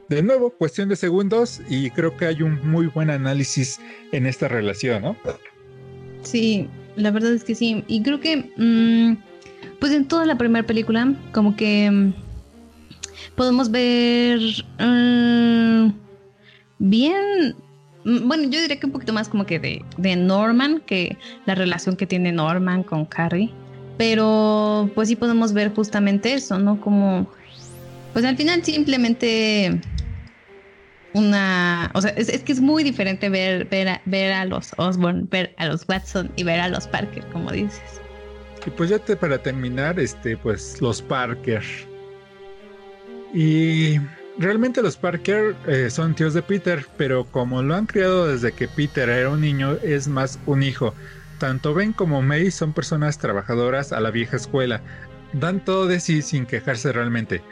De 0.09 0.23
nuevo, 0.23 0.51
cuestión 0.51 0.89
de 0.89 0.97
segundos 0.97 1.63
y 1.69 1.91
creo 1.91 2.17
que 2.17 2.27
hay 2.27 2.43
un 2.43 2.61
muy 2.69 2.89
buen 2.89 3.11
análisis 3.11 3.81
en 4.13 4.27
esta 4.27 4.49
relación, 4.49 5.03
¿no? 5.03 5.17
Sí, 6.23 6.69
la 6.97 7.11
verdad 7.11 7.33
es 7.33 7.43
que 7.43 7.55
sí. 7.55 7.85
Y 7.89 8.03
creo 8.03 8.21
que, 8.21 8.51
mm, 8.57 9.17
pues 9.81 9.93
en 9.93 10.07
toda 10.07 10.27
la 10.27 10.37
primera 10.37 10.67
película, 10.67 11.15
como 11.33 11.57
que 11.57 11.91
mm, 11.91 12.13
podemos 13.35 13.71
ver 13.71 14.41
mm, 14.79 15.93
bien, 16.79 17.57
bueno, 18.05 18.45
yo 18.45 18.61
diría 18.61 18.79
que 18.79 18.87
un 18.87 18.93
poquito 18.93 19.13
más 19.13 19.29
como 19.29 19.47
que 19.47 19.59
de, 19.59 19.85
de, 19.97 20.17
Norman, 20.17 20.83
que 20.87 21.17
la 21.47 21.55
relación 21.55 21.97
que 21.97 22.07
tiene 22.07 22.33
Norman 22.33 22.83
con 22.83 23.07
Carrie. 23.07 23.51
Pero 23.97 24.91
pues 24.95 25.09
sí 25.09 25.17
podemos 25.17 25.53
ver 25.53 25.73
justamente 25.73 26.35
eso, 26.35 26.59
¿no? 26.59 26.81
Como, 26.81 27.31
pues 28.13 28.25
al 28.25 28.37
final 28.37 28.65
simplemente 28.65 29.81
una, 31.15 31.91
o 31.95 32.01
sea, 32.01 32.11
es, 32.11 32.43
que 32.43 32.53
es 32.53 32.61
muy 32.61 32.83
diferente 32.83 33.29
ver, 33.29 33.67
ver, 33.67 33.89
a, 33.89 34.03
ver 34.05 34.33
a 34.33 34.45
los 34.45 34.73
Osborne, 34.77 35.27
ver 35.31 35.55
a 35.59 35.67
los 35.67 35.89
Watson 35.89 36.31
y 36.37 36.43
ver 36.43 36.61
a 36.61 36.69
los 36.69 36.87
Parker, 36.89 37.25
como 37.33 37.53
dices. 37.53 38.01
Y 38.67 38.71
pues 38.71 38.91
ya 38.91 38.99
te, 38.99 39.15
para 39.17 39.39
terminar, 39.39 39.99
este, 40.01 40.37
pues 40.37 40.81
los 40.81 41.01
Parker. 41.01 41.63
Y 43.33 43.99
realmente 44.39 44.83
los 44.83 44.97
Parker 44.97 45.55
eh, 45.67 45.91
son 45.91 46.15
tíos 46.15 46.35
de 46.35 46.43
Peter, 46.43 46.87
pero 46.97 47.25
como 47.25 47.63
lo 47.63 47.75
han 47.75 47.87
criado 47.87 48.29
desde 48.29 48.53
que 48.53 48.69
Peter 48.69 49.09
era 49.09 49.31
un 49.31 49.41
niño, 49.41 49.77
es 49.83 50.09
más 50.09 50.39
un 50.47 50.63
hijo. 50.63 50.95
Tanto 51.39 51.75
Ben 51.75 51.93
como 51.93 52.23
May 52.23 52.51
son 52.51 52.73
personas 52.73 53.19
trabajadoras 53.19 53.93
a 53.93 54.01
la 54.01 54.11
vieja 54.11 54.37
escuela. 54.37 54.81
Dan 55.33 55.65
todo 55.65 55.87
de 55.87 56.01
sí 56.01 56.23
sin 56.23 56.47
quejarse 56.47 56.93
realmente. 56.93 57.43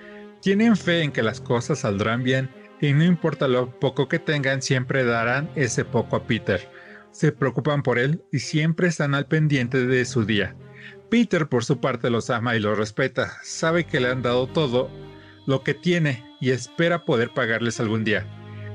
Tienen 0.41 0.77
fe 0.77 1.03
en 1.03 1.13
que 1.13 1.23
las 1.23 1.41
cosas 1.41 1.81
saldrán 1.81 2.23
bien 2.23 2.51
y 2.81 2.93
no 2.93 3.05
importa 3.05 3.49
lo 3.49 3.71
poco 3.79 4.09
que 4.09 4.19
tengan, 4.19 4.63
siempre 4.63 5.05
darán 5.05 5.51
ese 5.55 5.85
poco 5.85 6.17
a 6.17 6.27
Peter. 6.27 6.69
Se 7.13 7.31
preocupan 7.31 7.83
por 7.83 7.99
él 7.99 8.23
y 8.33 8.41
siempre 8.41 8.89
están 8.89 9.15
al 9.15 9.27
pendiente 9.27 9.87
de 9.87 10.05
su 10.05 10.25
día. 10.25 10.57
Peter 11.11 11.47
por 11.47 11.65
su 11.65 11.79
parte 11.81 12.11
los 12.11 12.31
ama 12.31 12.57
y 12.57 12.61
los 12.61 12.79
respeta, 12.79 13.39
sabe 13.43 13.85
que 13.85 14.01
le 14.01 14.09
han 14.09 14.23
dado 14.23 14.47
todo 14.47 14.91
lo 15.47 15.63
que 15.63 15.75
tiene 15.75 16.25
y 16.43 16.51
espera 16.51 17.05
poder 17.05 17.31
pagarles 17.31 17.81
algún 17.81 18.05
día. 18.05 18.27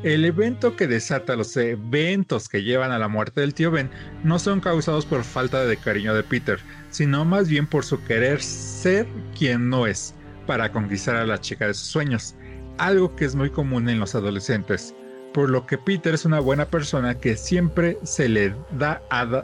El 0.01 0.25
evento 0.25 0.75
que 0.75 0.87
desata 0.87 1.35
los 1.35 1.55
eventos 1.57 2.47
que 2.47 2.63
llevan 2.63 2.91
a 2.91 2.97
la 2.97 3.07
muerte 3.07 3.41
del 3.41 3.53
tío 3.53 3.71
Ben 3.71 3.91
no 4.23 4.39
son 4.39 4.61
causados 4.61 5.05
por 5.05 5.23
falta 5.23 5.65
de 5.65 5.75
cariño 5.75 6.15
de 6.15 6.23
Peter, 6.23 6.59
sino 6.89 7.25
más 7.25 7.49
bien 7.49 7.67
por 7.67 7.83
su 7.83 8.01
querer 8.05 8.41
ser 8.41 9.05
quien 9.37 9.69
no 9.69 9.85
es, 9.85 10.15
para 10.45 10.71
conquistar 10.71 11.17
a 11.17 11.25
la 11.25 11.41
chica 11.41 11.67
de 11.67 11.73
sus 11.73 11.87
sueños 11.87 12.35
algo 12.77 13.15
que 13.15 13.25
es 13.25 13.35
muy 13.35 13.49
común 13.49 13.89
en 13.89 13.99
los 13.99 14.15
adolescentes, 14.15 14.95
por 15.33 15.49
lo 15.49 15.65
que 15.65 15.77
Peter 15.77 16.13
es 16.13 16.25
una 16.25 16.39
buena 16.39 16.65
persona 16.65 17.15
que 17.15 17.35
siempre 17.35 17.97
se 18.03 18.29
le 18.29 18.55
da 18.77 19.01
a 19.09 19.43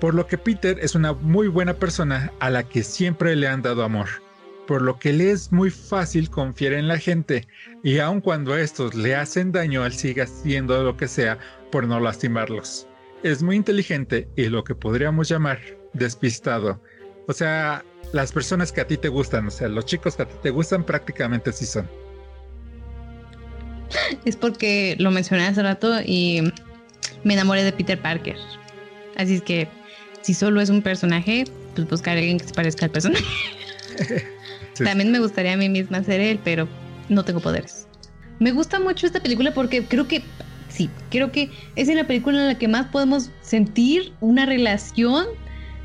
por 0.00 0.14
lo 0.14 0.26
que 0.26 0.38
Peter 0.38 0.78
es 0.80 0.94
una 0.94 1.12
muy 1.12 1.48
buena 1.48 1.74
persona 1.74 2.32
a 2.40 2.50
la 2.50 2.62
que 2.62 2.84
siempre 2.84 3.34
le 3.34 3.48
han 3.48 3.62
dado 3.62 3.82
amor, 3.82 4.08
por 4.68 4.82
lo 4.82 4.98
que 4.98 5.14
le 5.14 5.30
es 5.30 5.50
muy 5.50 5.70
fácil 5.70 6.28
confiar 6.28 6.74
en 6.74 6.88
la 6.88 6.98
gente 6.98 7.48
y 7.82 8.00
aun 8.00 8.20
cuando 8.20 8.54
estos 8.54 8.94
le 8.94 9.16
hacen 9.16 9.50
daño, 9.50 9.86
él 9.86 9.94
sigue 9.94 10.20
haciendo 10.20 10.82
lo 10.84 10.94
que 10.94 11.08
sea 11.08 11.38
por 11.72 11.86
no 11.86 11.98
lastimarlos. 11.98 12.86
Es 13.22 13.42
muy 13.42 13.56
inteligente 13.56 14.28
y 14.36 14.44
lo 14.50 14.64
que 14.64 14.74
podríamos 14.74 15.26
llamar 15.26 15.58
despistado. 15.94 16.82
O 17.26 17.32
sea, 17.32 17.82
las 18.12 18.30
personas 18.30 18.70
que 18.70 18.82
a 18.82 18.86
ti 18.86 18.98
te 18.98 19.08
gustan, 19.08 19.46
o 19.46 19.50
sea, 19.50 19.68
los 19.68 19.86
chicos 19.86 20.16
que 20.16 20.22
a 20.24 20.28
ti 20.28 20.34
te 20.42 20.50
gustan 20.50 20.84
prácticamente 20.84 21.50
sí 21.50 21.64
son 21.64 21.88
es 24.26 24.36
porque 24.36 24.96
lo 24.98 25.10
mencioné 25.10 25.46
hace 25.46 25.62
rato 25.62 25.98
y 26.04 26.52
me 27.24 27.32
enamoré 27.32 27.64
de 27.64 27.72
Peter 27.72 27.98
Parker. 27.98 28.36
Así 29.16 29.36
es 29.36 29.42
que 29.42 29.66
si 30.20 30.34
solo 30.34 30.60
es 30.60 30.68
un 30.68 30.82
personaje, 30.82 31.44
pues 31.74 31.88
buscar 31.88 32.16
a 32.16 32.18
alguien 32.18 32.38
que 32.38 32.46
se 32.46 32.52
parezca 32.52 32.84
al 32.84 32.90
personaje. 32.90 33.24
También 34.84 35.10
me 35.10 35.18
gustaría 35.18 35.54
a 35.54 35.56
mí 35.56 35.68
misma 35.68 36.02
ser 36.02 36.20
él, 36.20 36.38
pero 36.42 36.68
no 37.08 37.24
tengo 37.24 37.40
poderes. 37.40 37.86
Me 38.38 38.52
gusta 38.52 38.78
mucho 38.78 39.06
esta 39.06 39.20
película 39.20 39.52
porque 39.52 39.84
creo 39.84 40.06
que, 40.06 40.22
sí, 40.68 40.90
creo 41.10 41.32
que 41.32 41.50
es 41.76 41.88
en 41.88 41.96
la 41.96 42.06
película 42.06 42.40
en 42.40 42.46
la 42.46 42.58
que 42.58 42.68
más 42.68 42.86
podemos 42.86 43.30
sentir 43.40 44.12
una 44.20 44.46
relación 44.46 45.26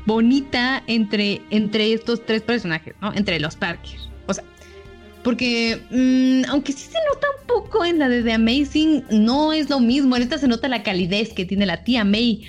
bonita 0.06 0.82
entre, 0.86 1.40
entre 1.50 1.92
estos 1.92 2.24
tres 2.24 2.42
personajes, 2.42 2.94
¿no? 3.00 3.12
Entre 3.14 3.40
los 3.40 3.56
Parker. 3.56 3.98
O 4.26 4.34
sea, 4.34 4.44
porque 5.22 5.80
mm, 5.90 6.50
aunque 6.50 6.72
sí 6.72 6.86
se 6.90 6.98
nota 7.12 7.26
un 7.40 7.46
poco 7.46 7.84
en 7.84 7.98
la 7.98 8.08
de 8.08 8.22
The 8.22 8.34
Amazing, 8.34 9.04
no 9.10 9.52
es 9.52 9.70
lo 9.70 9.80
mismo. 9.80 10.14
En 10.16 10.22
esta 10.22 10.38
se 10.38 10.46
nota 10.46 10.68
la 10.68 10.82
calidez 10.82 11.32
que 11.32 11.44
tiene 11.44 11.66
la 11.66 11.82
tía 11.82 12.04
May. 12.04 12.46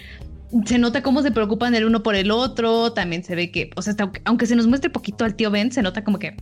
Se 0.65 0.77
nota 0.77 1.03
cómo 1.03 1.21
se 1.21 1.31
preocupan 1.31 1.75
el 1.75 1.85
uno 1.85 2.01
por 2.01 2.15
el 2.15 2.31
otro. 2.31 2.93
También 2.93 3.23
se 3.23 3.35
ve 3.35 3.51
que, 3.51 3.71
o 3.75 3.81
sea, 3.81 3.95
aunque 4.23 4.45
se 4.45 4.55
nos 4.55 4.67
muestre 4.67 4.89
poquito 4.89 5.25
al 5.25 5.35
tío 5.35 5.51
Ben, 5.51 5.71
se 5.71 5.81
nota 5.81 6.03
como 6.03 6.19
que, 6.19 6.35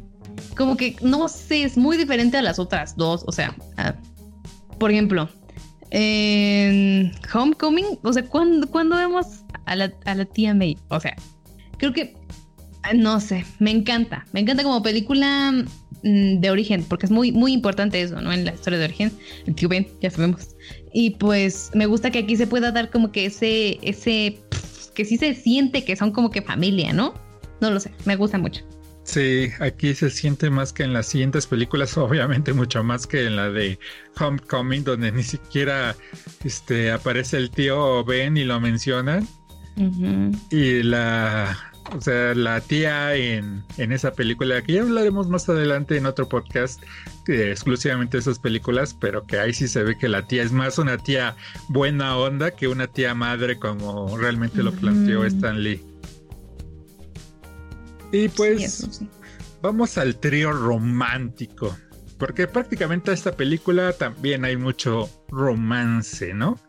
como 0.55 0.77
que, 0.77 0.95
no 1.01 1.27
sé, 1.27 1.63
es 1.63 1.77
muy 1.77 1.97
diferente 1.97 2.37
a 2.37 2.41
las 2.41 2.59
otras 2.59 2.95
dos. 2.95 3.23
O 3.27 3.31
sea, 3.31 3.55
por 4.77 4.91
ejemplo, 4.91 5.29
en 5.89 7.11
Homecoming, 7.33 7.99
o 8.03 8.13
sea, 8.13 8.25
cuando 8.25 8.95
vemos 8.95 9.43
a 9.65 9.75
la, 9.75 9.91
a 10.05 10.15
la 10.15 10.25
tía 10.25 10.53
May, 10.53 10.77
o 10.89 10.99
sea, 10.99 11.15
creo 11.77 11.93
que, 11.93 12.15
no 12.95 13.19
sé, 13.19 13.45
me 13.59 13.71
encanta. 13.71 14.25
Me 14.33 14.41
encanta 14.41 14.63
como 14.63 14.83
película 14.83 15.65
Mm, 16.03 16.41
de 16.41 16.51
origen, 16.51 16.83
porque 16.83 17.05
es 17.05 17.11
muy, 17.11 17.31
muy 17.31 17.53
importante 17.53 18.01
eso, 18.01 18.19
¿no? 18.19 18.33
En 18.33 18.43
la 18.43 18.53
historia 18.53 18.77
de 18.77 18.85
origen, 18.85 19.11
el 19.47 19.55
tío 19.55 19.69
Ben, 19.69 19.87
ya 20.01 20.11
sabemos. 20.11 20.49
Y 20.93 21.11
pues 21.11 21.71
me 21.73 21.85
gusta 21.85 22.11
que 22.11 22.19
aquí 22.19 22.35
se 22.35 22.45
pueda 22.45 22.71
dar 22.71 22.89
como 22.91 23.11
que 23.13 23.25
ese, 23.25 23.79
ese, 23.81 24.37
que 24.93 25.05
sí 25.05 25.17
se 25.17 25.33
siente 25.33 25.85
que 25.85 25.95
son 25.95 26.11
como 26.11 26.29
que 26.29 26.41
familia, 26.41 26.91
¿no? 26.91 27.13
No 27.61 27.71
lo 27.71 27.79
sé, 27.79 27.91
me 28.03 28.17
gusta 28.17 28.37
mucho. 28.37 28.65
Sí, 29.03 29.49
aquí 29.59 29.93
se 29.93 30.09
siente 30.09 30.49
más 30.49 30.73
que 30.73 30.83
en 30.83 30.91
las 30.91 31.07
siguientes 31.07 31.47
películas, 31.47 31.97
obviamente 31.97 32.51
mucho 32.51 32.83
más 32.83 33.07
que 33.07 33.25
en 33.25 33.37
la 33.37 33.49
de 33.49 33.79
Homecoming, 34.19 34.83
donde 34.83 35.13
ni 35.13 35.23
siquiera 35.23 35.95
este, 36.43 36.91
aparece 36.91 37.37
el 37.37 37.49
tío 37.49 38.03
Ben 38.03 38.35
y 38.35 38.43
lo 38.43 38.59
mencionan. 38.59 39.25
Y 40.51 40.83
la 40.83 41.72
o 41.95 42.01
sea, 42.01 42.33
la 42.33 42.61
tía 42.61 43.15
en, 43.15 43.63
esa 43.77 44.13
película, 44.13 44.61
que 44.61 44.73
ya 44.73 44.81
hablaremos 44.81 45.29
más 45.29 45.47
adelante 45.49 45.97
en 45.97 46.05
otro 46.05 46.27
podcast 46.27 46.81
exclusivamente 47.27 48.17
de 48.17 48.21
esas 48.21 48.39
películas, 48.39 48.95
pero 48.99 49.25
que 49.25 49.39
ahí 49.39 49.53
sí 49.53 49.67
se 49.67 49.83
ve 49.83 49.97
que 49.97 50.09
la 50.09 50.27
tía 50.27 50.43
es 50.43 50.51
más 50.51 50.77
una 50.77 50.97
tía 50.97 51.35
buena 51.69 52.17
onda 52.17 52.51
que 52.51 52.67
una 52.67 52.87
tía 52.87 53.13
madre 53.13 53.57
como 53.57 54.17
realmente 54.17 54.63
lo 54.63 54.71
planteó 54.71 55.25
Stan 55.25 55.61
Lee. 55.61 55.81
Y 58.11 58.29
pues 58.29 59.01
vamos 59.61 59.97
al 59.97 60.17
trío 60.19 60.51
romántico, 60.51 61.75
porque 62.17 62.47
prácticamente 62.47 63.11
a 63.11 63.13
esta 63.13 63.35
película 63.35 63.93
también 63.93 64.45
hay 64.45 64.57
mucho 64.57 65.09
romance, 65.29 66.33
¿no? 66.33 66.59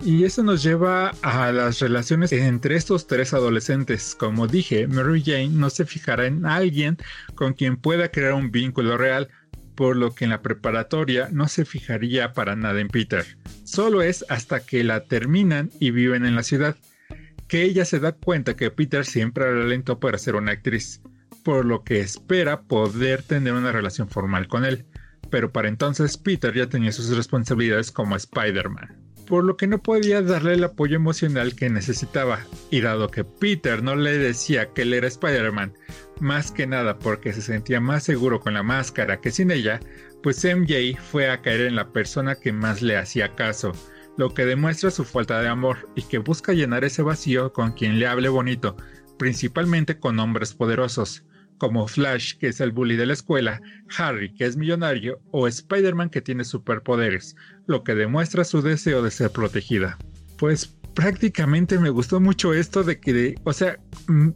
Y 0.00 0.24
eso 0.24 0.44
nos 0.44 0.62
lleva 0.62 1.10
a 1.22 1.50
las 1.50 1.80
relaciones 1.80 2.30
entre 2.32 2.76
estos 2.76 3.08
tres 3.08 3.34
adolescentes. 3.34 4.14
Como 4.14 4.46
dije, 4.46 4.86
Mary 4.86 5.22
Jane 5.24 5.48
no 5.48 5.70
se 5.70 5.84
fijará 5.84 6.26
en 6.26 6.46
alguien 6.46 6.96
con 7.34 7.52
quien 7.52 7.76
pueda 7.76 8.10
crear 8.10 8.34
un 8.34 8.52
vínculo 8.52 8.96
real, 8.96 9.28
por 9.74 9.96
lo 9.96 10.14
que 10.14 10.24
en 10.24 10.30
la 10.30 10.40
preparatoria 10.40 11.28
no 11.32 11.48
se 11.48 11.64
fijaría 11.64 12.32
para 12.32 12.54
nada 12.54 12.80
en 12.80 12.88
Peter. 12.88 13.24
Solo 13.64 14.00
es 14.02 14.24
hasta 14.28 14.60
que 14.60 14.84
la 14.84 15.04
terminan 15.04 15.70
y 15.80 15.90
viven 15.90 16.24
en 16.24 16.36
la 16.36 16.44
ciudad, 16.44 16.76
que 17.48 17.62
ella 17.62 17.84
se 17.84 17.98
da 17.98 18.12
cuenta 18.12 18.56
que 18.56 18.70
Peter 18.70 19.04
siempre 19.04 19.44
era 19.44 19.64
lento 19.64 19.98
para 19.98 20.18
ser 20.18 20.36
una 20.36 20.52
actriz, 20.52 21.02
por 21.42 21.64
lo 21.64 21.82
que 21.82 22.00
espera 22.00 22.62
poder 22.62 23.22
tener 23.22 23.52
una 23.52 23.72
relación 23.72 24.08
formal 24.08 24.46
con 24.46 24.64
él. 24.64 24.86
Pero 25.28 25.52
para 25.52 25.68
entonces 25.68 26.16
Peter 26.16 26.54
ya 26.54 26.68
tenía 26.68 26.92
sus 26.92 27.14
responsabilidades 27.14 27.90
como 27.90 28.16
Spider-Man 28.16 29.07
por 29.28 29.44
lo 29.44 29.56
que 29.58 29.66
no 29.66 29.82
podía 29.82 30.22
darle 30.22 30.54
el 30.54 30.64
apoyo 30.64 30.96
emocional 30.96 31.54
que 31.54 31.68
necesitaba. 31.68 32.40
Y 32.70 32.80
dado 32.80 33.08
que 33.08 33.24
Peter 33.24 33.82
no 33.82 33.94
le 33.94 34.16
decía 34.16 34.72
que 34.72 34.82
él 34.82 34.94
era 34.94 35.06
Spider-Man, 35.06 35.74
más 36.18 36.50
que 36.50 36.66
nada 36.66 36.98
porque 36.98 37.32
se 37.32 37.42
sentía 37.42 37.78
más 37.80 38.04
seguro 38.04 38.40
con 38.40 38.54
la 38.54 38.62
máscara 38.62 39.20
que 39.20 39.30
sin 39.30 39.50
ella, 39.50 39.80
pues 40.22 40.44
MJ 40.44 40.98
fue 40.98 41.30
a 41.30 41.42
caer 41.42 41.62
en 41.62 41.76
la 41.76 41.92
persona 41.92 42.36
que 42.36 42.52
más 42.52 42.80
le 42.80 42.96
hacía 42.96 43.34
caso, 43.34 43.72
lo 44.16 44.32
que 44.32 44.46
demuestra 44.46 44.90
su 44.90 45.04
falta 45.04 45.40
de 45.42 45.48
amor 45.48 45.88
y 45.94 46.02
que 46.02 46.18
busca 46.18 46.54
llenar 46.54 46.84
ese 46.84 47.02
vacío 47.02 47.52
con 47.52 47.72
quien 47.72 48.00
le 48.00 48.06
hable 48.06 48.30
bonito, 48.30 48.76
principalmente 49.18 49.98
con 49.98 50.18
hombres 50.18 50.54
poderosos 50.54 51.24
como 51.58 51.88
Flash, 51.88 52.34
que 52.38 52.48
es 52.48 52.60
el 52.60 52.72
bully 52.72 52.96
de 52.96 53.06
la 53.06 53.12
escuela, 53.12 53.60
Harry, 53.96 54.32
que 54.32 54.46
es 54.46 54.56
millonario, 54.56 55.20
o 55.32 55.46
Spider-Man, 55.46 56.08
que 56.08 56.22
tiene 56.22 56.44
superpoderes, 56.44 57.36
lo 57.68 57.84
que 57.84 57.94
demuestra 57.94 58.42
su 58.44 58.60
deseo 58.62 59.02
de 59.02 59.12
ser 59.12 59.30
protegida. 59.30 59.96
Pues 60.36 60.74
prácticamente 60.94 61.78
me 61.78 61.90
gustó 61.90 62.18
mucho 62.18 62.52
esto 62.52 62.82
de 62.82 62.98
que, 62.98 63.36
o 63.44 63.52
sea, 63.52 63.78
mm, 64.08 64.30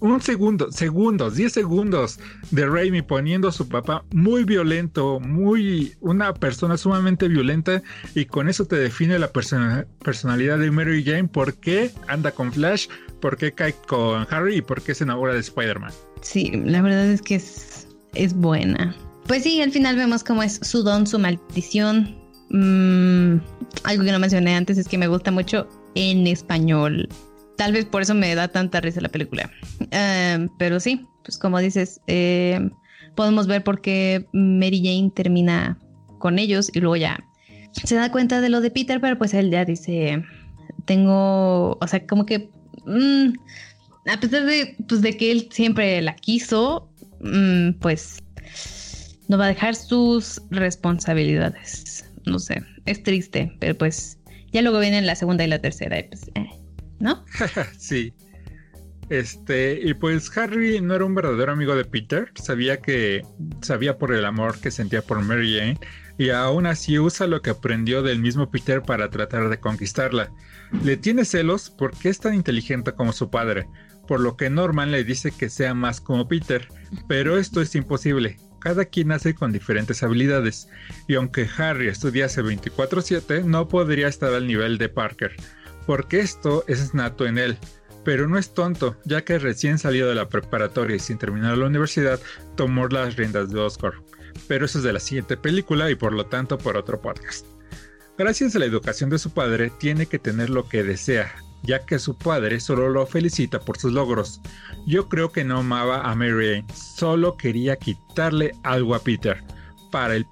un 0.00 0.20
segundo, 0.20 0.70
segundos, 0.72 1.36
10 1.36 1.52
segundos 1.52 2.18
de 2.50 2.66
Raimi 2.66 3.02
poniendo 3.02 3.48
a 3.48 3.52
su 3.52 3.68
papá 3.68 4.04
muy 4.12 4.42
violento, 4.42 5.20
muy 5.20 5.94
una 6.00 6.34
persona 6.34 6.76
sumamente 6.76 7.28
violenta 7.28 7.82
y 8.16 8.24
con 8.24 8.48
eso 8.48 8.64
te 8.66 8.76
define 8.76 9.16
la 9.20 9.30
personalidad 9.30 10.58
de 10.58 10.70
Mary 10.72 11.04
Jane, 11.04 11.28
por 11.28 11.54
qué 11.54 11.92
anda 12.08 12.32
con 12.32 12.52
Flash, 12.52 12.88
por 13.20 13.36
qué 13.36 13.52
cae 13.52 13.74
con 13.86 14.26
Harry 14.28 14.56
y 14.56 14.62
por 14.62 14.82
qué 14.82 14.92
se 14.92 15.04
enamora 15.04 15.34
de 15.34 15.40
Spider-Man. 15.40 15.92
Sí, 16.20 16.50
la 16.64 16.82
verdad 16.82 17.06
es 17.06 17.22
que 17.22 17.36
es, 17.36 17.86
es 18.14 18.34
buena. 18.34 18.96
Pues 19.28 19.44
sí, 19.44 19.62
al 19.62 19.70
final 19.70 19.94
vemos 19.94 20.24
cómo 20.24 20.42
es 20.42 20.58
su 20.62 20.82
don, 20.82 21.06
su 21.06 21.20
maldición. 21.20 22.21
Mm, 22.52 23.40
algo 23.84 24.04
que 24.04 24.12
no 24.12 24.18
mencioné 24.18 24.54
antes 24.54 24.78
es 24.78 24.86
que 24.86 24.98
me 24.98 25.08
gusta 25.08 25.30
mucho 25.30 25.66
en 25.94 26.26
español 26.26 27.08
Tal 27.56 27.72
vez 27.72 27.84
por 27.84 28.02
eso 28.02 28.14
me 28.14 28.34
da 28.34 28.48
tanta 28.48 28.80
risa 28.80 29.00
la 29.00 29.08
película. 29.08 29.50
Em, 29.90 30.48
pero 30.58 30.80
sí, 30.80 31.06
pues 31.24 31.38
como 31.38 31.58
dices, 31.58 32.00
em, 32.06 32.70
podemos 33.14 33.46
ver 33.46 33.62
por 33.62 33.80
qué 33.80 34.26
Mary 34.32 34.80
Jane 34.82 35.12
termina 35.14 35.78
con 36.18 36.38
ellos 36.38 36.70
y 36.74 36.80
luego 36.80 36.96
ya 36.96 37.22
se 37.84 37.94
da 37.94 38.10
cuenta 38.10 38.40
de 38.40 38.48
lo 38.48 38.60
de 38.60 38.70
Peter, 38.70 39.00
pero 39.00 39.16
pues 39.18 39.34
él 39.34 39.50
ya 39.50 39.64
dice, 39.64 40.24
tengo, 40.86 41.78
o 41.80 41.86
sea, 41.86 42.06
como 42.06 42.26
que, 42.26 42.50
mm, 42.86 43.32
a 44.12 44.20
pesar 44.20 44.44
de, 44.44 44.76
pues, 44.88 45.00
de 45.00 45.16
que 45.16 45.30
él 45.30 45.48
siempre 45.50 46.00
la 46.02 46.16
quiso, 46.16 46.90
mm, 47.20 47.74
pues 47.80 48.22
no 49.28 49.38
va 49.38 49.44
a 49.46 49.48
dejar 49.48 49.74
sus 49.74 50.42
responsabilidades. 50.50 52.04
No 52.26 52.38
sé, 52.38 52.62
es 52.86 53.02
triste, 53.02 53.52
pero 53.58 53.76
pues 53.76 54.18
ya 54.52 54.62
luego 54.62 54.80
vienen 54.80 55.06
la 55.06 55.16
segunda 55.16 55.44
y 55.44 55.48
la 55.48 55.60
tercera 55.60 55.96
pues... 56.08 56.30
Eh. 56.34 56.46
¿no? 57.02 57.24
sí. 57.78 58.14
Este, 59.08 59.78
y 59.82 59.92
pues 59.92 60.34
Harry 60.38 60.80
no 60.80 60.94
era 60.94 61.04
un 61.04 61.14
verdadero 61.14 61.52
amigo 61.52 61.74
de 61.74 61.84
Peter, 61.84 62.30
sabía 62.34 62.80
que 62.80 63.22
sabía 63.60 63.98
por 63.98 64.14
el 64.14 64.24
amor 64.24 64.58
que 64.60 64.70
sentía 64.70 65.02
por 65.02 65.20
Mary 65.20 65.58
Jane 65.58 65.78
y 66.16 66.30
aún 66.30 66.66
así 66.66 66.98
usa 66.98 67.26
lo 67.26 67.42
que 67.42 67.50
aprendió 67.50 68.02
del 68.02 68.20
mismo 68.20 68.50
Peter 68.50 68.80
para 68.80 69.10
tratar 69.10 69.50
de 69.50 69.58
conquistarla. 69.58 70.30
Le 70.82 70.96
tiene 70.96 71.26
celos 71.26 71.68
porque 71.68 72.08
es 72.08 72.20
tan 72.20 72.34
inteligente 72.34 72.92
como 72.92 73.12
su 73.12 73.28
padre, 73.28 73.66
por 74.06 74.20
lo 74.20 74.36
que 74.36 74.48
Norman 74.48 74.92
le 74.92 75.04
dice 75.04 75.32
que 75.32 75.50
sea 75.50 75.74
más 75.74 76.00
como 76.00 76.28
Peter, 76.28 76.68
pero 77.06 77.36
esto 77.36 77.60
es 77.60 77.74
imposible. 77.74 78.38
Cada 78.62 78.84
quien 78.84 79.08
nace 79.08 79.34
con 79.34 79.52
diferentes 79.52 80.02
habilidades, 80.02 80.68
y 81.08 81.14
aunque 81.14 81.48
Harry 81.56 81.88
estudiase 81.88 82.42
24/7, 82.42 83.44
no 83.44 83.68
podría 83.68 84.08
estar 84.08 84.32
al 84.32 84.46
nivel 84.46 84.78
de 84.78 84.88
Parker 84.88 85.34
porque 85.86 86.20
esto 86.20 86.64
es 86.66 86.94
nato 86.94 87.26
en 87.26 87.38
él. 87.38 87.58
Pero 88.04 88.26
no 88.28 88.36
es 88.36 88.52
tonto, 88.52 88.96
ya 89.04 89.24
que 89.24 89.38
recién 89.38 89.78
salido 89.78 90.08
de 90.08 90.16
la 90.16 90.28
preparatoria 90.28 90.96
y 90.96 91.00
sin 91.00 91.18
terminar 91.18 91.56
la 91.56 91.66
universidad, 91.66 92.20
tomó 92.56 92.88
las 92.88 93.16
riendas 93.16 93.50
de 93.50 93.60
Oscar. 93.60 93.92
Pero 94.48 94.64
eso 94.64 94.78
es 94.78 94.84
de 94.84 94.92
la 94.92 95.00
siguiente 95.00 95.36
película 95.36 95.90
y 95.90 95.94
por 95.94 96.12
lo 96.12 96.26
tanto 96.26 96.58
por 96.58 96.76
otro 96.76 97.00
podcast. 97.00 97.46
Gracias 98.18 98.56
a 98.56 98.58
la 98.58 98.64
educación 98.64 99.08
de 99.08 99.18
su 99.18 99.32
padre, 99.32 99.70
tiene 99.78 100.06
que 100.06 100.18
tener 100.18 100.50
lo 100.50 100.68
que 100.68 100.82
desea, 100.82 101.32
ya 101.62 101.84
que 101.84 101.98
su 101.98 102.16
padre 102.16 102.60
solo 102.60 102.88
lo 102.88 103.06
felicita 103.06 103.60
por 103.60 103.78
sus 103.78 103.92
logros. 103.92 104.40
Yo 104.86 105.08
creo 105.08 105.30
que 105.30 105.44
no 105.44 105.58
amaba 105.58 106.02
a 106.02 106.14
Mary 106.14 106.64
solo 106.74 107.36
quería 107.36 107.76
quitarle 107.76 108.52
algo 108.62 108.94
a 108.94 109.00
Peter. 109.00 109.42
Para, 109.90 110.16
el 110.16 110.26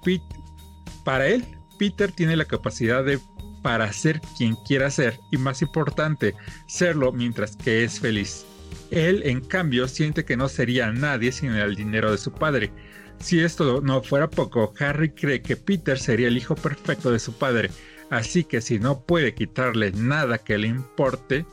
para 1.03 1.27
él, 1.27 1.45
Peter 1.77 2.11
tiene 2.11 2.35
la 2.35 2.45
capacidad 2.45 3.03
de 3.03 3.19
para 3.61 3.91
ser 3.93 4.19
quien 4.37 4.55
quiera 4.55 4.89
ser 4.89 5.19
y 5.31 5.37
más 5.37 5.61
importante, 5.61 6.33
serlo 6.67 7.11
mientras 7.11 7.55
que 7.55 7.83
es 7.83 7.99
feliz. 7.99 8.45
Él, 8.89 9.21
en 9.25 9.41
cambio, 9.41 9.87
siente 9.87 10.25
que 10.25 10.37
no 10.37 10.49
sería 10.49 10.91
nadie 10.91 11.31
sin 11.31 11.51
el 11.51 11.75
dinero 11.75 12.11
de 12.11 12.17
su 12.17 12.31
padre. 12.31 12.71
Si 13.19 13.39
esto 13.39 13.81
no 13.81 14.01
fuera 14.01 14.29
poco, 14.29 14.73
Harry 14.79 15.11
cree 15.11 15.41
que 15.41 15.55
Peter 15.55 15.97
sería 15.99 16.27
el 16.27 16.37
hijo 16.37 16.55
perfecto 16.55 17.11
de 17.11 17.19
su 17.19 17.33
padre, 17.33 17.69
así 18.11 18.43
que 18.43 18.61
si 18.61 18.77
no 18.77 19.03
puede 19.03 19.33
quitarle 19.33 19.91
nada 19.93 20.37
que 20.37 20.59
le 20.59 20.67
importe 20.67 21.45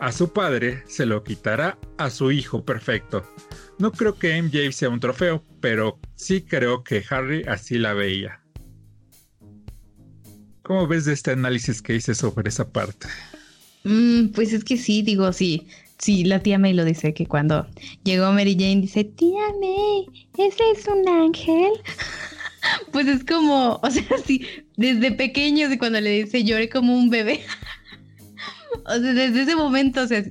a 0.00 0.10
su 0.10 0.32
padre, 0.32 0.82
se 0.86 1.06
lo 1.06 1.22
quitará 1.22 1.78
a 1.98 2.10
su 2.10 2.32
hijo 2.32 2.64
perfecto. 2.64 3.24
No 3.78 3.92
creo 3.92 4.18
que 4.18 4.40
MJ 4.42 4.72
sea 4.72 4.88
un 4.88 5.00
trofeo, 5.00 5.44
pero 5.60 6.00
sí 6.16 6.42
creo 6.42 6.82
que 6.82 7.04
Harry 7.08 7.44
así 7.46 7.78
la 7.78 7.94
veía. 7.94 8.40
¿Cómo 10.62 10.86
ves 10.86 11.04
de 11.04 11.12
este 11.12 11.30
análisis 11.30 11.80
que 11.80 11.94
hice 11.94 12.14
sobre 12.14 12.48
esa 12.48 12.70
parte? 12.70 13.08
Mm, 13.84 14.28
pues 14.28 14.52
es 14.52 14.64
que 14.64 14.76
sí, 14.76 15.02
digo, 15.02 15.32
sí. 15.32 15.66
Sí, 15.98 16.24
la 16.24 16.40
tía 16.40 16.58
May 16.58 16.74
lo 16.74 16.84
dice, 16.84 17.12
que 17.12 17.26
cuando 17.26 17.66
llegó 18.04 18.30
Mary 18.32 18.52
Jane 18.52 18.82
dice, 18.82 19.04
tía 19.04 19.46
May, 19.60 20.06
ese 20.36 20.62
es 20.76 20.86
un 20.86 21.08
ángel. 21.08 21.72
Pues 22.92 23.06
es 23.06 23.24
como, 23.24 23.80
o 23.82 23.90
sea, 23.90 24.04
sí, 24.26 24.46
desde 24.76 25.12
pequeño, 25.12 25.68
cuando 25.78 26.00
le 26.00 26.24
dice 26.24 26.44
lloré 26.44 26.68
como 26.68 26.96
un 26.96 27.10
bebé. 27.10 27.40
o 28.86 28.92
sea, 28.92 29.12
desde 29.12 29.42
ese 29.42 29.56
momento, 29.56 30.02
o 30.02 30.06
sea, 30.06 30.24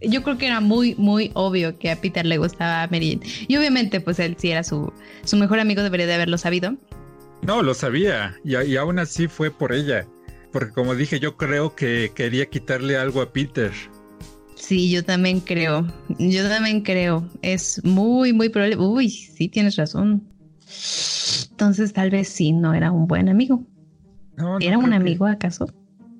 yo 0.00 0.22
creo 0.22 0.38
que 0.38 0.46
era 0.46 0.60
muy, 0.60 0.94
muy 0.96 1.30
obvio 1.34 1.78
que 1.78 1.90
a 1.90 2.00
Peter 2.00 2.24
le 2.24 2.38
gustaba 2.38 2.86
Mary 2.90 3.18
Jane. 3.20 3.32
Y 3.48 3.56
obviamente, 3.56 4.00
pues 4.00 4.18
él 4.18 4.36
sí 4.38 4.50
era 4.50 4.62
su, 4.62 4.92
su 5.24 5.36
mejor 5.36 5.60
amigo, 5.60 5.82
debería 5.82 6.06
de 6.06 6.14
haberlo 6.14 6.38
sabido. 6.38 6.76
No, 7.42 7.62
lo 7.62 7.74
sabía, 7.74 8.36
y, 8.44 8.76
aún 8.76 8.98
así 8.98 9.28
fue 9.28 9.50
por 9.50 9.72
ella. 9.72 10.06
Porque 10.52 10.72
como 10.72 10.94
dije, 10.94 11.20
yo 11.20 11.36
creo 11.36 11.74
que 11.74 12.10
quería 12.14 12.46
quitarle 12.46 12.96
algo 12.96 13.20
a 13.20 13.32
Peter. 13.32 13.72
Sí, 14.54 14.90
yo 14.90 15.04
también 15.04 15.40
creo. 15.40 15.86
Yo 16.18 16.48
también 16.48 16.80
creo. 16.80 17.28
Es 17.42 17.82
muy, 17.84 18.32
muy 18.32 18.48
probable. 18.48 18.76
Uy, 18.76 19.10
sí, 19.10 19.48
tienes 19.48 19.76
razón. 19.76 20.26
Entonces 21.50 21.92
tal 21.92 22.10
vez 22.10 22.28
sí, 22.28 22.52
no 22.52 22.74
era 22.74 22.92
un 22.92 23.06
buen 23.06 23.28
amigo. 23.28 23.64
¿Era 24.60 24.78
un 24.78 24.92
amigo 24.92 25.26
acaso? 25.26 25.66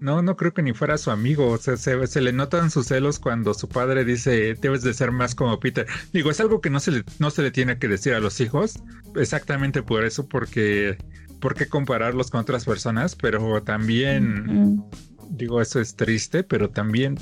No, 0.00 0.22
no 0.22 0.36
creo 0.36 0.52
que 0.54 0.62
ni 0.62 0.72
fuera 0.72 0.98
su 0.98 1.10
amigo. 1.10 1.48
O 1.48 1.58
sea, 1.58 1.76
se, 1.76 2.20
le 2.20 2.32
notan 2.32 2.70
sus 2.70 2.86
celos 2.86 3.18
cuando 3.18 3.54
su 3.54 3.68
padre 3.68 4.04
dice, 4.04 4.54
debes 4.54 4.82
de 4.82 4.94
ser 4.94 5.12
más 5.12 5.34
como 5.34 5.58
Peter. 5.58 5.86
Digo, 6.12 6.30
es 6.30 6.40
algo 6.40 6.60
que 6.60 6.70
no 6.70 6.80
se 6.80 6.92
le, 6.92 7.04
no 7.18 7.30
se 7.30 7.42
le 7.42 7.50
tiene 7.50 7.78
que 7.78 7.88
decir 7.88 8.14
a 8.14 8.20
los 8.20 8.40
hijos. 8.40 8.82
Exactamente 9.16 9.82
por 9.82 10.04
eso, 10.04 10.28
porque... 10.28 10.96
¿Por 11.40 11.54
qué 11.54 11.68
compararlos 11.68 12.32
con 12.32 12.40
otras 12.40 12.64
personas? 12.64 13.14
Pero 13.14 13.62
también... 13.62 14.82
Digo, 15.30 15.60
eso 15.60 15.78
es 15.78 15.94
triste, 15.94 16.42
pero 16.42 16.70
también 16.70 17.16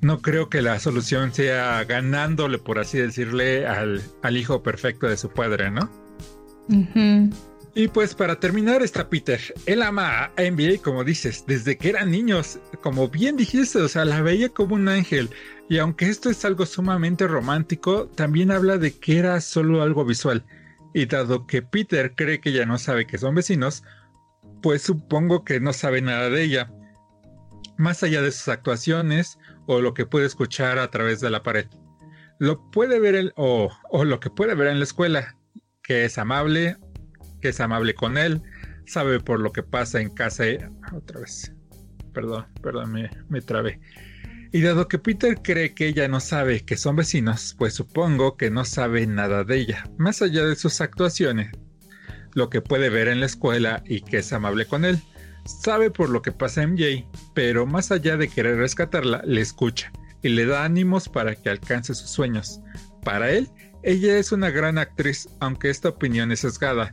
no 0.00 0.22
creo 0.22 0.48
que 0.48 0.62
la 0.62 0.78
solución 0.78 1.34
sea 1.34 1.84
ganándole, 1.84 2.58
por 2.58 2.78
así 2.78 2.98
decirle, 2.98 3.66
al, 3.66 4.00
al 4.22 4.36
hijo 4.36 4.62
perfecto 4.62 5.06
de 5.06 5.16
su 5.16 5.28
padre, 5.28 5.70
¿no? 5.70 5.90
Y 7.74 7.86
pues 7.86 8.12
para 8.12 8.40
terminar 8.40 8.82
está 8.82 9.08
Peter. 9.08 9.40
Él 9.66 9.82
ama 9.82 10.24
a 10.24 10.32
NBA, 10.36 10.82
como 10.82 11.04
dices, 11.04 11.44
desde 11.46 11.78
que 11.78 11.90
eran 11.90 12.10
niños. 12.10 12.58
Como 12.82 13.08
bien 13.08 13.36
dijiste, 13.36 13.78
o 13.78 13.86
sea, 13.86 14.04
la 14.04 14.20
veía 14.20 14.48
como 14.48 14.74
un 14.74 14.88
ángel. 14.88 15.30
Y 15.68 15.78
aunque 15.78 16.08
esto 16.08 16.28
es 16.28 16.44
algo 16.44 16.66
sumamente 16.66 17.28
romántico, 17.28 18.08
también 18.08 18.50
habla 18.50 18.78
de 18.78 18.98
que 18.98 19.18
era 19.18 19.40
solo 19.40 19.82
algo 19.82 20.04
visual. 20.04 20.44
Y 20.92 21.06
dado 21.06 21.46
que 21.46 21.62
Peter 21.62 22.14
cree 22.16 22.40
que 22.40 22.50
ella 22.50 22.66
no 22.66 22.78
sabe 22.78 23.06
que 23.06 23.18
son 23.18 23.36
vecinos, 23.36 23.84
pues 24.60 24.82
supongo 24.82 25.44
que 25.44 25.60
no 25.60 25.72
sabe 25.72 26.02
nada 26.02 26.30
de 26.30 26.42
ella. 26.42 26.72
Más 27.76 28.02
allá 28.02 28.22
de 28.22 28.32
sus 28.32 28.48
actuaciones 28.48 29.38
o 29.66 29.80
lo 29.80 29.94
que 29.94 30.04
puede 30.04 30.26
escuchar 30.26 30.80
a 30.80 30.90
través 30.90 31.20
de 31.20 31.30
la 31.30 31.44
pared. 31.44 31.66
Lo 32.40 32.70
puede 32.72 32.98
ver 32.98 33.32
o, 33.36 33.70
o 33.90 34.04
lo 34.04 34.18
que 34.18 34.30
puede 34.30 34.56
ver 34.56 34.66
en 34.66 34.78
la 34.78 34.84
escuela, 34.84 35.36
que 35.88 36.04
es 36.04 36.18
amable, 36.18 36.76
que 37.40 37.48
es 37.48 37.60
amable 37.60 37.94
con 37.94 38.18
él, 38.18 38.42
sabe 38.86 39.20
por 39.20 39.40
lo 39.40 39.52
que 39.52 39.62
pasa 39.62 40.02
en 40.02 40.10
casa. 40.10 40.44
Otra 40.94 41.20
vez. 41.20 41.50
Perdón, 42.12 42.46
perdón, 42.62 42.92
me, 42.92 43.10
me 43.30 43.40
trabé. 43.40 43.80
Y 44.52 44.60
dado 44.60 44.86
que 44.86 44.98
Peter 44.98 45.40
cree 45.42 45.72
que 45.74 45.88
ella 45.88 46.06
no 46.06 46.20
sabe 46.20 46.60
que 46.60 46.76
son 46.76 46.96
vecinos, 46.96 47.54
pues 47.56 47.72
supongo 47.72 48.36
que 48.36 48.50
no 48.50 48.66
sabe 48.66 49.06
nada 49.06 49.44
de 49.44 49.56
ella, 49.56 49.90
más 49.96 50.20
allá 50.20 50.44
de 50.44 50.56
sus 50.56 50.82
actuaciones, 50.82 51.52
lo 52.34 52.50
que 52.50 52.60
puede 52.60 52.90
ver 52.90 53.08
en 53.08 53.20
la 53.20 53.26
escuela 53.26 53.82
y 53.86 54.02
que 54.02 54.18
es 54.18 54.32
amable 54.34 54.66
con 54.66 54.84
él. 54.84 55.00
Sabe 55.46 55.90
por 55.90 56.10
lo 56.10 56.20
que 56.20 56.32
pasa 56.32 56.62
en 56.62 56.74
MJ, 56.74 57.06
pero 57.34 57.64
más 57.64 57.90
allá 57.90 58.18
de 58.18 58.28
querer 58.28 58.58
rescatarla, 58.58 59.22
le 59.24 59.40
escucha 59.40 59.90
y 60.22 60.28
le 60.28 60.44
da 60.44 60.64
ánimos 60.64 61.08
para 61.08 61.34
que 61.34 61.48
alcance 61.48 61.94
sus 61.94 62.10
sueños. 62.10 62.60
Para 63.04 63.30
él, 63.30 63.48
ella 63.82 64.18
es 64.18 64.32
una 64.32 64.50
gran 64.50 64.78
actriz, 64.78 65.28
aunque 65.40 65.70
esta 65.70 65.90
opinión 65.90 66.32
es 66.32 66.40
sesgada, 66.40 66.92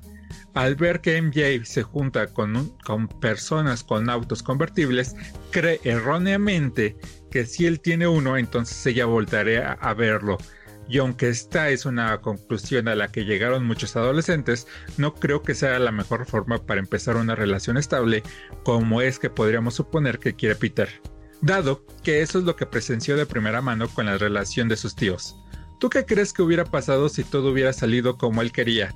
al 0.56 0.76
ver 0.76 1.02
que 1.02 1.22
MJ 1.22 1.66
se 1.66 1.84
junta 1.84 2.28
con, 2.28 2.70
personas 3.20 3.84
con 3.84 4.10
autos 4.10 4.42
convertibles, 4.42 5.16
cree 5.52 5.82
erróneamente 5.84 6.96
que 7.30 7.46
si 7.46 7.66
él 7.66 7.82
tiene 7.82 8.08
uno, 8.08 8.38
entonces 8.38 8.86
ella 8.86 9.06
voltará 9.06 9.74
a, 9.74 9.94
verlo. 9.94 10.38
Y 10.88 11.00
aunque 11.00 11.30
esta 11.30 11.70
es 11.70 11.86
una 11.86 12.22
conclusión 12.22 12.88
a 12.88 12.96
la 12.96 13.12
que 13.12 13.26
llegaron 13.26 13.66
muchos 13.66 13.96
adolescentes, 13.96 14.68
no 14.98 15.14
creo 15.14 15.42
que 15.42 15.56
sea 15.56 15.78
la 15.80 15.92
mejor 15.92 16.26
forma 16.26 16.66
para 16.66 16.80
empezar 16.80 17.18
una 17.18 17.36
relación 17.36 17.78
estable 17.78 18.24
como 18.64 19.02
es 19.02 19.20
que 19.20 19.30
podríamos 19.30 19.74
suponer 19.74 20.20
que 20.20 20.36
quiere 20.36 20.56
Peter. 20.56 20.90
dado 21.42 21.86
que 22.04 22.22
eso 22.22 22.40
es 22.40 22.46
lo 22.46 22.56
que 22.56 22.66
presenció 22.66 23.18
de 23.18 23.26
primera 23.26 23.62
mano 23.62 23.90
con 23.90 24.06
la 24.06 24.18
relación 24.18 24.70
de 24.70 24.78
sus 24.78 24.96
tíos. 24.96 25.36
¿Tú 25.80 25.90
qué 25.90 26.06
crees 26.06 26.34
que 26.34 26.42
hubiera 26.42 26.66
pasado 26.66 27.10
si 27.10 27.24
todo 27.24 27.52
hubiera 27.52 27.74
salido 27.74 28.18
como 28.18 28.42
él 28.42 28.52
quería? 28.52 28.94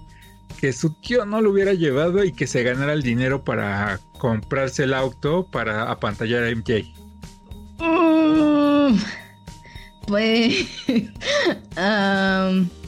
Que 0.59 0.73
su 0.73 0.93
tío 0.93 1.25
no 1.25 1.41
lo 1.41 1.51
hubiera 1.51 1.73
llevado 1.73 2.23
y 2.23 2.31
que 2.31 2.47
se 2.47 2.63
ganara 2.63 2.93
el 2.93 3.03
dinero 3.03 3.43
para 3.43 3.99
comprarse 4.17 4.83
el 4.83 4.93
auto 4.93 5.45
para 5.51 5.89
apantallar 5.91 6.43
a 6.43 6.55
MJ. 6.55 6.85
Mm, 7.79 8.97
pues... 10.07 10.67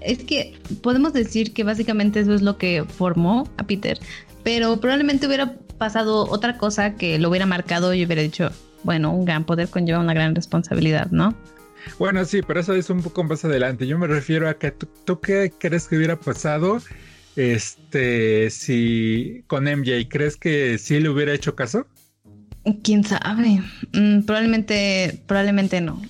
es 0.00 0.24
que 0.24 0.58
podemos 0.82 1.12
decir 1.12 1.52
que 1.52 1.64
básicamente 1.64 2.20
eso 2.20 2.34
es 2.34 2.42
lo 2.42 2.56
que 2.56 2.84
formó 2.84 3.48
a 3.56 3.64
Peter, 3.64 3.98
pero 4.42 4.80
probablemente 4.80 5.26
hubiera 5.26 5.54
pasado 5.78 6.28
otra 6.30 6.56
cosa 6.58 6.94
que 6.94 7.18
lo 7.18 7.28
hubiera 7.28 7.46
marcado 7.46 7.94
y 7.94 8.04
hubiera 8.04 8.22
dicho, 8.22 8.50
bueno, 8.84 9.12
un 9.12 9.24
gran 9.24 9.44
poder 9.44 9.68
conlleva 9.68 10.00
una 10.00 10.14
gran 10.14 10.34
responsabilidad, 10.34 11.10
¿no? 11.10 11.34
Bueno, 11.98 12.24
sí, 12.24 12.40
pero 12.46 12.60
eso 12.60 12.74
es 12.74 12.90
un 12.90 13.02
poco 13.02 13.24
más 13.24 13.44
adelante. 13.44 13.86
Yo 13.86 13.98
me 13.98 14.06
refiero 14.06 14.48
a 14.48 14.58
que 14.58 14.70
tú, 14.70 15.20
qué 15.20 15.52
crees 15.58 15.88
que 15.88 15.96
hubiera 15.96 16.16
pasado 16.16 16.78
este 17.36 18.50
si 18.50 19.44
con 19.46 19.64
MJ, 19.64 20.08
¿crees 20.08 20.36
que 20.36 20.76
sí 20.78 20.98
le 20.98 21.08
hubiera 21.08 21.32
hecho 21.32 21.54
caso? 21.54 21.86
Quién 22.82 23.04
sabe. 23.04 23.62
Mm, 23.92 24.22
probablemente, 24.22 25.22
probablemente 25.26 25.80
no. 25.80 26.02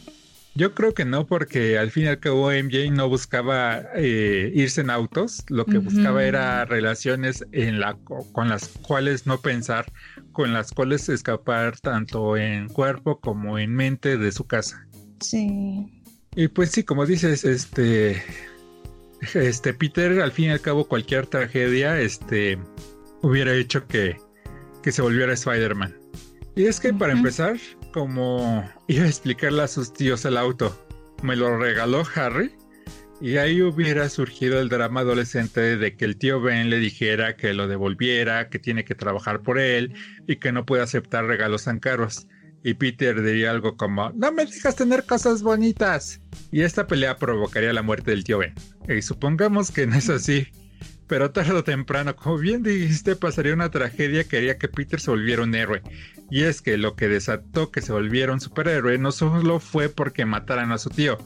Yo 0.59 0.75
creo 0.75 0.93
que 0.93 1.05
no, 1.05 1.25
porque 1.25 1.79
al 1.79 1.93
fin 1.93 2.05
y 2.05 2.09
al 2.09 2.19
cabo 2.19 2.51
MJ 2.51 2.91
no 2.91 3.09
buscaba 3.09 3.81
eh, 3.95 4.51
irse 4.57 4.81
en 4.81 4.91
autos, 4.91 5.45
lo 5.49 5.65
que 5.65 5.79
buscaba 5.79 6.25
era 6.25 6.65
relaciones 6.65 7.45
en 7.53 7.79
la, 7.79 7.97
con 8.33 8.49
las 8.49 8.67
cuales 8.67 9.25
no 9.25 9.41
pensar, 9.41 9.87
con 10.33 10.53
las 10.53 10.73
cuales 10.73 11.09
escapar 11.11 11.79
tanto 11.79 12.37
en 12.37 12.67
cuerpo 12.67 13.21
como 13.21 13.61
en 13.61 13.73
mente 13.73 14.19
de 14.19 14.33
su 14.33 14.49
casa. 14.49 14.88
Sí. 15.21 15.87
Y 16.35 16.49
pues 16.49 16.71
sí, 16.71 16.85
como 16.85 17.07
dices, 17.07 17.45
este, 17.45 18.23
este 19.35 19.75
Peter, 19.75 20.21
al 20.21 20.33
fin 20.33 20.47
y 20.47 20.51
al 20.51 20.61
cabo, 20.61 20.87
cualquier 20.87 21.27
tragedia, 21.27 22.01
este, 22.01 22.59
hubiera 23.23 23.55
hecho 23.55 23.87
que, 23.87 24.17
que 24.83 24.93
se 24.93 25.03
volviera 25.03 25.33
Spider-Man. 25.33 25.97
Y 26.55 26.67
es 26.67 26.81
que 26.81 26.93
para 26.93 27.13
empezar, 27.13 27.57
como 27.93 28.69
iba 28.89 29.05
a 29.05 29.09
explicarle 29.09 29.63
a 29.63 29.69
sus 29.69 29.93
tíos 29.93 30.25
el 30.25 30.37
auto, 30.37 30.77
me 31.23 31.37
lo 31.37 31.57
regaló 31.57 32.03
Harry. 32.15 32.53
Y 33.21 33.37
ahí 33.39 33.63
hubiera 33.63 34.09
surgido 34.09 34.61
el 34.61 34.69
drama 34.69 35.01
adolescente 35.01 35.77
de 35.77 35.97
que 35.97 36.05
el 36.05 36.17
tío 36.17 36.41
Ben 36.41 36.71
le 36.71 36.79
dijera 36.79 37.37
que 37.37 37.53
lo 37.53 37.67
devolviera, 37.67 38.49
que 38.49 38.61
tiene 38.61 38.85
que 38.85 38.95
trabajar 38.95 39.41
por 39.41 39.59
él 39.59 39.93
y 40.29 40.37
que 40.37 40.53
no 40.53 40.65
puede 40.65 40.85
aceptar 40.85 41.27
regalos 41.27 41.65
tan 41.65 41.81
caros. 41.81 42.29
Y 42.65 42.75
Peter 42.75 43.23
diría 43.23 43.51
algo 43.51 43.77
como, 43.77 44.11
no 44.11 44.33
me 44.33 44.45
dejas 44.45 44.77
tener 44.77 45.05
cosas 45.05 45.43
bonitas. 45.43 46.21
Y 46.51 46.63
esta 46.63 46.87
pelea 46.87 47.17
provocaría 47.17 47.73
la 47.73 47.83
muerte 47.83 48.11
del 48.11 48.25
tío 48.25 48.39
Ben. 48.39 48.55
Y 48.89 49.03
supongamos 49.03 49.71
que 49.71 49.87
no 49.87 49.97
es 49.97 50.09
así. 50.09 50.49
Pero 51.07 51.31
tarde 51.31 51.53
o 51.53 51.65
temprano, 51.65 52.15
como 52.15 52.37
bien 52.37 52.63
dijiste, 52.63 53.17
pasaría 53.17 53.55
una 53.55 53.71
tragedia 53.71 54.25
que 54.25 54.37
haría 54.37 54.59
que 54.59 54.69
Peter 54.69 55.01
se 55.01 55.11
volviera 55.11 55.43
un 55.43 55.55
héroe. 55.55 55.83
Y 56.31 56.43
es 56.43 56.61
que 56.61 56.77
lo 56.77 56.97
que 56.97 57.09
desató 57.09 57.71
que 57.71 57.81
se 57.81 57.93
volviera 57.93 58.33
un 58.33 58.41
superhéroe 58.41 58.99
no 58.99 59.11
solo 59.11 59.59
fue 59.59 59.89
porque 59.89 60.27
mataran 60.27 60.71
a 60.71 60.79
su 60.79 60.91
tío, 60.91 61.17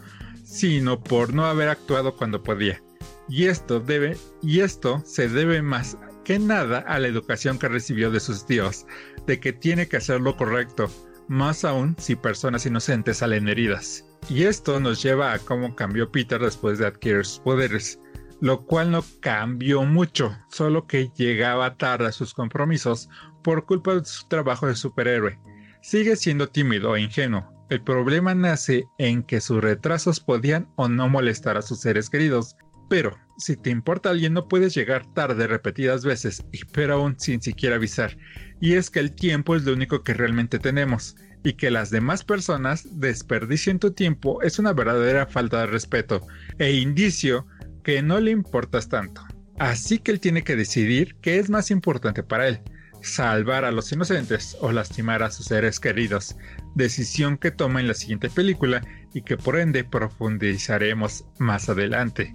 sino 0.44 1.02
por 1.02 1.34
no 1.34 1.46
haber 1.46 1.68
actuado 1.68 2.16
cuando 2.16 2.44
podía. 2.44 2.80
Y 3.28 3.46
esto 3.46 3.80
debe, 3.80 4.16
y 4.42 4.60
esto 4.60 5.02
se 5.04 5.28
debe 5.28 5.62
más 5.62 5.96
que 6.24 6.38
nada 6.38 6.78
a 6.78 7.00
la 7.00 7.09
educación 7.09 7.59
que 7.59 7.68
recibió 7.68 8.10
de 8.10 8.20
sus 8.20 8.46
tíos, 8.46 8.86
de 9.26 9.40
que 9.40 9.52
tiene 9.52 9.88
que 9.88 9.96
hacer 9.96 10.20
lo 10.20 10.36
correcto, 10.36 10.90
más 11.28 11.64
aún 11.64 11.96
si 11.98 12.16
personas 12.16 12.66
inocentes 12.66 13.18
salen 13.18 13.48
heridas. 13.48 14.04
Y 14.28 14.44
esto 14.44 14.78
nos 14.80 15.02
lleva 15.02 15.32
a 15.32 15.38
cómo 15.38 15.74
cambió 15.74 16.10
Peter 16.10 16.40
después 16.40 16.78
de 16.78 16.86
adquirir 16.86 17.24
sus 17.24 17.40
poderes 17.40 17.98
lo 18.42 18.66
cual 18.66 18.90
no 18.90 19.04
cambió 19.20 19.84
mucho, 19.84 20.36
solo 20.48 20.88
que 20.88 21.12
llegaba 21.14 21.76
tarde 21.76 22.08
a 22.08 22.12
sus 22.12 22.34
compromisos 22.34 23.08
por 23.44 23.66
culpa 23.66 23.94
de 23.94 24.04
su 24.04 24.26
trabajo 24.26 24.66
de 24.66 24.74
superhéroe. 24.74 25.38
Sigue 25.80 26.16
siendo 26.16 26.48
tímido 26.48 26.96
e 26.96 27.02
ingenuo. 27.02 27.48
El 27.70 27.82
problema 27.82 28.34
nace 28.34 28.84
en 28.98 29.22
que 29.22 29.40
sus 29.40 29.62
retrasos 29.62 30.18
podían 30.18 30.68
o 30.74 30.88
no 30.88 31.08
molestar 31.08 31.56
a 31.56 31.62
sus 31.62 31.82
seres 31.82 32.10
queridos, 32.10 32.56
pero 32.90 33.16
si 33.38 33.56
te 33.56 33.70
importa 33.70 34.10
alguien 34.10 34.32
no 34.32 34.48
puedes 34.48 34.74
llegar 34.74 35.06
tarde 35.14 35.46
repetidas 35.46 36.04
veces 36.04 36.44
y 36.50 36.64
pero 36.64 36.94
aún 36.94 37.14
sin 37.20 37.40
siquiera 37.40 37.76
avisar. 37.76 38.16
Y 38.62 38.74
es 38.74 38.90
que 38.90 39.01
el 39.01 39.10
tiempo 39.10 39.56
es 39.56 39.64
lo 39.64 39.72
único 39.72 40.05
que 40.05 40.14
realmente 40.14 40.60
tenemos 40.60 41.16
y 41.43 41.55
que 41.55 41.72
las 41.72 41.90
demás 41.90 42.22
personas 42.22 42.86
desperdicien 42.93 43.80
tu 43.80 43.90
tiempo 43.90 44.40
es 44.40 44.60
una 44.60 44.72
verdadera 44.72 45.26
falta 45.26 45.59
de 45.59 45.66
respeto 45.66 46.24
e 46.60 46.70
indicio 46.74 47.44
que 47.82 48.02
no 48.02 48.20
le 48.20 48.30
importas 48.30 48.89
tanto. 48.89 49.20
Así 49.59 49.98
que 49.98 50.12
él 50.12 50.20
tiene 50.20 50.44
que 50.44 50.55
decidir 50.55 51.16
qué 51.20 51.40
es 51.40 51.51
más 51.51 51.72
importante 51.72 52.22
para 52.22 52.47
él, 52.47 52.60
salvar 53.02 53.64
a 53.64 53.72
los 53.72 53.90
inocentes 53.90 54.56
o 54.60 54.70
lastimar 54.70 55.24
a 55.24 55.32
sus 55.32 55.47
seres 55.47 55.80
queridos, 55.80 56.36
decisión 56.76 57.39
que 57.39 57.51
toma 57.51 57.80
en 57.80 57.89
la 57.89 57.94
siguiente 57.94 58.30
película 58.30 58.80
y 59.12 59.22
que 59.22 59.36
por 59.36 59.59
ende 59.59 59.82
profundizaremos 59.82 61.24
más 61.40 61.68
adelante. 61.68 62.32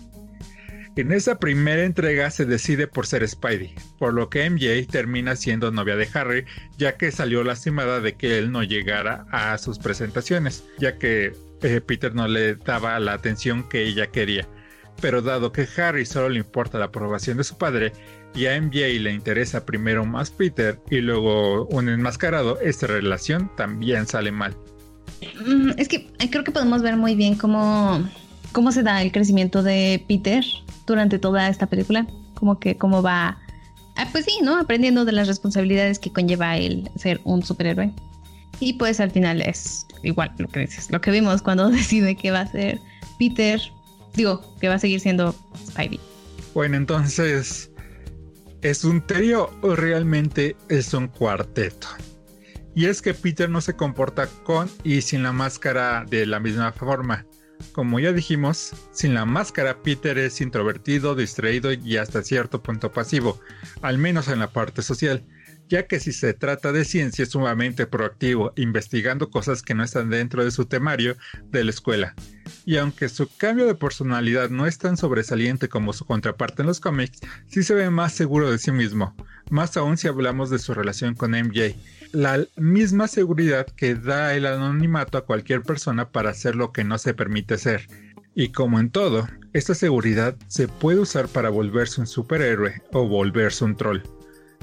En 0.98 1.12
esa 1.12 1.40
primera 1.40 1.84
entrega 1.84 2.32
se 2.32 2.46
decide 2.46 2.88
por 2.88 3.06
ser 3.06 3.28
Spidey, 3.28 3.76
por 4.00 4.14
lo 4.14 4.30
que 4.30 4.50
MJ 4.50 4.88
termina 4.92 5.36
siendo 5.36 5.72
novia 5.72 5.96
de 5.96 6.10
Harry, 6.14 6.46
ya 6.78 6.98
que 6.98 7.12
salió 7.12 7.44
lastimada 7.44 8.02
de 8.02 8.14
que 8.14 8.40
él 8.40 8.52
no 8.52 8.64
llegara 8.64 9.26
a 9.32 9.58
sus 9.60 9.78
presentaciones, 9.78 10.64
ya 10.80 10.98
que 10.98 11.34
eh, 11.62 11.82
Peter 11.82 12.16
no 12.16 12.28
le 12.28 12.56
daba 12.56 13.00
la 13.00 13.14
atención 13.14 13.70
que 13.70 13.84
ella 13.84 14.08
quería 14.08 14.48
pero 15.02 15.22
dado 15.22 15.52
que 15.52 15.68
Harry 15.78 16.06
solo 16.06 16.30
le 16.30 16.40
importa 16.40 16.80
la 16.80 16.86
aprobación 16.86 17.38
de 17.38 17.44
su 17.44 17.58
padre 17.58 17.94
y 18.36 18.46
a 18.48 18.60
MJ 18.60 19.00
le 19.00 19.14
interesa 19.14 19.66
primero 19.66 20.06
más 20.06 20.32
Peter 20.32 20.80
y 20.90 21.02
luego 21.02 21.66
un 21.68 21.90
enmascarado, 21.90 22.60
esta 22.62 22.88
relación 22.88 23.52
también 23.56 24.08
sale 24.08 24.32
mal. 24.32 24.56
Mm, 25.46 25.72
es 25.78 25.88
que 25.88 26.12
creo 26.30 26.44
que 26.44 26.52
podemos 26.52 26.82
ver 26.82 26.98
muy 26.98 27.16
bien 27.16 27.36
cómo, 27.36 28.08
cómo 28.52 28.72
se 28.72 28.84
da 28.84 29.02
el 29.02 29.12
crecimiento 29.12 29.64
de 29.64 30.04
Peter 30.08 30.44
durante 30.86 31.20
toda 31.20 31.50
esta 31.50 31.68
película, 31.68 32.08
como 32.34 32.60
que 32.60 32.78
cómo 32.78 33.02
va, 33.02 33.38
ah, 33.96 34.08
pues 34.12 34.26
sí, 34.26 34.40
¿no? 34.42 34.60
Aprendiendo 34.60 35.06
de 35.06 35.12
las 35.12 35.28
responsabilidades 35.28 36.00
que 36.00 36.12
conlleva 36.12 36.58
el 36.58 36.90
ser 36.98 37.20
un 37.24 37.44
superhéroe. 37.44 37.92
Y 38.60 38.74
pues 38.74 39.00
al 39.00 39.12
final 39.12 39.42
es 39.42 39.86
igual 40.04 40.34
lo 40.38 40.48
que 40.48 40.62
dices, 40.62 40.90
lo 40.90 41.00
que 41.02 41.12
vimos 41.12 41.42
cuando 41.42 41.70
decide 41.72 42.16
que 42.16 42.32
va 42.32 42.42
a 42.42 42.48
ser 42.48 42.80
Peter 43.20 43.62
Digo, 44.18 44.42
que 44.60 44.68
va 44.68 44.74
a 44.74 44.80
seguir 44.80 45.00
siendo 45.00 45.36
Spidey. 45.68 46.00
Bueno, 46.56 46.76
entonces, 46.76 47.70
¿es 48.64 48.84
un 48.84 49.06
trío 49.06 49.52
o 49.62 49.76
realmente 49.76 50.56
es 50.70 50.92
un 50.96 51.08
cuarteto? 51.08 51.88
Y 52.74 52.88
es 52.88 53.04
que 53.04 53.14
Peter 53.14 53.48
no 53.48 53.62
se 53.62 53.76
comporta 53.76 54.28
con 54.44 54.70
y 54.84 55.02
sin 55.02 55.22
la 55.22 55.34
máscara 55.34 56.04
de 56.10 56.26
la 56.26 56.40
misma 56.40 56.72
forma. 56.72 57.28
Como 57.72 58.00
ya 58.00 58.14
dijimos, 58.14 58.74
sin 58.92 59.14
la 59.14 59.26
máscara 59.26 59.82
Peter 59.82 60.18
es 60.18 60.42
introvertido, 60.42 61.16
distraído 61.16 61.72
y 61.74 61.98
hasta 61.98 62.24
cierto 62.24 62.62
punto 62.62 62.92
pasivo, 62.92 63.40
al 63.82 63.98
menos 63.98 64.28
en 64.28 64.40
la 64.40 64.52
parte 64.52 64.82
social 64.82 65.24
ya 65.70 65.88
que 65.88 66.00
si 66.00 66.14
se 66.14 66.34
trata 66.34 66.72
de 66.72 66.86
ciencia 66.86 67.24
es 67.24 67.30
sumamente 67.30 67.86
proactivo, 67.86 68.54
investigando 68.56 69.30
cosas 69.30 69.62
que 69.62 69.74
no 69.74 69.84
están 69.84 70.10
dentro 70.10 70.44
de 70.44 70.52
su 70.52 70.66
temario 70.66 71.18
de 71.46 71.64
la 71.64 71.72
escuela. 71.72 72.16
Y 72.66 72.78
aunque 72.78 73.10
su 73.10 73.30
cambio 73.38 73.66
de 73.66 73.76
personalidad 73.76 74.50
no 74.50 74.66
es 74.66 74.78
tan 74.78 74.98
sobresaliente 74.98 75.70
como 75.70 75.94
su 75.94 76.06
contraparte 76.06 76.62
en 76.62 76.68
los 76.68 76.80
cómics, 76.80 77.20
sí 77.48 77.64
se 77.64 77.74
ve 77.74 77.90
más 77.90 78.14
seguro 78.14 78.50
de 78.52 78.58
sí 78.58 78.72
mismo, 78.72 79.16
más 79.50 79.76
aún 79.78 79.98
si 79.98 80.08
hablamos 80.08 80.50
de 80.50 80.60
su 80.60 80.74
relación 80.74 81.16
con 81.16 81.32
MJ. 81.32 81.76
La 82.12 82.46
misma 82.56 83.08
seguridad 83.08 83.66
que 83.66 83.96
da 83.96 84.34
el 84.34 84.46
anonimato 84.46 85.18
a 85.18 85.26
cualquier 85.26 85.62
persona 85.62 86.10
para 86.10 86.30
hacer 86.30 86.56
lo 86.56 86.72
que 86.72 86.84
no 86.84 86.98
se 86.98 87.14
permite 87.14 87.58
ser. 87.58 87.88
Y 88.34 88.52
como 88.52 88.80
en 88.80 88.92
todo, 88.92 89.28
esta 89.54 89.74
seguridad 89.74 90.36
se 90.48 90.68
puede 90.68 91.00
usar 91.00 91.28
para 91.28 91.50
volverse 91.50 92.00
un 92.00 92.08
superhéroe 92.08 92.82
o 92.94 93.08
volverse 93.08 93.66
un 93.66 93.76
troll. 93.76 94.02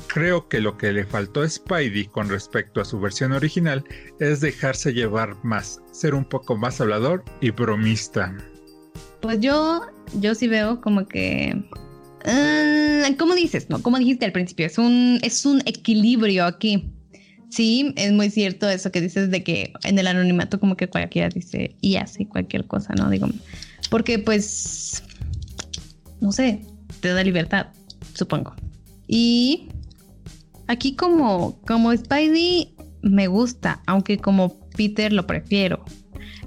Creo 0.06 0.48
que 0.48 0.60
lo 0.60 0.76
que 0.76 0.92
le 0.92 1.04
faltó 1.04 1.42
a 1.42 1.48
Spidey 1.48 2.06
con 2.06 2.28
respecto 2.28 2.80
a 2.80 2.84
su 2.84 3.00
versión 3.00 3.32
original 3.32 3.84
es 4.20 4.40
dejarse 4.40 4.92
llevar 4.92 5.36
más, 5.44 5.80
ser 5.92 6.14
un 6.14 6.24
poco 6.24 6.56
más 6.56 6.80
hablador 6.80 7.24
y 7.40 7.50
bromista. 7.50 8.36
Pues 9.20 9.40
yo, 9.40 9.82
yo 10.20 10.34
sí 10.34 10.48
veo 10.48 10.80
como 10.80 11.06
que 11.06 11.64
uh, 12.24 13.16
¿Cómo 13.18 13.34
dices? 13.34 13.68
No, 13.70 13.82
como 13.82 13.98
dijiste 13.98 14.24
al 14.24 14.32
principio, 14.32 14.66
es 14.66 14.78
un, 14.78 15.18
es 15.22 15.44
un 15.46 15.60
equilibrio 15.66 16.46
aquí. 16.46 16.93
Sí, 17.50 17.92
es 17.96 18.12
muy 18.12 18.30
cierto 18.30 18.68
eso 18.68 18.90
que 18.90 19.00
dices 19.00 19.30
de 19.30 19.44
que 19.44 19.72
en 19.84 19.98
el 19.98 20.06
anonimato 20.06 20.58
como 20.58 20.76
que 20.76 20.88
cualquiera 20.88 21.28
dice 21.28 21.76
y 21.80 21.96
hace 21.96 22.26
cualquier 22.26 22.66
cosa, 22.66 22.94
¿no? 22.94 23.08
Digo, 23.10 23.28
porque 23.90 24.18
pues, 24.18 25.02
no 26.20 26.32
sé, 26.32 26.66
te 27.00 27.08
da 27.08 27.22
libertad, 27.22 27.68
supongo. 28.14 28.54
Y 29.06 29.68
Aquí 30.66 30.96
como, 30.96 31.60
como 31.66 31.94
Spidey 31.94 32.74
me 33.02 33.26
gusta, 33.26 33.82
aunque 33.86 34.18
como 34.18 34.58
Peter 34.70 35.12
lo 35.12 35.26
prefiero. 35.26 35.84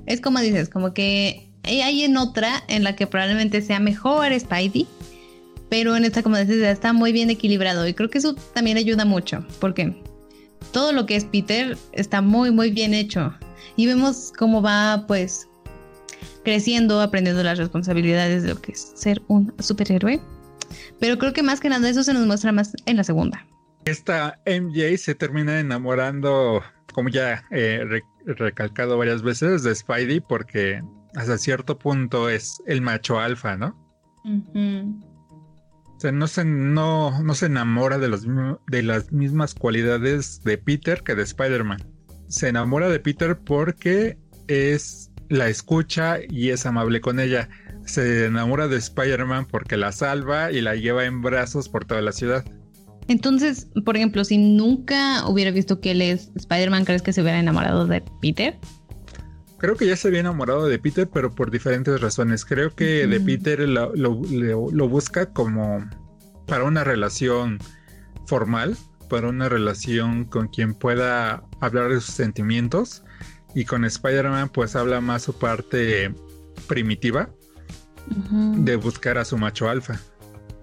Es 0.06 0.22
como 0.22 0.40
dices, 0.40 0.69
como 0.69 0.94
que 0.94 1.52
hay 1.64 2.03
en 2.03 2.18
otra 2.18 2.64
en 2.68 2.84
la 2.84 2.95
que 2.95 3.06
probablemente 3.06 3.61
sea 3.61 3.80
mejor 3.80 4.38
Spidey, 4.38 4.88
pero 5.69 5.95
en 5.95 6.06
esta, 6.06 6.24
como 6.24 6.38
dices, 6.38 6.64
está 6.64 6.94
muy 6.94 7.11
bien 7.11 7.30
equilibrado 7.30 7.88
y 7.88 7.94
creo 7.94 8.10
que 8.10 8.18
eso 8.18 8.36
también 8.53 8.78
ayuda 8.78 9.06
mucho, 9.06 9.45
porque 9.60 10.02
todo 10.72 10.91
lo 10.91 11.06
que 11.06 11.15
es 11.15 11.26
Peter 11.26 11.77
está 11.91 12.22
muy, 12.22 12.52
muy 12.52 12.72
bien 12.72 12.94
hecho 12.94 13.34
y 13.76 13.85
vemos 13.85 14.34
cómo 14.38 14.61
va, 14.61 15.06
pues, 15.07 15.48
creciendo, 16.44 17.02
aprendiendo 17.02 17.44
las 17.44 17.57
responsabilidades 17.57 18.44
de 18.44 18.49
lo 18.49 18.61
que 18.61 18.72
es 18.72 18.94
ser 18.95 19.22
un 19.27 19.53
superhéroe. 19.60 20.19
Pero 20.99 21.18
creo 21.18 21.34
que 21.34 21.44
más 21.44 21.60
que 21.60 21.69
nada 21.69 21.89
eso 21.89 22.03
se 22.03 22.14
nos 22.14 22.26
muestra 22.26 22.52
más 22.52 22.73
en 22.85 22.98
la 22.98 23.03
segunda. 23.03 23.45
Esta 23.85 24.39
MJ 24.45 24.98
se 24.98 25.15
termina 25.15 25.60
enamorando, 25.60 26.61
como 26.94 27.10
ya 27.10 27.44
he 27.52 27.85
recalcado 28.26 28.98
varias 28.98 29.22
veces, 29.22 29.64
de 29.64 29.73
Spidey 29.73 30.19
porque 30.19 30.81
hasta 31.15 31.38
cierto 31.38 31.77
punto 31.77 32.30
es 32.30 32.61
el 32.65 32.81
macho 32.81 33.19
alfa, 33.19 33.56
¿no? 33.56 33.77
O 35.98 35.99
sea, 35.99 36.11
no 36.11 36.28
se, 36.28 36.45
no, 36.45 37.24
no 37.24 37.34
se 37.34 37.48
enamora 37.48 37.98
de, 37.98 38.56
de 38.68 38.84
las 38.84 39.11
mismas 39.11 39.56
cualidades 39.56 40.44
de 40.44 40.60
Peter 40.60 41.02
que 41.02 41.15
de 41.15 41.24
Spider-Man. 41.24 41.84
Se 42.28 42.49
enamora 42.49 42.88
de 42.88 42.99
Peter 42.99 43.36
porque 43.36 44.15
es 44.48 45.10
la 45.30 45.48
escucha 45.48 46.19
y 46.30 46.49
es 46.49 46.68
amable 46.68 47.02
con 47.02 47.19
ella. 47.19 47.49
Se 47.88 48.28
enamora 48.28 48.68
de 48.68 48.78
Spider-Man 48.78 49.48
porque 49.48 49.76
la 49.76 49.91
salva 49.91 50.52
y 50.52 50.61
la 50.61 50.76
lleva 50.76 51.06
en 51.06 51.24
brazos 51.24 51.68
por 51.68 51.86
toda 51.86 52.03
la 52.03 52.11
ciudad. 52.11 52.45
Entonces, 53.07 53.68
por 53.84 53.98
ejemplo, 53.98 54.24
si 54.24 54.38
nunca 54.38 55.28
hubiera 55.28 55.49
visto 55.49 55.82
que 55.82 55.91
él 55.91 56.03
es 56.03 56.30
Spider-Man, 56.36 56.86
¿crees 56.86 57.02
que 57.02 57.11
se 57.11 57.24
hubiera 57.24 57.40
enamorado 57.40 57.88
de 57.88 58.03
Peter? 58.22 58.56
Creo 59.57 59.75
que 59.75 59.88
ya 59.88 59.95
se 59.95 60.09
había 60.09 60.19
enamorado 60.19 60.67
de 60.67 60.77
Peter, 60.77 61.09
pero 61.11 61.34
por 61.34 61.49
diferentes 61.49 61.99
razones. 61.99 62.45
Creo 62.45 62.75
que 62.75 63.07
de 63.07 63.19
Peter 63.19 63.67
lo, 63.67 63.93
lo, 63.95 64.89
busca 64.89 65.34
como 65.34 65.84
para 66.45 66.63
una 66.63 66.84
relación 66.84 67.57
formal, 68.27 68.77
para 69.09 69.29
una 69.29 69.49
relación 69.49 70.25
con 70.25 70.47
quien 70.47 70.75
pueda 70.75 71.43
hablar 71.59 71.89
de 71.89 72.01
sus 72.01 72.13
sentimientos 72.13 73.03
y 73.55 73.65
con 73.65 73.85
Spider-Man 73.85 74.49
pues 74.49 74.75
habla 74.75 75.01
más 75.01 75.23
su 75.23 75.34
parte 75.34 76.13
primitiva 76.67 77.29
de 78.29 78.75
buscar 78.75 79.17
a 79.17 79.25
su 79.25 79.38
macho 79.38 79.69
alfa. 79.69 79.99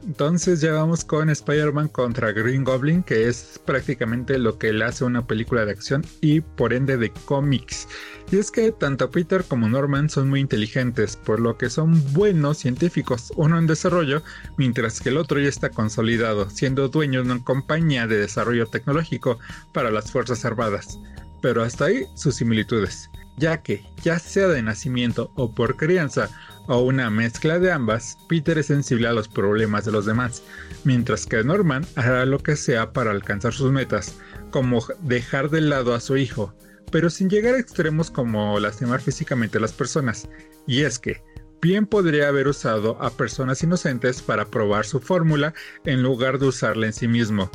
Entonces 0.06 0.60
ya 0.60 0.72
vamos 0.72 1.04
con 1.04 1.30
Spider-Man 1.30 1.88
contra 1.88 2.30
Green 2.32 2.62
Goblin, 2.62 3.02
que 3.02 3.26
es 3.26 3.58
prácticamente 3.64 4.38
lo 4.38 4.58
que 4.58 4.72
le 4.72 4.84
hace 4.84 5.04
una 5.04 5.26
película 5.26 5.64
de 5.64 5.72
acción 5.72 6.04
y 6.20 6.40
por 6.40 6.74
ende 6.74 6.98
de 6.98 7.10
cómics. 7.24 7.88
Y 8.30 8.38
es 8.38 8.50
que 8.50 8.72
tanto 8.72 9.10
Peter 9.10 9.44
como 9.44 9.68
Norman 9.68 10.08
son 10.08 10.28
muy 10.28 10.40
inteligentes, 10.40 11.16
por 11.16 11.40
lo 11.40 11.56
que 11.56 11.70
son 11.70 12.02
buenos 12.14 12.58
científicos, 12.58 13.32
uno 13.36 13.58
en 13.58 13.66
desarrollo, 13.66 14.22
mientras 14.56 15.00
que 15.00 15.10
el 15.10 15.18
otro 15.18 15.38
ya 15.38 15.48
está 15.48 15.70
consolidado, 15.70 16.48
siendo 16.50 16.88
dueño 16.88 17.22
de 17.22 17.32
una 17.32 17.44
compañía 17.44 18.06
de 18.06 18.16
desarrollo 18.16 18.66
tecnológico 18.66 19.38
para 19.72 19.90
las 19.90 20.10
Fuerzas 20.10 20.44
Armadas. 20.44 20.98
Pero 21.42 21.62
hasta 21.62 21.84
ahí 21.84 22.06
sus 22.14 22.36
similitudes, 22.36 23.10
ya 23.36 23.62
que, 23.62 23.84
ya 24.02 24.18
sea 24.18 24.48
de 24.48 24.62
nacimiento 24.62 25.30
o 25.36 25.54
por 25.54 25.76
crianza, 25.76 26.30
o 26.66 26.80
una 26.80 27.10
mezcla 27.10 27.58
de 27.58 27.70
ambas, 27.70 28.16
Peter 28.28 28.56
es 28.56 28.66
sensible 28.66 29.06
a 29.06 29.12
los 29.12 29.28
problemas 29.28 29.84
de 29.84 29.92
los 29.92 30.06
demás, 30.06 30.42
mientras 30.84 31.26
que 31.26 31.44
Norman 31.44 31.86
hará 31.94 32.24
lo 32.24 32.38
que 32.38 32.56
sea 32.56 32.92
para 32.92 33.10
alcanzar 33.10 33.52
sus 33.52 33.70
metas, 33.70 34.16
como 34.50 34.82
dejar 35.02 35.50
de 35.50 35.60
lado 35.60 35.94
a 35.94 36.00
su 36.00 36.16
hijo, 36.16 36.54
pero 36.94 37.10
sin 37.10 37.28
llegar 37.28 37.56
a 37.56 37.58
extremos 37.58 38.08
como 38.08 38.60
lastimar 38.60 39.00
físicamente 39.00 39.58
a 39.58 39.60
las 39.60 39.72
personas. 39.72 40.28
Y 40.64 40.82
es 40.82 41.00
que, 41.00 41.24
bien 41.60 41.86
podría 41.86 42.28
haber 42.28 42.46
usado 42.46 43.02
a 43.02 43.10
personas 43.10 43.60
inocentes 43.64 44.22
para 44.22 44.44
probar 44.44 44.86
su 44.86 45.00
fórmula 45.00 45.54
en 45.84 46.04
lugar 46.04 46.38
de 46.38 46.46
usarla 46.46 46.86
en 46.86 46.92
sí 46.92 47.08
mismo, 47.08 47.50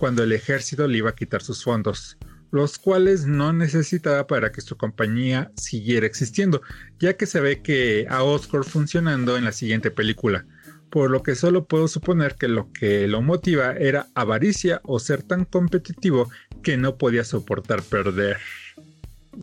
cuando 0.00 0.24
el 0.24 0.32
ejército 0.32 0.88
le 0.88 0.98
iba 0.98 1.10
a 1.10 1.14
quitar 1.14 1.42
sus 1.42 1.62
fondos 1.62 2.18
los 2.50 2.76
cuales 2.76 3.24
no 3.24 3.52
necesitaba 3.52 4.26
para 4.26 4.52
que 4.52 4.60
su 4.60 4.76
compañía 4.76 5.52
siguiera 5.56 6.04
existiendo, 6.04 6.60
ya 6.98 7.16
que 7.16 7.24
se 7.24 7.40
ve 7.40 7.62
que 7.62 8.06
a 8.10 8.24
Oscar 8.24 8.64
funcionando 8.64 9.38
en 9.38 9.44
la 9.44 9.52
siguiente 9.52 9.90
película, 9.90 10.44
por 10.90 11.10
lo 11.10 11.22
que 11.22 11.34
solo 11.34 11.66
puedo 11.66 11.88
suponer 11.88 12.34
que 12.34 12.48
lo 12.48 12.70
que 12.72 13.06
lo 13.08 13.22
motiva 13.22 13.72
era 13.72 14.08
avaricia 14.14 14.82
o 14.84 14.98
ser 14.98 15.22
tan 15.22 15.46
competitivo 15.46 16.30
que 16.62 16.76
no 16.76 16.98
podía 16.98 17.24
soportar 17.24 17.80
perder. 17.82 18.36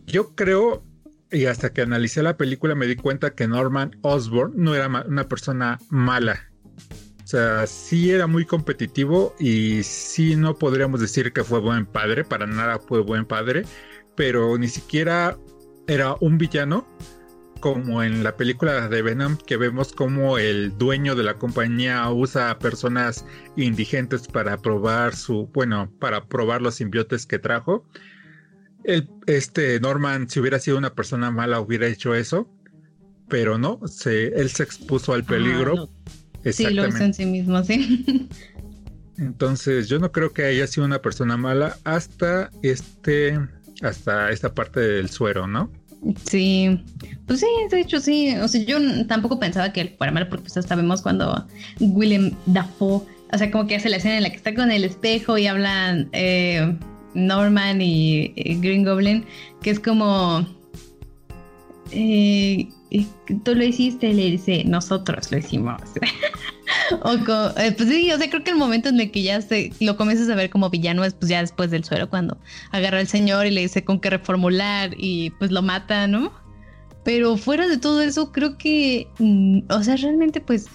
Yo 0.06 0.34
creo, 0.34 0.84
y 1.30 1.46
hasta 1.46 1.72
que 1.72 1.82
analicé 1.82 2.22
la 2.22 2.36
película 2.36 2.74
me 2.74 2.86
di 2.86 2.96
cuenta 2.96 3.34
que 3.34 3.48
Norman 3.48 3.96
Osborn 4.02 4.52
no 4.56 4.74
era 4.74 4.88
una 4.88 5.28
persona 5.28 5.78
mala, 5.88 6.50
o 7.22 7.26
sea, 7.30 7.64
sí 7.68 8.10
era 8.10 8.26
muy 8.26 8.44
competitivo 8.44 9.36
y 9.38 9.84
sí 9.84 10.34
no 10.34 10.56
podríamos 10.56 11.00
decir 11.00 11.32
que 11.32 11.44
fue 11.44 11.60
buen 11.60 11.86
padre, 11.86 12.24
para 12.24 12.44
nada 12.44 12.80
fue 12.80 13.02
buen 13.02 13.24
padre, 13.24 13.64
pero 14.16 14.58
ni 14.58 14.66
siquiera 14.66 15.38
era 15.86 16.16
un 16.18 16.38
villano 16.38 16.84
como 17.60 18.02
en 18.02 18.24
la 18.24 18.36
película 18.36 18.88
de 18.88 19.02
Venom 19.02 19.36
que 19.36 19.56
vemos 19.56 19.92
como 19.92 20.38
el 20.38 20.76
dueño 20.76 21.14
de 21.14 21.22
la 21.22 21.34
compañía 21.34 22.10
usa 22.10 22.50
a 22.50 22.58
personas 22.58 23.24
indigentes 23.54 24.26
para 24.26 24.56
probar 24.56 25.14
su, 25.14 25.48
bueno, 25.52 25.88
para 26.00 26.24
probar 26.24 26.62
los 26.62 26.74
simbiotes 26.76 27.26
que 27.26 27.38
trajo. 27.38 27.84
Este 29.26 29.80
Norman, 29.80 30.28
si 30.28 30.40
hubiera 30.40 30.58
sido 30.58 30.78
una 30.78 30.94
persona 30.94 31.30
mala, 31.30 31.60
hubiera 31.60 31.86
hecho 31.86 32.14
eso, 32.14 32.48
pero 33.28 33.58
no, 33.58 33.80
se, 33.86 34.28
él 34.28 34.50
se 34.50 34.62
expuso 34.62 35.12
al 35.14 35.24
peligro. 35.24 35.88
Sí, 36.50 36.70
lo 36.70 36.86
hizo 36.86 37.04
en 37.04 37.14
sí 37.14 37.26
mismo, 37.26 37.62
sí. 37.62 38.28
Entonces, 39.18 39.88
yo 39.88 39.98
no 39.98 40.10
creo 40.10 40.32
que 40.32 40.44
haya 40.44 40.66
sido 40.66 40.86
una 40.86 41.02
persona 41.02 41.36
mala 41.36 41.76
hasta 41.84 42.50
este, 42.62 43.38
hasta 43.82 44.30
esta 44.30 44.54
parte 44.54 44.80
del 44.80 45.10
suero, 45.10 45.46
¿no? 45.46 45.70
Sí, 46.24 46.82
pues 47.26 47.40
sí, 47.40 47.46
de 47.70 47.80
hecho 47.80 48.00
sí. 48.00 48.34
O 48.36 48.48
sea, 48.48 48.62
yo 48.64 48.78
tampoco 49.06 49.38
pensaba 49.38 49.72
que 49.72 49.82
él 49.82 49.94
fuera 49.98 50.12
malo, 50.12 50.28
porque 50.30 50.44
pues 50.44 50.56
hasta 50.56 50.74
vemos 50.74 51.02
cuando 51.02 51.46
William 51.78 52.32
Dafoe, 52.46 53.02
o 53.32 53.38
sea, 53.38 53.50
como 53.50 53.66
que 53.66 53.76
hace 53.76 53.90
la 53.90 53.98
escena 53.98 54.16
en 54.16 54.22
la 54.22 54.30
que 54.30 54.36
está 54.36 54.54
con 54.54 54.70
el 54.70 54.84
espejo 54.84 55.36
y 55.36 55.46
hablan 55.46 56.08
eh, 56.12 56.76
Norman 57.14 57.80
y, 57.80 58.32
Green 58.60 58.84
Goblin, 58.84 59.24
que 59.62 59.70
es 59.70 59.80
como. 59.80 60.46
Eh, 61.92 62.68
tú 63.44 63.54
lo 63.54 63.64
hiciste, 63.64 64.12
le 64.14 64.30
dice, 64.30 64.64
nosotros 64.64 65.30
lo 65.32 65.38
hicimos. 65.38 65.80
o 67.02 67.14
eh, 67.58 67.72
pues 67.76 67.88
sí, 67.88 68.12
o 68.12 68.18
sea, 68.18 68.30
creo 68.30 68.44
que 68.44 68.50
el 68.50 68.56
momento 68.56 68.88
en 68.88 69.00
el 69.00 69.10
que 69.10 69.22
ya 69.22 69.40
se, 69.40 69.72
lo 69.80 69.96
comienzas 69.96 70.28
a 70.28 70.34
ver 70.34 70.50
como 70.50 70.70
villano 70.70 71.04
es 71.04 71.14
pues 71.14 71.28
ya 71.28 71.40
después 71.40 71.70
del 71.70 71.84
suero, 71.84 72.08
cuando 72.08 72.38
agarra 72.70 72.98
al 72.98 73.08
señor 73.08 73.46
y 73.46 73.50
le 73.50 73.62
dice 73.62 73.84
con 73.84 74.00
qué 74.00 74.10
reformular 74.10 74.94
y 74.96 75.30
pues 75.30 75.50
lo 75.50 75.62
mata, 75.62 76.06
¿no? 76.06 76.32
Pero 77.04 77.36
fuera 77.36 77.66
de 77.66 77.78
todo 77.78 78.02
eso, 78.02 78.30
creo 78.30 78.58
que, 78.58 79.08
mm, 79.18 79.60
o 79.70 79.82
sea, 79.82 79.96
realmente 79.96 80.40
pues 80.40 80.66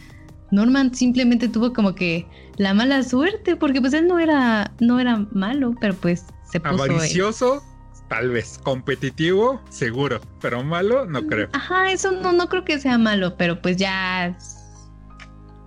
Norman 0.51 0.93
simplemente 0.93 1.47
tuvo 1.47 1.73
como 1.73 1.95
que 1.95 2.27
la 2.57 2.73
mala 2.73 3.03
suerte, 3.03 3.55
porque 3.55 3.81
pues 3.81 3.93
él 3.93 4.07
no 4.07 4.19
era, 4.19 4.71
no 4.79 4.99
era 4.99 5.25
malo, 5.31 5.73
pero 5.79 5.93
pues 5.95 6.25
se 6.49 6.59
puso... 6.59 6.83
Avaricioso 6.83 7.63
tal 8.07 8.29
vez. 8.29 8.59
Competitivo, 8.63 9.61
seguro, 9.69 10.21
pero 10.41 10.63
malo, 10.63 11.05
no 11.05 11.25
creo. 11.25 11.49
Ajá, 11.53 11.91
eso 11.91 12.11
no, 12.11 12.31
no 12.31 12.47
creo 12.49 12.63
que 12.63 12.79
sea 12.79 12.97
malo, 12.97 13.35
pero 13.37 13.61
pues 13.61 13.77
ya 13.77 14.37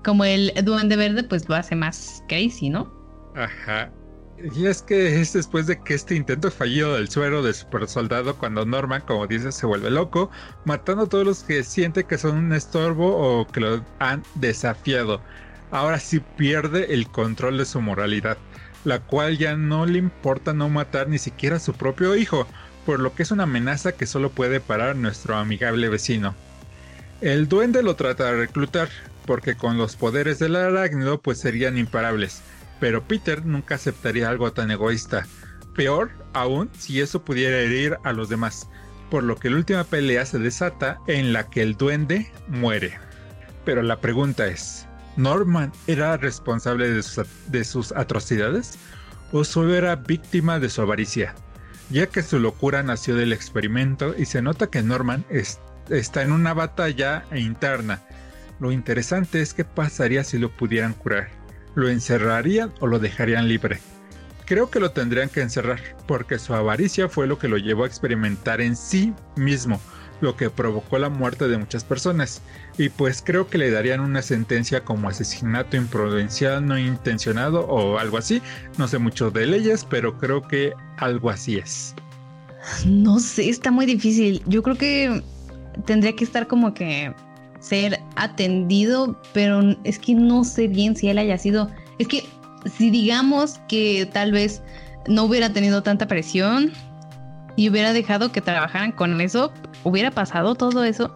como 0.05 0.25
el 0.25 0.53
Duende 0.65 0.97
Verde, 0.97 1.25
pues 1.25 1.49
lo 1.49 1.55
hace 1.55 1.75
más 1.75 2.23
crazy, 2.29 2.71
¿no? 2.71 2.93
Ajá. 3.35 3.91
Y 4.55 4.67
es 4.67 4.83
que 4.83 5.21
es 5.21 5.33
después 5.33 5.67
de 5.67 5.81
que 5.81 5.95
este 5.95 6.15
intento 6.15 6.51
fallido 6.51 6.95
del 6.95 7.09
suero 7.09 7.43
de 7.43 7.53
super 7.53 7.89
soldado, 7.89 8.37
cuando 8.37 8.65
Norman, 8.65 9.03
como 9.03 9.27
dices, 9.27 9.55
se 9.55 9.67
vuelve 9.67 9.91
loco, 9.91 10.31
matando 10.65 11.05
a 11.05 11.09
todos 11.09 11.25
los 11.25 11.43
que 11.43 11.65
siente 11.65 12.05
que 12.05 12.19
son 12.19 12.37
un 12.37 12.53
estorbo 12.53 13.17
o 13.17 13.47
que 13.47 13.61
lo 13.61 13.85
han 13.99 14.23
desafiado. 14.37 15.21
Ahora 15.71 15.99
sí 15.99 16.21
pierde 16.37 16.95
el 16.95 17.09
control 17.09 17.59
de 17.59 17.65
su 17.65 17.81
moralidad 17.81 18.39
la 18.85 19.01
cual 19.01 19.39
ya 19.39 19.57
no 19.57 19.87
le 19.87 19.99
importa 19.99 20.53
no 20.53 20.69
matar 20.69 21.09
ni 21.09 21.19
siquiera 21.19 21.57
a 21.57 21.61
su 21.61 21.75
propio 21.75 22.17
hijo, 22.17 22.47
por 22.87 23.01
lo 23.01 23.15
que 23.15 23.23
es 23.23 23.31
una 23.31 23.43
amenaza 23.45 23.93
que 23.93 24.07
solo 24.07 24.31
puede 24.31 24.61
parar 24.61 24.97
nuestro 24.97 25.37
amigable 25.37 25.89
vecino. 25.89 26.35
El 27.21 27.49
duende 27.49 27.83
lo 27.83 27.97
trata 27.97 28.25
de 28.27 28.37
reclutar, 28.37 28.89
porque 29.27 29.57
con 29.57 29.77
los 29.77 29.97
poderes 29.97 30.39
del 30.39 30.57
arácnido 30.57 31.21
pues 31.21 31.39
serían 31.39 31.77
imparables, 31.77 32.41
pero 32.81 33.03
Peter 33.03 33.45
nunca 33.45 33.77
aceptaría 33.77 34.29
algo 34.29 34.53
tan 34.53 34.71
egoísta, 34.71 35.27
peor 35.75 36.11
aún 36.33 36.71
si 36.77 37.01
eso 37.01 37.25
pudiera 37.25 37.59
herir 37.59 37.99
a 38.05 38.13
los 38.13 38.29
demás, 38.29 38.69
por 39.11 39.23
lo 39.23 39.37
que 39.37 39.51
la 39.51 39.57
última 39.57 39.85
pelea 39.85 40.25
se 40.27 40.39
desata 40.39 40.99
en 41.07 41.33
la 41.33 41.49
que 41.49 41.63
el 41.63 41.77
duende 41.77 42.31
muere. 42.49 42.99
Pero 43.65 43.83
la 43.83 44.01
pregunta 44.01 44.47
es, 44.47 44.87
¿Norman 45.17 45.73
era 45.87 46.17
responsable 46.17 46.91
de 46.91 47.65
sus, 47.65 47.93
atrocidades 47.93 48.79
o 49.33 49.45
solo 49.45 49.75
era 49.75 49.97
víctima 49.97 50.59
de 50.59 50.71
su 50.71 50.81
avaricia? 50.81 51.35
ya 51.91 52.07
que 52.07 52.23
su 52.23 52.39
locura 52.39 52.83
nació 52.83 53.17
del 53.17 53.33
experimento 53.33 54.15
y 54.17 54.27
se 54.27 54.43
nota 54.43 54.69
que 54.69 54.83
Norman 54.83 55.25
está 55.31 56.23
en 56.23 56.33
una 56.33 56.53
batalla 56.53 57.25
interna. 57.35 58.03
Lo 58.61 58.73
interesante 58.73 59.41
es 59.41 59.55
qué 59.55 59.65
pasaría 59.65 60.25
si 60.25 60.39
lo 60.39 60.51
pudieran 60.51 60.93
curar. 60.93 61.38
¿Lo 61.79 61.89
encerrarían 61.89 62.73
o 62.81 62.89
lo 62.89 62.99
dejarían 62.99 63.47
libre? 63.47 63.79
Creo 64.47 64.69
que 64.69 64.81
lo 64.81 64.91
tendrían 64.91 65.29
que 65.29 65.43
encerrar, 65.43 65.79
porque 66.09 66.41
su 66.41 66.53
avaricia 66.53 67.09
fue 67.09 67.29
lo 67.29 67.39
que 67.39 67.47
lo 67.47 67.57
llevó 67.57 67.85
a 67.85 67.87
experimentar 67.87 68.61
en 68.61 68.75
sí 68.75 69.13
mismo, 69.37 69.81
lo 70.21 70.37
que 70.37 70.51
provocó 70.51 70.99
la 70.99 71.09
muerte 71.09 71.47
de 71.47 71.57
muchas 71.57 71.85
personas. 71.85 72.43
Y 72.79 72.89
pues 72.89 73.23
creo 73.25 73.47
que 73.47 73.59
le 73.59 73.71
darían 73.71 74.01
una 74.01 74.23
sentencia 74.23 74.85
como 74.85 75.09
asesinato 75.09 75.77
imprudencial 75.77 76.67
no 76.67 76.77
intencionado 76.77 77.61
o 77.69 78.01
algo 78.01 78.19
así. 78.19 78.43
No 78.77 78.89
sé 78.89 78.99
mucho 78.99 79.31
de 79.31 79.47
leyes, 79.47 79.85
pero 79.89 80.19
creo 80.19 80.43
que 80.49 80.73
algo 80.97 81.31
así 81.31 81.59
es. 81.59 81.95
No 82.87 83.21
sé, 83.21 83.51
está 83.51 83.71
muy 83.71 83.87
difícil. 83.87 84.43
Yo 84.47 84.65
creo 84.65 84.77
que 84.77 85.23
tendría 85.87 86.17
que 86.17 86.25
estar 86.25 86.49
como 86.49 86.75
que 86.75 87.15
ser 87.61 88.01
atendido, 88.17 89.21
pero 89.33 89.77
es 89.85 89.99
que 89.99 90.15
no 90.15 90.45
sé 90.45 90.69
bien 90.69 90.97
si 90.97 91.09
él 91.09 91.19
haya 91.19 91.39
sido... 91.39 91.71
Es 91.99 92.09
que 92.09 92.25
si 92.77 92.91
digamos 92.91 93.61
que 93.69 94.09
tal 94.13 94.33
vez 94.33 94.63
no 95.07 95.25
hubiera 95.25 95.53
tenido 95.53 95.83
tanta 95.83 96.07
presión 96.07 96.73
y 97.57 97.69
hubiera 97.69 97.93
dejado 97.93 98.31
que 98.31 98.41
trabajaran 98.41 98.93
con 98.93 99.21
eso, 99.21 99.53
¿hubiera 99.85 100.11
pasado 100.11 100.55
todo 100.55 100.85
eso? 100.85 101.15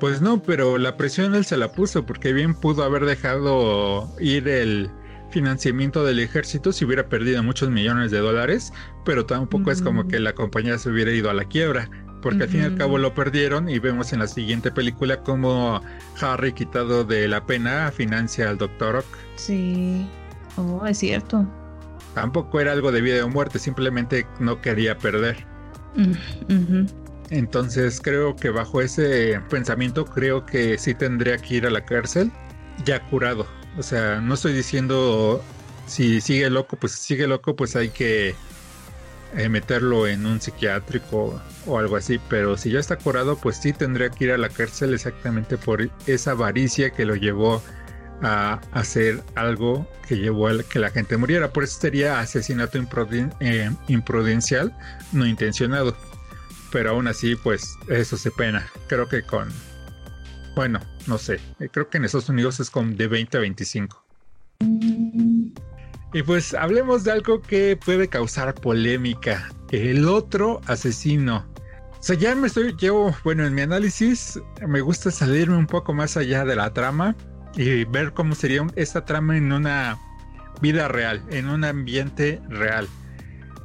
Pues 0.00 0.20
no, 0.20 0.42
pero 0.42 0.78
la 0.78 0.96
presión 0.96 1.34
él 1.34 1.44
se 1.44 1.56
la 1.56 1.72
puso 1.72 2.04
porque 2.06 2.32
bien 2.32 2.54
pudo 2.54 2.84
haber 2.84 3.04
dejado 3.04 4.08
ir 4.20 4.48
el 4.48 4.90
financiamiento 5.30 6.04
del 6.04 6.20
ejército 6.20 6.72
si 6.72 6.84
hubiera 6.84 7.08
perdido 7.08 7.42
muchos 7.42 7.68
millones 7.70 8.10
de 8.10 8.18
dólares, 8.18 8.72
pero 9.04 9.26
tampoco 9.26 9.70
es 9.70 9.82
como 9.82 10.06
que 10.06 10.20
la 10.20 10.32
compañía 10.32 10.78
se 10.78 10.90
hubiera 10.90 11.10
ido 11.10 11.28
a 11.28 11.34
la 11.34 11.44
quiebra, 11.44 11.90
porque 12.24 12.44
al 12.44 12.48
fin 12.48 12.62
y 12.62 12.64
al 12.64 12.78
cabo 12.78 12.96
lo 12.96 13.12
perdieron 13.12 13.68
y 13.68 13.78
vemos 13.78 14.14
en 14.14 14.20
la 14.20 14.26
siguiente 14.26 14.72
película 14.72 15.20
como 15.20 15.82
Harry 16.22 16.54
quitado 16.54 17.04
de 17.04 17.28
la 17.28 17.44
pena 17.44 17.92
financia 17.92 18.48
al 18.48 18.56
Dr. 18.56 18.96
Ock. 18.96 19.04
Sí. 19.36 20.06
Oh, 20.56 20.86
es 20.86 20.98
cierto. 20.98 21.46
Tampoco 22.14 22.60
era 22.60 22.72
algo 22.72 22.92
de 22.92 23.02
vida 23.02 23.22
o 23.26 23.28
muerte, 23.28 23.58
simplemente 23.58 24.26
no 24.40 24.62
quería 24.62 24.96
perder. 24.96 25.44
Mm, 25.96 26.86
Entonces 27.28 28.00
creo 28.02 28.34
que 28.34 28.48
bajo 28.48 28.80
ese 28.80 29.38
pensamiento 29.50 30.06
creo 30.06 30.46
que 30.46 30.78
sí 30.78 30.94
tendría 30.94 31.36
que 31.36 31.56
ir 31.56 31.66
a 31.66 31.70
la 31.70 31.84
cárcel 31.84 32.32
ya 32.86 33.00
curado. 33.10 33.46
O 33.76 33.82
sea, 33.82 34.18
no 34.22 34.32
estoy 34.32 34.54
diciendo 34.54 35.42
si 35.86 36.22
sigue 36.22 36.48
loco, 36.48 36.78
pues 36.78 36.92
sigue 36.92 37.26
loco, 37.26 37.54
pues 37.54 37.76
hay 37.76 37.90
que 37.90 38.34
eh, 39.36 39.48
meterlo 39.48 40.06
en 40.06 40.26
un 40.26 40.40
psiquiátrico 40.40 41.40
o 41.66 41.78
algo 41.78 41.96
así. 41.96 42.20
Pero 42.28 42.56
si 42.56 42.70
ya 42.70 42.80
está 42.80 42.96
curado, 42.96 43.36
pues 43.36 43.56
sí 43.56 43.72
tendría 43.72 44.10
que 44.10 44.24
ir 44.24 44.32
a 44.32 44.38
la 44.38 44.48
cárcel 44.48 44.94
exactamente 44.94 45.56
por 45.58 45.88
esa 46.06 46.32
avaricia 46.32 46.90
que 46.90 47.04
lo 47.04 47.16
llevó 47.16 47.62
a 48.22 48.60
hacer 48.72 49.22
algo 49.34 49.86
que 50.06 50.16
llevó 50.16 50.48
a 50.48 50.62
que 50.62 50.78
la 50.78 50.90
gente 50.90 51.16
muriera. 51.16 51.52
Por 51.52 51.64
eso 51.64 51.80
sería 51.80 52.20
asesinato 52.20 52.78
eh, 53.40 53.70
imprudencial, 53.88 54.76
no 55.12 55.26
intencionado. 55.26 55.96
Pero 56.70 56.90
aún 56.90 57.06
así, 57.06 57.36
pues 57.36 57.76
eso 57.88 58.16
se 58.16 58.30
pena. 58.30 58.66
Creo 58.88 59.08
que 59.08 59.22
con... 59.22 59.48
Bueno, 60.54 60.80
no 61.06 61.18
sé. 61.18 61.40
Creo 61.72 61.88
que 61.88 61.98
en 61.98 62.04
Estados 62.04 62.28
Unidos 62.28 62.60
es 62.60 62.70
con 62.70 62.96
de 62.96 63.08
20 63.08 63.36
a 63.36 63.40
25. 63.40 64.04
Y 66.14 66.22
pues 66.22 66.54
hablemos 66.54 67.02
de 67.02 67.10
algo 67.10 67.42
que 67.42 67.76
puede 67.76 68.08
causar 68.08 68.54
polémica. 68.54 69.50
El 69.72 70.06
otro 70.06 70.60
asesino. 70.66 71.44
O 71.98 72.02
sea, 72.02 72.14
ya 72.14 72.36
me 72.36 72.46
estoy, 72.46 72.76
llevo, 72.76 73.12
bueno, 73.24 73.44
en 73.44 73.52
mi 73.52 73.62
análisis 73.62 74.40
me 74.64 74.80
gusta 74.80 75.10
salirme 75.10 75.56
un 75.56 75.66
poco 75.66 75.92
más 75.92 76.16
allá 76.16 76.44
de 76.44 76.54
la 76.54 76.72
trama 76.72 77.16
y 77.56 77.84
ver 77.84 78.12
cómo 78.12 78.36
sería 78.36 78.64
esta 78.76 79.04
trama 79.04 79.36
en 79.36 79.52
una 79.52 79.98
vida 80.60 80.86
real, 80.86 81.20
en 81.30 81.48
un 81.48 81.64
ambiente 81.64 82.40
real. 82.48 82.86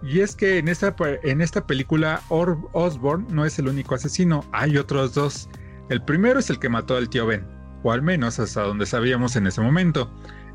Y 0.02 0.22
es 0.22 0.36
que 0.36 0.58
en 0.58 0.70
esta, 0.70 0.96
en 1.22 1.42
esta 1.42 1.68
película 1.68 2.24
Osborne 2.30 3.28
no 3.30 3.46
es 3.46 3.60
el 3.60 3.68
único 3.68 3.94
asesino, 3.94 4.44
hay 4.54 4.78
otros 4.78 5.14
dos. 5.14 5.50
El 5.90 6.02
primero 6.02 6.40
es 6.40 6.50
el 6.50 6.58
que 6.58 6.70
mató 6.70 6.98
al 6.98 7.10
tío 7.10 7.28
Ben, 7.28 7.46
o 7.84 7.92
al 7.92 8.02
menos 8.02 8.40
hasta 8.40 8.64
donde 8.64 8.88
sabíamos 8.88 9.36
en 9.36 9.46
ese 9.46 9.62
momento, 9.62 10.12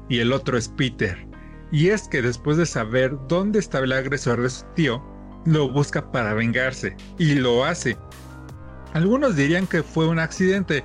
y 0.09 0.19
el 0.19 0.33
otro 0.33 0.59
es 0.59 0.69
Peter. 0.69 1.34
Y 1.74 1.88
es 1.88 2.06
que 2.06 2.22
después 2.22 2.56
de 2.56 2.66
saber 2.66 3.16
dónde 3.26 3.59
estaba 3.59 3.84
el 3.84 3.90
agresor 3.90 4.40
de 4.40 4.48
su 4.48 4.64
tío, 4.76 5.02
lo 5.44 5.68
busca 5.68 6.12
para 6.12 6.32
vengarse, 6.32 6.96
y 7.18 7.34
lo 7.34 7.64
hace. 7.64 7.96
Algunos 8.92 9.34
dirían 9.34 9.66
que 9.66 9.82
fue 9.82 10.06
un 10.06 10.20
accidente, 10.20 10.84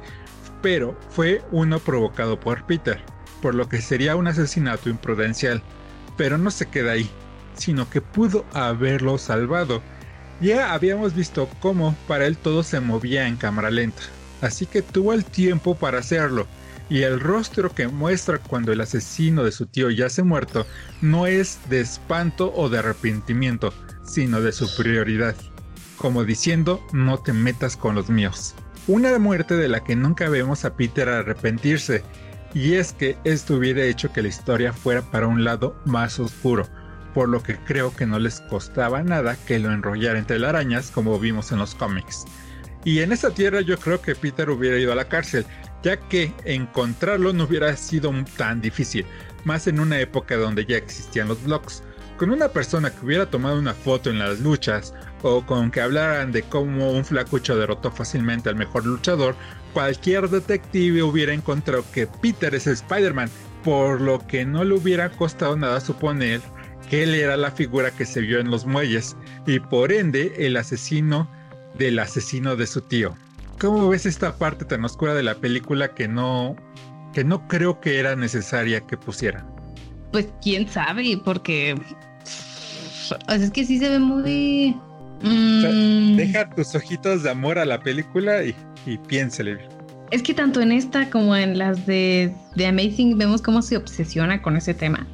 pero 0.64 0.98
fue 1.12 1.44
uno 1.52 1.78
provocado 1.78 2.40
por 2.40 2.66
Peter, 2.66 3.00
por 3.40 3.54
lo 3.54 3.70
que 3.70 3.84
sería 3.84 4.16
un 4.16 4.26
asesinato 4.26 4.90
imprudencial. 4.90 5.62
Pero 6.18 6.40
no 6.40 6.50
se 6.50 6.66
queda 6.66 6.94
ahí, 6.94 7.08
sino 7.54 7.88
que 7.88 8.02
pudo 8.02 8.44
haberlo 8.52 9.20
salvado. 9.20 9.84
Ya 10.42 10.74
habíamos 10.74 11.14
visto 11.14 11.48
cómo 11.60 11.96
para 12.08 12.26
él 12.26 12.36
todo 12.36 12.64
se 12.64 12.80
movía 12.80 13.28
en 13.28 13.36
cámara 13.36 13.70
lenta, 13.70 14.02
así 14.42 14.66
que 14.66 14.82
tuvo 14.82 15.14
el 15.14 15.24
tiempo 15.24 15.76
para 15.76 16.00
hacerlo, 16.00 16.48
y 16.90 17.04
el 17.04 17.20
rostro 17.20 17.74
que 17.74 17.88
muestra 17.88 18.40
cuando 18.40 18.72
el 18.72 18.82
asesino 18.82 19.44
de 19.44 19.52
su 19.52 19.68
tío 19.68 19.90
yace 19.90 20.24
muerto 20.24 20.66
no 21.02 21.28
es 21.28 21.60
de 21.70 21.82
espanto 21.82 22.52
o 22.56 22.70
de 22.70 22.80
arrepentimiento, 22.80 23.74
sino 24.04 24.42
de 24.42 24.52
superioridad, 24.52 25.36
como 25.98 26.24
diciendo 26.24 26.86
no 26.92 27.20
te 27.20 27.32
metas 27.32 27.78
con 27.78 27.96
los 27.96 28.10
míos. 28.10 28.56
Una 28.88 29.18
muerte 29.20 29.56
de 29.56 29.68
la 29.68 29.84
que 29.84 29.96
nunca 29.96 30.30
vemos 30.30 30.66
a 30.66 30.76
Peter 30.76 31.08
arrepentirse, 31.08 32.04
y 32.56 32.74
es 32.74 32.94
que 32.94 33.16
esto 33.24 33.56
hubiera 33.56 33.84
hecho 33.84 34.12
que 34.12 34.24
la 34.24 34.30
historia 34.30 34.74
fuera 34.74 35.04
para 35.04 35.28
un 35.28 35.44
lado 35.44 35.80
más 35.86 36.20
oscuro, 36.20 36.68
por 37.14 37.30
lo 37.30 37.44
que 37.44 37.58
creo 37.58 37.96
que 37.96 38.08
no 38.08 38.18
les 38.18 38.42
costaba 38.42 39.04
nada 39.04 39.36
que 39.46 39.60
lo 39.60 39.72
enrollara 39.72 40.18
entre 40.18 40.44
arañas 40.44 40.90
como 40.90 41.20
vimos 41.20 41.52
en 41.52 41.60
los 41.60 41.76
cómics. 41.76 42.26
Y 42.84 43.00
en 43.00 43.12
esta 43.12 43.32
tierra 43.32 43.62
yo 43.62 43.78
creo 43.78 44.02
que 44.02 44.16
Peter 44.16 44.50
hubiera 44.50 44.78
ido 44.78 44.92
a 44.92 44.96
la 44.96 45.08
cárcel, 45.08 45.46
ya 45.84 45.98
que 45.98 46.34
encontrarlo 46.46 47.34
no 47.34 47.44
hubiera 47.46 47.76
sido 47.76 48.12
tan 48.38 48.62
difícil, 48.62 49.06
más 49.44 49.68
en 49.68 49.80
una 49.80 50.00
época 50.00 50.38
donde 50.38 50.66
ya 50.66 50.78
existían 50.78 51.28
los 51.28 51.44
blogs. 51.44 51.84
Con 52.18 52.32
una 52.32 52.50
persona 52.50 52.90
que 52.90 53.06
hubiera 53.06 53.30
tomado 53.30 53.58
una 53.58 53.74
foto 53.74 54.10
en 54.10 54.20
las 54.20 54.42
luchas 54.42 54.94
o 55.22 55.46
con 55.46 55.72
que 55.72 55.82
hablaran 55.82 56.32
de 56.32 56.44
cómo 56.44 56.92
un 56.92 57.06
flacucho 57.06 57.56
derrotó 57.56 57.92
fácilmente 57.92 58.50
al 58.50 58.56
mejor 58.56 58.86
luchador, 58.86 59.36
cualquier 59.74 60.30
detective 60.30 61.04
hubiera 61.04 61.34
encontrado 61.34 61.86
que 61.94 62.08
Peter 62.08 62.54
es 62.54 62.68
Spider-Man, 62.68 63.30
por 63.64 64.02
lo 64.02 64.26
que 64.28 64.46
no 64.46 64.64
le 64.64 64.76
hubiera 64.76 65.10
costado 65.10 65.56
nada 65.56 65.80
suponer 65.80 66.42
que 66.90 67.04
él 67.04 67.14
era 67.14 67.38
la 67.38 67.52
figura 67.52 67.92
que 67.92 68.06
se 68.06 68.22
vio 68.22 68.40
en 68.40 68.50
los 68.50 68.66
muelles 68.66 69.16
y 69.46 69.60
por 69.60 69.92
ende 69.92 70.34
el 70.40 70.58
asesino 70.58 71.30
del 71.80 71.98
asesino 71.98 72.56
de 72.56 72.68
su 72.68 72.82
tío. 72.82 73.16
¿Cómo 73.60 73.90
ves 73.90 74.06
esta 74.06 74.36
parte 74.38 74.66
tan 74.66 74.86
oscura 74.86 75.16
de 75.16 75.24
la 75.24 75.36
película 75.36 75.96
que 75.96 76.08
no 76.08 76.56
que 77.14 77.24
no 77.24 77.48
creo 77.48 77.82
que 77.82 78.00
era 78.00 78.16
necesaria 78.16 78.82
que 78.82 78.96
pusieran? 78.96 79.44
Pues 80.12 80.28
quién 80.44 80.70
sabe, 80.70 81.20
porque 81.26 81.76
es 83.30 83.52
que 83.52 83.66
sí 83.66 83.80
se 83.80 83.90
ve 83.90 84.00
muy 84.00 84.76
Mm. 85.22 86.16
deja 86.16 86.50
tus 86.50 86.76
ojitos 86.76 87.24
de 87.24 87.30
amor 87.30 87.60
a 87.60 87.66
la 87.66 87.80
película 87.82 88.44
y, 88.44 88.56
y 88.86 88.98
piénsele. 88.98 89.58
Es 90.12 90.24
que 90.24 90.34
tanto 90.34 90.62
en 90.62 90.72
esta 90.72 91.10
como 91.10 91.36
en 91.36 91.58
las 91.58 91.86
de, 91.86 92.34
de 92.56 92.66
Amazing 92.66 93.18
vemos 93.18 93.42
cómo 93.42 93.62
se 93.62 93.78
obsesiona 93.78 94.42
con 94.42 94.58
ese 94.58 94.74
tema. 94.74 95.06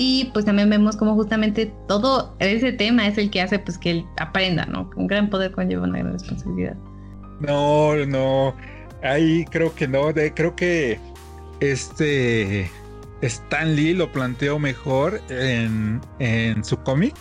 Y 0.00 0.26
pues 0.32 0.44
también 0.44 0.70
vemos 0.70 0.96
cómo 0.96 1.14
justamente 1.14 1.74
todo 1.88 2.36
ese 2.38 2.70
tema 2.70 3.08
es 3.08 3.18
el 3.18 3.30
que 3.30 3.42
hace 3.42 3.58
pues 3.58 3.78
que 3.78 3.90
él 3.90 4.06
aprenda, 4.16 4.64
¿no? 4.64 4.88
Un 4.94 5.08
gran 5.08 5.28
poder 5.28 5.50
conlleva 5.50 5.82
una 5.82 5.98
gran 5.98 6.12
responsabilidad. 6.12 6.76
No, 7.40 7.96
no. 8.06 8.54
Ahí 9.02 9.44
creo 9.46 9.74
que 9.74 9.88
no. 9.88 10.14
Creo 10.36 10.54
que 10.54 11.00
este 11.58 12.70
Stan 13.22 13.74
Lee 13.74 13.92
lo 13.92 14.12
planteó 14.12 14.60
mejor 14.60 15.20
en, 15.30 16.00
en 16.20 16.62
su 16.62 16.76
cómic 16.84 17.16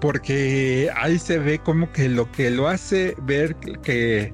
porque 0.00 0.90
ahí 0.96 1.18
se 1.18 1.38
ve 1.38 1.58
como 1.58 1.92
que 1.92 2.08
lo 2.08 2.32
que 2.32 2.50
lo 2.50 2.68
hace 2.68 3.14
ver 3.24 3.56
que, 3.56 4.32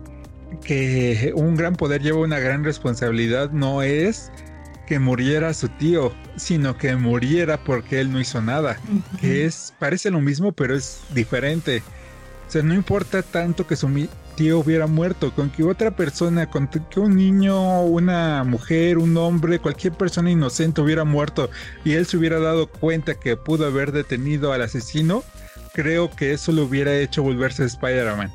que 0.65 1.33
un 1.35 1.57
gran 1.57 1.75
poder 1.75 2.01
lleva 2.01 2.21
una 2.21 2.39
gran 2.39 2.63
responsabilidad 2.63 3.51
no 3.51 3.83
es 3.83 4.31
que 4.87 4.99
muriera 4.99 5.55
su 5.55 5.69
tío, 5.69 6.13
sino 6.37 6.77
que 6.77 6.97
muriera 6.97 7.63
porque 7.65 8.01
él 8.01 8.13
no 8.13 8.21
hizo 8.21 8.41
nada, 8.43 8.79
que 9.21 9.45
es 9.45 9.73
parece 9.79 10.11
lo 10.11 10.21
mismo 10.21 10.53
pero 10.53 10.75
es 10.75 11.01
diferente. 11.15 11.83
O 12.49 12.51
sea, 12.53 12.63
no 12.63 12.75
importa 12.75 13.23
tanto 13.23 13.67
que 13.67 13.77
su, 13.77 13.89
tío 14.35 14.59
hubiera 14.59 14.87
muerto, 14.87 15.33
con 15.35 15.51
que 15.51 15.63
otra 15.63 15.91
persona, 15.93 16.49
con 16.49 16.69
que 16.69 17.01
un 17.01 17.17
niño, 17.17 17.83
una 17.83 18.45
mujer, 18.45 18.99
un 18.99 19.17
hombre, 19.17 19.59
cualquier 19.59 19.93
persona 19.95 20.31
inocente 20.31 20.81
hubiera 20.81 21.05
muerto 21.05 21.51
y 21.85 21.93
él 21.93 22.07
se 22.07 22.17
hubiera 22.17 22.39
dado 22.41 22.67
cuenta 22.67 23.15
que 23.15 23.37
pudo 23.37 23.67
haber 23.67 23.93
detenido 23.93 24.53
al 24.53 24.63
asesino, 24.63 25.23
creo 25.75 26.11
que 26.11 26.33
eso 26.33 26.53
lo 26.53 26.65
hubiera 26.65 26.95
hecho 26.95 27.23
volverse 27.23 27.65
Spider-Man. 27.65 28.33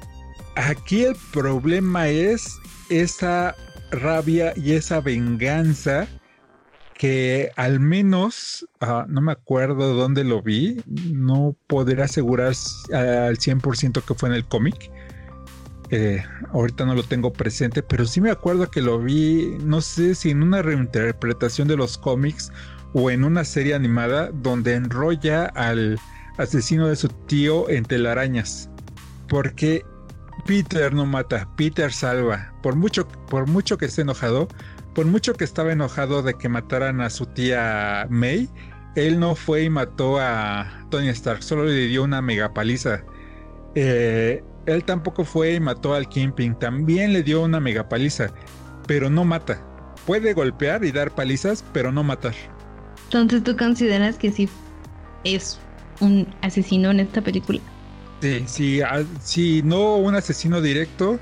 Aquí 0.56 1.04
el 1.04 1.16
problema 1.32 2.08
es 2.08 2.58
esa 2.90 3.56
rabia 3.92 4.54
y 4.56 4.74
esa 4.74 5.02
venganza 5.02 6.08
que 6.98 7.52
al 7.56 7.80
menos, 7.80 8.68
ah, 8.82 9.06
no 9.08 9.22
me 9.22 9.32
acuerdo 9.32 9.94
dónde 9.94 10.24
lo 10.24 10.42
vi, 10.42 10.82
no 11.12 11.56
podré 11.68 12.02
asegurar 12.02 12.48
al 12.48 13.38
100% 13.38 14.04
que 14.04 14.14
fue 14.16 14.30
en 14.30 14.36
el 14.36 14.46
cómic. 14.46 14.92
Eh, 15.90 16.24
ahorita 16.52 16.86
no 16.86 16.96
lo 16.96 17.04
tengo 17.04 17.32
presente, 17.32 17.84
pero 17.84 18.06
sí 18.06 18.20
me 18.20 18.32
acuerdo 18.32 18.70
que 18.70 18.82
lo 18.82 19.00
vi, 19.00 19.58
no 19.64 19.80
sé 19.80 20.16
si 20.16 20.32
en 20.32 20.44
una 20.44 20.62
reinterpretación 20.62 21.68
de 21.68 21.78
los 21.78 21.98
cómics 21.98 22.52
o 22.94 23.12
en 23.12 23.24
una 23.24 23.46
serie 23.46 23.76
animada 23.76 24.32
donde 24.34 24.74
enrolla 24.74 25.46
al 25.46 26.00
asesino 26.38 26.88
de 26.88 26.96
su 26.96 27.10
tío 27.10 27.70
en 27.70 27.86
telarañas. 27.86 28.70
Porque 29.30 29.86
Peter 30.48 30.94
no 30.94 31.06
mata, 31.06 31.48
Peter 31.58 31.94
salva. 31.94 32.54
Por 32.64 32.76
mucho, 32.76 33.08
por 33.08 33.48
mucho 33.48 33.78
que 33.78 33.86
esté 33.86 34.02
enojado, 34.02 34.48
por 34.98 35.06
mucho 35.06 35.36
que 35.36 35.44
estaba 35.44 35.72
enojado 35.72 36.24
de 36.24 36.34
que 36.34 36.50
mataran 36.50 37.02
a 37.02 37.12
su 37.12 37.28
tía 37.28 38.08
May, 38.10 38.50
él 38.96 39.20
no 39.20 39.36
fue 39.36 39.62
y 39.62 39.70
mató 39.70 40.18
a 40.20 40.88
Tony 40.90 41.10
Stark, 41.10 41.44
solo 41.44 41.66
le 41.66 41.86
dio 41.86 42.04
una 42.04 42.20
mega 42.24 42.52
paliza. 42.52 43.04
Eh, 43.76 44.44
él 44.66 44.84
tampoco 44.86 45.24
fue 45.24 45.54
y 45.54 45.60
mató 45.60 45.94
al 45.94 46.10
Kingpin, 46.10 46.58
también 46.58 47.14
le 47.14 47.22
dio 47.22 47.44
una 47.44 47.60
mega 47.60 47.88
paliza, 47.88 48.34
pero 48.88 49.12
no 49.12 49.24
mata. 49.24 49.64
Puede 50.08 50.34
golpear 50.34 50.84
y 50.84 50.92
dar 50.92 51.14
palizas, 51.14 51.64
pero 51.74 51.92
no 51.92 52.02
matar. 52.04 52.34
Entonces, 53.04 53.44
¿tú 53.44 53.56
consideras 53.56 54.18
que 54.18 54.32
sí 54.32 54.50
es 55.24 55.60
un 56.02 56.36
asesino 56.42 56.90
en 56.90 57.02
esta 57.02 57.22
película? 57.22 57.62
Sí, 58.20 58.48
sí, 58.48 58.82
sí, 59.22 59.62
no 59.64 59.98
un 59.98 60.16
asesino 60.16 60.60
directo, 60.60 61.20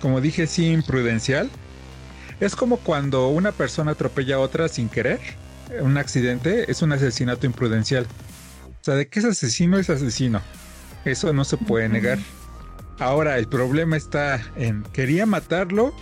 como 0.00 0.22
dije, 0.22 0.46
sí 0.46 0.70
imprudencial, 0.70 1.50
es 2.40 2.56
como 2.56 2.78
cuando 2.78 3.28
una 3.28 3.52
persona 3.52 3.92
atropella 3.92 4.36
a 4.36 4.40
otra 4.40 4.68
sin 4.68 4.88
querer. 4.88 5.20
Un 5.80 5.96
accidente 5.96 6.70
es 6.70 6.82
un 6.82 6.92
asesinato 6.92 7.46
imprudencial. 7.46 8.06
O 8.66 8.84
sea, 8.84 8.94
de 8.94 9.08
que 9.08 9.20
es 9.20 9.24
asesino 9.24 9.78
es 9.78 9.90
asesino. 9.90 10.40
Eso 11.04 11.32
no 11.32 11.44
se 11.44 11.56
puede 11.56 11.88
negar. 11.88 12.18
Ahora, 12.98 13.38
el 13.38 13.48
problema 13.48 13.96
está 13.96 14.40
en 14.56 14.82
quería 14.92 15.26
matarlo 15.26 15.94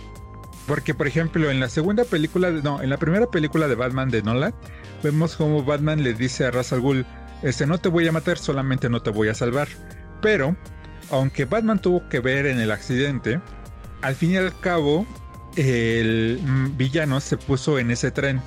porque, 0.67 0.93
por 0.93 1.07
ejemplo, 1.07 1.49
en 1.51 1.59
la 1.59 1.69
segunda 1.69 2.05
película, 2.05 2.51
no, 2.51 2.81
en 2.81 2.89
la 2.89 2.97
primera 2.97 3.27
película 3.27 3.67
de 3.67 3.75
Batman 3.75 4.09
de 4.09 4.21
Nolan, 4.21 4.53
vemos 5.01 5.35
como 5.35 5.63
Batman 5.63 6.03
le 6.03 6.13
dice 6.13 6.45
a 6.45 6.51
Ra's 6.51 6.71
al 6.71 6.81
Ghul, 6.81 7.05
este, 7.41 7.65
no 7.65 7.77
te 7.77 7.89
voy 7.89 8.07
a 8.07 8.11
matar, 8.11 8.37
solamente 8.37 8.89
no 8.89 9.01
te 9.01 9.09
voy 9.09 9.27
a 9.27 9.33
salvar. 9.33 9.67
Pero, 10.21 10.55
aunque 11.11 11.45
Batman 11.45 11.79
tuvo 11.79 12.07
que 12.07 12.21
ver 12.21 12.45
en 12.45 12.59
el 12.59 12.71
accidente, 12.71 13.41
al 14.01 14.15
fin 14.15 14.31
y 14.31 14.37
al 14.37 14.57
cabo, 14.59 15.05
el 15.55 16.39
villano 16.77 17.19
se 17.19 17.37
puso 17.37 17.79
en 17.79 17.91
ese 17.91 18.11
tren. 18.11 18.41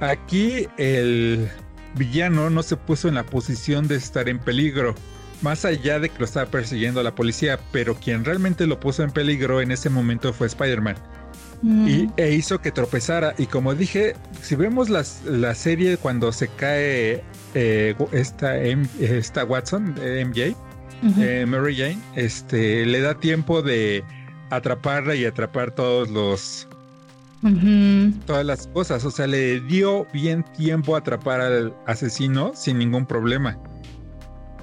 Aquí 0.00 0.68
el 0.76 1.48
villano 1.96 2.50
no 2.50 2.62
se 2.62 2.76
puso 2.76 3.08
en 3.08 3.14
la 3.14 3.24
posición 3.24 3.88
de 3.88 3.96
estar 3.96 4.28
en 4.28 4.38
peligro, 4.38 4.94
más 5.42 5.64
allá 5.64 5.98
de 5.98 6.08
que 6.08 6.18
lo 6.18 6.24
estaba 6.24 6.46
persiguiendo 6.50 7.02
la 7.02 7.14
policía, 7.14 7.58
pero 7.72 7.94
quien 7.94 8.24
realmente 8.24 8.66
lo 8.66 8.80
puso 8.80 9.02
en 9.02 9.10
peligro 9.10 9.60
en 9.60 9.70
ese 9.70 9.90
momento 9.90 10.32
fue 10.32 10.46
Spider-Man. 10.46 10.96
Mm. 11.62 11.88
Y, 11.88 12.10
e 12.16 12.32
hizo 12.32 12.60
que 12.60 12.70
tropezara. 12.70 13.34
Y 13.38 13.46
como 13.46 13.74
dije, 13.74 14.14
si 14.42 14.56
vemos 14.56 14.90
la 14.90 15.54
serie 15.54 15.96
cuando 15.96 16.32
se 16.32 16.48
cae 16.48 17.22
eh, 17.54 17.94
esta, 18.12 18.58
esta 18.58 19.44
Watson, 19.44 19.94
MJ, 19.94 20.56
eh, 21.20 21.46
Mary 21.46 21.76
Jane, 21.76 21.98
este, 22.16 22.84
le 22.84 23.00
da 23.00 23.14
tiempo 23.14 23.62
de 23.62 24.02
atraparla 24.56 25.14
y 25.14 25.24
atrapar 25.24 25.70
todos 25.70 26.10
los 26.10 26.68
todas 28.26 28.44
las 28.44 28.66
cosas. 28.68 29.04
O 29.04 29.10
sea, 29.10 29.26
le 29.26 29.60
dio 29.60 30.06
bien 30.12 30.44
tiempo 30.56 30.94
a 30.94 31.00
atrapar 31.00 31.40
al 31.40 31.74
asesino 31.86 32.52
sin 32.54 32.78
ningún 32.78 33.06
problema. 33.06 33.58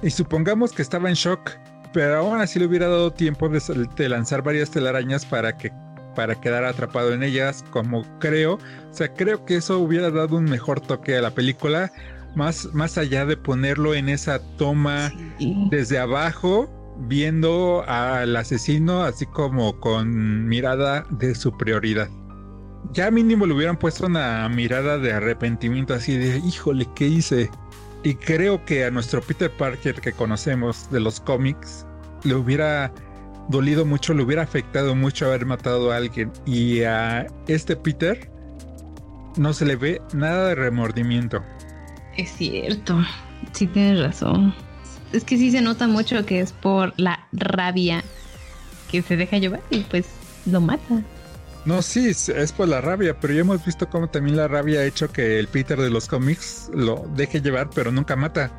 Y 0.02 0.10
supongamos 0.10 0.72
que 0.72 0.82
estaba 0.82 1.08
en 1.08 1.14
shock, 1.14 1.50
pero 1.92 2.18
aún 2.18 2.40
así 2.40 2.58
le 2.58 2.66
hubiera 2.66 2.88
dado 2.88 3.12
tiempo 3.12 3.48
de, 3.48 4.08
lanzar 4.08 4.42
varias 4.42 4.70
telarañas 4.70 5.24
para 5.24 5.56
que 5.56 5.70
para 6.16 6.38
quedar 6.38 6.64
atrapado 6.64 7.12
en 7.14 7.22
ellas, 7.22 7.64
como 7.70 8.04
creo. 8.18 8.54
O 8.54 8.94
sea, 8.94 9.08
creo 9.14 9.46
que 9.46 9.56
eso 9.56 9.78
hubiera 9.78 10.10
dado 10.10 10.36
un 10.36 10.44
mejor 10.44 10.80
toque 10.80 11.16
a 11.16 11.22
la 11.22 11.30
película, 11.30 11.90
más, 12.34 12.66
más 12.74 12.98
allá 12.98 13.24
de 13.24 13.36
ponerlo 13.36 13.94
en 13.94 14.10
esa 14.10 14.38
toma 14.58 15.10
desde 15.70 15.98
abajo 15.98 16.68
viendo 16.98 17.84
al 17.86 18.36
asesino 18.36 19.02
así 19.02 19.26
como 19.26 19.78
con 19.80 20.46
mirada 20.46 21.04
de 21.10 21.34
superioridad. 21.34 22.08
Ya 22.92 23.10
mínimo 23.10 23.46
le 23.46 23.54
hubieran 23.54 23.78
puesto 23.78 24.06
una 24.06 24.48
mirada 24.48 24.98
de 24.98 25.12
arrepentimiento 25.12 25.94
así 25.94 26.16
de, 26.16 26.38
híjole, 26.38 26.86
¿qué 26.94 27.06
hice? 27.06 27.50
Y 28.02 28.14
creo 28.14 28.64
que 28.64 28.84
a 28.84 28.90
nuestro 28.90 29.20
Peter 29.20 29.50
Parker 29.50 30.00
que 30.00 30.12
conocemos 30.12 30.90
de 30.90 31.00
los 31.00 31.20
cómics 31.20 31.86
le 32.24 32.34
hubiera 32.34 32.92
dolido 33.48 33.84
mucho, 33.84 34.14
le 34.14 34.24
hubiera 34.24 34.42
afectado 34.42 34.94
mucho 34.94 35.26
haber 35.26 35.46
matado 35.46 35.92
a 35.92 35.96
alguien. 35.96 36.32
Y 36.44 36.82
a 36.82 37.26
este 37.46 37.76
Peter 37.76 38.30
no 39.36 39.52
se 39.52 39.64
le 39.64 39.76
ve 39.76 40.02
nada 40.12 40.48
de 40.48 40.54
remordimiento. 40.56 41.42
Es 42.16 42.30
cierto, 42.32 42.98
sí 43.52 43.66
tienes 43.68 44.00
razón 44.00 44.52
es 45.12 45.24
que 45.24 45.36
sí 45.36 45.50
se 45.50 45.60
nota 45.60 45.86
mucho 45.86 46.24
que 46.26 46.40
es 46.40 46.52
por 46.52 46.92
la 46.96 47.26
rabia 47.32 48.02
que 48.90 49.02
se 49.02 49.16
deja 49.16 49.38
llevar 49.38 49.62
y 49.70 49.80
pues 49.80 50.06
lo 50.46 50.60
mata. 50.60 51.02
No, 51.64 51.80
sí, 51.80 52.08
es 52.08 52.52
por 52.52 52.68
la 52.68 52.80
rabia, 52.80 53.18
pero 53.20 53.34
ya 53.34 53.40
hemos 53.40 53.64
visto 53.64 53.88
cómo 53.88 54.08
también 54.08 54.36
la 54.36 54.48
rabia 54.48 54.80
ha 54.80 54.84
hecho 54.84 55.12
que 55.12 55.38
el 55.38 55.46
Peter 55.46 55.80
de 55.80 55.90
los 55.90 56.08
cómics 56.08 56.70
lo 56.74 57.08
deje 57.14 57.40
llevar, 57.40 57.70
pero 57.72 57.92
nunca 57.92 58.16
mata. 58.16 58.50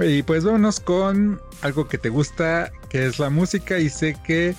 Y 0.00 0.24
pues 0.24 0.44
vámonos 0.44 0.80
con 0.80 1.40
algo 1.60 1.86
que 1.86 1.98
te 1.98 2.08
gusta, 2.08 2.72
que 2.88 3.06
es 3.06 3.20
la 3.20 3.30
música, 3.30 3.78
y 3.78 3.88
sé 3.88 4.16
que 4.24 4.56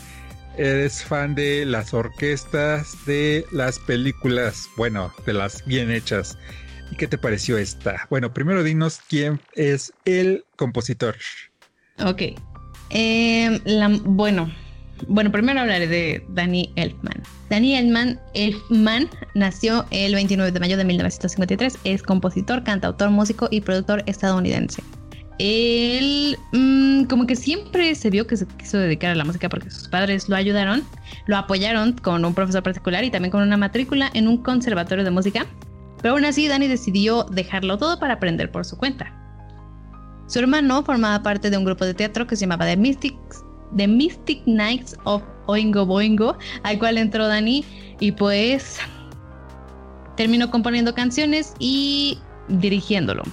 eres 0.58 1.04
fan 1.04 1.36
de 1.36 1.66
las 1.66 1.94
orquestas 1.94 2.96
de 3.06 3.46
las 3.52 3.80
películas, 3.80 4.70
bueno, 4.78 5.14
de 5.26 5.34
las 5.34 5.66
bien 5.66 5.92
hechas. 5.92 6.38
¿Y 6.94 6.96
qué 6.96 7.08
te 7.08 7.18
pareció 7.18 7.58
esta? 7.58 8.06
Bueno, 8.12 8.36
primero 8.36 8.64
dinos 8.64 9.00
quién 9.10 9.42
es 9.56 9.92
el 10.06 10.46
compositor. 10.56 11.16
Ok. 12.06 12.22
Em, 12.92 13.60
bueno, 14.04 14.54
bueno, 15.08 15.32
primero 15.32 15.62
hablaré 15.62 15.88
de 15.88 16.24
Danny 16.30 16.72
Elfman. 16.76 17.24
Danny 17.50 17.78
Elfman, 17.78 18.20
Elfman 18.36 19.10
nació 19.34 19.88
el 19.90 20.14
29 20.14 20.52
de 20.52 20.60
mayo 20.60 20.78
de 20.78 20.86
1953. 20.86 21.80
Es 21.84 22.04
compositor, 22.04 22.64
cantautor, 22.64 23.10
músico 23.10 23.48
y 23.50 23.62
productor 23.62 24.04
estadounidense. 24.06 24.84
Él 25.40 26.38
mm, 26.52 27.06
como 27.06 27.26
que 27.26 27.36
siempre 27.36 27.96
se 27.96 28.12
vio 28.12 28.28
que 28.28 28.38
se 28.38 28.46
quiso 28.46 28.78
dedicar 28.78 29.10
a 29.10 29.16
la 29.16 29.26
música 29.26 29.50
porque 29.50 29.72
sus 29.72 29.88
padres 29.88 30.30
lo 30.30 30.36
ayudaron, 30.36 30.84
lo 31.26 31.38
apoyaron 31.38 31.94
con 31.94 32.24
un 32.24 32.36
profesor 32.36 32.62
particular 32.62 33.04
y 33.04 33.10
también 33.10 33.32
con 33.32 33.42
una 33.42 33.58
matrícula 33.58 34.12
en 34.14 34.28
un 34.28 34.38
conservatorio 34.44 35.04
de 35.04 35.10
música 35.10 35.48
pero 36.04 36.16
aún 36.16 36.26
así, 36.26 36.50
Danny 36.50 36.68
decidió 36.68 37.24
dejarlo 37.32 37.78
todo 37.78 37.98
para 37.98 38.16
aprender 38.16 38.52
por 38.52 38.66
su 38.66 38.78
cuenta. 38.78 39.12
Su 40.28 40.40
hermano 40.40 40.84
formaba 40.84 41.24
parte 41.24 41.50
de 41.50 41.58
un 41.58 41.64
grupo 41.64 41.86
de 41.86 41.94
teatro 41.94 42.28
que 42.28 42.36
se 42.36 42.42
llamaba 42.42 42.66
The 42.66 42.76
Mystics, 42.76 43.44
The 43.78 43.88
Mystic 43.88 44.44
Knights 44.44 44.98
of 45.06 45.24
Oingo 45.46 45.86
Boingo, 45.86 46.38
al 46.64 46.78
cual 46.78 46.98
entró 46.98 47.28
Danny 47.28 47.64
y 48.02 48.12
pues 48.12 48.80
terminó 50.18 50.52
componiendo 50.52 50.94
canciones 50.94 51.54
y 51.58 52.20
dirigiéndolo. 52.50 53.24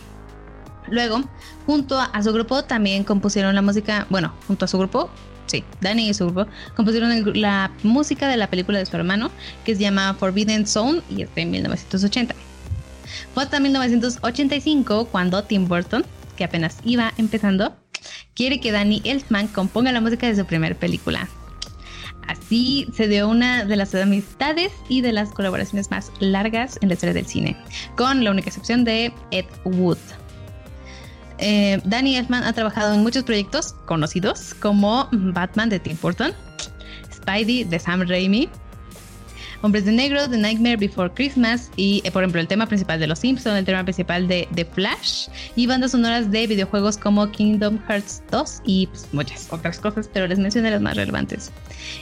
Luego, 0.89 1.23
junto 1.67 1.99
a 1.99 2.23
su 2.23 2.33
grupo 2.33 2.63
también 2.63 3.03
compusieron 3.03 3.55
la 3.57 3.63
música, 3.63 4.07
bueno, 4.11 4.33
junto 4.47 4.65
a 4.65 4.69
su 4.69 4.79
grupo, 4.79 5.11
sí, 5.47 5.65
Danny 5.81 6.09
y 6.09 6.15
su 6.15 6.27
grupo 6.27 6.47
compusieron 6.77 7.41
la 7.41 7.73
música 7.83 8.29
de 8.29 8.37
la 8.37 8.49
película 8.49 8.79
de 8.79 8.87
su 8.87 8.97
hermano, 8.97 9.33
que 9.65 9.75
se 9.75 9.81
llama 9.81 10.15
Forbidden 10.15 10.69
Zone 10.69 11.03
y 11.11 11.23
es 11.23 11.35
de 11.35 11.47
1980. 11.47 12.35
Fue 13.35 13.45
hasta 13.45 13.61
1985 13.61 15.07
cuando 15.07 15.45
Tim 15.45 15.69
Burton, 15.69 16.05
que 16.37 16.45
apenas 16.45 16.79
iba 16.85 17.13
empezando, 17.17 17.77
quiere 18.35 18.61
que 18.61 18.73
Danny 18.73 19.03
Elfman 19.05 19.49
componga 19.49 19.93
la 19.93 20.01
música 20.01 20.27
de 20.27 20.37
su 20.37 20.45
primera 20.45 20.75
película. 20.75 21.29
Así 22.27 22.89
se 22.95 23.09
dio 23.09 23.29
una 23.29 23.65
de 23.65 23.77
las 23.77 23.95
amistades 23.95 24.73
y 24.89 25.01
de 25.01 25.13
las 25.13 25.31
colaboraciones 25.31 25.91
más 25.91 26.13
largas 26.21 26.79
en 26.81 26.89
la 26.89 26.95
historia 26.95 27.15
del 27.15 27.27
cine, 27.27 27.57
con 27.97 28.23
la 28.23 28.31
única 28.31 28.49
excepción 28.49 28.85
de 28.85 29.13
Ed 29.31 29.47
Wood. 29.65 29.99
Eh, 31.39 31.81
Danny 31.85 32.17
Elfman 32.17 32.45
ha 32.45 32.53
trabajado 32.53 32.95
en 32.95 33.03
muchos 33.03 33.25
proyectos 33.25 33.73
conocidos 33.87 34.55
como 34.55 35.09
Batman 35.11 35.71
de 35.71 35.81
Tim 35.81 35.97
Burton, 36.01 36.33
Spidey 37.13 37.65
de 37.65 37.79
Sam 37.79 38.07
Raimi. 38.07 38.49
Hombres 39.63 39.85
de 39.85 39.93
Negro, 39.93 40.29
The 40.29 40.39
Nightmare 40.39 40.77
Before 40.77 41.11
Christmas 41.13 41.71
y, 41.77 42.01
eh, 42.05 42.11
por 42.11 42.23
ejemplo, 42.23 42.41
el 42.41 42.49
tema 42.49 42.67
principal 42.67 42.99
de 42.99 43.07
Los 43.07 43.19
Simpsons, 43.19 43.59
el 43.59 43.65
tema 43.65 43.85
principal 43.85 44.27
de 44.27 44.49
The 44.55 44.65
Flash 44.65 45.29
y 45.55 45.67
bandas 45.67 45.93
sonoras 45.93 46.31
de 46.31 46.47
videojuegos 46.47 46.97
como 46.97 47.31
Kingdom 47.31 47.79
Hearts 47.87 48.23
2 48.31 48.63
y 48.65 48.87
pues, 48.87 49.07
muchas 49.13 49.53
otras 49.53 49.79
cosas, 49.79 50.09
pero 50.13 50.27
les 50.27 50.39
mencioné 50.39 50.71
las 50.71 50.81
más 50.81 50.97
relevantes. 50.97 51.53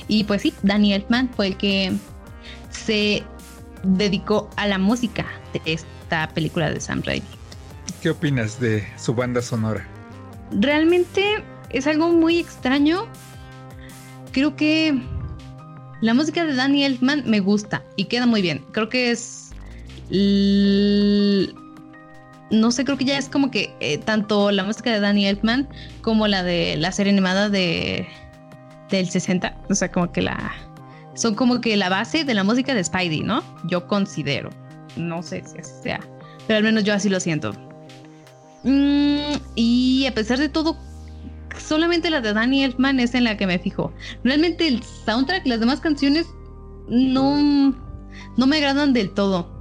Y 0.07 0.25
pues 0.25 0.43
sí, 0.43 0.55
Danny 0.63 0.93
Elfman 0.93 1.29
fue 1.35 1.49
el 1.49 1.57
que 1.57 1.93
se 2.71 3.25
dedicó 3.83 4.49
a 4.57 4.67
la 4.67 4.79
música 4.79 5.27
de 5.53 5.61
esta 5.73 6.29
película 6.29 6.71
de 6.71 6.81
Sam 6.81 7.03
Raimi. 7.05 7.27
¿Qué 8.03 8.11
opinas 8.11 8.61
de 8.61 8.87
su 8.97 9.15
banda 9.15 9.43
sonora? 9.43 9.87
Realmente 10.53 11.43
es 11.71 11.87
algo 11.87 12.11
muy 12.11 12.39
extraño. 12.39 13.07
Creo 14.33 14.55
que 14.57 15.03
la 16.01 16.15
música 16.15 16.45
de 16.45 16.55
Danny 16.55 16.85
Elfman 16.85 17.25
me 17.27 17.41
gusta 17.41 17.83
y 17.97 18.05
queda 18.05 18.27
muy 18.27 18.43
bien. 18.43 18.65
Creo 18.73 18.89
que 18.89 19.11
es. 19.11 19.51
No 22.51 22.71
sé, 22.71 22.85
creo 22.85 22.97
que 22.97 23.05
ya 23.05 23.19
es 23.19 23.29
como 23.29 23.51
que 23.51 23.75
eh, 23.81 23.99
tanto 23.99 24.51
la 24.51 24.65
música 24.65 24.91
de 24.91 25.01
Danny 25.01 25.27
Elfman 25.27 25.69
como 26.01 26.27
la 26.29 26.43
de 26.43 26.77
la 26.79 26.93
serie 26.93 27.13
animada 27.13 27.51
de 27.51 28.07
del 28.91 29.09
60. 29.09 29.57
O 29.69 29.75
sea, 29.75 29.91
como 29.91 30.11
que 30.13 30.23
la. 30.23 30.53
Son 31.15 31.35
como 31.35 31.61
que 31.61 31.77
la 31.77 31.89
base 31.89 32.25
de 32.25 32.35
la 32.35 32.45
música 32.45 32.75
de 32.75 32.85
Spidey, 32.85 33.21
¿no? 33.21 33.43
Yo 33.65 33.87
considero. 33.87 34.51
No 34.97 35.23
sé 35.23 35.43
si 35.45 35.59
así 35.59 35.73
sea. 35.83 36.01
Pero 36.47 36.59
al 36.59 36.65
menos 36.65 36.85
yo 36.85 36.95
así 36.95 37.09
lo 37.09 37.21
siento. 37.21 37.53
Mm, 38.63 39.37
y 39.55 40.07
a 40.07 40.15
pesar 40.15 40.39
de 40.39 40.49
todo, 40.49 40.77
solamente 41.69 42.11
la 42.11 42.21
de 42.21 42.33
Danny 42.33 42.65
Elfman 42.65 42.99
es 42.99 43.15
en 43.15 43.25
la 43.25 43.37
que 43.37 43.47
me 43.47 43.59
fijo. 43.59 43.93
Realmente 44.25 44.67
el 44.67 44.83
soundtrack, 44.83 45.47
las 45.47 45.61
demás 45.61 45.81
canciones 45.81 46.27
no, 46.89 47.75
no 48.37 48.47
me 48.47 48.57
agradan 48.57 48.93
del 48.93 49.11
todo. 49.11 49.57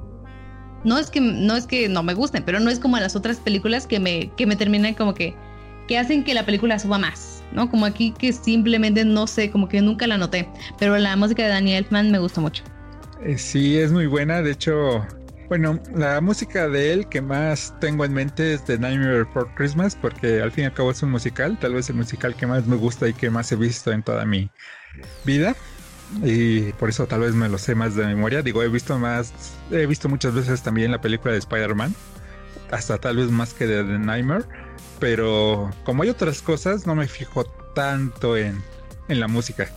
No 0.84 0.98
es 0.98 1.10
que 1.10 1.20
no 1.20 1.56
es 1.56 1.68
que 1.68 1.90
no 1.90 2.04
me 2.04 2.14
gusten, 2.14 2.44
pero 2.44 2.60
no 2.60 2.70
es 2.70 2.80
como 2.80 2.98
las 2.98 3.16
otras 3.16 3.38
películas 3.38 3.88
que 3.88 4.00
me, 4.00 4.32
que 4.38 4.46
me 4.46 4.56
terminan 4.56 4.94
como 4.94 5.14
que, 5.14 5.36
que 5.88 5.98
hacen 5.98 6.24
que 6.24 6.34
la 6.34 6.46
película 6.46 6.80
suba 6.80 6.98
más, 6.98 7.44
¿no? 7.52 7.70
Como 7.70 7.86
aquí 7.86 8.14
que 8.18 8.32
simplemente 8.32 9.04
no 9.04 9.28
sé, 9.28 9.52
como 9.52 9.68
que 9.68 9.82
nunca 9.82 10.08
la 10.08 10.18
noté. 10.18 10.48
Pero 10.80 10.98
la 10.98 11.16
música 11.16 11.44
de 11.44 11.50
Danny 11.50 11.74
Elfman 11.74 12.12
me 12.12 12.20
gustó 12.20 12.40
mucho. 12.42 12.64
Eh, 13.24 13.38
sí, 13.38 13.78
es 13.78 13.92
muy 13.92 14.06
buena. 14.06 14.42
De 14.42 14.52
hecho, 14.52 15.06
bueno, 15.48 15.80
la 15.96 16.20
música 16.20 16.68
de 16.68 16.92
él 16.92 17.08
que 17.08 17.22
más 17.22 17.74
tengo 17.80 18.04
en 18.04 18.14
mente 18.14 18.54
es 18.54 18.66
The 18.66 18.78
Nightmare 18.78 19.24
Before 19.24 19.50
Christmas, 19.56 19.96
porque 19.96 20.42
al 20.42 20.52
fin 20.52 20.66
y 20.66 20.68
al 20.68 20.74
cabo 20.74 20.92
es 20.92 21.02
un 21.02 21.12
musical, 21.12 21.58
tal 21.60 21.74
vez 21.74 21.90
el 21.90 21.96
musical 21.96 22.36
que 22.36 22.48
más 22.48 22.68
me 22.68 22.76
gusta 22.76 23.08
y 23.08 23.14
que 23.14 23.30
más 23.30 23.52
he 23.52 23.56
visto 23.56 23.92
en 23.92 24.04
toda 24.04 24.26
mi 24.26 24.52
vida. 25.24 25.56
Y 26.24 26.72
por 26.74 26.90
eso 26.90 27.06
tal 27.08 27.22
vez 27.22 27.34
me 27.34 27.50
lo 27.50 27.58
sé 27.58 27.76
más 27.76 27.96
de 27.96 28.06
memoria. 28.06 28.42
Digo, 28.42 28.62
he 28.64 28.70
visto 28.70 28.98
más, 29.00 29.34
he 29.72 29.86
visto 29.86 30.10
muchas 30.10 30.34
veces 30.34 30.62
también 30.62 30.92
la 30.92 31.02
película 31.02 31.32
de 31.32 31.40
Spider-Man, 31.40 31.96
hasta 32.72 32.98
tal 32.98 33.18
vez 33.18 33.32
más 33.32 33.54
que 33.54 33.68
de 33.68 33.84
The 33.84 34.00
Nightmare, 34.00 34.46
pero 35.00 35.72
como 35.86 36.04
hay 36.04 36.10
otras 36.10 36.42
cosas, 36.42 36.86
no 36.86 36.96
me 36.96 37.08
fijo 37.08 37.46
tanto 37.74 38.36
en, 38.36 38.62
en 39.08 39.20
la 39.20 39.28
música. 39.28 39.70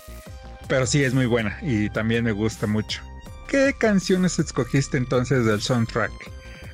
Pero 0.68 0.86
sí 0.86 1.02
es 1.02 1.14
muy 1.14 1.26
buena 1.26 1.58
y 1.62 1.90
también 1.90 2.24
me 2.24 2.32
gusta 2.32 2.66
mucho. 2.66 3.02
¿Qué 3.50 3.74
canciones 3.76 4.38
escogiste 4.38 4.96
entonces 4.96 5.44
del 5.44 5.60
soundtrack? 5.60 6.12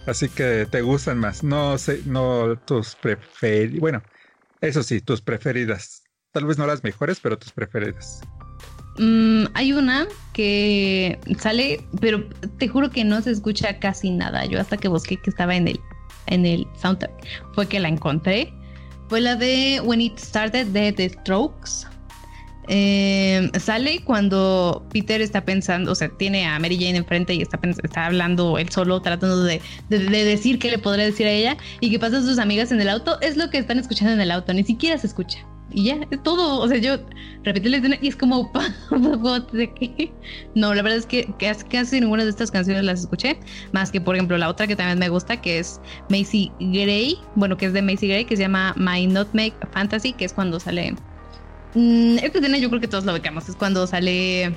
Así 0.06 0.28
que 0.28 0.66
te 0.70 0.82
gustan 0.82 1.18
más. 1.18 1.42
No 1.42 1.78
sé, 1.78 2.02
no 2.04 2.56
tus 2.58 2.94
preferidas. 2.94 3.80
Bueno, 3.80 4.02
eso 4.60 4.82
sí, 4.82 5.00
tus 5.00 5.20
preferidas. 5.20 6.04
Tal 6.32 6.44
vez 6.44 6.58
no 6.58 6.66
las 6.66 6.84
mejores, 6.84 7.18
pero 7.20 7.38
tus 7.38 7.50
preferidas. 7.50 8.20
Mm, 8.98 9.46
hay 9.54 9.72
una 9.72 10.06
que 10.32 11.18
sale, 11.38 11.84
pero 12.00 12.28
te 12.58 12.68
juro 12.68 12.90
que 12.90 13.04
no 13.04 13.20
se 13.22 13.30
escucha 13.30 13.78
casi 13.78 14.10
nada. 14.10 14.44
Yo 14.44 14.60
hasta 14.60 14.76
que 14.76 14.88
busqué 14.88 15.16
que 15.16 15.30
estaba 15.30 15.56
en 15.56 15.68
el, 15.68 15.80
en 16.26 16.46
el 16.46 16.66
soundtrack 16.80 17.12
fue 17.54 17.66
que 17.66 17.80
la 17.80 17.88
encontré. 17.88 18.52
Fue 19.08 19.20
la 19.20 19.34
de 19.34 19.80
When 19.82 20.00
It 20.00 20.18
Started 20.18 20.66
de 20.68 20.92
The 20.92 21.08
Strokes. 21.08 21.86
Eh, 22.68 23.50
sale 23.60 24.00
cuando 24.04 24.84
Peter 24.92 25.20
está 25.20 25.44
pensando, 25.44 25.92
o 25.92 25.94
sea, 25.94 26.08
tiene 26.08 26.46
a 26.46 26.58
Mary 26.58 26.76
Jane 26.76 26.96
enfrente 26.96 27.34
y 27.34 27.42
está, 27.42 27.58
está 27.82 28.06
hablando 28.06 28.58
él 28.58 28.68
solo, 28.70 29.00
tratando 29.00 29.44
de, 29.44 29.60
decir 29.88 30.58
qué 30.58 30.70
le 30.70 30.78
podría 30.78 31.04
decir 31.04 31.26
a 31.26 31.30
ella 31.30 31.56
y 31.80 31.90
que 31.90 31.98
pasan 31.98 32.24
sus 32.24 32.38
amigas 32.38 32.72
en 32.72 32.80
el 32.80 32.88
auto. 32.88 33.20
Es 33.20 33.36
lo 33.36 33.50
que 33.50 33.58
están 33.58 33.78
escuchando 33.78 34.12
en 34.12 34.20
el 34.20 34.30
auto, 34.30 34.52
ni 34.52 34.64
siquiera 34.64 34.98
se 34.98 35.06
escucha. 35.06 35.38
Y 35.72 35.84
ya, 35.84 35.98
es 36.10 36.22
todo. 36.22 36.60
O 36.60 36.68
sea, 36.68 36.78
yo 36.78 36.96
repetí 37.42 37.68
la 37.68 37.78
escena 37.78 37.98
y 38.00 38.08
es 38.08 38.16
como, 38.16 38.50
¿de? 39.52 40.12
No, 40.54 40.74
la 40.74 40.82
verdad 40.82 40.98
es 40.98 41.06
que 41.06 41.28
casi 41.68 42.00
ninguna 42.00 42.24
de 42.24 42.30
estas 42.30 42.50
canciones 42.50 42.84
las 42.84 43.00
escuché, 43.00 43.38
más 43.72 43.90
que 43.90 44.00
por 44.00 44.14
ejemplo 44.14 44.38
la 44.38 44.48
otra 44.48 44.66
que 44.66 44.76
también 44.76 44.98
me 44.98 45.08
gusta, 45.08 45.40
que 45.40 45.58
es 45.58 45.80
Macy 46.08 46.52
Gray, 46.60 47.18
bueno, 47.34 47.56
que 47.56 47.66
es 47.66 47.72
de 47.72 47.82
Macy 47.82 48.08
Gray, 48.08 48.24
que 48.24 48.36
se 48.36 48.42
llama 48.42 48.74
My 48.76 49.06
Nutmeg 49.06 49.52
Fantasy, 49.72 50.12
que 50.12 50.24
es 50.24 50.32
cuando 50.32 50.60
sale 50.60 50.94
Mm, 51.76 52.16
esta 52.22 52.38
escena 52.38 52.56
yo 52.56 52.70
creo 52.70 52.80
que 52.80 52.88
todos 52.88 53.04
lo 53.04 53.12
becamos. 53.12 53.48
Es 53.50 53.54
cuando 53.54 53.86
sale 53.86 54.54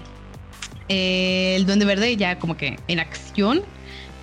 eh, 0.87 1.55
el 1.57 1.65
Duende 1.65 1.85
Verde 1.85 2.15
ya 2.15 2.39
como 2.39 2.55
que 2.55 2.79
en 2.87 2.99
acción. 2.99 3.61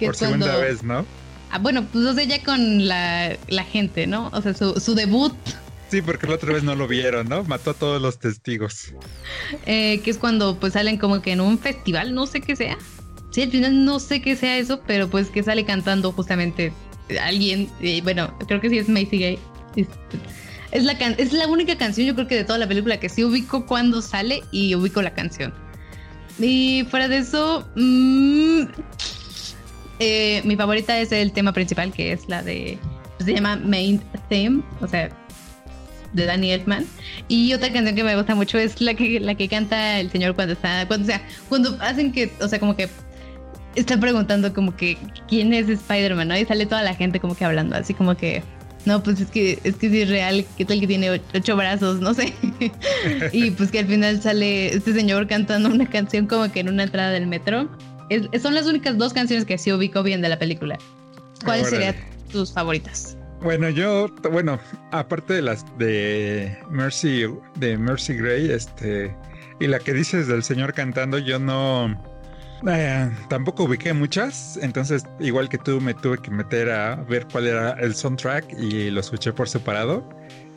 Que 0.00 0.06
Por 0.06 0.16
segunda 0.16 0.56
vez, 0.56 0.82
¿no? 0.82 1.04
Ah, 1.50 1.58
bueno, 1.58 1.86
pues 1.92 2.06
o 2.06 2.14
sea, 2.14 2.24
ya 2.24 2.42
con 2.42 2.88
la, 2.88 3.36
gente, 3.70 4.06
¿no? 4.06 4.30
O 4.32 4.40
sea, 4.40 4.54
su, 4.54 4.94
debut. 4.94 5.34
Sí, 5.90 6.02
porque 6.02 6.26
la 6.26 6.34
otra 6.34 6.52
vez 6.52 6.64
no 6.64 6.74
lo 6.74 6.88
vieron, 6.88 7.28
¿no? 7.28 7.44
Mató 7.44 7.70
a 7.70 7.74
todos 7.74 8.02
los 8.02 8.18
testigos. 8.18 8.92
Eh, 9.66 10.00
que 10.02 10.10
es 10.10 10.18
cuando 10.18 10.58
pues 10.58 10.72
salen 10.72 10.96
como 10.96 11.22
que 11.22 11.32
en 11.32 11.40
un 11.40 11.58
festival, 11.58 12.14
no 12.14 12.26
sé 12.26 12.40
qué 12.40 12.56
sea. 12.56 12.76
Sí, 13.30 13.42
al 13.42 13.50
final 13.50 13.84
no 13.84 14.00
sé 14.00 14.22
qué 14.22 14.36
sea 14.36 14.56
eso, 14.56 14.80
pero 14.86 15.08
pues 15.08 15.28
que 15.28 15.42
sale 15.42 15.64
cantando 15.64 16.12
justamente 16.12 16.72
alguien. 17.22 17.68
Y 17.78 18.00
bueno, 18.00 18.36
creo 18.48 18.60
que 18.60 18.70
sí 18.70 18.78
es 18.78 18.88
Macy 18.88 19.18
Gay. 19.18 19.38
Es 20.72 20.84
la, 20.84 20.92
es 20.92 21.32
la 21.32 21.46
única 21.46 21.76
canción, 21.76 22.06
yo 22.06 22.14
creo 22.14 22.26
que 22.26 22.36
de 22.36 22.44
toda 22.44 22.58
la 22.58 22.66
película 22.66 22.98
que 22.98 23.08
sí 23.08 23.24
ubico 23.24 23.66
cuando 23.66 24.02
sale 24.02 24.42
y 24.50 24.74
ubico 24.74 25.00
la 25.02 25.14
canción. 25.14 25.52
Y 26.38 26.86
fuera 26.90 27.08
de 27.08 27.18
eso, 27.18 27.66
mm, 27.76 28.62
eh, 29.98 30.42
mi 30.44 30.56
favorita 30.56 30.98
es 30.98 31.12
el 31.12 31.32
tema 31.32 31.52
principal, 31.52 31.92
que 31.92 32.12
es 32.12 32.28
la 32.28 32.42
de. 32.42 32.78
Se 33.24 33.32
llama 33.32 33.56
Main 33.56 34.02
Theme, 34.28 34.62
o 34.80 34.86
sea, 34.86 35.08
de 36.12 36.26
Danny 36.26 36.50
Elfman. 36.50 36.84
Y 37.28 37.54
otra 37.54 37.72
canción 37.72 37.96
que 37.96 38.04
me 38.04 38.14
gusta 38.16 38.34
mucho 38.34 38.58
es 38.58 38.80
la 38.80 38.94
que, 38.94 39.20
la 39.20 39.34
que 39.34 39.48
canta 39.48 39.98
el 39.98 40.10
señor 40.10 40.34
cuando 40.34 40.52
está. 40.52 40.86
Cuando, 40.86 41.04
o 41.04 41.08
sea, 41.08 41.22
cuando 41.48 41.76
hacen 41.80 42.12
que. 42.12 42.30
O 42.40 42.48
sea, 42.48 42.58
como 42.58 42.76
que. 42.76 42.88
Está 43.74 43.98
preguntando 43.98 44.54
como 44.54 44.74
que 44.74 44.96
quién 45.28 45.52
es 45.52 45.68
Spider-Man, 45.68 46.28
¿no? 46.28 46.36
Y 46.36 46.46
sale 46.46 46.64
toda 46.64 46.82
la 46.82 46.94
gente 46.94 47.20
como 47.20 47.34
que 47.34 47.44
hablando, 47.44 47.76
así 47.76 47.92
como 47.92 48.16
que 48.16 48.42
no, 48.86 49.02
pues 49.02 49.20
es 49.20 49.30
que 49.30 49.58
es 49.64 49.76
que 49.76 50.02
es 50.02 50.08
real, 50.08 50.46
¿qué 50.56 50.64
tal 50.64 50.80
que 50.80 50.86
tiene 50.86 51.20
ocho 51.34 51.56
brazos? 51.56 52.00
No 52.00 52.14
sé. 52.14 52.32
y 53.32 53.50
pues 53.50 53.70
que 53.70 53.80
al 53.80 53.86
final 53.86 54.22
sale 54.22 54.74
este 54.74 54.94
señor 54.94 55.26
cantando 55.26 55.68
una 55.68 55.90
canción 55.90 56.26
como 56.26 56.50
que 56.50 56.60
en 56.60 56.68
una 56.68 56.84
entrada 56.84 57.10
del 57.10 57.26
metro. 57.26 57.68
son 58.40 58.54
las 58.54 58.66
únicas 58.66 58.96
dos 58.96 59.12
canciones 59.12 59.44
que 59.44 59.58
sí 59.58 59.72
ubico 59.72 60.02
bien 60.02 60.22
de 60.22 60.28
la 60.28 60.38
película. 60.38 60.78
¿Cuáles 61.44 61.68
serían 61.68 61.96
tus 62.30 62.52
favoritas? 62.52 63.16
Bueno, 63.42 63.68
yo, 63.68 64.08
bueno, 64.30 64.58
aparte 64.92 65.34
de 65.34 65.42
las 65.42 65.64
de 65.78 66.56
Mercy, 66.70 67.24
de 67.56 67.76
Mercy 67.76 68.14
Gray, 68.14 68.50
este, 68.50 69.14
y 69.60 69.66
la 69.66 69.78
que 69.78 69.92
dices 69.92 70.26
del 70.26 70.42
señor 70.42 70.72
cantando, 70.72 71.18
yo 71.18 71.38
no, 71.38 72.02
eh, 72.66 73.10
tampoco 73.28 73.64
ubiqué 73.64 73.92
muchas, 73.92 74.58
entonces 74.62 75.04
igual 75.20 75.48
que 75.48 75.58
tú 75.58 75.80
me 75.80 75.94
tuve 75.94 76.18
que 76.18 76.30
meter 76.30 76.70
a 76.70 76.96
ver 76.96 77.26
cuál 77.30 77.46
era 77.46 77.72
el 77.72 77.94
soundtrack 77.94 78.52
y 78.58 78.90
lo 78.90 79.00
escuché 79.00 79.32
por 79.32 79.48
separado. 79.48 80.08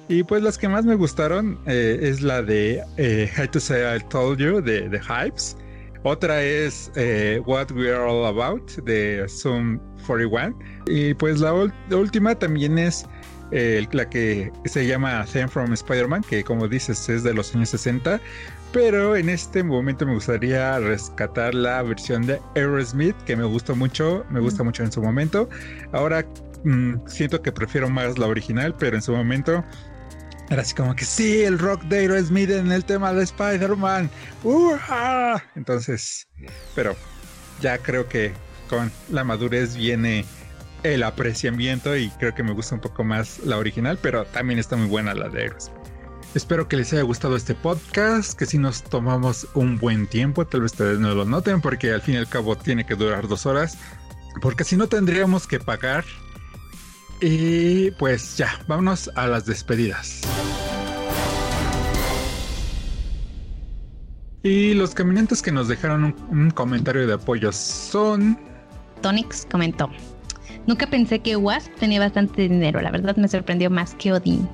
Y 0.07 0.23
pues 0.23 0.41
las 0.41 0.57
que 0.57 0.67
más 0.67 0.85
me 0.85 0.95
gustaron 0.95 1.59
eh, 1.67 1.99
es 2.01 2.21
la 2.21 2.41
de 2.41 2.81
eh, 2.97 3.29
How 3.37 3.47
to 3.47 3.59
Say 3.59 3.97
I 3.97 3.99
Told 4.09 4.39
You 4.39 4.61
de 4.61 4.89
The 4.89 4.99
Hypes. 4.99 5.55
Otra 6.03 6.41
es 6.41 6.89
What 7.45 7.71
We 7.71 7.93
Are 7.93 8.09
All 8.09 8.25
About 8.25 8.71
de 8.85 9.25
Zoom 9.27 9.79
41. 10.07 10.57
Y 10.87 11.13
pues 11.13 11.41
la, 11.41 11.53
última 11.53 12.33
también 12.33 12.79
es 12.79 13.05
la 13.51 14.09
que 14.09 14.49
se 14.63 14.87
llama 14.87 15.25
Theme 15.25 15.49
from 15.49 15.73
Spider-Man, 15.73 16.23
que 16.23 16.43
como 16.43 16.69
dices 16.69 17.09
es 17.09 17.23
de 17.23 17.33
los 17.33 17.53
años 17.53 17.69
60. 17.69 18.19
Pero 18.71 19.15
en 19.15 19.29
este 19.29 19.63
momento 19.63 20.05
me 20.05 20.13
gustaría 20.13 20.77
rescatar 20.79 21.55
la 21.55 21.81
versión 21.81 22.25
de 22.27 22.39
Aerosmith, 22.55 23.15
que 23.25 23.35
me 23.35 23.43
gustó 23.43 23.75
mucho, 23.75 24.25
me 24.29 24.39
gusta 24.39 24.63
mucho 24.63 24.83
en 24.83 24.91
su 24.91 25.01
momento. 25.01 25.49
Ahora 25.91 26.23
mm, 26.63 27.07
siento 27.07 27.41
que 27.41 27.51
prefiero 27.51 27.89
más 27.89 28.19
la 28.19 28.27
original, 28.27 28.75
pero 28.77 28.95
en 28.95 29.01
su 29.01 29.11
momento 29.11 29.63
era 30.49 30.63
así 30.63 30.73
como 30.73 30.95
que 30.95 31.05
sí, 31.05 31.43
el 31.43 31.59
rock 31.59 31.83
de 31.83 31.99
Aerosmith 31.99 32.49
en 32.49 32.71
el 32.71 32.83
tema 32.83 33.13
de 33.13 33.23
Spider-Man. 33.23 34.09
Entonces, 35.55 36.27
pero 36.75 36.95
ya 37.61 37.77
creo 37.77 38.07
que 38.07 38.33
con 38.67 38.91
la 39.09 39.23
madurez 39.23 39.75
viene 39.75 40.25
el 40.83 41.03
apreciamiento 41.03 41.95
y 41.95 42.09
creo 42.11 42.33
que 42.33 42.41
me 42.41 42.53
gusta 42.53 42.75
un 42.75 42.81
poco 42.81 43.03
más 43.03 43.39
la 43.39 43.57
original, 43.57 43.99
pero 44.01 44.25
también 44.25 44.59
está 44.59 44.75
muy 44.75 44.87
buena 44.87 45.13
la 45.13 45.29
de 45.29 45.41
Aerosmith. 45.43 45.78
Espero 46.35 46.67
que 46.67 46.77
les 46.77 46.93
haya 46.93 47.01
gustado 47.01 47.35
este 47.35 47.55
podcast, 47.55 48.37
que 48.37 48.45
si 48.45 48.59
nos 48.59 48.83
tomamos 48.83 49.47
un 49.55 49.79
buen 49.79 50.05
tiempo, 50.05 50.45
tal 50.45 50.61
vez 50.61 50.73
ustedes 50.73 50.99
no 50.99 51.15
lo 51.15 51.25
noten 51.25 51.59
porque 51.59 51.91
al 51.91 52.01
fin 52.01 52.15
y 52.15 52.17
al 52.17 52.29
cabo 52.29 52.55
tiene 52.55 52.85
que 52.85 52.93
durar 52.93 53.27
dos 53.27 53.47
horas, 53.47 53.79
porque 54.39 54.63
si 54.63 54.77
no 54.77 54.87
tendríamos 54.87 55.47
que 55.47 55.59
pagar. 55.59 56.05
Y 57.19 57.91
pues 57.91 58.37
ya, 58.37 58.61
vámonos 58.67 59.09
a 59.15 59.27
las 59.27 59.45
despedidas. 59.45 60.21
Y 64.43 64.75
los 64.75 64.93
caminantes 64.93 65.41
que 65.41 65.51
nos 65.51 65.67
dejaron 65.67 66.15
un, 66.29 66.51
comentario 66.51 67.07
de 67.07 67.13
apoyo 67.13 67.51
son... 67.51 68.39
Tonix 69.01 69.47
comentó. 69.51 69.89
Nunca 70.69 70.85
pensé 70.85 71.17
que 71.17 71.35
Wasp 71.35 71.73
tenía 71.79 71.99
bastante 71.99 72.43
dinero, 72.47 72.79
la 72.79 72.91
verdad 72.91 73.15
me 73.15 73.27
sorprendió 73.27 73.71
más 73.71 73.95
que 73.95 74.13
Odin. 74.13 74.47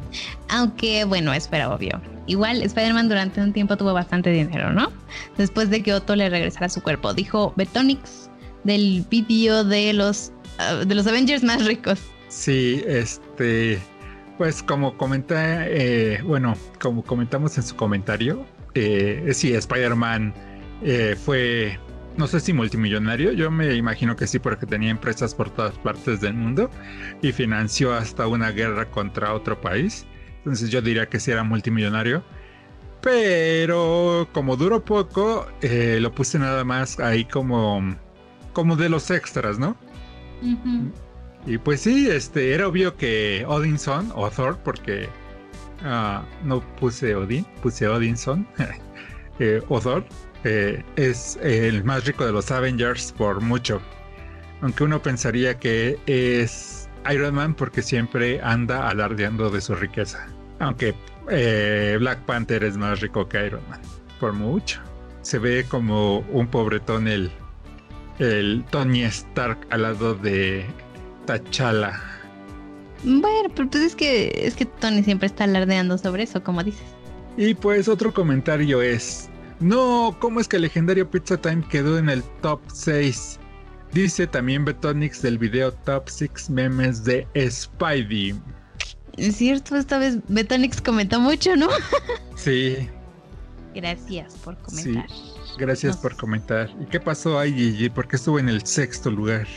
Aunque 0.48 1.04
bueno, 1.04 1.34
eso 1.34 1.50
obvio. 1.70 2.02
Igual 2.26 2.62
Spider-Man 2.62 3.10
durante 3.10 3.42
un 3.42 3.52
tiempo 3.52 3.76
tuvo 3.76 3.92
bastante 3.92 4.30
dinero, 4.30 4.72
¿no? 4.72 4.94
Después 5.38 5.70
de 5.70 5.84
que 5.84 5.94
Otto 5.94 6.16
le 6.16 6.30
regresara 6.30 6.70
su 6.70 6.82
cuerpo, 6.82 7.14
dijo 7.14 7.52
Betonix 7.58 8.30
del 8.64 9.06
vídeo 9.10 9.66
de 9.66 9.92
los 9.92 10.32
uh, 10.58 10.86
de 10.86 10.96
los 10.96 11.06
Avengers 11.06 11.44
más 11.44 11.66
ricos. 11.66 12.00
Sí, 12.30 12.82
este 12.88 13.78
pues 14.38 14.64
como 14.64 14.96
comenté, 14.96 15.36
eh, 15.36 16.22
bueno, 16.24 16.56
como 16.80 17.04
comentamos 17.04 17.58
en 17.58 17.64
su 17.64 17.76
comentario, 17.76 18.46
eh, 18.74 19.32
sí, 19.34 19.54
Spider-Man 19.54 20.34
eh, 20.82 21.18
fue 21.22 21.78
no 22.18 22.28
sé 22.28 22.40
si 22.40 22.54
multimillonario, 22.54 23.32
yo 23.34 23.52
me 23.52 23.74
imagino 23.76 24.16
que 24.16 24.28
sí 24.28 24.40
porque 24.40 24.66
tenía 24.66 24.90
empresas 24.90 25.36
por 25.36 25.50
todas 25.50 25.78
partes 25.80 26.22
del 26.22 26.34
mundo 26.34 26.70
y 27.22 27.32
financió 27.32 27.94
hasta 27.94 28.28
una 28.28 28.52
guerra 28.52 28.86
contra 28.90 29.34
otro 29.34 29.60
país. 29.60 30.06
Entonces 30.38 30.70
yo 30.70 30.82
diría 30.82 31.08
que 31.08 31.20
sí 31.20 31.32
era 31.32 31.44
multimillonario. 31.44 32.24
Pero 33.02 34.28
como 34.32 34.56
duró 34.56 34.84
poco, 34.84 35.48
eh, 35.62 36.00
lo 36.02 36.12
puse 36.14 36.40
nada 36.40 36.64
más 36.64 37.00
ahí 37.00 37.26
como, 37.26 37.96
como 38.54 38.76
de 38.76 38.90
los 38.90 39.12
extras, 39.12 39.60
¿no? 39.60 39.78
Y 41.46 41.58
pues 41.60 41.82
sí, 41.82 42.10
este, 42.10 42.54
era 42.54 42.68
obvio 42.68 42.96
que 42.98 43.46
Odinson 43.48 44.12
o 44.16 44.30
Thor, 44.32 44.58
porque 44.64 45.08
uh, 45.84 46.48
no 46.48 46.62
puse 46.78 47.16
Odin, 47.16 47.46
puse 47.62 47.88
Odinson 47.88 48.48
eh, 49.40 49.62
o 49.70 49.80
Thor, 49.80 50.04
eh, 50.46 50.84
es 50.96 51.38
el 51.42 51.84
más 51.84 52.06
rico 52.06 52.26
de 52.26 52.32
los 52.32 52.52
Avengers 52.52 53.12
por 53.18 53.42
mucho. 53.42 53.82
Aunque 54.62 54.84
uno 54.84 55.02
pensaría 55.02 55.60
que 55.60 56.00
es 56.06 56.88
Iron 57.12 57.34
Man 57.36 57.56
porque 57.56 57.82
siempre 57.82 58.40
anda 58.42 58.88
alardeando 58.88 59.50
de 59.50 59.60
su 59.60 59.76
riqueza. 59.76 60.28
Aunque 60.60 60.94
eh, 61.30 61.98
Black 62.00 62.20
Panther 62.26 62.64
es 62.64 62.78
más 62.78 63.02
rico 63.02 63.28
que 63.28 63.48
Iron 63.48 63.68
Man, 63.70 63.82
por 64.20 64.34
mucho. 64.34 64.80
Se 65.22 65.40
ve 65.40 65.66
como 65.68 66.20
un 66.20 66.48
pobretón 66.48 67.08
el, 67.08 67.32
el 68.20 68.64
Tony 68.70 69.04
Stark 69.04 69.58
al 69.72 69.82
lado 69.82 70.14
de 70.14 70.64
T'Challa. 71.26 72.00
Bueno, 73.04 73.50
pero 73.56 73.68
tú 73.68 73.80
dices 73.80 73.96
que 73.96 74.32
es 74.46 74.56
que 74.56 74.66
Tony 74.66 75.04
siempre 75.04 75.26
está 75.26 75.46
alardeando 75.46 75.98
sobre 75.98 76.24
eso, 76.24 76.44
como 76.44 76.64
dices. 76.64 76.86
Y 77.36 77.56
pues 77.56 77.88
otro 77.88 78.14
comentario 78.14 78.82
es, 78.82 79.30
no, 79.60 80.16
¿cómo 80.20 80.40
es 80.40 80.48
que 80.48 80.58
el 80.58 80.64
legendario 80.64 81.10
Pizza 81.10 81.38
Time 81.38 81.64
quedó 81.70 81.98
en 81.98 82.10
el 82.10 82.24
top 82.42 82.60
6? 82.74 83.40
Dice 83.94 84.28
también 84.28 84.66
Betonix 84.66 85.22
del 85.22 85.38
video 85.38 85.72
Top 85.72 86.10
6 86.10 86.50
memes 86.50 87.06
de 87.06 87.26
Spidey. 87.50 88.36
Es 89.16 89.38
cierto, 89.38 89.78
esta 89.78 89.98
vez 89.98 90.18
Betonix 90.28 90.82
comentó 90.82 91.20
mucho, 91.22 91.56
¿no? 91.56 91.70
sí. 92.36 92.90
Gracias 93.74 94.36
por 94.36 94.58
comentar. 94.58 95.10
Sí, 95.10 95.16
gracias 95.58 95.96
por 95.96 96.16
comentar. 96.18 96.70
¿Y 96.82 96.86
qué 96.86 97.00
pasó 97.00 97.40
ahí, 97.40 97.54
Gigi? 97.54 97.90
¿Por 97.90 98.08
qué 98.08 98.18
estuvo 98.18 98.38
en 98.40 98.50
el 98.50 98.66
sexto 98.66 99.10
lugar? 99.10 99.48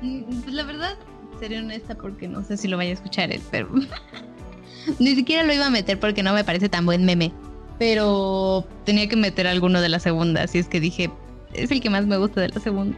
Mm, 0.00 0.42
pues 0.42 0.54
la 0.54 0.62
verdad, 0.62 0.96
seré 1.40 1.58
honesta 1.58 1.96
porque 1.96 2.28
no 2.28 2.44
sé 2.44 2.56
si 2.56 2.68
lo 2.68 2.76
vaya 2.76 2.90
a 2.90 2.94
escuchar 2.94 3.32
él, 3.32 3.42
pero 3.50 3.68
ni 5.00 5.16
siquiera 5.16 5.42
lo 5.42 5.52
iba 5.52 5.66
a 5.66 5.70
meter 5.70 5.98
porque 5.98 6.22
no 6.22 6.32
me 6.34 6.44
parece 6.44 6.68
tan 6.68 6.86
buen 6.86 7.04
meme 7.04 7.32
pero 7.78 8.66
tenía 8.84 9.08
que 9.08 9.16
meter 9.16 9.46
alguno 9.46 9.80
de 9.80 9.88
la 9.88 9.98
segunda, 9.98 10.42
así 10.42 10.58
es 10.58 10.68
que 10.68 10.80
dije, 10.80 11.10
es 11.54 11.70
el 11.70 11.80
que 11.80 11.90
más 11.90 12.06
me 12.06 12.16
gusta 12.16 12.40
de 12.40 12.48
la 12.48 12.60
segunda. 12.60 12.96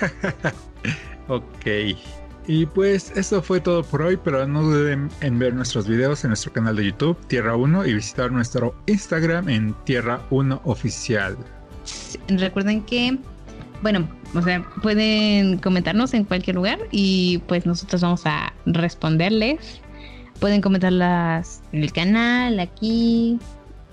ok. 1.28 1.66
Y 2.46 2.66
pues 2.66 3.12
eso 3.16 3.42
fue 3.42 3.60
todo 3.60 3.84
por 3.84 4.02
hoy, 4.02 4.18
pero 4.22 4.46
no 4.46 4.62
duden 4.62 5.08
en 5.20 5.38
ver 5.38 5.54
nuestros 5.54 5.86
videos 5.86 6.24
en 6.24 6.30
nuestro 6.30 6.52
canal 6.52 6.74
de 6.76 6.86
YouTube, 6.86 7.16
Tierra 7.28 7.54
1, 7.54 7.86
y 7.86 7.94
visitar 7.94 8.32
nuestro 8.32 8.74
Instagram 8.86 9.48
en 9.48 9.74
Tierra 9.84 10.20
1 10.30 10.62
Oficial. 10.64 11.36
Recuerden 12.28 12.82
que, 12.82 13.18
bueno, 13.82 14.08
o 14.34 14.42
sea, 14.42 14.64
pueden 14.82 15.58
comentarnos 15.58 16.14
en 16.14 16.24
cualquier 16.24 16.56
lugar 16.56 16.78
y 16.90 17.38
pues 17.46 17.66
nosotros 17.66 18.00
vamos 18.00 18.22
a 18.24 18.52
responderles. 18.66 19.80
Pueden 20.40 20.60
comentarlas 20.60 21.62
en 21.72 21.82
el 21.82 21.92
canal, 21.92 22.58
aquí, 22.58 23.38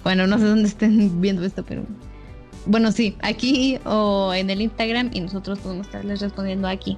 bueno, 0.08 0.26
no 0.26 0.38
sé 0.38 0.46
dónde 0.46 0.70
estén 0.70 1.20
viendo 1.22 1.44
esto, 1.44 1.66
pero 1.66 1.84
bueno, 2.66 2.94
sí, 2.94 3.18
aquí 3.22 3.78
o 3.84 4.34
en 4.34 4.50
el 4.50 4.62
Instagram 4.62 5.10
y 5.12 5.20
nosotros 5.20 5.60
podemos 5.60 5.88
estarles 5.88 6.22
respondiendo 6.22 6.70
aquí. 6.70 6.98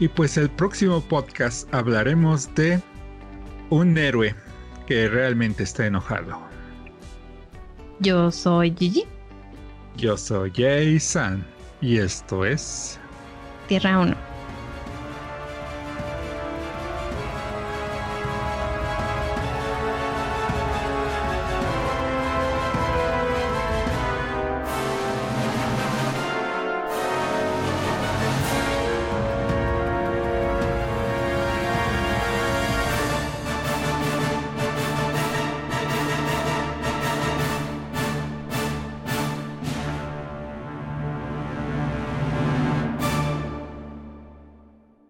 Y 0.00 0.08
pues 0.08 0.36
el 0.36 0.50
próximo 0.50 1.00
podcast 1.00 1.66
hablaremos 1.74 2.54
de 2.54 2.78
un 3.70 3.96
héroe 3.96 4.34
que 4.86 5.08
realmente 5.08 5.62
está 5.62 5.86
enojado. 5.86 6.38
Yo 8.00 8.30
soy 8.30 8.74
Gigi. 8.78 9.04
Yo 9.96 10.18
soy 10.18 10.52
Jason. 10.54 11.42
Y 11.80 11.96
esto 11.96 12.44
es 12.44 12.98
Tierra 13.66 13.98
1. 13.98 14.35